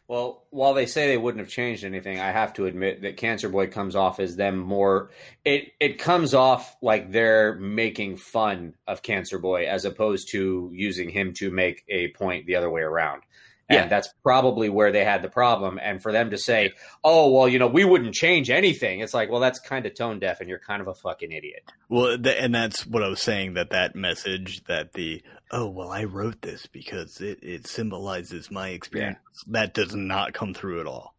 Well, 0.09 0.47
while 0.51 0.73
they 0.73 0.85
say 0.85 1.07
they 1.07 1.17
wouldn't 1.17 1.41
have 1.43 1.51
changed 1.51 1.83
anything, 1.83 2.17
I 2.17 2.31
have 2.31 2.53
to 2.53 2.65
admit 2.65 3.01
that 3.01 3.17
Cancer 3.17 3.49
Boy 3.49 3.67
comes 3.67 3.93
off 3.93 4.21
as 4.21 4.37
them 4.37 4.57
more. 4.57 5.11
It 5.43 5.73
it 5.81 5.99
comes 5.99 6.33
off 6.33 6.77
like 6.81 7.11
they're 7.11 7.55
making 7.55 8.15
fun 8.15 8.75
of 8.87 9.01
Cancer 9.01 9.37
Boy 9.37 9.67
as 9.67 9.83
opposed 9.83 10.29
to 10.29 10.71
using 10.73 11.09
him 11.09 11.33
to 11.33 11.51
make 11.51 11.83
a 11.89 12.07
point 12.09 12.45
the 12.45 12.55
other 12.55 12.69
way 12.69 12.81
around. 12.81 13.23
And 13.69 13.75
Yeah. 13.79 13.87
that's 13.87 14.07
probably 14.23 14.69
where 14.69 14.93
they 14.93 15.03
had 15.03 15.21
the 15.21 15.29
problem. 15.29 15.77
And 15.81 16.01
for 16.01 16.13
them 16.13 16.29
to 16.29 16.37
say, 16.37 16.71
"Oh, 17.03 17.29
well, 17.33 17.49
you 17.49 17.59
know, 17.59 17.67
we 17.67 17.83
wouldn't 17.83 18.13
change 18.13 18.49
anything," 18.49 19.01
it's 19.01 19.13
like, 19.13 19.29
well, 19.29 19.41
that's 19.41 19.59
kind 19.59 19.85
of 19.85 19.93
tone 19.93 20.19
deaf, 20.19 20.39
and 20.39 20.47
you're 20.47 20.57
kind 20.59 20.81
of 20.81 20.87
a 20.87 20.93
fucking 20.93 21.33
idiot. 21.33 21.63
Well, 21.89 22.17
th- 22.17 22.37
and 22.39 22.55
that's 22.55 22.87
what 22.87 23.03
I 23.03 23.09
was 23.09 23.21
saying 23.21 23.55
that 23.55 23.71
that 23.71 23.93
message 23.93 24.63
that 24.69 24.93
the 24.93 25.21
oh 25.51 25.67
well 25.69 25.89
I 25.89 26.05
wrote 26.05 26.41
this 26.41 26.65
because 26.65 27.19
it 27.19 27.39
it 27.41 27.67
symbolizes 27.67 28.49
my 28.49 28.69
experience 28.69 29.17
that 29.47 29.73
does 29.73 29.93
not 29.93 30.33
come 30.33 30.53
through 30.53 30.79
at 30.79 30.87
all. 30.87 31.13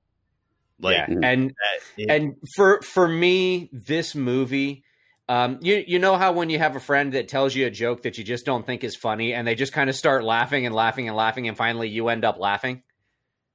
Like 0.81 0.97
yeah, 0.97 1.07
and 1.23 1.51
that, 1.51 1.81
it- 1.99 2.09
and 2.11 2.35
for 2.57 2.81
for 2.81 3.07
me 3.09 3.69
this 3.73 4.15
movie 4.15 4.85
um, 5.29 5.59
you 5.61 5.85
you 5.87 5.99
know 5.99 6.17
how 6.17 6.33
when 6.33 6.49
you 6.49 6.59
have 6.59 6.75
a 6.75 6.81
friend 6.81 7.13
that 7.13 7.29
tells 7.29 7.55
you 7.55 7.67
a 7.67 7.71
joke 7.71 8.03
that 8.03 8.17
you 8.17 8.25
just 8.25 8.47
don't 8.47 8.65
think 8.65 8.83
is 8.83 8.97
funny 8.97 9.35
and 9.35 9.47
they 9.47 9.55
just 9.55 9.75
kind 9.75 9.91
of 9.91 9.97
start 9.97 10.25
laughing 10.25 10.65
and 10.65 10.75
laughing 10.75 11.07
and 11.07 11.17
laughing 11.17 11.49
and 11.49 11.57
finally 11.57 11.89
you 11.89 12.09
end 12.09 12.25
up 12.25 12.39
laughing? 12.39 12.83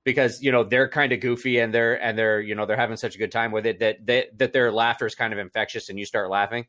Because 0.03 0.41
you 0.43 0.51
know 0.51 0.63
they're 0.63 0.89
kind 0.89 1.11
of 1.13 1.19
goofy 1.19 1.57
and 1.59 1.73
they're 1.73 1.95
and 2.01 2.15
they're 2.17 2.39
you 2.41 2.53
know 2.53 2.65
they're 2.67 2.77
having 2.77 2.97
such 2.97 3.15
a 3.15 3.17
good 3.17 3.31
time 3.31 3.51
with 3.51 3.65
it 3.65 3.79
that 3.79 4.05
that, 4.05 4.37
that 4.37 4.53
their 4.53 4.71
laughter 4.71 5.07
is 5.07 5.15
kind 5.15 5.33
of 5.33 5.39
infectious 5.39 5.89
and 5.89 5.97
you 5.97 6.05
start 6.05 6.29
laughing? 6.29 6.67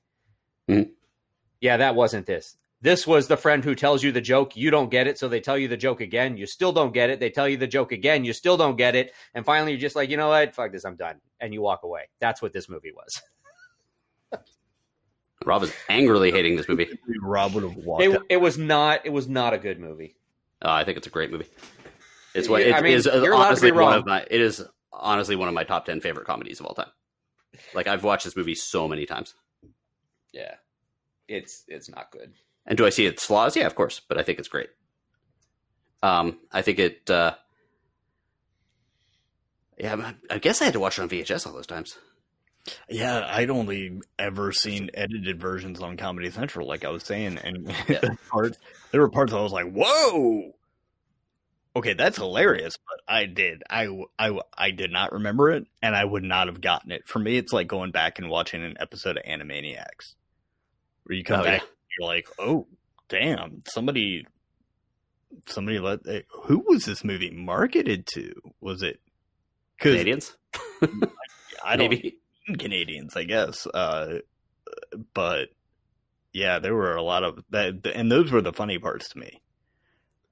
Mhm. 0.71 0.93
yeah 1.61 1.77
that 1.77 1.95
wasn't 1.95 2.25
this. 2.27 2.57
This 2.81 3.07
was 3.07 3.29
the 3.29 3.37
friend 3.37 3.65
who 3.65 3.75
tells 3.75 4.03
you 4.03 4.13
the 4.13 4.21
joke 4.21 4.57
you 4.57 4.71
don't 4.71 4.91
get 4.91 5.07
it 5.07 5.19
so 5.19 5.29
they 5.29 5.41
tell 5.41 5.59
you 5.59 5.69
the 5.69 5.77
joke 5.77 6.01
again 6.01 6.37
you 6.39 6.47
still 6.47 6.73
don't 6.73 6.95
get 6.95 7.11
it 7.11 7.21
they 7.21 7.31
tell 7.31 7.49
you 7.49 7.57
the 7.59 7.67
joke 7.67 7.93
again 7.93 8.25
you 8.25 8.33
still 8.33 8.57
don't 8.57 8.77
get 8.77 8.95
it 8.95 9.13
and 9.35 9.45
finally 9.45 9.73
you're 9.73 9.81
just 9.81 9.97
like 9.97 10.09
you 10.09 10.17
know 10.17 10.29
what? 10.29 10.55
Fuck 10.55 10.73
this 10.73 10.85
i'm 10.85 10.97
done 10.97 11.21
and 11.41 11.53
you 11.53 11.61
walk 11.61 11.83
away. 11.83 12.09
That's 12.21 12.41
what 12.41 12.53
this 12.55 12.69
movie 12.71 12.93
was 12.95 13.21
Rob 15.45 15.63
is 15.63 15.73
angrily 15.89 16.31
hating 16.31 16.57
this 16.57 16.69
movie. 16.69 16.89
Rob 17.23 17.55
would 17.55 17.63
have 17.65 17.77
walked. 17.77 18.03
it, 18.05 18.21
it 18.31 18.37
was 18.39 18.57
not 18.59 19.05
it 19.05 19.11
was 19.11 19.29
not 19.29 19.53
a 19.55 19.59
good 19.59 19.79
movie 19.79 20.17
Uh, 20.63 20.71
I 20.71 20.85
think 20.85 20.97
it's 20.99 21.07
a 21.07 21.11
great 21.11 21.31
movie. 21.31 21.47
It's 22.35 22.49
what 22.49 22.63
it 22.63 22.75
I 22.75 22.81
mean, 22.81 22.95
is 22.95 23.05
you're 23.07 23.33
allowed 23.33 23.43
to 23.43 23.47
honestly 23.49 23.73
one 23.73 23.93
of 23.97 24.07
my. 24.07 24.27
It 24.31 24.41
is 24.41 24.65
honestly 24.93 25.37
one 25.37 25.49
of 25.49 25.55
my 25.55 25.65
top 25.65 25.85
ten 25.87 26.01
favorite 26.01 26.27
comedies 26.27 26.59
of 26.61 26.67
all 26.67 26.75
time. 26.75 26.91
Like 27.75 27.87
I've 27.87 28.03
watched 28.05 28.25
this 28.25 28.37
movie 28.37 28.55
so 28.57 28.89
many 28.89 29.07
times. 29.07 29.35
yeah 30.33 30.55
it's 31.29 31.65
it's 31.69 31.89
not 31.89 32.11
good 32.11 32.33
And 32.67 32.77
do 32.77 32.85
I 32.87 32.91
see 32.91 33.07
its 33.07 33.25
flaws? 33.25 33.57
Yeah, 33.57 33.67
of 33.67 33.75
course, 33.75 34.01
but 34.09 34.19
I 34.19 34.23
think 34.23 34.39
it's 34.39 34.49
great. 34.49 34.69
Um, 36.03 36.39
I 36.53 36.61
think 36.63 36.79
it. 36.79 37.09
Uh, 37.09 37.35
yeah, 39.79 40.13
I 40.31 40.39
guess 40.39 40.61
I 40.63 40.67
had 40.67 40.75
to 40.75 40.81
watch 40.81 40.99
it 40.99 41.03
on 41.03 41.09
VHS 41.09 41.47
all 41.47 41.53
those 41.53 41.67
times. 41.67 41.97
Yeah, 42.89 43.27
I'd 43.31 43.51
only 43.51 44.01
ever 44.19 44.51
seen 44.53 44.91
edited 44.95 45.39
versions 45.41 45.81
on 45.81 45.97
Comedy 45.97 46.31
Central, 46.31 46.67
like 46.67 46.85
I 46.85 46.89
was 46.91 47.03
saying, 47.05 47.39
and 47.39 47.73
Yeah. 47.89 48.01
parts 48.31 48.59
there 48.91 49.01
were 49.03 49.11
parts 49.11 49.33
I 49.33 49.41
was 49.43 49.53
like, 49.53 49.71
"Whoa, 49.71 50.53
okay, 51.77 51.93
that's 51.95 52.17
hilarious." 52.17 52.75
But 52.79 53.01
I 53.15 53.27
did, 53.27 53.63
I, 53.69 53.89
I, 54.19 54.39
I 54.57 54.71
did 54.71 54.91
not 54.91 55.13
remember 55.13 55.51
it, 55.51 55.67
and 55.83 55.95
I 55.95 56.05
would 56.05 56.23
not 56.25 56.47
have 56.49 56.61
gotten 56.63 56.91
it. 56.93 57.07
For 57.07 57.19
me, 57.19 57.37
it's 57.37 57.53
like 57.53 57.67
going 57.69 57.91
back 57.91 58.19
and 58.19 58.31
watching 58.31 58.65
an 58.65 58.77
episode 58.81 59.19
of 59.19 59.25
Animaniacs, 59.25 60.15
where 61.05 61.17
you 61.17 61.25
come 61.25 61.41
Oh, 61.41 61.45
back, 61.45 61.61
yeah. 61.63 61.67
and 61.69 61.89
you're 61.99 62.09
like, 62.09 62.29
"Oh, 62.39 62.67
damn, 63.11 63.63
somebody, 63.67 64.27
somebody 65.47 65.79
let 65.81 66.01
who 66.45 66.65
was 66.67 66.85
this 66.87 67.05
movie 67.05 67.31
marketed 67.31 68.07
to? 68.15 68.33
Was 68.61 68.83
it?" 68.83 69.01
Canadians, 69.81 70.37
I 71.63 71.77
don't 71.77 71.91
maybe. 71.91 72.19
Canadians, 72.47 73.17
I 73.17 73.25
guess. 73.25 73.67
Uh, 73.67 74.19
but 75.15 75.49
yeah, 76.33 76.59
there 76.59 76.75
were 76.75 76.95
a 76.97 77.03
lot 77.03 77.23
of 77.25 77.43
that, 77.51 77.87
and 77.95 78.11
those 78.11 78.31
were 78.33 78.43
the 78.43 78.53
funny 78.53 78.79
parts 78.79 79.09
to 79.11 79.19
me. 79.19 79.41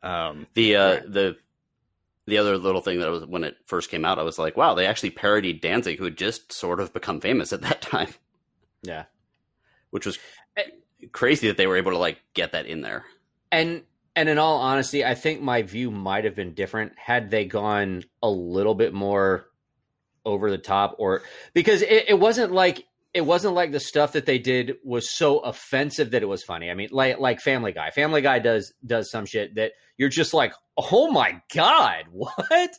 Um, 0.02 0.46
The 0.54 0.76
uh, 0.76 1.00
the 1.06 1.36
the 2.26 2.38
other 2.38 2.56
little 2.58 2.80
thing 2.80 3.00
that 3.00 3.10
was 3.10 3.26
when 3.26 3.44
it 3.44 3.56
first 3.66 3.90
came 3.90 4.04
out, 4.04 4.18
I 4.18 4.22
was 4.22 4.38
like, 4.38 4.56
wow, 4.56 4.74
they 4.74 4.86
actually 4.86 5.10
parodied 5.10 5.60
Danzig, 5.60 5.98
who 5.98 6.04
had 6.04 6.16
just 6.16 6.52
sort 6.52 6.80
of 6.80 6.92
become 6.92 7.20
famous 7.20 7.52
at 7.52 7.62
that 7.62 7.82
time, 7.82 8.08
yeah 8.82 9.04
which 9.90 10.06
was 10.06 10.18
crazy 11.12 11.48
that 11.48 11.56
they 11.56 11.66
were 11.66 11.76
able 11.76 11.90
to 11.92 11.98
like 11.98 12.18
get 12.34 12.52
that 12.52 12.66
in 12.66 12.80
there. 12.80 13.04
and 13.50 13.82
and 14.16 14.28
in 14.28 14.38
all 14.38 14.58
honesty 14.58 15.04
i 15.04 15.14
think 15.14 15.40
my 15.42 15.62
view 15.62 15.90
might 15.90 16.24
have 16.24 16.34
been 16.34 16.54
different 16.54 16.92
had 16.96 17.30
they 17.30 17.44
gone 17.44 18.02
a 18.22 18.30
little 18.30 18.74
bit 18.74 18.94
more 18.94 19.48
over 20.24 20.50
the 20.50 20.58
top 20.58 20.96
or 20.98 21.22
because 21.52 21.82
it, 21.82 22.06
it 22.08 22.18
wasn't 22.18 22.52
like 22.52 22.86
it 23.14 23.22
wasn't 23.22 23.54
like 23.54 23.72
the 23.72 23.80
stuff 23.80 24.12
that 24.12 24.24
they 24.24 24.38
did 24.38 24.76
was 24.82 25.10
so 25.10 25.40
offensive 25.40 26.12
that 26.12 26.22
it 26.22 26.26
was 26.26 26.42
funny. 26.42 26.70
I 26.70 26.74
mean 26.74 26.88
like 26.92 27.18
like 27.18 27.40
family 27.40 27.72
guy. 27.72 27.90
Family 27.90 28.22
guy 28.22 28.38
does 28.38 28.72
does 28.84 29.10
some 29.10 29.26
shit 29.26 29.54
that 29.56 29.72
you're 29.98 30.08
just 30.08 30.34
like 30.34 30.54
oh 30.76 31.10
my 31.10 31.40
god 31.54 32.04
what? 32.12 32.70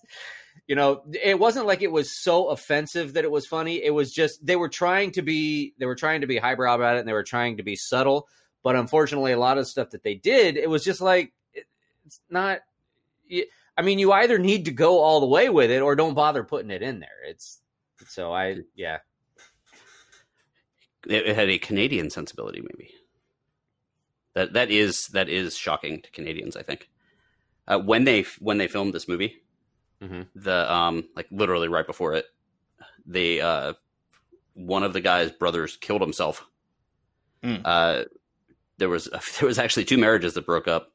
You 0.68 0.76
know 0.76 1.04
it 1.22 1.38
wasn't 1.38 1.68
like 1.68 1.82
it 1.82 1.92
was 1.92 2.22
so 2.22 2.50
offensive 2.50 3.14
that 3.14 3.26
it 3.26 3.32
was 3.32 3.46
funny. 3.46 3.84
It 3.84 3.94
was 3.94 4.12
just 4.12 4.46
they 4.46 4.56
were 4.56 4.70
trying 4.70 5.12
to 5.12 5.22
be 5.22 5.74
they 5.78 5.86
were 5.86 5.96
trying 5.96 6.22
to 6.22 6.28
be 6.28 6.38
highbrow 6.38 6.76
about 6.76 6.96
it 6.96 7.00
and 7.00 7.08
they 7.08 7.14
were 7.14 7.24
trying 7.24 7.58
to 7.58 7.64
be 7.64 7.76
subtle. 7.76 8.28
But 8.64 8.76
unfortunately 8.76 9.34
a 9.34 9.40
lot 9.40 9.58
of 9.58 9.68
stuff 9.68 9.92
that 9.92 10.04
they 10.04 10.16
did 10.16 10.58
it 10.58 10.70
was 10.70 10.84
just 10.84 11.02
like 11.02 11.34
it, 11.54 11.66
it's 12.06 12.22
not 12.30 12.60
y- 13.30 13.46
i 13.78 13.82
mean 13.82 14.00
you 14.00 14.12
either 14.12 14.38
need 14.38 14.66
to 14.66 14.72
go 14.72 15.00
all 15.00 15.20
the 15.20 15.26
way 15.28 15.50
with 15.50 15.72
it 15.72 15.82
or 15.82 15.96
don't 15.96 16.14
bother 16.14 16.44
putting 16.44 16.72
it 16.72 16.82
in 16.82 17.00
there 17.00 17.24
it's 17.28 17.62
so 18.08 18.32
i 18.34 18.58
yeah 18.76 18.98
It, 21.08 21.28
it 21.28 21.36
had 21.36 21.50
a 21.50 21.58
Canadian 21.58 22.10
sensibility, 22.10 22.62
maybe. 22.62 22.92
That 24.36 24.54
that 24.54 24.72
is 24.72 25.08
that 25.08 25.28
is 25.30 25.58
shocking 25.58 26.02
to 26.02 26.12
Canadians. 26.12 26.56
I 26.56 26.64
think 26.64 26.90
uh, 27.68 27.78
when 27.80 28.06
they 28.06 28.24
when 28.40 28.58
they 28.58 28.68
filmed 28.68 28.94
this 28.94 29.08
movie, 29.08 29.44
Mhm. 30.02 30.28
the 30.34 30.74
um 30.74 31.04
like 31.16 31.28
literally 31.30 31.68
right 31.68 31.86
before 31.86 32.14
it, 32.14 32.26
they 33.06 33.42
uh 33.42 33.74
one 34.54 34.84
of 34.84 34.94
the 34.94 35.02
guy's 35.02 35.32
brothers 35.32 35.76
killed 35.78 36.02
himself. 36.02 36.46
Hmm. 37.44 37.58
Uh, 37.66 38.04
there 38.78 38.90
was 38.90 39.10
there 39.40 39.48
was 39.48 39.60
actually 39.60 39.84
two 39.86 39.98
marriages 39.98 40.34
that 40.36 40.46
broke 40.46 40.70
up, 40.70 40.93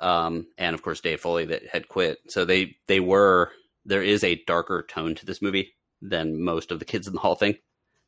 um, 0.00 0.46
and 0.56 0.74
of 0.74 0.82
course 0.82 1.00
Dave 1.00 1.20
Foley 1.20 1.46
that 1.46 1.66
had 1.66 1.88
quit. 1.88 2.18
So 2.28 2.44
they 2.44 2.76
they 2.86 3.00
were 3.00 3.50
there 3.84 4.02
is 4.02 4.22
a 4.24 4.42
darker 4.44 4.84
tone 4.88 5.14
to 5.16 5.26
this 5.26 5.42
movie 5.42 5.74
than 6.02 6.42
most 6.42 6.70
of 6.70 6.78
the 6.78 6.84
Kids 6.84 7.06
in 7.06 7.14
the 7.14 7.20
Hall 7.20 7.34
thing 7.34 7.56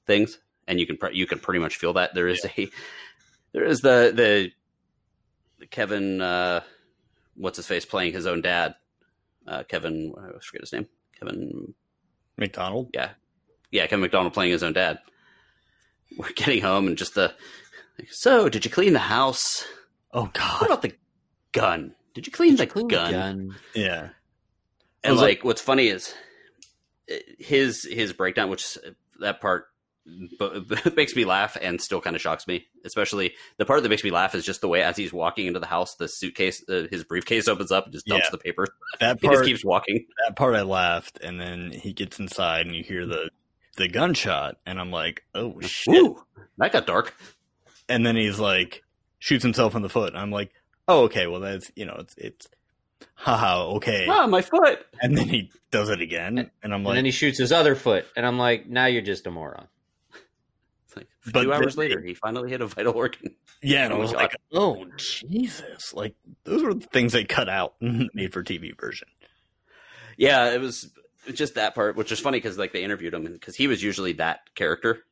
things, 0.07 0.39
and 0.67 0.79
you 0.79 0.87
can 0.87 0.97
pre- 0.97 1.15
you 1.17 1.27
can 1.27 1.39
pretty 1.39 1.61
much 1.61 1.77
feel 1.77 1.93
that 1.95 2.15
there 2.15 2.29
is 2.29 2.45
a 2.57 2.69
there 3.53 3.65
is 3.65 3.81
the 3.81 4.13
the, 4.15 4.51
the 5.59 5.67
Kevin 5.67 6.21
uh, 6.21 6.61
what's 7.37 7.57
his 7.57 7.67
face 7.67 7.85
playing 7.85 8.13
his 8.13 8.27
own 8.27 8.43
dad, 8.43 8.75
uh, 9.47 9.63
Kevin 9.65 10.15
I 10.19 10.39
forget 10.43 10.61
his 10.63 10.73
name 10.73 10.87
Kevin 11.19 11.75
McDonald. 12.37 12.91
yeah 12.95 13.11
yeah 13.71 13.87
Kevin 13.87 14.03
McDonald 14.03 14.35
playing 14.35 14.53
his 14.53 14.63
own 14.63 14.73
dad. 14.73 14.99
We're 16.17 16.33
getting 16.33 16.63
home 16.63 16.87
and 16.87 16.97
just 16.99 17.15
the 17.15 17.35
so 18.11 18.49
did 18.49 18.65
you 18.65 18.71
clean 18.71 18.93
the 18.93 18.99
house? 18.99 19.65
Oh 20.13 20.31
God! 20.33 20.61
What 20.61 20.67
about 20.67 20.83
the 20.83 20.95
gun? 21.53 21.95
Did 22.15 22.27
you 22.27 22.33
clean 22.33 22.57
the 22.57 22.67
Clean 22.67 22.89
gun? 22.89 23.57
yeah. 23.75 24.09
And 25.03 25.13
Was 25.15 25.23
it- 25.23 25.25
like, 25.27 25.45
what's 25.45 25.61
funny 25.63 25.89
is 25.89 26.13
uh, 27.11 27.15
his 27.39 27.85
his 27.85 28.13
breakdown, 28.13 28.51
which 28.51 28.77
that 29.21 29.41
part 29.41 29.67
but 30.39 30.97
makes 30.97 31.15
me 31.15 31.25
laugh 31.25 31.57
and 31.61 31.81
still 31.81 32.01
kind 32.01 32.17
of 32.17 32.23
shocks 32.23 32.47
me. 32.47 32.67
Especially 32.85 33.35
the 33.59 33.65
part 33.65 33.83
that 33.83 33.89
makes 33.89 34.03
me 34.03 34.11
laugh 34.11 34.35
is 34.35 34.45
just 34.45 34.61
the 34.61 34.69
way 34.69 34.83
as 34.83 34.97
he's 34.97 35.13
walking 35.13 35.47
into 35.47 35.61
the 35.61 35.67
house, 35.67 35.95
the 35.97 36.09
suitcase, 36.09 36.65
uh, 36.69 36.87
his 36.91 37.05
briefcase 37.05 37.47
opens 37.49 37.71
up 37.71 37.85
and 37.85 37.93
just 37.93 38.07
dumps 38.07 38.25
Yeah. 38.27 38.31
the 38.33 38.39
papers. 38.39 38.69
That 38.99 39.19
He 39.21 39.29
just 39.29 39.35
part, 39.37 39.47
keeps 39.47 39.65
walking. 39.65 40.07
that 40.27 40.37
part, 40.37 40.55
I 40.57 40.63
laughed, 40.63 41.19
and 41.23 41.41
then 41.41 41.71
he 41.71 41.93
gets 41.93 42.19
inside, 42.19 42.67
and 42.67 42.75
you 42.75 42.83
hear 42.83 43.07
the 43.07 43.31
the 43.77 43.89
gunshot, 43.89 44.57
and 44.67 44.81
I'm 44.81 44.91
like, 44.91 45.23
oh 45.35 45.61
shit! 45.61 45.95
Ooh, 45.95 46.23
that 46.59 46.73
got 46.73 46.87
dark. 46.87 47.15
And 47.89 48.05
then 48.05 48.17
he's 48.17 48.39
like, 48.41 48.83
shoots 49.21 49.43
himself 49.45 49.75
in 49.75 49.83
the 49.83 49.89
foot, 49.89 50.11
and 50.11 50.19
I'm 50.19 50.31
like, 50.33 50.51
oh 50.91 51.05
okay, 51.05 51.27
well 51.27 51.41
that's 51.41 51.71
you 51.77 51.87
know 51.87 51.97
it's 51.99 52.15
it's, 52.17 52.49
haha, 53.15 53.67
okay. 53.77 54.07
Ah, 54.09 54.27
my 54.27 54.43
foot. 54.43 54.85
And 55.01 55.17
then 55.17 55.29
he 55.29 55.51
does 55.71 55.89
it 55.89 56.01
again, 56.01 56.51
and 56.63 56.75
I'm 56.75 56.83
like, 56.85 56.91
and 56.93 56.99
then 56.99 57.05
he 57.05 57.11
shoots 57.11 57.39
his 57.39 57.53
other 57.53 57.75
foot, 57.75 58.07
and 58.17 58.27
I'm 58.27 58.39
like, 58.39 58.69
now 58.69 58.87
you're 58.87 59.03
just 59.03 59.27
a 59.27 59.31
moron. 59.31 59.69
It's 60.87 60.97
like 60.97 61.07
a 61.27 61.31
But 61.31 61.43
few 61.43 61.53
hours 61.53 61.77
then- 61.77 61.89
later, 61.89 62.01
he 62.03 62.15
finally 62.15 62.51
hit 62.51 62.61
a 62.61 62.67
vital 62.67 62.95
organ. 62.95 63.35
yeah, 63.63 63.85
and 63.85 63.93
I 63.95 63.97
Oh, 63.97 64.01
was 64.01 64.13
God. 64.13 64.19
like, 64.23 64.37
oh 64.53 64.85
Jesus! 64.97 65.95
Like 65.95 66.15
those 66.45 66.63
were 66.63 66.75
the 66.75 66.87
things 66.87 67.13
they 67.13 67.25
cut 67.25 67.49
out 67.49 67.75
made 67.81 68.33
for 68.33 68.43
TV 68.43 68.79
version. 68.79 69.09
Yeah, 70.17 70.51
it 70.53 70.61
was 70.61 70.91
just 71.33 71.55
that 71.55 71.75
part, 71.75 71.97
which 71.97 72.11
is 72.13 72.19
funny 72.21 72.39
because 72.39 72.59
like 72.59 72.73
they 72.73 72.83
interviewed 72.83 73.15
him 73.15 73.25
because 73.25 73.55
he 73.57 73.67
was 73.69 73.83
usually 73.83 74.13
that 74.15 74.41
character, 74.55 75.05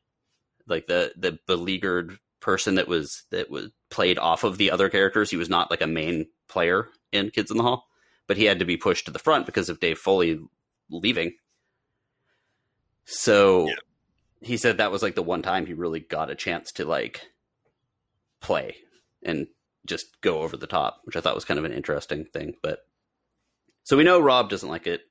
like 0.67 0.87
the 0.87 1.13
the 1.17 1.39
beleaguered 1.47 2.17
person 2.41 2.75
that 2.75 2.87
was 2.87 3.23
that 3.31 3.49
was 3.49 3.69
played 3.89 4.17
off 4.17 4.43
of 4.43 4.57
the 4.57 4.71
other 4.71 4.89
characters. 4.89 5.29
He 5.29 5.37
was 5.37 5.49
not 5.49 5.69
like 5.71 5.81
a 5.81 5.87
main 5.87 6.27
player 6.47 6.87
in 7.11 7.29
Kids 7.31 7.51
in 7.51 7.57
the 7.57 7.63
Hall, 7.63 7.87
but 8.27 8.37
he 8.37 8.45
had 8.45 8.59
to 8.59 8.65
be 8.65 8.77
pushed 8.77 9.05
to 9.05 9.11
the 9.11 9.19
front 9.19 9.45
because 9.45 9.69
of 9.69 9.79
Dave 9.79 9.97
Foley 9.97 10.39
leaving. 10.89 11.33
So 13.05 13.67
Yeah. 13.67 13.75
he 14.41 14.57
said 14.57 14.77
that 14.77 14.91
was 14.91 15.01
like 15.03 15.15
the 15.15 15.23
one 15.23 15.41
time 15.41 15.65
he 15.65 15.73
really 15.73 15.99
got 15.99 16.29
a 16.29 16.35
chance 16.35 16.71
to 16.73 16.85
like 16.85 17.21
play 18.39 18.75
and 19.23 19.47
just 19.85 20.21
go 20.21 20.41
over 20.41 20.55
the 20.57 20.67
top, 20.67 21.01
which 21.03 21.15
I 21.15 21.21
thought 21.21 21.35
was 21.35 21.45
kind 21.45 21.57
of 21.57 21.65
an 21.65 21.73
interesting 21.73 22.25
thing. 22.25 22.53
But 22.61 22.79
so 23.83 23.97
we 23.97 24.03
know 24.03 24.19
Rob 24.19 24.49
doesn't 24.49 24.69
like 24.69 24.87
it. 24.87 25.01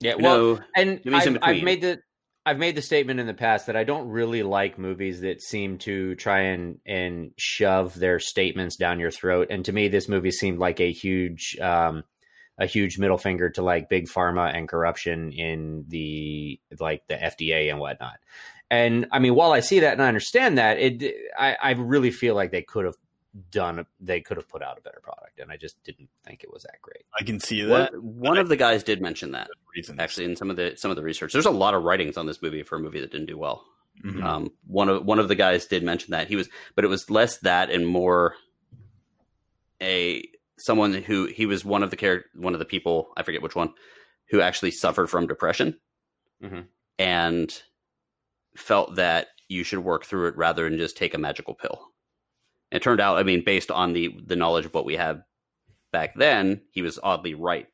Yeah, 0.00 0.16
We 0.16 0.22
well, 0.22 0.38
know 0.56 0.60
and 0.76 1.02
Give 1.02 1.12
me 1.12 1.20
some 1.20 1.38
I've, 1.42 1.56
I've 1.56 1.62
made 1.62 1.80
the 1.80 2.00
I've 2.48 2.58
made 2.58 2.76
the 2.76 2.82
statement 2.82 3.20
in 3.20 3.26
the 3.26 3.34
past 3.34 3.66
that 3.66 3.76
I 3.76 3.84
don't 3.84 4.08
really 4.08 4.42
like 4.42 4.78
movies 4.78 5.20
that 5.20 5.42
seem 5.42 5.76
to 5.78 6.14
try 6.14 6.40
and 6.40 6.78
and 6.86 7.32
shove 7.36 7.94
their 7.94 8.18
statements 8.18 8.76
down 8.76 9.00
your 9.00 9.10
throat. 9.10 9.48
And 9.50 9.66
to 9.66 9.72
me, 9.72 9.88
this 9.88 10.08
movie 10.08 10.30
seemed 10.30 10.58
like 10.58 10.80
a 10.80 10.90
huge 10.90 11.58
um, 11.60 12.04
a 12.58 12.64
huge 12.64 12.98
middle 12.98 13.18
finger 13.18 13.50
to 13.50 13.62
like 13.62 13.90
big 13.90 14.08
pharma 14.08 14.56
and 14.56 14.66
corruption 14.66 15.30
in 15.30 15.84
the 15.88 16.58
like 16.80 17.06
the 17.06 17.16
FDA 17.16 17.70
and 17.70 17.80
whatnot. 17.80 18.16
And 18.70 19.08
I 19.12 19.18
mean, 19.18 19.34
while 19.34 19.52
I 19.52 19.60
see 19.60 19.80
that 19.80 19.92
and 19.92 20.02
I 20.02 20.08
understand 20.08 20.56
that, 20.56 20.78
it 20.78 21.14
I, 21.38 21.54
I 21.62 21.70
really 21.72 22.10
feel 22.10 22.34
like 22.34 22.50
they 22.50 22.62
could 22.62 22.86
have 22.86 22.96
done 23.50 23.84
they 24.00 24.20
could 24.20 24.36
have 24.36 24.48
put 24.48 24.62
out 24.62 24.78
a 24.78 24.80
better 24.80 25.00
product, 25.02 25.38
and 25.38 25.50
I 25.50 25.56
just 25.56 25.82
didn't 25.84 26.08
think 26.24 26.42
it 26.44 26.52
was 26.52 26.62
that 26.64 26.80
great. 26.82 27.04
I 27.18 27.24
can 27.24 27.40
see 27.40 27.62
that 27.62 27.92
one 28.02 28.38
of 28.38 28.48
the 28.48 28.56
guys 28.56 28.82
did 28.82 29.00
mention 29.00 29.32
that 29.32 29.48
reason. 29.74 30.00
actually 30.00 30.24
in 30.26 30.36
some 30.36 30.50
of 30.50 30.56
the 30.56 30.74
some 30.76 30.90
of 30.90 30.96
the 30.96 31.02
research. 31.02 31.32
There's 31.32 31.46
a 31.46 31.50
lot 31.50 31.74
of 31.74 31.82
writings 31.84 32.16
on 32.16 32.26
this 32.26 32.40
movie 32.42 32.62
for 32.62 32.76
a 32.76 32.80
movie 32.80 33.00
that 33.00 33.10
didn't 33.12 33.26
do 33.26 33.38
well. 33.38 33.64
Mhm. 34.04 34.22
Um, 34.22 34.52
one 34.66 34.88
of 34.88 35.04
one 35.04 35.18
of 35.18 35.28
the 35.28 35.34
guys 35.34 35.66
did 35.66 35.82
mention 35.82 36.12
that 36.12 36.28
he 36.28 36.36
was, 36.36 36.48
but 36.74 36.84
it 36.84 36.88
was 36.88 37.10
less 37.10 37.38
that 37.38 37.70
and 37.70 37.86
more 37.86 38.34
a 39.82 40.22
someone 40.58 40.92
who 40.94 41.26
he 41.26 41.46
was 41.46 41.64
one 41.64 41.82
of 41.82 41.90
the 41.90 41.96
character, 41.96 42.28
one 42.34 42.52
of 42.54 42.58
the 42.58 42.64
people 42.64 43.12
I 43.16 43.22
forget 43.22 43.42
which 43.42 43.54
one 43.54 43.72
who 44.30 44.40
actually 44.40 44.72
suffered 44.72 45.08
from 45.08 45.26
depression 45.26 45.78
Mhm. 46.42 46.66
and 46.98 47.62
felt 48.56 48.96
that 48.96 49.28
you 49.48 49.62
should 49.64 49.78
work 49.80 50.04
through 50.04 50.28
it 50.28 50.36
rather 50.36 50.68
than 50.68 50.78
just 50.78 50.96
take 50.96 51.14
a 51.14 51.18
magical 51.18 51.54
pill. 51.54 51.92
It 52.70 52.82
turned 52.82 53.00
out, 53.00 53.16
I 53.16 53.22
mean, 53.22 53.44
based 53.44 53.70
on 53.70 53.92
the 53.92 54.14
the 54.26 54.36
knowledge 54.36 54.66
of 54.66 54.74
what 54.74 54.84
we 54.84 54.96
had 54.96 55.22
back 55.92 56.14
then, 56.14 56.62
he 56.70 56.82
was 56.82 56.98
oddly 57.02 57.34
right 57.34 57.66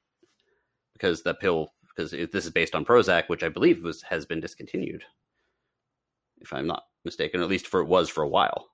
because 0.93 1.23
the 1.23 1.35
pill 1.35 1.73
because 1.95 2.11
this 2.11 2.45
is 2.45 2.51
based 2.51 2.75
on 2.75 2.85
Prozac, 2.85 3.29
which 3.29 3.43
I 3.43 3.49
believe 3.49 3.83
was 3.83 4.03
has 4.03 4.27
been 4.27 4.41
discontinued, 4.41 5.05
if 6.41 6.53
I'm 6.53 6.67
not 6.67 6.85
mistaken, 7.05 7.41
at 7.41 7.49
least 7.49 7.67
for 7.67 7.81
it 7.81 7.89
was 7.89 8.09
for 8.09 8.23
a 8.23 8.29
while. 8.29 8.69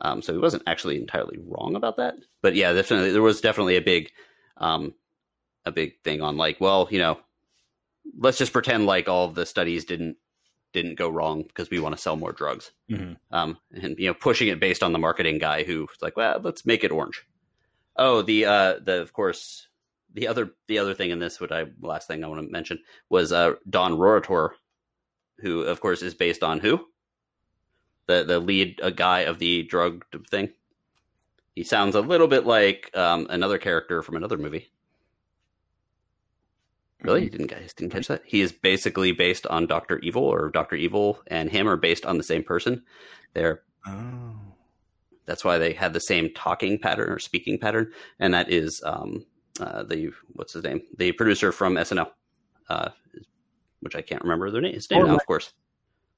Um, 0.00 0.22
so 0.22 0.32
he 0.32 0.38
wasn't 0.38 0.62
actually 0.66 0.96
entirely 0.96 1.38
wrong 1.44 1.74
about 1.74 1.96
that, 1.96 2.14
but 2.40 2.54
yeah, 2.54 2.72
definitely 2.72 3.10
there 3.10 3.22
was 3.22 3.40
definitely 3.40 3.76
a 3.76 3.82
big, 3.82 4.10
um, 4.58 4.94
a 5.64 5.72
big 5.72 6.00
thing 6.04 6.22
on 6.22 6.36
like, 6.36 6.60
well, 6.60 6.86
you 6.90 7.00
know, 7.00 7.18
let's 8.16 8.38
just 8.38 8.52
pretend 8.52 8.86
like 8.86 9.08
all 9.08 9.24
of 9.24 9.34
the 9.34 9.44
studies 9.44 9.84
didn't 9.84 10.16
didn't 10.72 10.96
go 10.96 11.08
wrong 11.08 11.42
because 11.42 11.70
we 11.70 11.80
want 11.80 11.94
to 11.96 12.00
sell 12.00 12.16
more 12.16 12.32
drugs 12.32 12.72
Mhm. 12.90 13.16
um, 13.30 13.58
and 13.72 13.98
you 13.98 14.06
know 14.06 14.14
pushing 14.14 14.48
it 14.48 14.60
based 14.60 14.82
on 14.82 14.92
the 14.92 14.98
marketing 14.98 15.38
guy 15.38 15.62
who's 15.64 15.88
like, 16.02 16.16
well, 16.16 16.40
let's 16.42 16.66
make 16.66 16.84
it 16.84 16.92
orange. 16.92 17.24
Oh, 17.96 18.22
the 18.22 18.44
uh, 18.44 18.74
the 18.82 19.00
of 19.00 19.12
course 19.12 19.66
the 20.14 20.28
other 20.28 20.50
the 20.66 20.78
other 20.78 20.94
thing 20.94 21.10
in 21.10 21.18
this, 21.18 21.40
which 21.40 21.50
I 21.52 21.66
last 21.80 22.06
thing 22.08 22.22
I 22.22 22.28
want 22.28 22.44
to 22.46 22.50
mention 22.52 22.78
was 23.08 23.32
uh, 23.32 23.54
Don 23.68 23.94
Roritor, 23.98 24.50
who 25.40 25.62
of 25.62 25.80
course 25.80 26.02
is 26.02 26.14
based 26.14 26.42
on 26.42 26.60
who 26.60 26.86
the 28.06 28.24
the 28.24 28.38
lead 28.38 28.80
uh, 28.82 28.90
guy 28.90 29.20
of 29.20 29.38
the 29.38 29.62
drug 29.64 30.04
thing. 30.30 30.50
He 31.54 31.64
sounds 31.64 31.94
a 31.96 32.00
little 32.00 32.28
bit 32.28 32.46
like 32.46 32.90
um, 32.96 33.26
another 33.30 33.58
character 33.58 34.02
from 34.02 34.16
another 34.16 34.36
movie. 34.38 34.70
Really, 37.02 37.24
you 37.24 37.30
didn't 37.30 37.46
guys 37.46 37.72
didn't 37.74 37.92
catch 37.92 38.08
that? 38.08 38.22
He 38.24 38.40
is 38.40 38.50
basically 38.50 39.12
based 39.12 39.46
on 39.46 39.66
Doctor 39.66 39.98
Evil, 40.00 40.24
or 40.24 40.50
Doctor 40.50 40.74
Evil 40.74 41.20
and 41.28 41.48
him 41.50 41.68
are 41.68 41.76
based 41.76 42.04
on 42.04 42.16
the 42.18 42.24
same 42.24 42.42
person. 42.42 42.82
They're 43.34 43.62
Oh. 43.86 44.34
that's 45.24 45.44
why 45.44 45.58
they 45.58 45.72
have 45.74 45.92
the 45.92 46.00
same 46.00 46.32
talking 46.34 46.78
pattern 46.78 47.10
or 47.10 47.18
speaking 47.18 47.58
pattern, 47.58 47.92
and 48.18 48.34
that 48.34 48.50
is 48.50 48.82
um, 48.84 49.24
uh, 49.60 49.84
the 49.84 50.10
what's 50.32 50.52
his 50.52 50.64
name, 50.64 50.82
the 50.96 51.12
producer 51.12 51.52
from 51.52 51.74
SNL, 51.74 52.10
uh, 52.68 52.90
which 53.80 53.94
I 53.94 54.02
can't 54.02 54.22
remember 54.22 54.50
their 54.50 54.60
name. 54.60 54.74
His 54.74 54.90
name 54.90 55.00
Lorne 55.00 55.10
now, 55.10 55.16
of 55.16 55.26
course, 55.26 55.52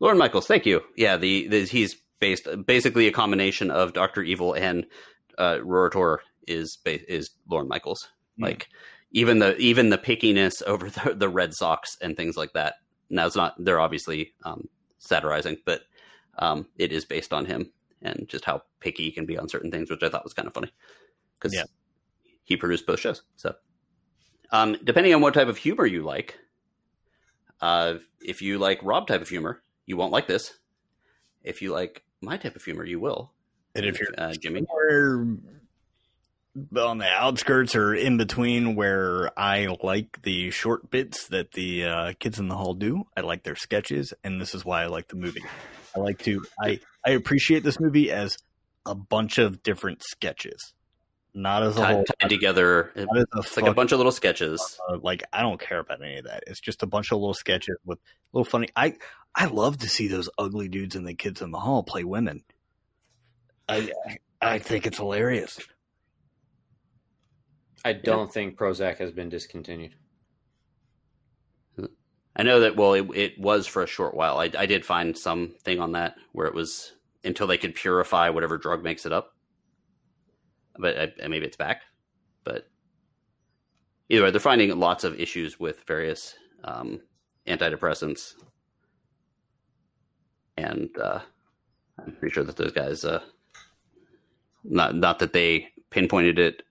Lorne 0.01 0.19
Michaels. 0.19 0.47
Thank 0.47 0.67
you. 0.67 0.83
Yeah, 0.97 1.17
the, 1.17 1.47
the 1.49 1.65
he's 1.65 1.97
based 2.21 2.49
basically 2.67 3.07
a 3.07 3.13
combination 3.13 3.71
of 3.71 3.93
Doctor 3.93 4.23
Evil 4.23 4.55
and 4.55 4.87
uh, 5.39 5.59
Roritor 5.63 6.19
is 6.47 6.79
is 6.87 7.31
Lorne 7.49 7.69
Michaels. 7.69 8.09
Hmm. 8.39 8.45
Like 8.45 8.69
even 9.13 9.39
the 9.39 9.57
even 9.57 9.91
the 9.91 9.99
pickiness 9.99 10.63
over 10.63 10.89
the, 10.91 11.15
the 11.15 11.29
Red 11.29 11.55
Sox 11.55 11.97
and 12.01 12.17
things 12.17 12.37
like 12.37 12.53
that. 12.55 12.75
Now 13.09 13.27
it's 13.27 13.37
not 13.37 13.55
they're 13.59 13.81
obviously 13.81 14.33
um, 14.45 14.69
satirizing, 14.99 15.59
but 15.65 15.83
um, 16.39 16.67
it 16.79 16.93
is 16.93 17.05
based 17.05 17.33
on 17.33 17.45
him 17.45 17.73
and 18.03 18.27
just 18.29 18.45
how 18.45 18.63
picky 18.81 19.05
he 19.05 19.13
can 19.13 19.27
be 19.27 19.37
on 19.37 19.49
certain 19.49 19.71
things, 19.71 19.91
which 19.91 20.03
I 20.03 20.09
thought 20.09 20.25
was 20.25 20.33
kind 20.35 20.49
of 20.49 20.55
funny 20.55 20.73
because 21.39 21.55
Yeah. 21.55 21.65
he 22.45 22.57
produced 22.57 22.87
both 22.87 23.01
shows. 23.01 23.23
So, 23.37 23.55
um, 24.53 24.77
depending 24.85 25.15
on 25.15 25.21
what 25.21 25.35
type 25.35 25.49
of 25.49 25.59
humor 25.59 25.87
you 25.87 26.03
like, 26.03 26.39
uh, 27.61 27.95
if 28.21 28.41
you 28.41 28.59
like 28.59 28.83
Rob 28.83 29.07
type 29.07 29.21
of 29.21 29.29
humor, 29.29 29.63
you 29.87 29.97
won't 29.97 30.13
like 30.13 30.27
this. 30.27 30.59
If 31.43 31.63
you 31.63 31.73
like 31.73 32.03
my 32.21 32.37
type 32.37 32.57
of 32.57 32.65
humor, 32.65 32.85
you 32.85 33.01
will. 33.01 33.33
And 33.75 33.85
if 33.87 34.01
you're 34.01 34.09
uh, 34.19 34.33
Jimmy, 34.35 34.65
on 36.77 36.99
the 36.99 37.09
outskirts 37.09 37.77
or 37.77 37.95
in 37.95 38.17
between 38.17 38.75
where 38.75 39.31
I 39.39 39.77
like 39.83 40.23
the 40.23 40.51
short 40.51 40.91
bits 40.91 41.29
that 41.29 41.53
the 41.53 41.85
uh, 41.85 42.13
kids 42.19 42.39
in 42.39 42.49
the 42.49 42.57
hall 42.57 42.75
do, 42.75 43.05
I 43.17 43.21
like 43.21 43.45
their 43.45 43.57
sketches, 43.57 44.13
and 44.25 44.41
this 44.41 44.55
is 44.55 44.65
why 44.65 44.83
I 44.83 44.87
like 44.87 45.09
the 45.09 45.17
movie. 45.17 45.45
I 45.95 46.01
like 46.01 46.19
to 46.21 46.45
I 46.61 46.81
I 47.07 47.11
appreciate 47.11 47.63
this 47.63 47.81
movie 47.81 48.11
as 48.11 48.37
a 48.85 48.95
bunch 48.95 49.39
of 49.39 49.63
different 49.63 50.03
sketches, 50.03 50.75
not 51.35 51.63
as 51.63 51.77
a 51.77 51.85
whole. 51.85 52.05
tied, 52.05 52.21
tied 52.21 52.31
together, 52.31 52.93
a 52.97 53.07
it's 53.37 53.57
like 53.57 53.67
a 53.67 53.75
bunch 53.75 53.93
of 53.93 53.99
little 53.99 54.13
sketches. 54.13 54.79
uh, 54.89 54.99
like 55.03 55.23
I 55.33 55.43
don't 55.43 55.61
care 55.61 55.79
about 55.79 56.03
any 56.03 56.19
of 56.19 56.25
that. 56.25 56.45
It's 56.47 56.61
just 56.61 56.83
a 56.83 56.87
bunch 56.87 57.13
of 57.13 57.19
little 57.19 57.35
sketches 57.35 57.77
with 57.85 57.99
little 58.33 58.45
funny. 58.45 58.69
I 58.75 58.97
I 59.35 59.47
love 59.47 59.79
to 59.79 59.89
see 59.89 60.09
those 60.09 60.29
ugly 60.39 60.69
dudes 60.69 60.97
and 60.97 61.07
the 61.07 61.15
kids 61.15 61.43
in 61.43 61.53
the 61.53 61.61
hall 61.61 61.83
play 61.85 62.05
women. 62.05 62.43
I 63.69 63.93
I 64.43 64.59
think 64.59 64.87
it's 64.87 64.99
hilarious. 64.99 65.59
I 67.85 67.93
don't 67.95 68.33
think 68.33 68.59
Prozac 68.59 68.99
has 68.99 69.11
been 69.11 69.29
discontinued. 69.29 69.95
I 72.37 72.43
know 72.43 72.61
that. 72.61 72.77
Well, 72.77 72.95
it, 72.95 73.09
it 73.15 73.41
was 73.41 73.67
for 73.67 73.83
a 73.83 73.87
short 73.87 74.15
while. 74.15 74.39
I, 74.39 74.51
I 74.57 74.67
did 74.67 74.85
find 74.85 75.17
something 75.17 75.81
on 75.81 75.93
that 75.93 76.17
where 76.33 76.47
it 76.47 76.55
was 76.55 76.93
until 77.25 77.47
they 77.47 77.59
could 77.59 77.75
purify 77.75 78.31
whatever 78.31 78.57
drug 78.57 78.83
makes 78.83 79.05
it 79.05 79.13
up. 79.13 79.35
But 80.79 81.15
I, 81.23 81.29
maybe 81.29 81.47
it's 81.47 81.57
back. 81.57 81.83
But 82.45 82.69
either 84.09 84.25
way, 84.25 84.31
they're 84.31 84.41
finding 84.41 84.79
lots 84.79 85.05
of 85.05 85.19
issues 85.19 85.59
with 85.59 85.83
various 85.87 86.35
um, 86.65 87.01
antidepressants, 87.47 88.35
and 90.57 90.89
uh, 90.99 91.21
I'm 91.99 92.13
pretty 92.13 92.33
sure 92.33 92.45
that 92.45 92.57
those 92.57 92.73
guys, 92.73 93.05
uh, 93.05 93.21
not 94.65 94.95
not 94.95 95.19
that 95.19 95.33
they 95.33 95.69
pinpointed 95.91 96.39
it 96.39 96.63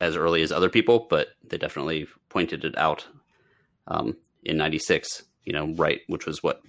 as 0.00 0.16
early 0.16 0.42
as 0.42 0.52
other 0.52 0.70
people, 0.70 1.06
but 1.10 1.28
they 1.44 1.58
definitely 1.58 2.06
pointed 2.28 2.64
it 2.64 2.76
out 2.78 3.06
um, 3.86 4.16
in 4.44 4.56
'96. 4.56 5.24
You 5.44 5.52
know, 5.52 5.72
right, 5.74 6.00
which 6.08 6.26
was 6.26 6.42
what 6.42 6.60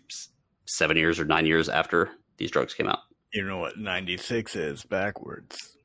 seven 0.66 0.98
years 0.98 1.20
or 1.20 1.26
nine 1.26 1.46
years 1.46 1.68
after 1.68 2.10
these 2.38 2.52
drugs 2.52 2.74
came 2.74 2.88
out. 2.88 3.00
You 3.34 3.44
know 3.44 3.58
what 3.58 3.78
96 3.78 4.56
is 4.56 4.84
backwards? 4.84 5.76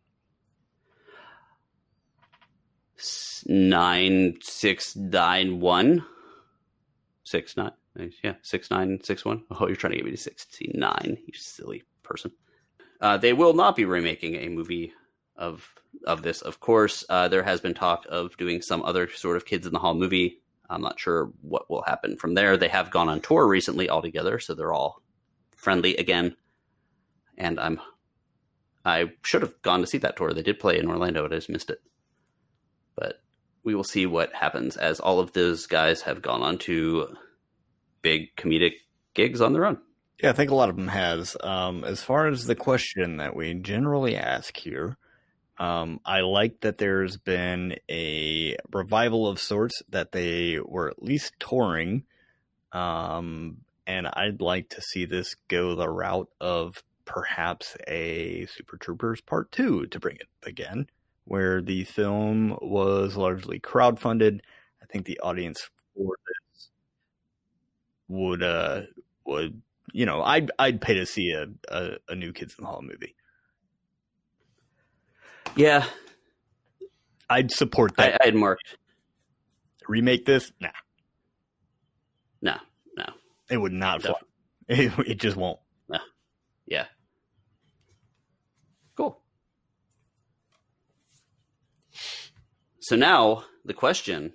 Nine 3.46 4.38
six 4.40 4.96
nine 4.96 5.60
one 5.60 6.06
six 7.24 7.56
nine 7.56 7.72
yeah 8.22 8.34
six 8.40 8.70
nine 8.70 9.00
six 9.02 9.24
one. 9.24 9.44
Oh, 9.50 9.66
you're 9.66 9.76
trying 9.76 9.90
to 9.90 9.96
get 9.98 10.06
me 10.06 10.12
to 10.12 10.16
sixty 10.16 10.70
nine, 10.74 11.18
you 11.26 11.34
silly 11.34 11.82
person. 12.02 12.32
Uh, 13.02 13.18
they 13.18 13.34
will 13.34 13.52
not 13.52 13.76
be 13.76 13.84
remaking 13.84 14.36
a 14.36 14.48
movie 14.48 14.94
of 15.36 15.74
of 16.06 16.22
this. 16.22 16.42
Of 16.42 16.60
course, 16.60 17.04
uh, 17.08 17.28
there 17.28 17.42
has 17.42 17.60
been 17.60 17.74
talk 17.74 18.06
of 18.08 18.36
doing 18.36 18.62
some 18.62 18.82
other 18.82 19.08
sort 19.10 19.36
of 19.36 19.46
Kids 19.46 19.66
in 19.66 19.72
the 19.72 19.78
Hall 19.78 19.94
movie. 19.94 20.40
I'm 20.68 20.82
not 20.82 20.98
sure 20.98 21.30
what 21.42 21.70
will 21.70 21.82
happen 21.82 22.16
from 22.16 22.34
there. 22.34 22.56
They 22.56 22.68
have 22.68 22.90
gone 22.90 23.08
on 23.08 23.20
tour 23.20 23.46
recently 23.46 23.88
all 23.88 24.02
together, 24.02 24.38
so 24.38 24.54
they're 24.54 24.72
all 24.72 25.02
friendly 25.56 25.96
again. 25.96 26.36
And 27.36 27.58
I'm 27.58 27.80
I 28.84 29.12
should 29.22 29.42
have 29.42 29.60
gone 29.62 29.80
to 29.80 29.86
see 29.86 29.98
that 29.98 30.16
tour. 30.16 30.32
They 30.32 30.42
did 30.42 30.58
play 30.58 30.78
in 30.78 30.88
Orlando, 30.88 31.22
but 31.22 31.32
I 31.32 31.36
just 31.36 31.48
missed 31.48 31.70
it. 31.70 31.80
But 32.96 33.20
we 33.64 33.74
will 33.74 33.84
see 33.84 34.06
what 34.06 34.34
happens 34.34 34.76
as 34.76 35.00
all 35.00 35.20
of 35.20 35.32
those 35.32 35.66
guys 35.66 36.02
have 36.02 36.22
gone 36.22 36.42
on 36.42 36.58
to 36.58 37.16
big 38.02 38.36
comedic 38.36 38.72
gigs 39.14 39.40
on 39.40 39.54
their 39.54 39.64
own. 39.64 39.78
Yeah, 40.22 40.30
I 40.30 40.32
think 40.32 40.50
a 40.50 40.54
lot 40.54 40.68
of 40.68 40.76
them 40.76 40.88
has. 40.88 41.36
Um, 41.42 41.82
as 41.82 42.02
far 42.02 42.28
as 42.28 42.46
the 42.46 42.54
question 42.54 43.16
that 43.16 43.34
we 43.34 43.54
generally 43.54 44.16
ask 44.16 44.56
here, 44.56 44.96
um, 45.58 46.00
I 46.04 46.20
like 46.20 46.60
that 46.60 46.78
there's 46.78 47.16
been 47.16 47.76
a 47.88 48.56
revival 48.72 49.28
of 49.28 49.40
sorts 49.40 49.82
that 49.88 50.12
they 50.12 50.58
were 50.58 50.88
at 50.88 51.02
least 51.02 51.34
touring. 51.38 52.04
Um, 52.72 53.58
and 53.86 54.08
I'd 54.08 54.40
like 54.40 54.68
to 54.70 54.80
see 54.80 55.04
this 55.04 55.36
go 55.48 55.74
the 55.76 55.88
route 55.88 56.28
of 56.40 56.82
perhaps 57.04 57.76
a 57.86 58.46
Super 58.46 58.76
Troopers 58.76 59.20
Part 59.20 59.52
2 59.52 59.86
to 59.86 60.00
bring 60.00 60.16
it 60.16 60.28
again, 60.42 60.88
where 61.24 61.62
the 61.62 61.84
film 61.84 62.58
was 62.60 63.16
largely 63.16 63.60
crowdfunded. 63.60 64.40
I 64.82 64.86
think 64.86 65.06
the 65.06 65.20
audience 65.20 65.68
for 65.94 66.16
this 66.26 66.68
would, 68.08 68.42
uh, 68.42 68.82
would, 69.24 69.62
you 69.92 70.06
know, 70.06 70.22
I'd, 70.22 70.50
I'd 70.58 70.80
pay 70.80 70.94
to 70.94 71.06
see 71.06 71.30
a, 71.30 71.46
a, 71.68 71.98
a 72.08 72.14
new 72.16 72.32
Kids 72.32 72.56
in 72.58 72.64
the 72.64 72.70
Hall 72.70 72.82
movie. 72.82 73.14
Yeah, 75.56 75.84
I'd 77.30 77.50
support 77.50 77.96
that. 77.96 78.18
I'd 78.24 78.34
marked. 78.34 78.76
Remake 79.88 80.24
this? 80.24 80.50
Nah, 80.60 80.68
No, 82.42 82.56
no, 82.96 83.04
it 83.50 83.58
would 83.58 83.72
not 83.72 84.02
fly. 84.02 84.14
It, 84.68 84.92
it 85.06 85.20
just 85.20 85.36
won't. 85.36 85.58
yeah. 86.66 86.86
Cool. 88.96 89.20
So 92.80 92.96
now 92.96 93.44
the 93.66 93.74
question, 93.74 94.32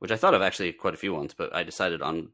which 0.00 0.10
I 0.10 0.16
thought 0.16 0.34
of 0.34 0.42
actually 0.42 0.72
quite 0.74 0.92
a 0.92 0.98
few 0.98 1.14
ones, 1.14 1.32
but 1.36 1.54
I 1.54 1.62
decided 1.62 2.02
on 2.02 2.28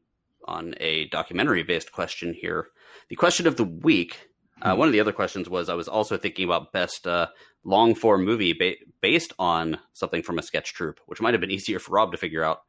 on 0.45 0.75
a 0.81 1.07
documentary 1.07 1.63
based 1.63 1.91
question 1.93 2.33
here. 2.33 2.67
The 3.09 3.15
question 3.15 3.47
of 3.47 3.55
the 3.55 3.63
week. 3.63 4.27
Uh, 4.61 4.75
one 4.75 4.87
of 4.87 4.93
the 4.93 4.99
other 4.99 5.11
questions 5.11 5.49
was 5.49 5.69
I 5.69 5.73
was 5.73 5.87
also 5.87 6.17
thinking 6.17 6.45
about 6.45 6.71
best 6.71 7.05
uh, 7.05 7.27
long 7.63 7.93
form 7.93 8.23
movie 8.23 8.53
ba- 8.53 8.75
based 9.01 9.33
on 9.37 9.79
something 9.93 10.21
from 10.21 10.39
a 10.39 10.43
sketch 10.43 10.73
troupe, 10.73 10.99
which 11.07 11.21
might 11.21 11.33
have 11.33 11.41
been 11.41 11.51
easier 11.59 11.79
for 11.79 11.93
Rob 11.93 12.11
to 12.11 12.17
figure 12.17 12.43
out. 12.43 12.61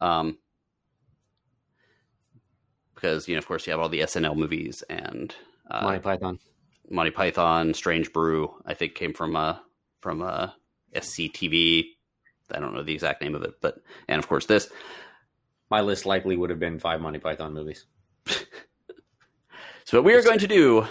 Um, 0.00 0.38
because 2.94 3.28
you 3.28 3.34
know, 3.34 3.38
of 3.38 3.46
course, 3.46 3.66
you 3.66 3.70
have 3.72 3.80
all 3.80 3.88
the 3.88 4.00
SNL 4.00 4.36
movies 4.36 4.82
and 4.90 5.34
uh, 5.70 5.82
Monty 5.82 6.00
Python. 6.00 6.38
Monty 6.90 7.10
Python, 7.10 7.72
Strange 7.72 8.12
Brew. 8.12 8.52
I 8.66 8.74
think 8.74 8.94
came 8.94 9.14
from 9.14 9.36
uh 9.36 9.56
from 10.00 10.20
uh 10.20 10.48
SCTV. 10.94 11.84
I 12.52 12.58
don't 12.58 12.74
know 12.74 12.82
the 12.82 12.92
exact 12.92 13.22
name 13.22 13.34
of 13.34 13.42
it, 13.42 13.54
but 13.62 13.76
and 14.08 14.18
of 14.18 14.28
course 14.28 14.46
this. 14.46 14.68
My 15.70 15.80
list 15.80 16.04
likely 16.04 16.36
would 16.36 16.50
have 16.50 16.58
been 16.58 16.80
five 16.80 17.00
Monty 17.00 17.20
Python 17.20 17.54
movies. 17.54 17.86
So 19.90 19.98
what 19.98 20.04
we 20.04 20.14
are 20.14 20.22
going 20.22 20.38
to 20.38 20.46
do 20.46 20.86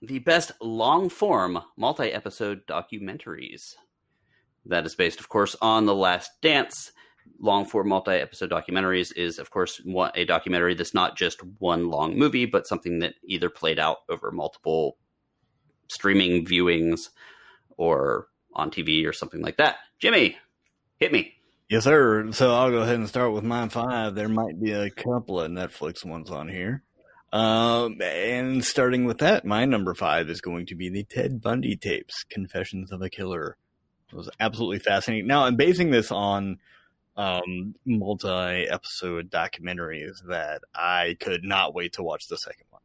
the 0.00 0.18
best 0.20 0.52
long 0.60 1.08
form 1.08 1.58
multi 1.76 2.12
episode 2.12 2.66
documentaries. 2.66 3.74
That 4.66 4.86
is 4.86 4.94
based, 4.94 5.20
of 5.20 5.28
course, 5.28 5.56
on 5.60 5.86
The 5.86 5.94
Last 5.94 6.30
Dance. 6.42 6.92
Long 7.40 7.64
form 7.64 7.88
multi 7.88 8.12
episode 8.12 8.50
documentaries 8.50 9.12
is, 9.16 9.38
of 9.38 9.50
course, 9.50 9.80
a 10.14 10.24
documentary 10.24 10.74
that's 10.74 10.94
not 10.94 11.16
just 11.16 11.40
one 11.58 11.90
long 11.90 12.16
movie, 12.16 12.46
but 12.46 12.66
something 12.66 13.00
that 13.00 13.14
either 13.24 13.50
played 13.50 13.78
out 13.78 13.98
over 14.08 14.30
multiple 14.30 14.96
streaming 15.88 16.44
viewings 16.44 17.08
or 17.76 18.28
on 18.54 18.70
TV 18.70 19.06
or 19.06 19.12
something 19.12 19.40
like 19.40 19.56
that. 19.58 19.76
Jimmy, 19.98 20.36
hit 20.98 21.12
me. 21.12 21.34
Yes, 21.68 21.84
sir. 21.84 22.32
So 22.32 22.54
I'll 22.54 22.70
go 22.70 22.78
ahead 22.78 22.96
and 22.96 23.08
start 23.08 23.32
with 23.32 23.44
my 23.44 23.68
five. 23.68 24.14
There 24.14 24.28
might 24.28 24.60
be 24.60 24.72
a 24.72 24.90
couple 24.90 25.40
of 25.40 25.50
Netflix 25.50 26.04
ones 26.04 26.30
on 26.30 26.48
here. 26.48 26.82
Um, 27.32 28.00
and 28.00 28.64
starting 28.64 29.04
with 29.04 29.18
that, 29.18 29.44
my 29.44 29.66
number 29.66 29.94
five 29.94 30.30
is 30.30 30.40
going 30.40 30.66
to 30.66 30.74
be 30.74 30.88
the 30.88 31.04
Ted 31.04 31.40
Bundy 31.42 31.76
tapes, 31.76 32.24
Confessions 32.24 32.90
of 32.90 33.02
a 33.02 33.10
Killer. 33.10 33.56
It 34.10 34.16
was 34.16 34.30
absolutely 34.40 34.78
fascinating. 34.78 35.26
Now 35.26 35.44
I'm 35.44 35.56
basing 35.56 35.90
this 35.90 36.10
on 36.10 36.58
um, 37.16 37.74
multi-episode 37.84 39.30
documentaries 39.30 40.24
that 40.28 40.62
I 40.74 41.16
could 41.20 41.44
not 41.44 41.74
wait 41.74 41.92
to 41.94 42.02
watch 42.02 42.28
the 42.28 42.36
second 42.36 42.66
one 42.70 42.82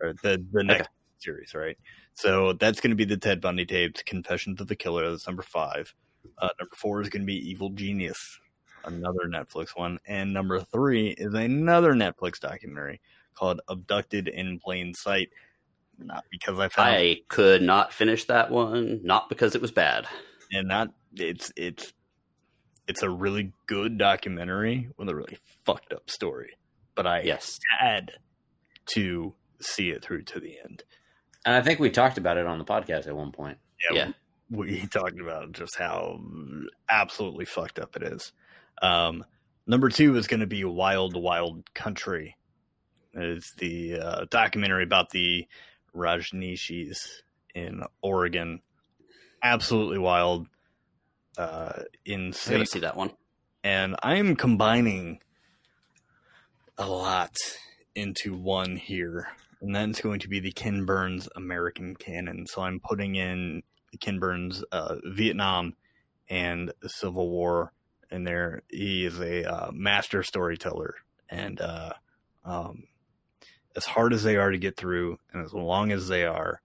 or 0.00 0.14
the 0.22 0.44
the 0.52 0.64
next 0.64 0.90
series. 1.18 1.54
Right. 1.54 1.78
So 2.12 2.52
that's 2.52 2.80
going 2.80 2.90
to 2.90 2.96
be 2.96 3.04
the 3.04 3.16
Ted 3.16 3.40
Bundy 3.40 3.64
tapes, 3.64 4.02
Confessions 4.02 4.60
of 4.60 4.70
a 4.70 4.76
Killer. 4.76 5.10
That's 5.10 5.26
number 5.26 5.42
five. 5.42 5.94
Uh, 6.36 6.48
number 6.58 6.74
four 6.76 7.00
is 7.00 7.08
going 7.08 7.22
to 7.22 7.26
be 7.26 7.50
Evil 7.50 7.70
Genius, 7.70 8.18
another 8.84 9.26
Netflix 9.28 9.68
one, 9.74 9.98
and 10.06 10.34
number 10.34 10.60
three 10.60 11.14
is 11.16 11.32
another 11.32 11.94
Netflix 11.94 12.38
documentary 12.38 13.00
called 13.38 13.60
Abducted 13.68 14.28
in 14.28 14.58
Plain 14.58 14.94
Sight. 14.94 15.28
Not 15.98 16.24
because 16.30 16.58
I 16.58 16.68
found 16.68 16.88
I 16.90 17.16
could 17.28 17.62
not 17.62 17.92
finish 17.92 18.24
that 18.26 18.50
one, 18.50 19.00
not 19.02 19.28
because 19.28 19.54
it 19.54 19.60
was 19.62 19.70
bad. 19.72 20.06
and 20.52 20.68
not 20.68 20.88
it's 21.14 21.52
it's 21.56 21.92
it's 22.86 23.02
a 23.02 23.10
really 23.10 23.52
good 23.66 23.98
documentary 23.98 24.88
with 24.96 25.08
a 25.08 25.14
really 25.14 25.38
fucked 25.66 25.92
up 25.92 26.08
story. 26.08 26.50
But 26.94 27.06
I 27.06 27.20
Yes. 27.22 27.58
had 27.80 28.12
to 28.94 29.34
see 29.60 29.90
it 29.90 30.02
through 30.02 30.22
to 30.22 30.40
the 30.40 30.56
end. 30.64 30.84
And 31.44 31.54
I 31.54 31.60
think 31.62 31.80
we 31.80 31.90
talked 31.90 32.16
about 32.16 32.36
it 32.38 32.46
on 32.46 32.58
the 32.58 32.64
podcast 32.64 33.06
at 33.06 33.14
one 33.16 33.32
point. 33.32 33.58
Yeah. 33.92 34.12
we 34.50 34.86
talked 34.86 35.20
about 35.20 35.52
just 35.52 35.76
how 35.76 36.18
absolutely 36.88 37.44
fucked 37.44 37.78
up 37.78 37.94
it 37.96 38.02
is. 38.04 38.32
Um, 38.80 39.24
number 39.66 39.90
two 39.90 40.16
is 40.16 40.26
going 40.26 40.40
to 40.40 40.46
be 40.46 40.64
Wild 40.64 41.14
Wild 41.20 41.72
Country. 41.74 42.36
It's 43.14 43.54
the 43.54 43.98
uh, 43.98 44.24
documentary 44.30 44.84
about 44.84 45.10
the 45.10 45.46
Rajneeshis 45.94 46.96
in 47.54 47.82
Oregon. 48.02 48.60
Absolutely 49.42 49.98
wild, 49.98 50.46
uh, 51.36 51.72
I 51.76 51.82
insane 52.04 52.58
gotta 52.58 52.66
see 52.66 52.78
that 52.80 52.96
one. 52.96 53.12
and 53.62 53.96
I'm 54.02 54.36
combining 54.36 55.20
a 56.76 56.86
lot 56.88 57.36
into 57.94 58.36
one 58.36 58.76
here, 58.76 59.28
and 59.60 59.74
that's 59.74 60.00
going 60.00 60.20
to 60.20 60.28
be 60.28 60.40
the 60.40 60.52
Ken 60.52 60.84
Burns 60.84 61.28
American 61.34 61.96
canon. 61.96 62.46
So 62.46 62.62
I'm 62.62 62.80
putting 62.80 63.16
in 63.16 63.62
Ken 64.00 64.18
Burns 64.18 64.62
uh, 64.70 64.96
Vietnam 65.04 65.74
and 66.28 66.72
Civil 66.86 67.30
War 67.30 67.72
in 68.10 68.24
there. 68.24 68.62
He 68.68 69.04
is 69.04 69.18
a 69.20 69.44
uh, 69.44 69.70
master 69.72 70.22
storyteller, 70.22 70.94
and 71.28 71.60
uh, 71.60 71.92
um, 72.44 72.84
as 73.78 73.84
hard 73.84 74.12
as 74.12 74.24
they 74.24 74.34
are 74.34 74.50
to 74.50 74.58
get 74.58 74.76
through, 74.76 75.16
and 75.32 75.44
as 75.44 75.54
long 75.54 75.92
as 75.92 76.08
they 76.08 76.24
are, 76.24 76.60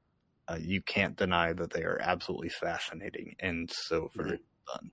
uh, 0.47 0.57
you 0.59 0.81
can't 0.81 1.15
deny 1.15 1.53
that 1.53 1.71
they 1.71 1.83
are 1.83 1.99
absolutely 2.01 2.49
fascinating 2.49 3.35
and 3.39 3.69
so 3.71 4.09
very 4.15 4.39
fun. 4.65 4.89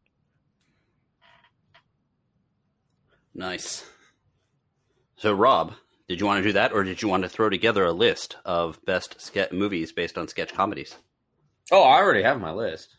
Nice. 3.35 3.87
So, 5.17 5.33
Rob, 5.33 5.73
did 6.09 6.21
you 6.21 6.27
want 6.27 6.43
to 6.43 6.49
do 6.49 6.53
that, 6.53 6.73
or 6.73 6.85
did 6.85 7.01
you 7.01 7.09
want 7.09 7.23
to 7.23 7.29
throw 7.31 7.49
together 7.49 7.87
a 7.87 7.93
list 7.93 8.37
of 8.45 8.79
best 8.85 9.19
ske- 9.19 9.51
movies 9.51 9.91
based 9.91 10.19
on 10.19 10.29
sketch 10.29 10.53
comedies? 10.53 10.97
Oh, 11.73 11.83
I 11.83 12.03
already 12.03 12.23
have 12.23 12.39
my 12.39 12.53
list. 12.53 12.99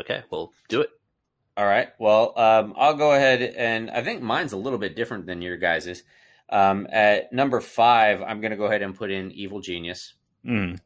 Okay, 0.00 0.22
well, 0.30 0.50
do 0.70 0.80
it. 0.80 0.88
All 1.58 1.66
right. 1.66 1.88
Well, 1.98 2.32
um, 2.38 2.72
I'll 2.74 2.96
go 2.96 3.12
ahead 3.12 3.42
and 3.42 3.90
I 3.90 4.02
think 4.02 4.22
mine's 4.22 4.52
a 4.52 4.58
little 4.58 4.78
bit 4.78 4.96
different 4.96 5.26
than 5.26 5.42
your 5.42 5.58
guys's. 5.58 6.02
Um, 6.48 6.86
at 6.92 7.32
number 7.32 7.60
five, 7.60 8.22
I'm 8.22 8.40
going 8.40 8.52
to 8.52 8.56
go 8.56 8.66
ahead 8.66 8.82
and 8.82 8.94
put 8.94 9.10
in 9.10 9.32
Evil 9.32 9.60
Genius. 9.60 10.14
Mm. 10.44 10.78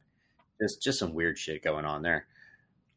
There's 0.59 0.77
just 0.77 0.99
some 0.99 1.12
weird 1.15 1.39
shit 1.39 1.62
going 1.62 1.85
on 1.85 2.03
there. 2.03 2.27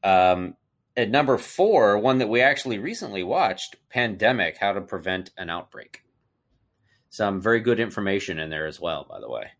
Um, 0.03 0.55
at 0.95 1.09
number 1.09 1.37
four, 1.37 1.97
one 1.97 2.19
that 2.19 2.29
we 2.29 2.41
actually 2.41 2.77
recently 2.79 3.23
watched, 3.23 3.75
Pandemic: 3.89 4.57
How 4.57 4.73
to 4.73 4.81
Prevent 4.81 5.31
an 5.37 5.49
Outbreak. 5.49 6.03
some 7.09 7.41
very 7.41 7.59
good 7.59 7.79
information 7.79 8.39
in 8.39 8.49
there 8.49 8.65
as 8.67 8.79
well. 8.79 9.05
By 9.09 9.19
the 9.19 9.29
way, 9.29 9.51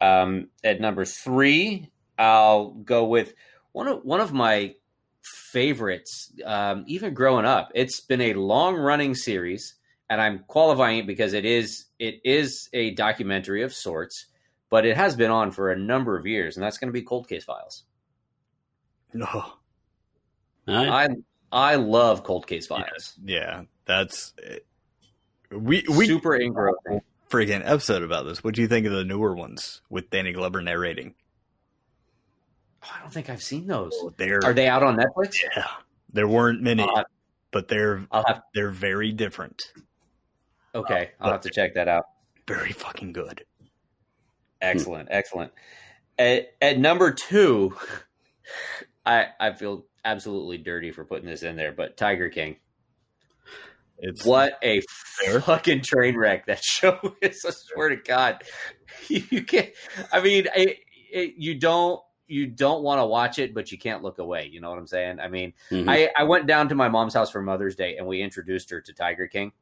um, 0.00 0.48
at 0.64 0.80
number 0.80 1.04
three, 1.04 1.90
I'll 2.18 2.70
go 2.70 3.04
with 3.06 3.34
one 3.72 3.88
of 3.88 4.04
one 4.04 4.20
of 4.20 4.32
my 4.32 4.74
favorites. 5.22 6.32
Um, 6.44 6.84
even 6.86 7.14
growing 7.14 7.46
up, 7.46 7.70
it's 7.74 8.00
been 8.00 8.20
a 8.20 8.34
long 8.34 8.76
running 8.76 9.14
series, 9.14 9.74
and 10.10 10.20
I'm 10.20 10.40
qualifying 10.46 10.98
it 10.98 11.06
because 11.06 11.32
it 11.32 11.44
is 11.44 11.86
it 11.98 12.20
is 12.24 12.68
a 12.72 12.90
documentary 12.94 13.62
of 13.62 13.72
sorts, 13.72 14.26
but 14.70 14.84
it 14.86 14.96
has 14.96 15.16
been 15.16 15.30
on 15.30 15.50
for 15.50 15.70
a 15.70 15.78
number 15.78 16.16
of 16.18 16.26
years, 16.26 16.56
and 16.56 16.64
that's 16.64 16.78
going 16.78 16.88
to 16.88 16.92
be 16.92 17.02
Cold 17.02 17.28
Case 17.28 17.44
Files. 17.44 17.84
No. 19.14 19.26
All 19.26 19.54
right. 20.66 21.10
I 21.10 21.72
I 21.72 21.74
love 21.76 22.24
Cold 22.24 22.46
Case 22.46 22.66
Files. 22.66 23.14
Yeah, 23.24 23.62
that's 23.84 24.32
eh, 24.42 24.58
we 25.50 25.84
we 25.90 26.06
Super 26.06 26.34
engrossing. 26.36 27.00
freaking 27.30 27.62
episode 27.64 28.02
about 28.02 28.24
this. 28.26 28.42
What 28.42 28.54
do 28.54 28.62
you 28.62 28.68
think 28.68 28.86
of 28.86 28.92
the 28.92 29.04
newer 29.04 29.34
ones 29.34 29.82
with 29.90 30.08
Danny 30.10 30.32
Glover 30.32 30.62
narrating? 30.62 31.14
Oh, 32.84 32.88
I 32.96 33.00
don't 33.00 33.12
think 33.12 33.30
I've 33.30 33.42
seen 33.42 33.66
those. 33.66 33.92
Oh, 33.94 34.12
they're 34.16 34.44
Are 34.44 34.52
they 34.54 34.66
out 34.66 34.82
on 34.82 34.96
Netflix? 34.96 35.34
yeah. 35.56 35.68
There 36.12 36.26
weren't 36.28 36.62
many, 36.62 36.82
I'll 36.82 37.04
but 37.50 37.68
they're 37.68 38.06
have 38.12 38.42
they're 38.54 38.70
very 38.70 39.12
different. 39.12 39.62
Okay. 40.74 41.10
I'll 41.20 41.32
have 41.32 41.40
to 41.42 41.50
check 41.50 41.74
that 41.74 41.88
out. 41.88 42.04
Very 42.46 42.72
fucking 42.72 43.12
good. 43.12 43.44
Excellent, 44.60 45.08
excellent. 45.10 45.52
At, 46.18 46.52
at 46.60 46.78
number 46.78 47.10
two, 47.12 47.76
I 49.06 49.26
I 49.40 49.52
feel 49.52 49.86
absolutely 50.04 50.58
dirty 50.58 50.90
for 50.92 51.04
putting 51.04 51.26
this 51.28 51.42
in 51.42 51.56
there, 51.56 51.72
but 51.72 51.96
Tiger 51.96 52.28
King. 52.28 52.56
It's 53.98 54.24
What 54.24 54.58
a 54.62 54.82
Fair. 54.88 55.40
fucking 55.40 55.82
train 55.82 56.16
wreck 56.16 56.46
that 56.46 56.62
show 56.64 56.98
is! 57.20 57.44
I 57.46 57.50
swear 57.50 57.88
to 57.90 57.96
God, 57.96 58.42
you 59.08 59.44
can't. 59.44 59.70
I 60.12 60.20
mean, 60.20 60.46
it, 60.56 60.78
it, 61.12 61.34
you 61.36 61.54
don't 61.54 62.00
you 62.26 62.46
don't 62.46 62.82
want 62.82 62.98
to 63.00 63.06
watch 63.06 63.38
it, 63.38 63.54
but 63.54 63.70
you 63.70 63.78
can't 63.78 64.02
look 64.02 64.18
away. 64.18 64.48
You 64.50 64.60
know 64.60 64.70
what 64.70 64.78
I'm 64.78 64.86
saying? 64.86 65.20
I 65.20 65.28
mean, 65.28 65.52
Mhm. 65.70 65.88
I 65.88 66.08
I 66.16 66.24
went 66.24 66.46
down 66.46 66.68
to 66.70 66.74
my 66.74 66.88
mom's 66.88 67.14
house 67.14 67.30
for 67.30 67.42
Mother's 67.42 67.76
Day, 67.76 67.96
and 67.96 68.06
we 68.06 68.22
introduced 68.22 68.70
her 68.70 68.80
to 68.80 68.92
Tiger 68.92 69.26
King. 69.28 69.52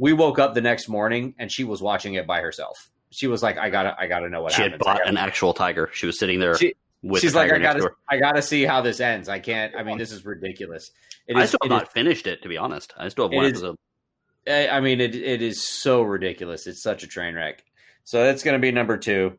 We 0.00 0.12
woke 0.14 0.38
up 0.38 0.54
the 0.54 0.60
next 0.62 0.88
morning, 0.88 1.34
and 1.38 1.52
she 1.52 1.62
was 1.62 1.82
watching 1.82 2.14
it 2.14 2.26
by 2.26 2.40
herself. 2.40 2.90
She 3.10 3.26
was 3.26 3.42
like, 3.42 3.58
"I 3.58 3.68
gotta, 3.70 3.94
I 3.98 4.06
gotta 4.06 4.28
know 4.30 4.42
what 4.42 4.52
she 4.52 4.62
had 4.62 4.72
happens." 4.72 4.86
I 4.86 4.90
bought 4.92 4.98
gotta- 4.98 5.10
an 5.10 5.16
actual 5.18 5.52
tiger. 5.52 5.90
She 5.92 6.06
was 6.06 6.18
sitting 6.18 6.40
there 6.40 6.56
She- 6.56 6.74
with 7.02 7.20
She's 7.20 7.32
the 7.32 7.38
like, 7.38 7.52
I 7.52 7.58
gotta, 7.58 7.80
to. 7.80 7.90
I 8.08 8.16
gotta 8.18 8.40
see 8.42 8.64
how 8.64 8.80
this 8.80 8.98
ends. 9.00 9.28
I 9.28 9.38
can't. 9.40 9.74
I 9.76 9.82
mean, 9.82 9.98
this 9.98 10.10
is 10.12 10.24
ridiculous. 10.24 10.90
It 11.26 11.36
I 11.36 11.42
is. 11.42 11.50
still 11.50 11.58
have 11.62 11.70
it 11.70 11.74
not 11.74 11.82
is- 11.84 11.92
finished 11.92 12.26
it, 12.26 12.42
to 12.42 12.48
be 12.48 12.56
honest. 12.56 12.94
I 12.96 13.08
still 13.08 13.26
have 13.26 13.32
It 13.32 13.36
one 13.36 13.44
episode. 13.46 13.76
I 14.48 14.68
I 14.68 14.80
mean, 14.80 15.00
it 15.00 15.14
it 15.14 15.42
is 15.42 15.62
so 15.62 16.02
ridiculous. 16.02 16.66
It's 16.66 16.82
such 16.82 17.02
a 17.02 17.06
train 17.06 17.34
wreck. 17.34 17.62
So 18.04 18.24
that's 18.24 18.42
going 18.42 18.54
to 18.54 18.58
be 18.58 18.72
number 18.72 18.96
two. 18.96 19.38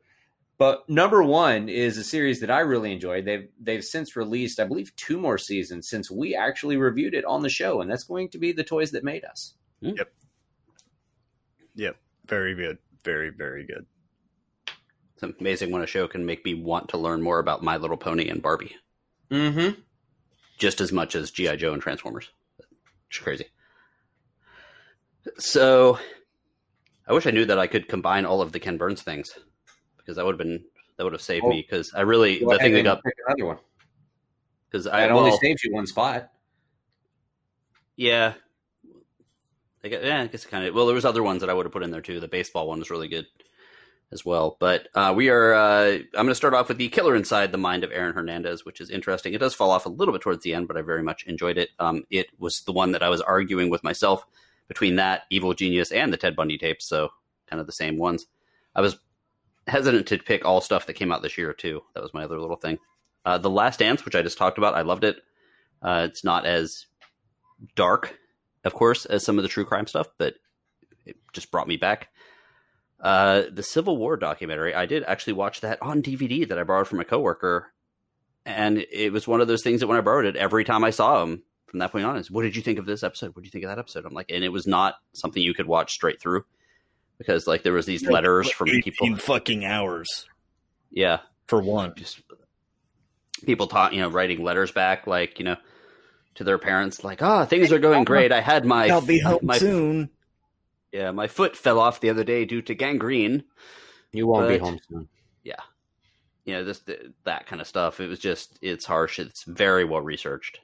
But 0.59 0.88
number 0.88 1.23
one 1.23 1.69
is 1.69 1.97
a 1.97 2.03
series 2.03 2.41
that 2.41 2.51
I 2.51 2.59
really 2.59 2.91
enjoyed. 2.93 3.25
They've 3.25 3.47
they've 3.59 3.83
since 3.83 4.15
released, 4.15 4.59
I 4.59 4.65
believe, 4.65 4.95
two 4.95 5.17
more 5.19 5.39
seasons 5.39 5.89
since 5.89 6.11
we 6.11 6.35
actually 6.35 6.77
reviewed 6.77 7.15
it 7.15 7.25
on 7.25 7.41
the 7.41 7.49
show, 7.49 7.81
and 7.81 7.89
that's 7.89 8.03
going 8.03 8.29
to 8.29 8.38
be 8.38 8.51
the 8.51 8.63
toys 8.63 8.91
that 8.91 9.03
made 9.03 9.25
us. 9.25 9.55
Hmm. 9.81 9.93
Very 12.26 12.56
good. 12.56 12.77
Very, 13.03 13.30
very 13.30 13.65
good. 13.65 13.85
It's 15.14 15.39
amazing 15.39 15.72
when 15.72 15.81
a 15.81 15.88
show 15.88 16.07
can 16.07 16.26
make 16.26 16.43
me 16.45 16.53
want 16.53 16.89
to 16.89 16.98
learn 16.98 17.22
more 17.22 17.39
about 17.39 17.64
My 17.64 17.77
Little 17.77 17.98
Pony 17.98 18.27
and 18.30 18.41
Barbie, 18.41 18.76
Mm-hmm. 19.30 19.80
just 20.57 20.81
as 20.81 20.91
much 20.91 21.15
as 21.15 21.31
GI 21.31 21.57
Joe 21.57 21.73
and 21.73 21.81
Transformers. 21.81 22.30
It's 23.10 23.19
crazy. 23.19 23.45
So, 25.38 25.99
I 27.07 27.14
wish 27.14 27.27
I 27.27 27.31
knew 27.31 27.45
that 27.45 27.60
I 27.60 27.68
could 27.68 27.88
combine 27.88 28.26
all 28.26 28.41
of 28.41 28.52
the 28.52 28.60
Ken 28.60 28.77
Burns 28.77 29.02
things, 29.03 29.31
because 29.98 30.15
that 30.15 30.26
would 30.26 30.34
have 30.34 30.39
been 30.48 30.64
that 30.98 31.03
would 31.03 31.14
have 31.14 31.22
saved 31.22 31.43
Well, 31.43 31.53
me. 31.53 31.61
Because 31.61 31.91
I 31.93 32.02
really 32.02 32.39
Go 32.39 32.52
the 32.52 32.57
thing 32.60 32.73
ahead 32.73 32.85
that 32.85 32.95
got 32.95 33.03
pick 33.03 33.14
another 33.27 33.45
one. 33.45 33.57
because 34.69 34.88
I 34.88 35.06
It 35.06 35.11
only 35.11 35.31
saved 35.38 35.64
you 35.64 35.73
one 35.73 35.88
spot. 35.88 36.31
Yeah. 37.95 38.34
I 39.83 39.87
guess, 39.87 40.01
yeah, 40.03 40.21
I 40.21 40.27
guess 40.27 40.45
kind 40.45 40.65
of. 40.65 40.75
Well, 40.75 40.85
there 40.85 40.95
was 40.95 41.05
other 41.05 41.23
ones 41.23 41.41
that 41.41 41.49
I 41.49 41.53
would 41.53 41.65
have 41.65 41.73
put 41.73 41.83
in 41.83 41.91
there 41.91 42.01
too. 42.01 42.19
The 42.19 42.27
baseball 42.27 42.67
one 42.67 42.79
was 42.79 42.89
really 42.89 43.07
good 43.07 43.25
as 44.11 44.25
well. 44.25 44.57
But 44.59 44.89
uh, 44.93 45.13
we 45.15 45.29
are. 45.29 45.53
Uh, 45.53 45.85
I'm 45.93 46.11
going 46.13 46.27
to 46.27 46.35
start 46.35 46.53
off 46.53 46.67
with 46.67 46.77
the 46.77 46.89
killer 46.89 47.15
inside 47.15 47.51
the 47.51 47.57
mind 47.57 47.83
of 47.83 47.91
Aaron 47.91 48.13
Hernandez, 48.13 48.65
which 48.65 48.81
is 48.81 48.89
interesting. 48.89 49.33
It 49.33 49.39
does 49.39 49.53
fall 49.53 49.71
off 49.71 49.85
a 49.85 49.89
little 49.89 50.13
bit 50.13 50.21
towards 50.21 50.43
the 50.43 50.53
end, 50.53 50.67
but 50.67 50.77
I 50.77 50.81
very 50.81 51.03
much 51.03 51.23
enjoyed 51.25 51.57
it. 51.57 51.69
Um, 51.79 52.03
it 52.09 52.27
was 52.37 52.61
the 52.61 52.73
one 52.73 52.91
that 52.91 53.03
I 53.03 53.09
was 53.09 53.21
arguing 53.21 53.69
with 53.69 53.83
myself 53.83 54.25
between 54.67 54.95
that 54.97 55.23
Evil 55.29 55.53
Genius 55.53 55.91
and 55.91 56.13
the 56.13 56.17
Ted 56.17 56.35
Bundy 56.35 56.57
tapes, 56.57 56.85
so 56.85 57.09
kind 57.49 57.59
of 57.59 57.65
the 57.65 57.73
same 57.73 57.97
ones. 57.97 58.27
I 58.75 58.81
was 58.81 58.97
hesitant 59.67 60.07
to 60.07 60.17
pick 60.17 60.45
all 60.45 60.61
stuff 60.61 60.85
that 60.87 60.93
came 60.93 61.11
out 61.11 61.21
this 61.21 61.37
year 61.37 61.53
too. 61.53 61.81
That 61.93 62.03
was 62.03 62.13
my 62.13 62.23
other 62.23 62.39
little 62.39 62.55
thing. 62.55 62.79
Uh, 63.25 63.37
the 63.37 63.49
Last 63.49 63.79
Dance, 63.79 64.05
which 64.05 64.15
I 64.15 64.21
just 64.21 64.37
talked 64.37 64.57
about, 64.57 64.73
I 64.73 64.81
loved 64.81 65.03
it. 65.03 65.17
Uh, 65.81 66.07
it's 66.09 66.23
not 66.23 66.45
as 66.45 66.85
dark, 67.75 68.17
of 68.63 68.73
course, 68.73 69.05
as 69.05 69.25
some 69.25 69.38
of 69.38 69.43
the 69.43 69.49
true 69.49 69.65
crime 69.65 69.88
stuff, 69.88 70.07
but 70.17 70.35
it 71.05 71.17
just 71.33 71.51
brought 71.51 71.67
me 71.67 71.77
back. 71.77 72.09
Uh, 72.99 73.43
the 73.51 73.63
Civil 73.63 73.97
War 73.97 74.15
documentary, 74.17 74.75
I 74.75 74.85
did 74.85 75.03
actually 75.03 75.33
watch 75.33 75.61
that 75.61 75.81
on 75.81 76.03
DVD 76.03 76.47
that 76.47 76.59
I 76.59 76.63
borrowed 76.63 76.88
from 76.88 76.99
a 76.99 77.05
coworker, 77.05 77.73
and 78.45 78.85
it 78.91 79.11
was 79.11 79.27
one 79.27 79.41
of 79.41 79.47
those 79.47 79.63
things 79.63 79.79
that 79.79 79.88
when 79.88 79.97
I 79.97 80.01
borrowed 80.01 80.25
it, 80.25 80.35
every 80.35 80.63
time 80.63 80.83
I 80.83 80.91
saw 80.91 81.23
him 81.23 81.43
from 81.65 81.79
that 81.79 81.91
point 81.91 82.05
on, 82.05 82.17
is 82.17 82.29
what 82.29 82.43
did 82.43 82.55
you 82.55 82.61
think 82.61 82.77
of 82.77 82.85
this 82.85 83.03
episode? 83.03 83.35
What 83.35 83.43
did 83.43 83.45
you 83.45 83.51
think 83.51 83.65
of 83.65 83.69
that 83.69 83.79
episode? 83.79 84.05
I'm 84.05 84.13
like, 84.13 84.29
and 84.29 84.43
it 84.43 84.49
was 84.49 84.67
not 84.67 84.95
something 85.13 85.41
you 85.41 85.53
could 85.53 85.67
watch 85.67 85.93
straight 85.93 86.21
through 86.21 86.45
because 87.17 87.47
like 87.47 87.63
there 87.63 87.73
was 87.73 87.85
these 87.85 88.05
letters 88.05 88.51
from 88.51 88.67
people, 88.67 89.15
fucking 89.15 89.65
hours 89.65 90.27
yeah, 90.91 91.19
for 91.47 91.61
one. 91.61 91.93
just 91.95 92.21
people 93.45 93.67
taught 93.67 93.93
you 93.93 94.01
know 94.01 94.09
writing 94.09 94.43
letters 94.43 94.71
back 94.71 95.07
like 95.07 95.39
you 95.39 95.45
know 95.45 95.55
to 96.35 96.43
their 96.43 96.57
parents 96.57 97.03
like 97.03 97.21
ah 97.21 97.45
things 97.45 97.71
are 97.71 97.79
going 97.79 98.03
great. 98.03 98.31
I 98.31 98.41
had 98.41 98.65
my 98.65 98.87
I'll 98.89 99.01
be 99.01 99.19
home 99.19 99.39
my 99.41 99.57
soon. 99.57 100.09
yeah 100.91 101.11
my 101.11 101.27
foot 101.27 101.55
fell 101.55 101.79
off 101.79 101.99
the 101.99 102.09
other 102.09 102.23
day 102.23 102.45
due 102.45 102.61
to 102.63 102.75
gangrene. 102.75 103.43
You 104.11 104.27
won't 104.27 104.49
be 104.49 104.57
home 104.57 104.79
soon. 104.89 105.07
Yeah. 105.43 105.61
You 106.45 106.55
know 106.55 106.63
this 106.63 106.81
that 107.25 107.47
kind 107.47 107.61
of 107.61 107.67
stuff. 107.67 107.99
It 107.99 108.07
was 108.07 108.19
just 108.19 108.57
it's 108.61 108.85
harsh. 108.85 109.19
It's 109.19 109.43
very 109.43 109.85
well 109.85 110.01
researched. 110.01 110.59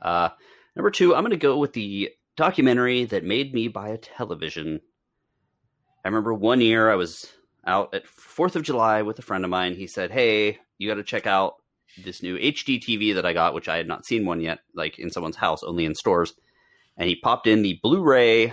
Uh 0.00 0.30
number 0.76 0.90
two 0.90 1.14
i'm 1.14 1.22
going 1.22 1.30
to 1.30 1.36
go 1.36 1.58
with 1.58 1.72
the 1.72 2.10
documentary 2.36 3.04
that 3.04 3.24
made 3.24 3.52
me 3.52 3.68
buy 3.68 3.88
a 3.88 3.98
television. 3.98 4.80
I 6.04 6.08
remember 6.08 6.32
one 6.32 6.60
year 6.60 6.90
i 6.90 6.94
was 6.94 7.26
out 7.66 7.92
at 7.94 8.06
fourth 8.06 8.56
of 8.56 8.62
july 8.62 9.02
with 9.02 9.18
a 9.18 9.22
friend 9.22 9.44
of 9.44 9.50
mine. 9.50 9.74
He 9.74 9.86
said 9.86 10.10
hey 10.10 10.58
you 10.78 10.88
got 10.88 10.94
to 10.94 11.02
check 11.02 11.26
out 11.26 11.56
this 11.98 12.22
new 12.22 12.38
hd 12.38 12.82
tv 12.82 13.14
that 13.14 13.26
i 13.26 13.32
got 13.32 13.54
which 13.54 13.68
i 13.68 13.76
had 13.76 13.88
not 13.88 14.06
seen 14.06 14.24
one 14.24 14.40
yet 14.40 14.60
like 14.74 14.98
in 14.98 15.10
someone's 15.10 15.36
house 15.36 15.62
only 15.62 15.84
in 15.84 15.94
stores. 15.94 16.34
And 16.96 17.08
he 17.08 17.16
popped 17.16 17.46
in 17.46 17.62
the 17.62 17.80
blu-ray 17.82 18.52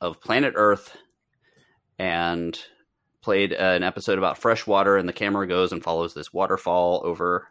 of 0.00 0.20
planet 0.20 0.54
earth 0.56 0.96
and 1.98 2.56
played 3.22 3.52
an 3.52 3.82
episode 3.82 4.18
about 4.18 4.38
fresh 4.38 4.66
water 4.66 4.96
and 4.96 5.08
the 5.08 5.12
camera 5.12 5.48
goes 5.48 5.72
and 5.72 5.82
follows 5.82 6.14
this 6.14 6.32
waterfall 6.32 7.02
over 7.04 7.48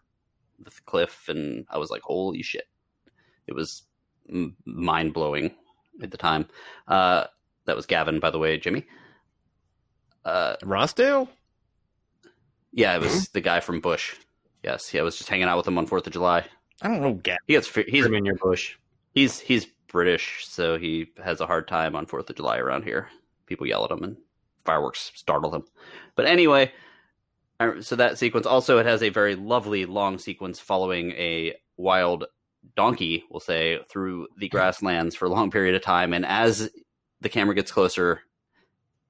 the 0.60 0.72
cliff 0.86 1.26
and 1.28 1.66
i 1.70 1.78
was 1.78 1.90
like 1.90 2.02
holy 2.02 2.42
shit. 2.42 2.66
It 3.46 3.56
was 3.56 3.84
mind-blowing 4.66 5.56
at 6.02 6.12
the 6.12 6.18
time. 6.18 6.48
Uh, 6.88 7.26
that 7.66 7.76
was 7.76 7.86
gavin 7.86 8.20
by 8.20 8.30
the 8.30 8.40
way 8.40 8.58
jimmy. 8.58 8.86
Uh, 10.24 10.56
Rossdale? 10.64 11.28
yeah 12.72 12.96
it 12.96 13.02
was 13.02 13.30
the 13.30 13.42
guy 13.42 13.60
from 13.60 13.80
bush 13.82 14.16
yes 14.68 14.94
yeah 14.94 15.00
i 15.00 15.04
was 15.04 15.16
just 15.18 15.30
hanging 15.30 15.48
out 15.48 15.56
with 15.58 15.68
him 15.68 15.78
on 15.78 15.86
fourth 15.86 16.06
of 16.06 16.14
july 16.14 16.46
I 16.82 16.90
don't 16.90 17.02
know. 17.02 17.14
Gap. 17.14 17.40
he 17.48 17.54
gets 17.54 17.74
he's 17.74 18.04
Trim 18.04 18.14
in 18.14 18.26
your 18.26 18.36
bush. 18.36 18.76
he's 19.14 19.40
he's 19.40 19.66
british 19.88 20.46
so 20.46 20.78
he 20.78 21.08
has 21.24 21.40
a 21.40 21.48
hard 21.48 21.68
time 21.68 21.96
on 21.96 22.06
fourth 22.06 22.30
of 22.30 22.36
july 22.36 22.58
around 22.58 22.84
here 22.84 23.08
people 23.46 23.66
yell 23.66 23.86
at 23.86 23.92
him 23.92 24.04
and 24.04 24.18
fireworks 24.66 25.12
startle 25.16 25.56
him 25.56 25.64
but 26.16 26.26
anyway 26.26 26.72
so 27.80 27.96
that 27.96 28.18
sequence 28.18 28.46
also 28.46 28.78
it 28.78 28.86
has 28.86 29.02
a 29.02 29.10
very 29.10 29.36
lovely 29.36 29.86
long 29.86 30.20
sequence 30.20 30.60
following 30.60 31.12
a 31.14 31.54
wild 31.78 32.26
donkey 32.76 33.24
we'll 33.32 33.40
say 33.40 33.80
through 33.90 34.28
the 34.38 34.50
grasslands 34.50 35.16
for 35.16 35.26
a 35.26 35.30
long 35.30 35.50
period 35.50 35.74
of 35.74 35.82
time 35.82 36.14
and 36.14 36.26
as 36.26 36.70
the 37.22 37.30
camera 37.30 37.56
gets 37.56 37.72
closer 37.72 38.22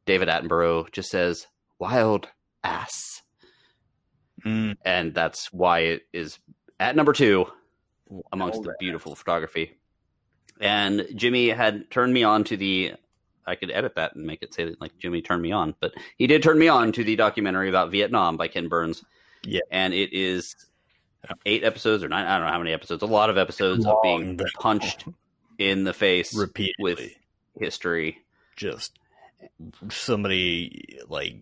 david 0.06 0.28
attenborough 0.30 0.90
just 0.92 1.10
says 1.10 1.48
wild 1.80 2.28
ass 2.64 3.24
Mm, 4.48 4.76
and 4.86 5.14
that's 5.14 5.52
why 5.52 5.80
it 5.80 6.04
is 6.14 6.40
at 6.80 6.96
number 6.96 7.14
two 7.14 7.48
amongst 8.32 8.64
the 8.64 8.74
beautiful 8.80 9.16
photography. 9.16 9.78
And 10.60 11.08
Jimmy 11.16 11.50
had 11.50 11.92
turned 11.92 12.14
me 12.14 12.24
on 12.24 12.44
to 12.46 12.58
the. 12.58 12.94
I 13.46 13.56
could 13.56 13.72
edit 13.72 13.96
that 13.96 14.16
and 14.16 14.26
make 14.26 14.44
it 14.44 14.54
say 14.54 14.76
like 14.80 14.98
Jimmy 14.98 15.22
turned 15.22 15.42
me 15.42 15.52
on, 15.52 15.76
but 15.80 15.94
he 16.18 16.28
did 16.28 16.44
turn 16.44 16.60
me 16.60 16.68
on 16.68 16.92
to 16.94 17.04
the 17.04 17.16
documentary 17.16 17.70
about 17.70 17.92
Vietnam 17.92 18.38
by 18.38 18.48
Ken 18.48 18.68
Burns. 18.68 19.04
Yeah. 19.44 19.62
and 19.72 19.94
it 19.94 20.12
is 20.14 20.56
eight 21.46 21.64
episodes 21.64 22.04
or 22.04 22.10
nine. 22.10 22.26
I 22.26 22.38
don't 22.38 22.48
know 22.48 22.52
how 22.52 22.58
many 22.60 22.74
episodes. 22.74 23.04
A 23.04 23.06
lot 23.06 23.30
of 23.30 23.38
episodes 23.38 23.86
of 23.86 23.98
being 24.04 24.38
Long, 24.38 24.48
punched 24.60 25.06
in 25.58 25.84
the 25.84 25.94
face 25.94 26.36
repeatedly. 26.36 26.76
with 26.80 27.12
history 27.60 28.18
just 28.56 28.98
somebody 29.90 31.00
like 31.08 31.38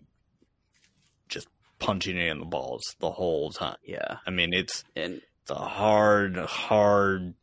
punching 1.78 2.16
it 2.16 2.28
in 2.28 2.40
the 2.40 2.44
balls 2.46 2.82
the 3.00 3.10
whole 3.10 3.50
time. 3.50 3.76
Yeah, 3.84 4.16
I 4.26 4.30
mean, 4.30 4.52
it's 4.52 4.84
and 4.94 5.20
it's 5.42 5.50
a 5.50 5.54
hard, 5.54 6.36
hard 6.36 7.34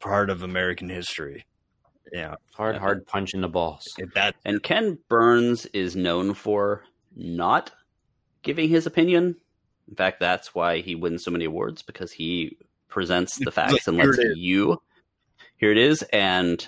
part 0.00 0.30
of 0.30 0.42
American 0.42 0.88
history. 0.88 1.44
Yeah, 2.12 2.34
Hard, 2.54 2.76
Yeah. 2.76 2.80
hard 2.80 3.06
punch 3.06 3.34
in 3.34 3.40
the 3.40 3.48
balls. 3.48 3.82
That 4.14 4.36
and 4.44 4.62
Ken 4.62 4.98
Burns 5.08 5.66
is 5.66 5.96
known 5.96 6.34
for 6.34 6.84
not 7.16 7.72
giving 8.42 8.68
his 8.68 8.86
opinion. 8.86 9.36
In 9.88 9.94
fact, 9.96 10.20
that's 10.20 10.54
why 10.54 10.78
he 10.80 10.94
wins 10.94 11.24
so 11.24 11.30
many 11.30 11.44
awards 11.46 11.82
because 11.82 12.12
he 12.12 12.56
presents 12.88 13.36
the 13.36 13.50
facts 13.50 13.88
and 13.88 13.96
Here 13.96 14.06
lets 14.06 14.18
it 14.18 14.26
is. 14.32 14.36
you. 14.38 14.80
Here 15.56 15.72
it 15.72 15.78
is, 15.78 16.02
and 16.12 16.66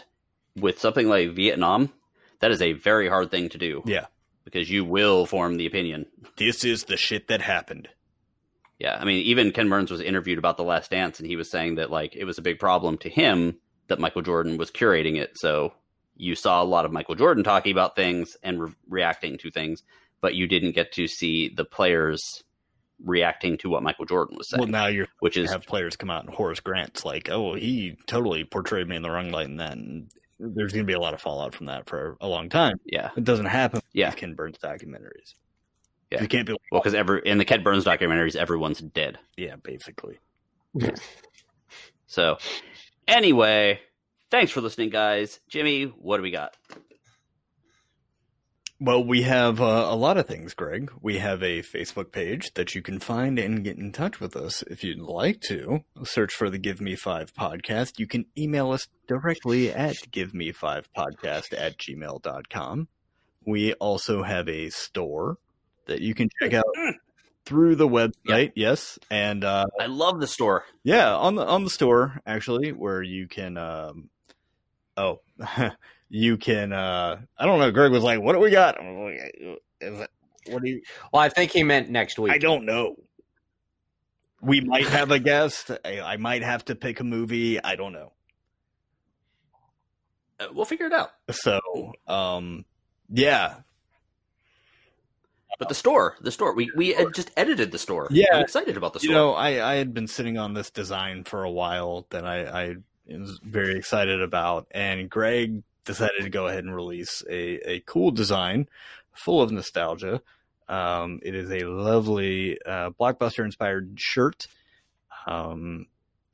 with 0.57 0.79
something 0.81 1.09
like 1.09 1.31
Vietnam, 1.33 1.93
that 2.41 2.51
is 2.51 2.63
a 2.63 2.73
very 2.73 3.09
hard 3.09 3.31
thing 3.31 3.49
to 3.51 3.59
do. 3.59 3.83
Yeah. 3.85 4.07
Because 4.47 4.71
you 4.71 4.85
will 4.85 5.27
form 5.27 5.57
the 5.57 5.67
opinion. 5.67 6.07
this 6.39 6.65
is 6.65 6.85
the 6.85 6.97
shit 6.97 7.29
that 7.29 7.43
happened. 7.43 7.89
Yeah, 8.79 8.97
I 8.99 9.05
mean, 9.05 9.27
even 9.27 9.51
Ken 9.53 9.69
Burns 9.69 9.91
was 9.91 10.01
interviewed 10.01 10.39
about 10.39 10.57
The 10.57 10.63
Last 10.63 10.91
Dance, 10.91 11.19
and 11.19 11.29
he 11.29 11.37
was 11.37 11.51
saying 11.51 11.75
that 11.75 11.91
like 11.91 12.15
it 12.15 12.25
was 12.25 12.39
a 12.39 12.43
big 12.43 12.59
problem 12.59 12.97
to 12.99 13.11
him 13.11 13.59
that 13.89 13.99
Michael 13.99 14.23
Jordan 14.23 14.57
was 14.57 14.71
curating 14.71 15.17
it. 15.17 15.33
So 15.37 15.73
you 16.15 16.35
saw 16.35 16.63
a 16.63 16.65
lot 16.65 16.85
of 16.85 16.93
Michael 16.93 17.15
Jordan 17.17 17.43
talking 17.43 17.73
about 17.73 17.97
things 17.97 18.37
and 18.43 18.63
re- 18.63 18.75
reacting 18.89 19.37
to 19.39 19.51
things, 19.51 19.83
but 20.21 20.35
you 20.35 20.47
didn't 20.47 20.73
get 20.75 20.93
to 20.93 21.07
see 21.09 21.49
the 21.49 21.65
players 21.65 22.23
reacting 23.05 23.59
to 23.59 23.69
what 23.69 23.83
Michael 23.83 24.05
Jordan 24.05 24.37
was 24.37 24.49
saying, 24.49 24.61
Well, 24.61 24.69
now 24.69 24.87
you're 24.87 25.09
which 25.21 25.37
is 25.37 25.51
have 25.51 25.67
players 25.67 25.97
come 25.97 26.11
out 26.11 26.25
and 26.25 26.35
Horace 26.35 26.61
Grant's 26.61 27.05
like, 27.05 27.31
oh, 27.31 27.55
he 27.55 27.97
totally 28.07 28.45
portrayed 28.45 28.89
me 28.89 28.97
in 28.97 29.03
the 29.03 29.11
wrong 29.11 29.31
light, 29.31 29.49
and 29.49 29.59
then 29.59 30.09
there's 30.39 30.73
going 30.73 30.85
to 30.85 30.87
be 30.87 30.93
a 30.95 31.01
lot 31.01 31.15
of 31.15 31.21
fallout 31.21 31.55
from 31.55 31.67
that 31.67 31.89
for 31.89 32.17
a 32.21 32.29
long 32.29 32.49
time. 32.49 32.79
yeah, 32.85 33.11
It 33.17 33.25
doesn't 33.25 33.47
happen. 33.47 33.81
Yeah. 33.93 34.11
these 34.11 34.21
Ken 34.21 34.35
Burns 34.35 34.59
documentaries. 34.59 35.35
Yeah. 36.11 36.23
you 36.23 36.29
can't 36.29 36.47
be 36.47 36.53
like, 36.53 36.61
well, 36.71 36.81
because 36.81 36.95
every 36.95 37.21
in 37.25 37.39
the 37.39 37.45
Ken 37.45 37.63
Burns 37.63 37.85
documentaries, 37.85 38.37
everyone's 38.37 38.79
dead. 38.81 39.19
yeah, 39.37 39.57
basically. 39.57 40.19
So 42.07 42.39
anyway, 43.09 43.81
thanks 44.31 44.53
for 44.53 44.61
listening, 44.61 44.91
guys. 44.91 45.41
Jimmy, 45.49 45.85
what 45.85 46.19
do 46.19 46.23
we 46.23 46.31
got? 46.31 46.57
Well, 48.79 49.03
we 49.03 49.23
have 49.23 49.59
uh, 49.59 49.87
a 49.89 49.97
lot 49.97 50.19
of 50.19 50.27
things, 50.27 50.53
Greg. 50.53 50.93
We 51.01 51.17
have 51.19 51.43
a 51.43 51.63
Facebook 51.63 52.13
page 52.13 52.53
that 52.55 52.75
you 52.75 52.83
can 52.83 52.99
find 52.99 53.39
and 53.39 53.65
get 53.65 53.79
in 53.79 53.91
touch 53.91 54.21
with 54.21 54.37
us 54.37 54.63
if 54.65 54.85
you'd 54.85 55.01
like 55.01 55.41
to. 55.49 55.83
Search 56.05 56.35
for 56.35 56.51
the 56.51 56.59
Give 56.59 56.79
Me 56.79 56.95
Five 56.95 57.33
podcast. 57.33 57.99
You 57.99 58.07
can 58.07 58.27
email 58.37 58.73
us 58.73 58.87
directly 59.07 59.73
at 59.73 59.97
giveme5podcast 60.11 61.55
at 61.57 61.79
gmail.com. 61.79 62.89
We 63.47 63.73
also 63.75 64.23
have 64.23 64.47
a 64.47 64.69
store 64.69 65.39
that 65.87 66.03
you 66.03 66.15
can 66.15 66.29
check 66.39 66.53
out 66.53 66.65
through 67.47 67.77
the 67.77 67.89
website. 67.89 68.53
Yes. 68.57 68.99
And 69.11 69.43
uh, 69.43 69.67
I 69.81 69.87
love 69.87 70.21
the 70.21 70.27
store. 70.27 70.65
yeah, 70.83 71.15
on 71.17 71.37
the 71.37 71.47
on 71.47 71.65
the 71.65 71.71
store 71.71 72.21
actually, 72.27 72.73
where 72.73 73.03
you 73.03 73.27
can. 73.27 73.57
Um, 73.57 74.11
oh, 74.99 75.21
you 76.09 76.37
can. 76.37 76.73
Uh, 76.73 77.21
I 77.39 77.47
don't 77.47 77.59
know. 77.59 77.71
Greg 77.71 77.93
was 77.93 78.03
like, 78.03 78.21
"What 78.21 78.33
do 78.35 78.39
we 78.41 78.51
got?" 78.51 78.77
Like, 78.79 80.11
what 80.49 80.63
do 80.63 80.69
you? 80.69 80.81
Well, 81.13 81.23
I 81.23 81.29
think 81.29 81.51
he 81.53 81.63
meant 81.63 81.91
next 81.91 82.19
week. 82.19 82.33
I 82.33 82.39
don't 82.39 82.65
know. 82.65 82.97
We 84.41 84.61
might 84.61 84.87
have 84.89 85.11
a 85.11 85.19
guest. 85.19 85.71
I, 85.85 86.01
I 86.01 86.17
might 86.19 86.43
have 86.43 86.65
to 86.67 86.75
pick 86.75 87.01
a 87.01 87.05
movie. 87.05 87.63
I 87.63 87.75
don't 87.75 87.93
know. 87.93 88.13
Uh, 90.39 90.47
we'll 90.53 90.65
figure 90.67 90.87
it 90.87 90.93
out. 90.93 91.11
So, 91.31 91.61
um, 92.07 92.65
yeah, 93.09 93.55
But 95.59 95.69
the 95.69 95.75
store, 95.75 96.17
the 96.21 96.31
store, 96.31 96.55
we 96.55 96.71
we 96.77 96.93
had 96.93 97.15
just 97.15 97.31
edited 97.37 97.73
the 97.73 97.79
store. 97.79 98.09
Yeah. 98.11 98.27
I'm 98.35 98.43
excited 98.43 98.77
about 98.77 98.93
the 98.93 99.01
store. 99.01 99.09
you 99.09 99.15
know, 99.15 99.33
I 99.33 99.73
I 99.73 99.75
had 99.77 99.95
been 99.95 100.07
sitting 100.07 100.37
on 100.39 100.53
this 100.55 100.71
design 100.71 101.25
for 101.25 101.43
a 101.45 101.51
while 101.51 102.07
that 102.11 102.27
I 102.27 102.45
I 102.45 102.77
was 103.09 103.41
very 103.43 103.77
excited 103.77 104.21
about, 104.21 104.67
and 104.73 105.09
Greg 105.09 105.63
decided 105.87 106.23
to 106.23 106.31
go 106.31 106.47
ahead 106.47 106.65
and 106.65 106.75
release 106.75 107.23
a 107.31 107.71
a 107.77 107.81
cool 107.81 108.11
design 108.11 108.69
full 109.15 109.41
of 109.41 109.51
nostalgia. 109.51 110.21
Um, 110.69 111.21
it 111.23 111.35
is 111.35 111.51
a 111.51 111.61
lovely 111.61 112.59
uh, 112.67 112.91
blockbuster 112.91 113.45
inspired 113.45 113.95
shirt. 113.97 114.47
Um, 115.27 115.87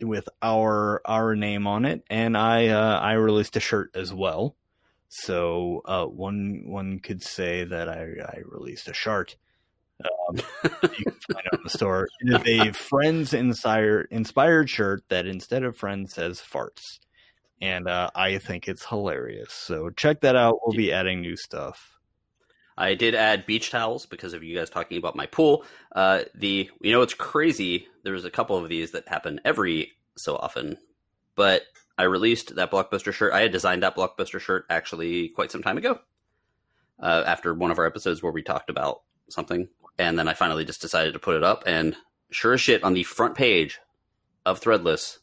with 0.03 0.29
our 0.43 1.01
our 1.05 1.35
name 1.35 1.66
on 1.66 1.85
it, 1.85 2.05
and 2.11 2.37
I 2.37 2.69
uh, 2.69 2.99
I 2.99 3.12
released 3.12 3.57
a 3.57 3.61
shirt 3.61 3.91
as 3.95 4.12
well. 4.12 4.57
So 5.09 5.83
uh, 5.85 6.07
one 6.07 6.65
one 6.66 6.99
could 6.99 7.23
say 7.23 7.65
that 7.65 7.89
I, 7.89 8.01
I 8.24 8.39
released 8.45 8.89
a 8.89 8.95
shirt. 8.95 9.37
Um, 10.03 10.37
you 10.65 11.05
can 11.05 11.19
find 11.33 11.47
it 11.47 11.55
on 11.55 11.61
the 11.65 11.70
store. 11.70 12.09
It 12.20 12.47
is 12.47 12.61
a 12.61 12.73
Friends 12.89 13.35
inspired 13.35 14.09
inspired 14.11 14.70
shirt 14.70 15.05
that 15.09 15.27
instead 15.27 15.65
of 15.65 15.77
Friends 15.77 16.15
says 16.15 16.41
farts, 16.41 16.99
and 17.62 17.86
uh, 17.86 18.10
I 18.12 18.39
think 18.39 18.66
it's 18.66 18.84
hilarious. 18.84 19.52
So 19.52 19.90
check 19.90 20.20
that 20.22 20.34
out. 20.34 20.59
We'll 20.66 20.76
be 20.76 20.93
adding 20.93 21.20
new 21.20 21.36
stuff. 21.36 21.97
I 22.76 22.94
did 22.94 23.14
add 23.14 23.47
beach 23.47 23.70
towels 23.70 24.05
because 24.05 24.32
of 24.32 24.43
you 24.43 24.56
guys 24.56 24.68
talking 24.68 24.98
about 24.98 25.14
my 25.14 25.26
pool. 25.26 25.64
Uh, 25.94 26.24
the 26.34 26.68
you 26.80 26.93
know 26.93 27.02
it's 27.02 27.14
crazy. 27.14 27.86
There's 28.02 28.24
a 28.24 28.30
couple 28.30 28.56
of 28.56 28.68
these 28.68 28.90
that 28.90 29.06
happen 29.06 29.40
every 29.44 29.93
so 30.16 30.36
often, 30.36 30.76
but 31.36 31.62
I 31.97 32.05
released 32.05 32.56
that 32.56 32.72
blockbuster 32.72 33.12
shirt. 33.12 33.32
I 33.32 33.43
had 33.43 33.52
designed 33.52 33.84
that 33.84 33.94
blockbuster 33.94 34.40
shirt 34.40 34.64
actually 34.68 35.28
quite 35.28 35.52
some 35.52 35.62
time 35.62 35.78
ago. 35.78 36.01
Uh, 36.98 37.22
after 37.26 37.55
one 37.55 37.70
of 37.70 37.78
our 37.78 37.86
episodes 37.86 38.22
where 38.22 38.32
we 38.32 38.43
talked 38.43 38.70
about 38.70 39.02
something, 39.28 39.68
and 39.98 40.18
then 40.18 40.26
I 40.28 40.34
finally 40.34 40.64
just 40.64 40.80
decided 40.80 41.12
to 41.12 41.18
put 41.20 41.36
it 41.36 41.44
up. 41.44 41.62
And 41.66 41.97
sure 42.30 42.55
as 42.55 42.60
shit, 42.60 42.82
on 42.82 42.94
the 42.94 43.02
front 43.05 43.36
page 43.36 43.78
of 44.44 44.60
Threadless, 44.60 45.18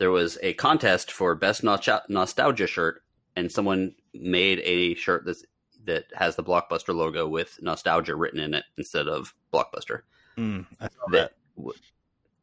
there 0.00 0.10
was 0.10 0.38
a 0.42 0.54
contest 0.54 1.12
for 1.12 1.34
best 1.34 1.62
nostalgia 1.62 2.66
shirt, 2.66 3.02
and 3.36 3.52
someone 3.52 3.94
made 4.14 4.58
a 4.64 4.94
shirt 4.94 5.24
that's 5.26 5.44
that 5.84 6.06
has 6.14 6.36
the 6.36 6.42
blockbuster 6.42 6.94
logo 6.94 7.28
with 7.28 7.58
nostalgia 7.62 8.16
written 8.16 8.40
in 8.40 8.54
it 8.54 8.64
instead 8.78 9.06
of 9.06 9.34
blockbuster. 9.52 10.00
Mm, 10.38 10.66
I 10.80 10.84
saw 10.84 11.10
that 11.12 11.32
that. 11.56 11.74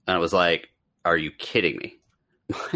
and 0.07 0.15
i 0.15 0.17
was 0.17 0.33
like 0.33 0.69
are 1.03 1.17
you 1.17 1.31
kidding 1.31 1.77
me? 1.77 1.99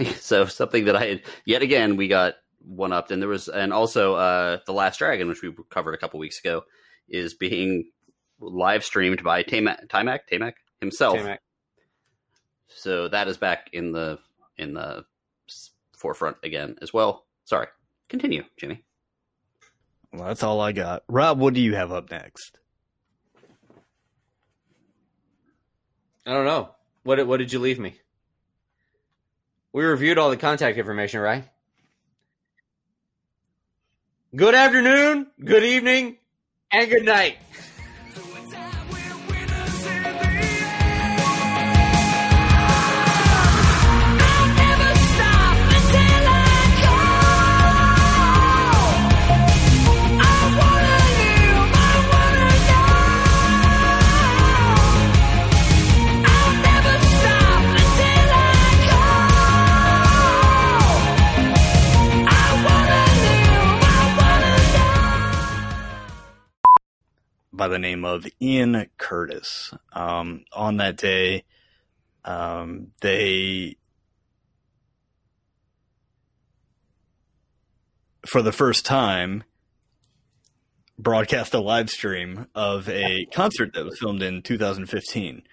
So 0.16 0.46
something 0.46 0.86
that 0.86 0.96
i 0.96 1.06
had 1.06 1.22
yet 1.46 1.62
again 1.62 1.96
we 1.96 2.08
got 2.08 2.36
one 2.60 2.92
upped 2.92 3.12
and 3.12 3.22
there 3.22 3.30
was 3.30 3.50
and 3.50 3.72
also 3.72 4.16
uh 4.16 4.58
the 4.66 4.74
last 4.74 4.98
dragon 4.98 5.28
which 5.28 5.42
we 5.42 5.54
covered 5.70 5.94
a 5.94 5.98
couple 5.98 6.20
weeks 6.20 6.40
ago 6.40 6.64
is 7.08 7.34
being 7.34 7.92
live 8.40 8.84
streamed 8.84 9.24
by 9.24 9.44
Tamak 9.44 9.88
Timac? 9.88 10.22
Tamak 10.32 10.54
himself. 10.80 11.18
Damn 11.18 11.28
it. 11.28 11.40
so 12.68 13.08
that 13.10 13.28
is 13.28 13.38
back 13.38 13.70
in 13.74 13.92
the 13.92 14.18
in 14.62 14.74
the 14.74 15.04
forefront 15.98 16.38
again 16.44 16.76
as 16.82 16.94
well 16.94 17.26
sorry 17.46 17.68
continue 18.10 18.44
jimmy 18.58 18.82
Well, 20.14 20.26
that's 20.28 20.44
all 20.44 20.60
I 20.60 20.72
got. 20.74 21.04
Rob, 21.08 21.40
what 21.40 21.54
do 21.54 21.62
you 21.62 21.74
have 21.76 21.92
up 21.92 22.12
next? 22.12 22.60
I 26.26 26.34
don't 26.34 26.46
know. 26.46 26.70
What 27.04 27.26
what 27.28 27.38
did 27.38 27.52
you 27.54 27.60
leave 27.60 27.80
me? 27.80 27.96
We 29.74 29.84
reviewed 29.86 30.18
all 30.18 30.30
the 30.30 30.38
contact 30.38 30.78
information, 30.78 31.20
right? 31.22 31.46
Good 34.36 34.54
afternoon, 34.54 35.28
good 35.44 35.64
evening, 35.64 36.18
and 36.72 36.90
good 36.90 37.06
night. 37.06 37.38
By 67.62 67.68
the 67.68 67.78
name 67.78 68.04
of 68.04 68.26
Ian 68.42 68.88
Curtis. 68.98 69.72
Um, 69.94 70.46
on 70.52 70.78
that 70.78 70.98
day, 70.98 71.44
um, 72.26 72.88
they, 73.02 73.78
for 78.26 78.42
the 78.42 78.52
first 78.52 78.84
time, 78.84 79.44
broadcast 80.98 81.54
a 81.54 81.60
live 81.60 81.92
stream 81.92 82.48
of 82.56 82.90
a 82.90 83.28
concert 83.32 83.74
that 83.76 83.86
was 83.86 84.00
filmed 84.00 84.24
in 84.24 84.42
2015. 84.42 85.44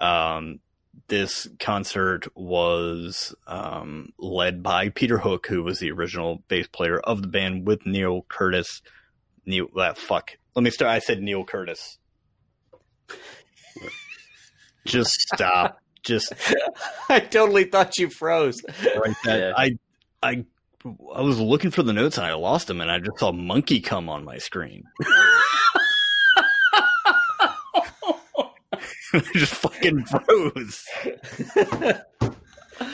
Um, 0.00 0.58
this 1.06 1.46
concert 1.60 2.26
was 2.34 3.36
um, 3.46 4.12
led 4.18 4.64
by 4.64 4.88
Peter 4.88 5.18
Hook, 5.18 5.46
who 5.46 5.62
was 5.62 5.78
the 5.78 5.92
original 5.92 6.42
bass 6.48 6.66
player 6.66 6.98
of 6.98 7.22
the 7.22 7.28
band 7.28 7.68
with 7.68 7.86
Neil 7.86 8.26
Curtis 8.28 8.82
Neil. 9.46 9.68
That 9.76 9.96
fuck. 9.96 10.32
Let 10.54 10.62
me 10.62 10.70
start. 10.70 10.90
I 10.90 10.98
said 10.98 11.22
Neil 11.22 11.44
Curtis. 11.44 11.98
Just 14.84 15.20
stop. 15.20 15.78
Just 16.02 16.32
I 17.08 17.20
totally 17.20 17.64
thought 17.64 17.96
you 17.98 18.10
froze. 18.10 18.60
right 18.66 19.14
that. 19.24 19.38
Yeah. 19.38 19.52
I 19.56 19.78
I 20.22 20.44
I 21.14 21.20
was 21.20 21.38
looking 21.38 21.70
for 21.70 21.82
the 21.82 21.92
notes 21.92 22.18
and 22.18 22.26
I 22.26 22.34
lost 22.34 22.66
them, 22.66 22.80
and 22.80 22.90
I 22.90 22.98
just 22.98 23.18
saw 23.18 23.30
monkey 23.32 23.80
come 23.80 24.08
on 24.08 24.24
my 24.24 24.38
screen. 24.38 24.82
I 29.14 29.20
just 29.34 29.54
fucking 29.54 30.04
froze. 30.06 30.84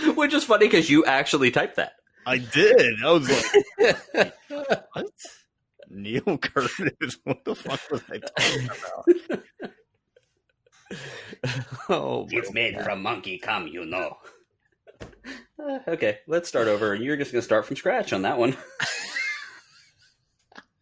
Which 0.17 0.35
is 0.35 0.45
funny 0.45 0.67
because 0.67 0.91
you 0.91 1.05
actually 1.05 1.51
typed 1.51 1.77
that. 1.77 1.93
I 2.27 2.39
did. 2.39 3.03
I 3.05 3.11
was 3.13 3.31
like, 3.31 4.35
what? 4.49 5.07
Neil 5.90 6.39
Curtis? 6.39 7.19
What 7.24 7.44
the 7.44 7.55
fuck 7.55 7.81
was 7.90 8.02
I 8.10 8.19
talking 8.19 8.69
about? 8.69 9.73
oh, 11.89 12.27
It's 12.31 12.52
made 12.52 12.81
from 12.82 13.02
monkey 13.02 13.39
cum, 13.39 13.66
you 13.69 13.85
know. 13.85 14.16
Uh, 15.01 15.78
okay, 15.89 16.19
let's 16.27 16.48
start 16.48 16.69
over. 16.69 16.94
You're 16.94 17.16
just 17.16 17.32
going 17.32 17.40
to 17.40 17.44
start 17.44 17.66
from 17.66 17.77
scratch 17.77 18.12
on 18.12 18.23
that 18.23 18.39
one. 18.39 18.56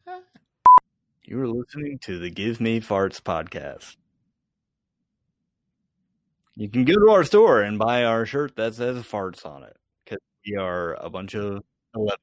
you 1.25 1.41
are 1.41 1.49
listening 1.49 1.99
to 2.03 2.19
the 2.19 2.31
Give 2.31 2.61
Me 2.61 2.81
Farts 2.81 3.21
podcast. 3.21 3.97
You 6.55 6.69
can 6.71 6.85
go 6.85 6.95
to 6.95 7.11
our 7.11 7.25
store 7.25 7.63
and 7.63 7.79
buy 7.79 8.05
our 8.05 8.25
shirt 8.25 8.57
that 8.57 8.75
says 8.75 8.97
farts 9.05 9.45
on 9.45 9.63
it 9.63 9.77
because 10.05 10.21
we 10.47 10.57
are 10.57 10.95
a 10.95 11.11
bunch 11.11 11.35
of 11.35 11.63
11 11.95 12.19